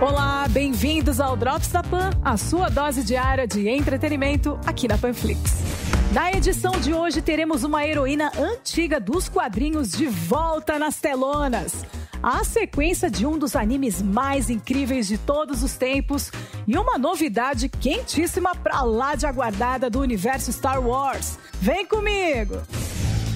Olá, 0.00 0.46
bem-vindos 0.50 1.20
ao 1.20 1.36
Drops 1.36 1.70
da 1.70 1.82
Pan, 1.82 2.10
a 2.22 2.36
sua 2.36 2.68
dose 2.68 3.04
diária 3.04 3.46
de 3.46 3.68
entretenimento 3.68 4.58
aqui 4.66 4.88
na 4.88 4.98
Panflix. 4.98 5.62
Na 6.12 6.32
edição 6.32 6.72
de 6.72 6.92
hoje 6.92 7.22
teremos 7.22 7.62
uma 7.62 7.86
heroína 7.86 8.32
antiga 8.36 8.98
dos 8.98 9.28
quadrinhos 9.28 9.92
de 9.92 10.06
volta 10.06 10.80
nas 10.80 11.00
telonas. 11.00 11.86
A 12.20 12.42
sequência 12.42 13.08
de 13.08 13.24
um 13.24 13.38
dos 13.38 13.54
animes 13.54 14.02
mais 14.02 14.50
incríveis 14.50 15.06
de 15.06 15.16
todos 15.16 15.62
os 15.62 15.74
tempos 15.74 16.30
e 16.66 16.76
uma 16.76 16.98
novidade 16.98 17.68
quentíssima 17.68 18.54
pra 18.54 18.82
lá 18.82 19.14
de 19.14 19.26
aguardada 19.26 19.88
do 19.88 20.00
universo 20.00 20.52
Star 20.52 20.84
Wars. 20.84 21.38
Vem 21.60 21.86
comigo! 21.86 22.60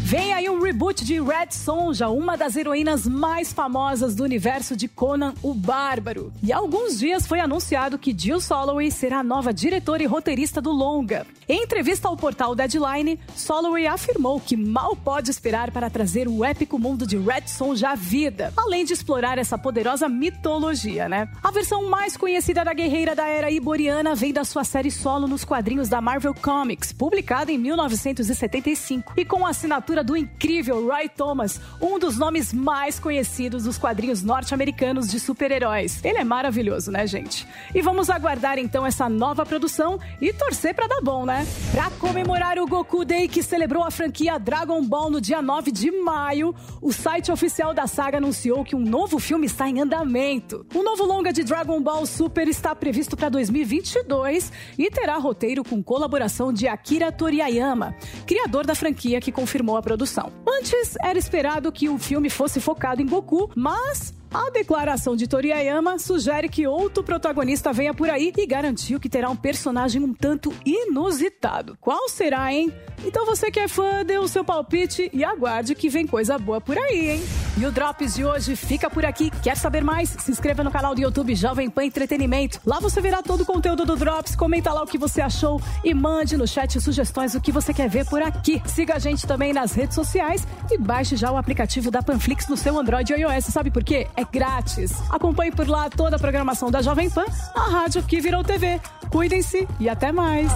Vem 0.08 0.32
aí 0.32 0.48
um 0.48 0.62
reboot 0.62 1.04
de 1.04 1.20
Red 1.20 1.50
Sonja, 1.50 2.08
uma 2.08 2.34
das 2.34 2.56
heroínas 2.56 3.06
mais 3.06 3.52
famosas 3.52 4.14
do 4.14 4.24
universo 4.24 4.74
de 4.74 4.88
Conan 4.88 5.34
o 5.42 5.52
Bárbaro. 5.52 6.32
E 6.42 6.50
há 6.50 6.56
alguns 6.56 6.98
dias 6.98 7.26
foi 7.26 7.40
anunciado 7.40 7.98
que 7.98 8.16
Jill 8.18 8.40
Soloway 8.40 8.90
será 8.90 9.18
a 9.18 9.22
nova 9.22 9.52
diretora 9.52 10.02
e 10.02 10.06
roteirista 10.06 10.62
do 10.62 10.72
longa. 10.72 11.26
Em 11.46 11.62
entrevista 11.62 12.08
ao 12.08 12.16
portal 12.16 12.54
Deadline, 12.54 13.20
Soloway 13.36 13.86
afirmou 13.86 14.40
que 14.40 14.56
mal 14.56 14.96
pode 14.96 15.30
esperar 15.30 15.70
para 15.70 15.90
trazer 15.90 16.26
o 16.26 16.42
épico 16.42 16.78
mundo 16.78 17.06
de 17.06 17.18
Red 17.18 17.46
Sonja 17.46 17.90
à 17.90 17.94
vida, 17.94 18.50
além 18.56 18.86
de 18.86 18.94
explorar 18.94 19.36
essa 19.36 19.58
poderosa 19.58 20.08
mitologia, 20.08 21.06
né? 21.06 21.28
A 21.42 21.50
versão 21.50 21.86
mais 21.90 22.16
conhecida 22.16 22.64
da 22.64 22.72
guerreira 22.72 23.14
da 23.14 23.26
era 23.26 23.50
iboriana 23.50 24.14
vem 24.14 24.32
da 24.32 24.44
sua 24.44 24.64
série 24.64 24.90
solo 24.90 25.28
nos 25.28 25.44
quadrinhos 25.44 25.86
da 25.86 26.00
Marvel 26.00 26.32
Comics, 26.34 26.94
publicada 26.94 27.52
em 27.52 27.58
1975, 27.58 29.12
e 29.14 29.24
com 29.24 29.46
a 29.46 29.52
assinatura 29.98 30.04
do 30.04 30.16
incrível 30.16 30.86
Roy 30.86 31.08
Thomas, 31.08 31.60
um 31.80 31.98
dos 31.98 32.16
nomes 32.16 32.52
mais 32.52 32.98
conhecidos 32.98 33.64
dos 33.64 33.78
quadrinhos 33.78 34.22
norte-americanos 34.22 35.10
de 35.10 35.18
super-heróis. 35.18 36.04
Ele 36.04 36.18
é 36.18 36.24
maravilhoso, 36.24 36.90
né, 36.90 37.06
gente? 37.06 37.46
E 37.74 37.82
vamos 37.82 38.10
aguardar 38.10 38.58
então 38.58 38.86
essa 38.86 39.08
nova 39.08 39.44
produção 39.44 39.98
e 40.20 40.32
torcer 40.32 40.74
pra 40.74 40.86
dar 40.86 41.00
bom, 41.00 41.24
né? 41.24 41.46
Pra 41.72 41.90
comemorar 41.90 42.58
o 42.58 42.66
Goku 42.66 43.04
Day 43.04 43.28
que 43.28 43.42
celebrou 43.42 43.84
a 43.84 43.90
franquia 43.90 44.38
Dragon 44.38 44.82
Ball 44.84 45.10
no 45.10 45.20
dia 45.20 45.42
9 45.42 45.70
de 45.70 45.90
maio, 45.90 46.54
o 46.80 46.92
site 46.92 47.30
oficial 47.30 47.74
da 47.74 47.86
saga 47.86 48.18
anunciou 48.18 48.64
que 48.64 48.76
um 48.76 48.80
novo 48.80 49.18
filme 49.18 49.46
está 49.46 49.68
em 49.68 49.80
andamento. 49.80 50.66
O 50.74 50.82
novo 50.82 51.04
longa 51.04 51.32
de 51.32 51.42
Dragon 51.42 51.80
Ball 51.80 52.06
Super 52.06 52.48
está 52.48 52.74
previsto 52.74 53.16
para 53.16 53.28
2022 53.28 54.52
e 54.78 54.90
terá 54.90 55.16
roteiro 55.16 55.64
com 55.64 55.82
colaboração 55.82 56.52
de 56.52 56.68
Akira 56.68 57.10
Toriyama, 57.10 57.94
criador 58.26 58.66
da 58.66 58.74
franquia 58.74 59.20
que 59.20 59.32
confirmou 59.32 59.76
a 59.76 59.82
produção. 59.88 60.30
Antes 60.46 60.96
era 61.02 61.18
esperado 61.18 61.72
que 61.72 61.88
o 61.88 61.96
filme 61.96 62.28
fosse 62.28 62.60
focado 62.60 63.00
em 63.00 63.06
Goku, 63.06 63.50
mas 63.56 64.12
a 64.32 64.50
declaração 64.50 65.16
de 65.16 65.26
Toriyama 65.26 65.98
sugere 65.98 66.48
que 66.48 66.66
outro 66.66 67.02
protagonista 67.02 67.72
venha 67.72 67.94
por 67.94 68.10
aí 68.10 68.32
e 68.36 68.46
garantiu 68.46 69.00
que 69.00 69.08
terá 69.08 69.30
um 69.30 69.36
personagem 69.36 70.02
um 70.02 70.12
tanto 70.12 70.52
inusitado. 70.64 71.76
Qual 71.80 72.08
será, 72.08 72.52
hein? 72.52 72.72
Então 73.04 73.24
você 73.24 73.50
que 73.50 73.60
é 73.60 73.68
fã, 73.68 74.04
dê 74.04 74.18
o 74.18 74.28
seu 74.28 74.44
palpite 74.44 75.08
e 75.12 75.24
aguarde 75.24 75.74
que 75.74 75.88
vem 75.88 76.06
coisa 76.06 76.36
boa 76.38 76.60
por 76.60 76.76
aí, 76.76 77.10
hein? 77.10 77.22
E 77.56 77.64
o 77.64 77.72
Drops 77.72 78.14
de 78.14 78.24
hoje 78.24 78.54
fica 78.54 78.90
por 78.90 79.04
aqui. 79.04 79.30
Quer 79.42 79.56
saber 79.56 79.82
mais? 79.82 80.10
Se 80.10 80.30
inscreva 80.30 80.62
no 80.62 80.70
canal 80.70 80.94
do 80.94 81.00
YouTube 81.00 81.34
Jovem 81.34 81.70
Pan 81.70 81.84
Entretenimento. 81.84 82.60
Lá 82.66 82.80
você 82.80 83.00
verá 83.00 83.22
todo 83.22 83.42
o 83.42 83.46
conteúdo 83.46 83.84
do 83.84 83.96
Drops, 83.96 84.36
comenta 84.36 84.72
lá 84.72 84.82
o 84.82 84.86
que 84.86 84.98
você 84.98 85.20
achou 85.20 85.60
e 85.82 85.94
mande 85.94 86.36
no 86.36 86.46
chat 86.46 86.80
sugestões 86.80 87.32
do 87.32 87.40
que 87.40 87.52
você 87.52 87.72
quer 87.72 87.88
ver 87.88 88.04
por 88.06 88.22
aqui. 88.22 88.60
Siga 88.66 88.96
a 88.96 88.98
gente 88.98 89.26
também 89.26 89.52
nas 89.52 89.72
redes 89.72 89.94
sociais 89.94 90.46
e 90.70 90.76
baixe 90.76 91.16
já 91.16 91.30
o 91.30 91.36
aplicativo 91.36 91.90
da 91.90 92.02
Panflix 92.02 92.48
no 92.48 92.56
seu 92.56 92.78
Android 92.78 93.12
e 93.12 93.16
iOS. 93.16 93.46
Sabe 93.46 93.70
por 93.70 93.82
quê? 93.82 94.06
É 94.18 94.24
grátis. 94.24 94.90
Acompanhe 95.10 95.52
por 95.52 95.68
lá 95.68 95.88
toda 95.88 96.16
a 96.16 96.18
programação 96.18 96.72
da 96.72 96.82
Jovem 96.82 97.08
Pan, 97.08 97.24
a 97.54 97.70
rádio 97.70 98.02
que 98.02 98.20
virou 98.20 98.42
TV. 98.42 98.80
Cuidem-se 99.12 99.68
e 99.78 99.88
até 99.88 100.10
mais. 100.10 100.50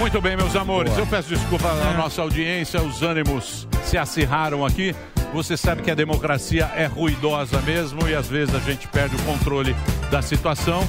Muito 0.00 0.18
bem, 0.18 0.34
meus 0.34 0.56
amores. 0.56 0.96
Eu 0.96 1.06
peço 1.06 1.28
desculpa 1.28 1.68
à 1.68 1.92
nossa 1.92 2.22
audiência, 2.22 2.80
os 2.80 3.02
ânimos 3.02 3.68
se 3.84 3.98
acirraram 3.98 4.64
aqui. 4.64 4.96
Você 5.34 5.58
sabe 5.58 5.82
que 5.82 5.90
a 5.90 5.94
democracia 5.94 6.70
é 6.74 6.86
ruidosa 6.86 7.60
mesmo 7.60 8.08
e 8.08 8.14
às 8.14 8.26
vezes 8.26 8.54
a 8.54 8.60
gente 8.60 8.88
perde 8.88 9.14
o 9.14 9.22
controle 9.24 9.76
da 10.10 10.22
situação. 10.22 10.80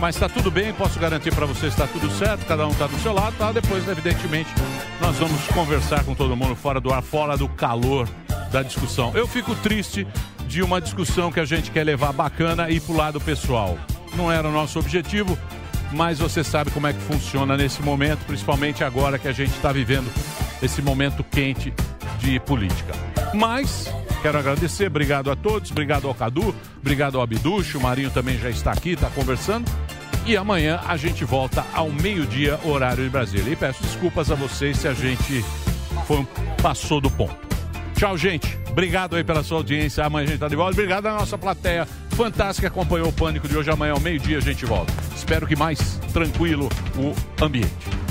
Mas 0.00 0.16
está 0.16 0.30
tudo 0.30 0.50
bem, 0.50 0.72
posso 0.72 0.98
garantir 0.98 1.32
para 1.34 1.44
vocês 1.44 1.74
está 1.74 1.86
tudo 1.86 2.10
certo, 2.10 2.46
cada 2.46 2.66
um 2.66 2.70
está 2.70 2.86
do 2.86 2.98
seu 3.00 3.12
lado, 3.12 3.36
tá? 3.36 3.52
Depois, 3.52 3.86
evidentemente, 3.86 4.48
nós 4.98 5.14
vamos 5.18 5.46
conversar 5.48 6.02
com 6.02 6.14
todo 6.14 6.34
mundo 6.34 6.56
fora 6.56 6.80
do 6.80 6.90
ar, 6.90 7.02
fora 7.02 7.36
do 7.36 7.50
calor 7.50 8.08
da 8.50 8.62
discussão. 8.62 9.12
Eu 9.14 9.28
fico 9.28 9.54
triste 9.56 10.06
de 10.48 10.62
uma 10.62 10.80
discussão 10.80 11.30
que 11.30 11.38
a 11.38 11.44
gente 11.44 11.70
quer 11.70 11.84
levar 11.84 12.14
bacana 12.14 12.70
e 12.70 12.80
pro 12.80 12.96
lado 12.96 13.20
pessoal. 13.20 13.78
Não 14.16 14.32
era 14.32 14.48
o 14.48 14.52
nosso 14.52 14.78
objetivo, 14.78 15.38
mas 15.94 16.18
você 16.18 16.42
sabe 16.42 16.70
como 16.70 16.86
é 16.86 16.92
que 16.92 17.00
funciona 17.00 17.56
nesse 17.56 17.80
momento, 17.82 18.24
principalmente 18.26 18.82
agora 18.82 19.18
que 19.18 19.28
a 19.28 19.32
gente 19.32 19.52
está 19.52 19.72
vivendo 19.72 20.10
esse 20.62 20.82
momento 20.82 21.22
quente 21.24 21.72
de 22.18 22.40
política. 22.40 22.92
Mas 23.32 23.92
quero 24.20 24.38
agradecer, 24.38 24.88
obrigado 24.88 25.30
a 25.30 25.36
todos, 25.36 25.70
obrigado 25.70 26.08
ao 26.08 26.14
Cadu, 26.14 26.54
obrigado 26.80 27.16
ao 27.16 27.22
Abducho, 27.22 27.78
o 27.78 27.82
Marinho 27.82 28.10
também 28.10 28.38
já 28.38 28.50
está 28.50 28.72
aqui, 28.72 28.90
está 28.90 29.08
conversando. 29.10 29.70
E 30.26 30.36
amanhã 30.36 30.80
a 30.86 30.96
gente 30.96 31.24
volta 31.24 31.64
ao 31.72 31.90
meio-dia, 31.90 32.58
horário 32.64 33.04
de 33.04 33.10
Brasília. 33.10 33.52
E 33.52 33.56
peço 33.56 33.82
desculpas 33.82 34.30
a 34.30 34.34
vocês 34.34 34.78
se 34.78 34.88
a 34.88 34.94
gente 34.94 35.44
foi, 36.06 36.26
passou 36.62 36.98
do 36.98 37.10
ponto. 37.10 37.53
Tchau, 38.04 38.18
gente. 38.18 38.58
Obrigado 38.68 39.16
aí 39.16 39.24
pela 39.24 39.42
sua 39.42 39.56
audiência. 39.56 40.04
Amanhã 40.04 40.26
a 40.26 40.30
gente 40.32 40.38
tá 40.38 40.46
de 40.46 40.54
volta. 40.54 40.72
Obrigado 40.72 41.06
à 41.06 41.14
nossa 41.14 41.38
plateia 41.38 41.86
fantástica 42.10 42.68
que 42.68 42.78
acompanhou 42.78 43.08
o 43.08 43.12
Pânico 43.14 43.48
de 43.48 43.56
hoje. 43.56 43.70
Amanhã 43.70 43.94
ao 43.94 44.00
meio-dia 44.00 44.36
a 44.36 44.42
gente 44.42 44.66
volta. 44.66 44.92
Espero 45.16 45.46
que 45.46 45.56
mais 45.56 45.98
tranquilo 46.12 46.68
o 46.98 47.42
ambiente. 47.42 48.03